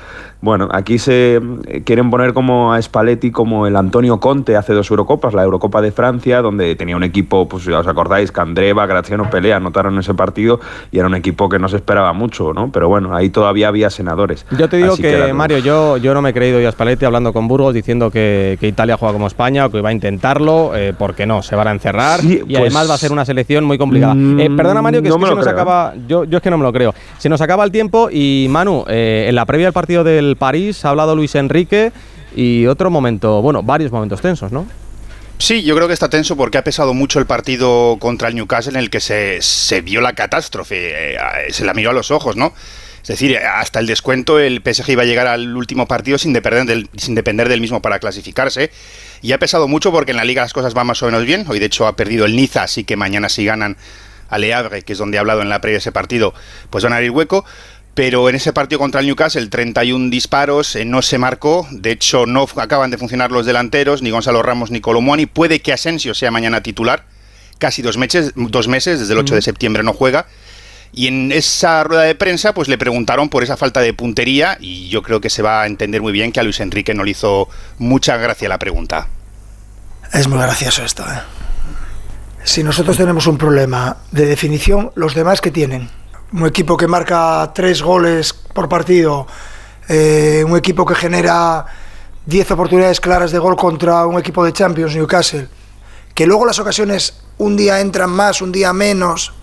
Bueno, 0.41 0.69
aquí 0.71 0.99
se 0.99 1.41
eh, 1.67 1.83
quieren 1.85 2.11
poner 2.11 2.35
como 2.35 2.73
a 2.73 2.81
Spalletti 2.81 3.31
como 3.31 3.67
el 3.67 3.75
Antonio 3.75 4.21
Conte 4.21 4.55
hace 4.55 4.75
dos 4.75 4.91
Eurocopas, 4.91 5.35
la 5.35 5.43
Eurocopa 5.43 5.81
de 5.81 5.93
Francia, 5.93 6.43
donde 6.43 6.77
tenía 6.77 6.97
un 6.97 7.03
equipo, 7.03 7.49
pues 7.49 7.65
ya 7.65 7.79
os 7.79 7.87
acordáis, 7.87 8.31
Candreva, 8.33 8.87
Graziano 8.87 9.31
Pelea, 9.31 9.57
anotaron 9.57 9.99
ese 9.99 10.15
partido 10.15 10.61
y 10.93 10.99
era 10.99 11.09
un 11.09 11.15
equipo 11.15 11.49
que 11.49 11.59
no 11.59 11.69
se 11.69 11.77
esperaba 11.77 12.13
mucho, 12.13 12.53
¿no? 12.53 12.71
Pero 12.71 12.89
bueno, 12.89 13.17
ahí 13.17 13.31
todavía 13.31 13.69
había 13.69 13.91
senadores. 13.91 14.47
Yo 14.57 14.69
te 14.69 14.77
digo 14.77 14.93
Así 14.93 15.03
que, 15.03 15.33
Mario, 15.33 15.59
yo, 15.59 15.97
yo 15.97 16.13
no 16.13 16.21
me 16.23 16.31
he 16.31 16.33
creído 16.35 16.61
ya 16.61 16.69
a 16.69 16.73
Spalletti 16.73 17.07
hablando 17.07 17.33
con 17.33 17.49
Burgos 17.49 17.73
diciendo 17.73 18.11
que, 18.11 18.59
que 18.61 18.73
Italia 18.77 18.99
juega 18.99 19.15
como 19.15 19.27
España 19.27 19.65
o 19.65 19.71
que 19.71 19.81
va 19.81 19.89
a 19.89 19.93
intentarlo, 19.93 20.77
eh, 20.77 20.93
porque 20.97 21.25
no, 21.25 21.43
se 21.43 21.57
van 21.57 21.69
a 21.69 21.71
encerrar 21.71 22.21
Sí, 22.21 22.43
y 22.47 22.53
pues- 22.53 22.61
además 22.61 22.91
va 22.91 22.95
a 22.95 22.99
ser 22.99 23.11
una 23.11 23.25
selección 23.25 23.65
muy 23.65 23.79
complicada. 23.79 24.15
Mm, 24.15 24.39
Eh, 24.41 24.51
perdona, 24.55 24.83
Mario, 24.83 25.03
que, 25.03 25.09
no 25.09 25.15
es 25.15 25.19
que 25.19 25.21
me 25.23 25.27
se 25.29 25.31
lo 25.31 25.37
nos 25.37 25.45
creo, 25.47 25.55
acaba. 25.57 25.95
Yo, 26.07 26.25
yo 26.25 26.37
es 26.37 26.43
que 26.43 26.51
no 26.51 26.59
me 26.59 26.63
lo 26.65 26.73
creo. 26.75 26.95
Se 27.17 27.31
nos 27.31 27.41
acaba 27.41 27.65
el 27.65 27.71
tiempo 27.73 28.11
y, 28.13 28.47
Manu, 28.51 28.85
eh, 28.87 29.25
en 29.31 29.35
la 29.35 29.47
previa 29.47 29.67
del 29.69 29.73
partido 29.73 30.05
del 30.05 30.37
París 30.37 30.85
ha 30.85 30.91
hablado 30.91 31.17
Luis 31.17 31.35
Enrique 31.37 31.91
y 32.37 32.67
otro 32.67 32.91
momento, 32.91 33.41
bueno, 33.41 33.63
varios 33.63 33.91
momentos 33.91 34.21
tensos, 34.21 34.53
¿no? 34.53 34.67
Sí, 35.39 35.63
yo 35.63 35.75
creo 35.75 35.87
que 35.87 35.95
está 35.95 36.09
tenso 36.11 36.37
porque 36.37 36.59
ha 36.59 36.65
pesado 36.65 36.93
mucho 36.93 37.19
el 37.19 37.25
partido 37.27 37.97
contra 37.99 38.29
el 38.29 38.35
Newcastle 38.35 38.73
en 38.73 38.79
el 38.79 38.91
que 38.91 39.01
se, 39.01 39.41
se 39.41 39.81
vio 39.81 40.01
la 40.03 40.13
catástrofe, 40.15 41.15
eh, 41.15 41.19
se 41.51 41.65
la 41.65 41.73
miró 41.73 41.91
a 41.91 41.93
los 41.95 42.11
ojos, 42.11 42.37
¿no? 42.37 42.53
Es 43.07 43.21
decir, 43.21 43.39
hasta 43.39 43.79
el 43.79 43.87
descuento 43.87 44.41
el 44.41 44.63
PSG 44.65 44.91
iba 44.91 45.03
a 45.03 45.07
llegar 45.07 45.29
al 45.29 45.57
último 45.57 45.87
partido 45.87 46.19
sin 46.19 46.33
depender 46.33 46.67
del, 46.67 46.91
sin 46.97 47.15
depender 47.15 47.49
del 47.49 47.61
mismo 47.61 47.81
para 47.81 48.01
clasificarse. 48.01 48.73
Y 49.23 49.31
ha 49.31 49.39
pesado 49.39 49.69
mucho 49.69 49.93
porque 49.93 50.11
en 50.11 50.17
la 50.17 50.25
liga 50.25 50.43
las 50.43 50.53
cosas 50.53 50.75
van 50.75 50.89
más 50.89 51.01
o 51.05 51.07
menos 51.07 51.25
bien. 51.25 51.45
Hoy 51.47 51.61
de 51.61 51.67
hecho 51.67 51.87
ha 51.87 51.95
perdido 51.95 52.27
el 52.27 52.35
Niza, 52.35 52.65
así 52.65 52.83
que 52.83 52.97
mañana 52.97 53.29
si 53.29 53.45
ganan 53.45 53.77
a 54.29 54.39
Le 54.39 54.53
Havre, 54.53 54.83
que 54.83 54.95
es 54.95 54.99
donde 54.99 55.19
he 55.19 55.21
hablado 55.21 55.41
en 55.41 55.49
la 55.49 55.61
previa 55.61 55.77
de 55.77 55.79
ese 55.79 55.93
partido, 55.93 56.35
pues 56.69 56.83
van 56.83 56.95
a 56.95 56.97
abrir 56.97 57.13
hueco. 57.13 57.45
Pero 57.95 58.29
en 58.29 58.35
ese 58.35 58.53
partido 58.53 58.81
contra 58.81 59.01
el 59.01 59.07
Newcastle, 59.07 59.47
31 59.47 60.11
disparos, 60.11 60.75
eh, 60.75 60.85
no 60.85 61.01
se 61.01 61.17
marcó. 61.17 61.67
De 61.71 61.93
hecho, 61.93 62.27
no 62.27 62.49
acaban 62.57 62.91
de 62.91 62.99
funcionar 62.99 63.31
los 63.31 63.47
delanteros, 63.47 64.03
ni 64.03 64.11
Gonzalo 64.11 64.43
Ramos 64.43 64.73
ni 64.73 64.81
Colomwani. 64.81 65.27
Puede 65.27 65.61
que 65.61 65.73
Asensio 65.73 66.13
sea 66.13 66.33
mañana 66.33 66.61
titular. 66.61 67.05
Casi 67.59 67.83
dos 67.83 67.97
meses, 67.97 68.33
dos 68.35 68.67
meses 68.67 68.99
desde 68.99 69.13
el 69.13 69.21
8 69.21 69.37
de 69.37 69.43
septiembre 69.43 69.85
no 69.85 69.93
juega. 69.93 70.27
Y 70.97 71.09
en 71.09 71.31
esa 71.31 71.85
rueda 71.85 72.05
de 72.05 72.15
prensa, 72.15 72.55
pues 72.55 72.69
le 72.69 72.79
preguntaron 72.79 73.29
por 73.29 73.43
esa 73.43 73.59
falta 73.59 73.81
de 73.81 73.93
puntería. 73.93 74.57
Y 74.59 74.89
yo 74.89 75.03
creo 75.03 75.21
que 75.21 75.29
se 75.29 75.43
va 75.43 75.61
a 75.61 75.67
entender 75.67 76.01
muy 76.01 76.11
bien 76.11 76.33
que 76.33 76.41
a 76.41 76.43
Luis 76.43 76.59
Enrique 76.59 76.95
no 76.95 77.05
le 77.05 77.11
hizo 77.11 77.51
mucha 77.79 78.17
gracia 78.17 78.49
la 78.49 78.59
pregunta. 78.59 79.07
Es 80.15 80.27
muy 80.27 80.39
gracioso 80.39 80.83
esto. 80.83 81.05
¿eh? 81.05 81.21
Si 82.45 82.65
nosotros 82.65 82.97
tenemos 82.97 83.27
un 83.27 83.37
problema 83.37 83.99
de 84.11 84.25
definición, 84.25 84.91
los 84.95 85.15
demás 85.15 85.43
que 85.43 85.51
tienen. 85.51 85.91
Un 86.33 86.47
equipo 86.47 86.79
que 86.79 86.87
marca 86.87 87.53
tres 87.55 87.83
goles 87.83 88.33
por 88.33 88.67
partido, 88.67 89.27
eh, 89.91 90.45
un 90.47 90.57
equipo 90.57 90.87
que 90.87 90.95
genera 90.95 91.67
10 92.25 92.53
oportunidades 92.53 93.03
claras 93.03 93.33
de 93.33 93.39
gol 93.39 93.55
contra 93.55 94.07
un 94.07 94.19
equipo 94.19 94.43
de 94.43 94.55
Champions, 94.55 94.97
Newcastle, 94.97 95.47
que 96.15 96.27
luego 96.27 96.47
las 96.47 96.59
ocasiones 96.59 97.21
un 97.37 97.55
día 97.55 97.81
entran 97.81 98.09
más, 98.09 98.41
un 98.41 98.51
día 98.51 98.73
menos. 98.73 99.35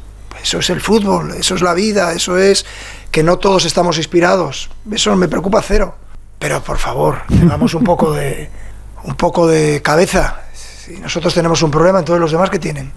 Eso 0.42 0.60
es 0.60 0.70
el 0.70 0.82
fútbol, 0.82 1.32
eso 1.32 1.56
es 1.56 1.62
la 1.62 1.74
vida, 1.74 2.14
eso 2.14 2.38
es 2.38 2.66
que 3.12 3.24
no 3.24 3.38
todos 3.38 3.66
estamos 3.66 3.98
inspirados. 3.98 4.70
Eso 4.92 5.16
me 5.16 5.28
preocupa 5.28 5.62
cero. 5.62 5.96
Pero 6.40 6.62
por 6.62 6.78
favor, 6.78 7.20
tengamos 7.30 7.74
un 7.74 7.84
poco 7.84 8.12
de 8.14 8.50
un 9.04 9.16
poco 9.16 9.48
de 9.48 9.82
cabeza. 9.82 10.42
Si 10.54 10.98
nosotros 10.98 11.34
tenemos 11.34 11.62
un 11.64 11.72
problema, 11.72 12.00
entonces 12.00 12.20
los 12.20 12.32
demás 12.32 12.50
que 12.50 12.60
tienen. 12.60 12.92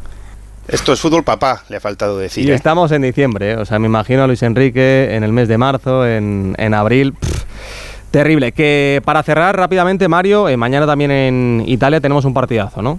Esto 0.68 0.92
es 0.92 1.00
fútbol 1.00 1.22
papá, 1.22 1.62
le 1.68 1.76
ha 1.76 1.80
faltado 1.80 2.18
decir. 2.18 2.44
Y 2.44 2.50
¿eh? 2.50 2.54
estamos 2.54 2.90
en 2.90 3.02
diciembre, 3.02 3.52
¿eh? 3.52 3.56
o 3.56 3.64
sea, 3.64 3.78
me 3.78 3.86
imagino 3.86 4.24
a 4.24 4.26
Luis 4.26 4.42
Enrique 4.42 5.14
en 5.14 5.22
el 5.22 5.32
mes 5.32 5.46
de 5.46 5.58
marzo, 5.58 6.04
en, 6.04 6.56
en 6.58 6.74
abril. 6.74 7.12
pff, 7.12 7.44
terrible. 8.10 8.50
Que 8.50 9.00
para 9.04 9.22
cerrar 9.22 9.56
rápidamente, 9.56 10.08
Mario, 10.08 10.48
eh, 10.48 10.56
mañana 10.56 10.86
también 10.86 11.12
en 11.12 11.62
Italia 11.66 12.00
tenemos 12.00 12.24
un 12.24 12.34
partidazo, 12.34 12.82
¿no? 12.82 12.98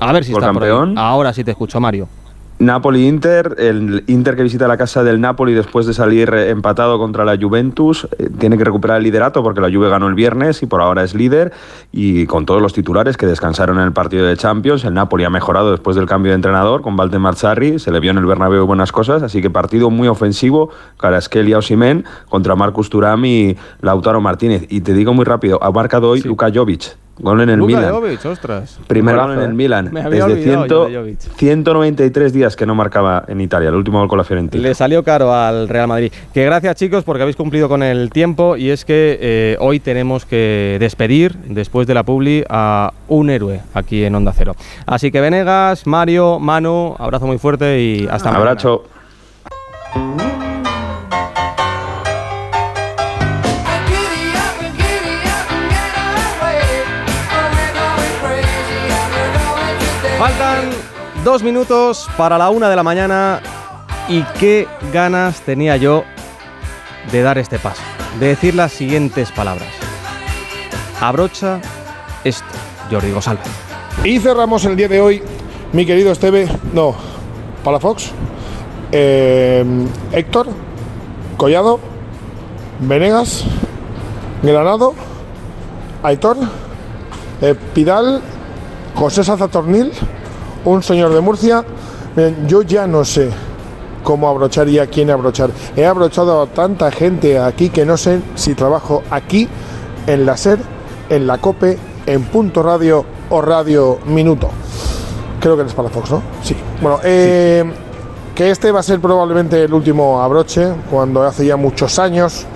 A 0.00 0.12
ver 0.12 0.24
si 0.24 0.32
¿Por 0.32 0.42
está 0.42 0.52
por 0.52 0.64
ahí. 0.64 0.70
campeón? 0.70 0.98
Ahora 0.98 1.32
sí 1.32 1.44
te 1.44 1.50
escucho, 1.52 1.80
Mario. 1.80 2.08
Napoli-Inter, 2.60 3.56
el 3.56 4.04
Inter 4.06 4.36
que 4.36 4.42
visita 4.42 4.68
la 4.68 4.76
casa 4.76 5.02
del 5.02 5.18
Napoli 5.18 5.54
después 5.54 5.86
de 5.86 5.94
salir 5.94 6.28
eh, 6.34 6.50
empatado 6.50 6.98
contra 6.98 7.24
la 7.24 7.38
Juventus, 7.40 8.06
eh, 8.18 8.28
tiene 8.38 8.58
que 8.58 8.64
recuperar 8.64 8.98
el 8.98 9.04
liderato 9.04 9.42
porque 9.42 9.62
la 9.62 9.70
Juve 9.70 9.88
ganó 9.88 10.08
el 10.08 10.14
viernes 10.14 10.62
y 10.62 10.66
por 10.66 10.82
ahora 10.82 11.02
es 11.02 11.14
líder 11.14 11.52
y 11.90 12.26
con 12.26 12.44
todos 12.44 12.60
los 12.60 12.74
titulares 12.74 13.16
que 13.16 13.24
descansaron 13.24 13.78
en 13.78 13.84
el 13.84 13.92
partido 13.92 14.26
de 14.26 14.36
Champions, 14.36 14.84
el 14.84 14.92
Napoli 14.92 15.24
ha 15.24 15.30
mejorado 15.30 15.70
después 15.70 15.96
del 15.96 16.04
cambio 16.04 16.32
de 16.32 16.36
entrenador 16.36 16.82
con 16.82 16.96
Valdemar 16.96 17.34
Sarri, 17.34 17.78
se 17.78 17.90
le 17.92 17.98
vio 17.98 18.10
en 18.10 18.18
el 18.18 18.26
Bernabéu 18.26 18.66
buenas 18.66 18.92
cosas, 18.92 19.22
así 19.22 19.40
que 19.40 19.48
partido 19.48 19.88
muy 19.88 20.08
ofensivo, 20.08 20.68
Carasquelia 20.98 21.56
Osimen 21.56 22.04
contra 22.28 22.56
Marcus 22.56 22.90
Thuram 22.90 23.24
y 23.24 23.56
Lautaro 23.80 24.20
Martínez. 24.20 24.66
Y 24.68 24.82
te 24.82 24.92
digo 24.92 25.14
muy 25.14 25.24
rápido, 25.24 25.58
ha 25.62 25.70
marcado 25.70 26.10
hoy 26.10 26.20
Luka 26.20 26.50
Jovic, 26.54 26.94
gol 27.20 27.40
en 27.40 27.50
el 27.50 27.58
Luka 27.58 27.76
Milan. 27.76 27.92
Jovic, 27.92 28.24
ostras. 28.24 28.78
Primer 28.86 29.16
gol 29.16 29.32
en 29.32 29.40
el 29.40 29.50
¿eh? 29.50 29.54
Milan. 29.54 29.88
Me 29.92 30.00
había 30.00 30.26
Desde 30.26 30.40
olvidado 30.40 30.66
100 30.66 30.68
yo 30.68 30.88
de 30.88 30.96
Jovic. 30.96 31.20
193 31.36 32.32
días 32.32 32.56
que 32.56 32.66
no 32.66 32.74
marcaba 32.74 33.24
en 33.28 33.40
Italia, 33.40 33.68
el 33.68 33.74
último 33.74 33.98
gol 34.00 34.08
con 34.08 34.18
la 34.18 34.24
Fiorentina. 34.24 34.62
Le 34.62 34.74
salió 34.74 35.02
caro 35.02 35.34
al 35.34 35.68
Real 35.68 35.88
Madrid. 35.88 36.12
Que 36.32 36.44
gracias 36.44 36.76
chicos 36.76 37.04
porque 37.04 37.22
habéis 37.22 37.36
cumplido 37.36 37.68
con 37.68 37.82
el 37.82 38.10
tiempo 38.10 38.56
y 38.56 38.70
es 38.70 38.84
que 38.84 39.18
eh, 39.20 39.56
hoy 39.60 39.80
tenemos 39.80 40.24
que 40.24 40.76
despedir 40.80 41.36
después 41.46 41.86
de 41.86 41.94
la 41.94 42.02
publi 42.02 42.44
a 42.48 42.92
un 43.08 43.30
héroe 43.30 43.60
aquí 43.74 44.04
en 44.04 44.14
Onda 44.14 44.32
Cero. 44.34 44.54
Así 44.86 45.10
que 45.10 45.20
Venegas, 45.20 45.86
Mario, 45.86 46.38
Manu, 46.38 46.94
abrazo 46.98 47.26
muy 47.26 47.38
fuerte 47.38 47.80
y 47.80 48.08
hasta 48.10 48.30
mañana. 48.30 48.50
Abrazo. 48.50 48.84
Dos 61.24 61.42
minutos 61.42 62.08
para 62.16 62.38
la 62.38 62.50
una 62.50 62.70
de 62.70 62.76
la 62.76 62.82
mañana 62.82 63.40
y 64.08 64.22
qué 64.38 64.66
ganas 64.92 65.40
tenía 65.42 65.76
yo 65.76 66.04
de 67.12 67.22
dar 67.22 67.38
este 67.38 67.58
paso, 67.58 67.82
de 68.18 68.28
decir 68.28 68.54
las 68.54 68.72
siguientes 68.72 69.30
palabras. 69.30 69.68
Abrocha 71.00 71.60
esto, 72.24 72.44
Jordi 72.90 73.10
González. 73.10 73.42
Y 74.02 74.18
cerramos 74.18 74.64
el 74.64 74.76
día 74.76 74.88
de 74.88 75.00
hoy, 75.00 75.22
mi 75.72 75.84
querido 75.84 76.10
Esteve, 76.10 76.48
no, 76.72 76.94
Palafox, 77.64 78.12
eh, 78.92 79.64
Héctor, 80.12 80.48
Collado, 81.36 81.80
Venegas, 82.80 83.44
Granado, 84.42 84.94
Aitor, 86.02 86.38
eh, 87.42 87.54
Pidal, 87.74 88.22
José 88.94 89.22
Sazatornil, 89.22 89.92
un 90.64 90.82
señor 90.82 91.12
de 91.14 91.20
Murcia. 91.20 91.64
Miren, 92.16 92.46
yo 92.48 92.62
ya 92.62 92.86
no 92.86 93.04
sé 93.04 93.30
cómo 94.02 94.28
abrochar 94.28 94.68
y 94.68 94.78
a 94.78 94.86
quién 94.86 95.10
abrochar. 95.10 95.50
He 95.76 95.86
abrochado 95.86 96.42
a 96.42 96.46
tanta 96.46 96.90
gente 96.90 97.38
aquí 97.38 97.68
que 97.70 97.84
no 97.84 97.96
sé 97.96 98.20
si 98.34 98.54
trabajo 98.54 99.02
aquí, 99.10 99.48
en 100.06 100.26
la 100.26 100.36
SER, 100.36 100.58
en 101.08 101.26
la 101.26 101.38
COPE, 101.38 101.78
en 102.06 102.24
Punto 102.24 102.62
Radio 102.62 103.04
o 103.28 103.40
Radio 103.42 103.98
Minuto. 104.06 104.48
Creo 105.40 105.54
que 105.56 105.62
eres 105.62 105.74
para 105.74 105.88
Fox, 105.88 106.10
¿no? 106.10 106.22
Sí. 106.42 106.56
Bueno, 106.82 106.98
eh, 107.04 107.64
que 108.34 108.50
este 108.50 108.72
va 108.72 108.80
a 108.80 108.82
ser 108.82 109.00
probablemente 109.00 109.62
el 109.62 109.72
último 109.72 110.20
abroche, 110.20 110.72
cuando 110.90 111.22
hace 111.22 111.44
ya 111.46 111.56
muchos 111.56 111.98
años 111.98 112.46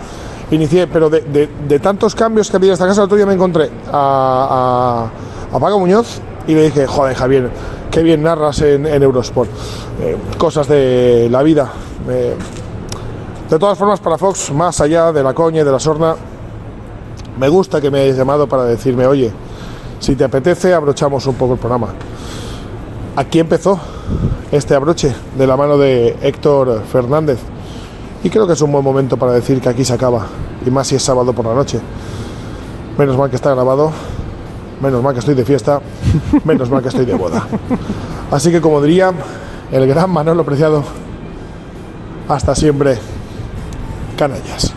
inicié, 0.51 0.87
pero 0.87 1.09
de, 1.11 1.21
de- 1.23 1.49
de 1.69 1.79
tantos 1.79 2.15
cambios 2.15 2.51
que 2.51 2.57
había 2.57 2.69
en 2.71 2.73
esta 2.75 2.87
casa, 2.87 3.01
el 3.03 3.05
otro 3.07 3.17
día 3.17 3.27
me 3.27 3.35
encontré 3.35 3.71
a, 3.93 5.09
a, 5.53 5.57
a 5.57 5.61
Paco 5.61 5.79
Muñoz 5.79 6.21
y 6.47 6.55
le 6.55 6.65
dije, 6.65 6.87
joder 6.87 7.15
Javier, 7.17 7.51
qué 7.95 8.03
bien 8.03 8.25
narras 8.25 8.61
en, 8.61 8.87
Eurosport. 8.87 9.49
Eh, 10.03 10.17
cosas 10.37 10.67
de 10.67 11.29
la 11.31 11.45
vida. 11.45 11.71
Eh, 12.09 12.35
de 13.49 13.59
todas 13.59 13.79
formas, 13.79 14.01
para 14.01 14.19
Fox, 14.19 14.51
más 14.51 14.81
allá 14.81 15.13
de 15.13 15.23
la 15.23 15.33
coña 15.33 15.61
y 15.61 15.65
de 15.65 15.71
la 15.71 15.79
sorna, 15.79 16.17
me 17.39 17.49
gusta 17.49 17.81
que 17.81 17.93
me 17.93 18.01
hayas 18.01 18.17
llamado 18.17 18.49
para 18.49 18.65
decirme, 18.65 19.07
oye, 19.07 19.31
si 20.01 20.17
te 20.17 20.25
apetece, 20.25 20.75
abrochamos 20.75 21.25
un 21.29 21.37
poco 21.37 21.53
el 21.53 21.61
programa. 21.61 21.91
Aquí 23.15 23.39
empezó 23.39 23.79
este 24.51 24.75
abroche 24.75 25.15
de 25.39 25.47
la 25.47 25.57
mano 25.57 25.79
de 25.79 26.17
Héctor 26.21 26.83
Fernández. 26.91 27.39
Y 28.25 28.31
creo 28.31 28.49
que 28.49 28.55
es 28.55 28.61
un 28.61 28.73
buen 28.73 28.83
momento 28.83 29.17
para 29.17 29.31
decir 29.31 29.61
que 29.61 29.69
aquí 29.69 29.85
se 29.85 29.93
acaba, 29.93 30.27
y 30.67 30.71
más 30.71 30.89
si 30.89 30.97
es 30.97 31.03
sábado 31.03 31.33
por 31.33 31.45
la 31.45 31.55
noche. 31.55 31.79
Menos 32.99 33.17
mal 33.17 33.31
que 33.31 33.37
está 33.37 33.55
grabado, 33.55 33.93
menos 34.85 35.03
mal 35.03 35.13
que 35.13 35.21
estoy 35.21 35.35
de 35.35 35.45
fiesta, 35.45 35.81
menos 36.45 36.71
mal 36.71 36.83
que 36.83 36.89
estoy 36.89 37.05
de 37.05 37.15
boda. 37.15 37.47
Así 38.31 38.51
que 38.51 38.61
como 38.61 38.81
diría 38.81 39.13
el 39.73 39.87
gran 39.87 40.11
Manolo 40.11 40.45
Preciado, 40.45 40.85
hasta 42.29 42.55
siempre, 42.55 42.99
canallas. 44.17 44.73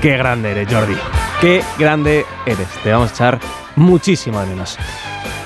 Qué 0.00 0.16
grande 0.16 0.50
eres, 0.50 0.72
Jordi. 0.72 0.94
Qué 1.40 1.62
grande 1.78 2.24
eres. 2.46 2.68
Te 2.82 2.92
vamos 2.92 3.10
a 3.10 3.14
echar 3.14 3.40
muchísimo 3.76 4.40
de 4.40 4.46
menos. 4.46 4.78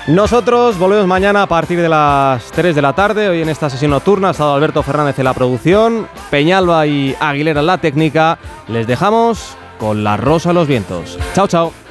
Nosotros 0.09 0.79
volvemos 0.79 1.07
mañana 1.07 1.43
a 1.43 1.47
partir 1.47 1.81
de 1.81 1.89
las 1.89 2.51
3 2.53 2.75
de 2.75 2.83
la 2.83 2.95
tarde. 2.95 3.29
Hoy 3.29 3.43
en 3.43 3.49
esta 3.51 3.69
sesión 3.69 3.91
nocturna 3.91 4.29
ha 4.29 4.31
estado 4.31 4.55
Alberto 4.55 4.83
Fernández 4.83 5.19
en 5.19 5.25
la 5.27 5.35
producción, 5.35 6.09
Peñalba 6.31 6.87
y 6.87 7.15
Aguilera 7.21 7.61
en 7.61 7.67
la 7.67 7.79
técnica. 7.79 8.39
Les 8.69 8.87
dejamos 8.87 9.57
con 9.79 10.03
la 10.03 10.17
rosa 10.17 10.51
a 10.51 10.53
los 10.55 10.67
vientos. 10.67 11.19
Chao, 11.35 11.47
chao. 11.47 11.88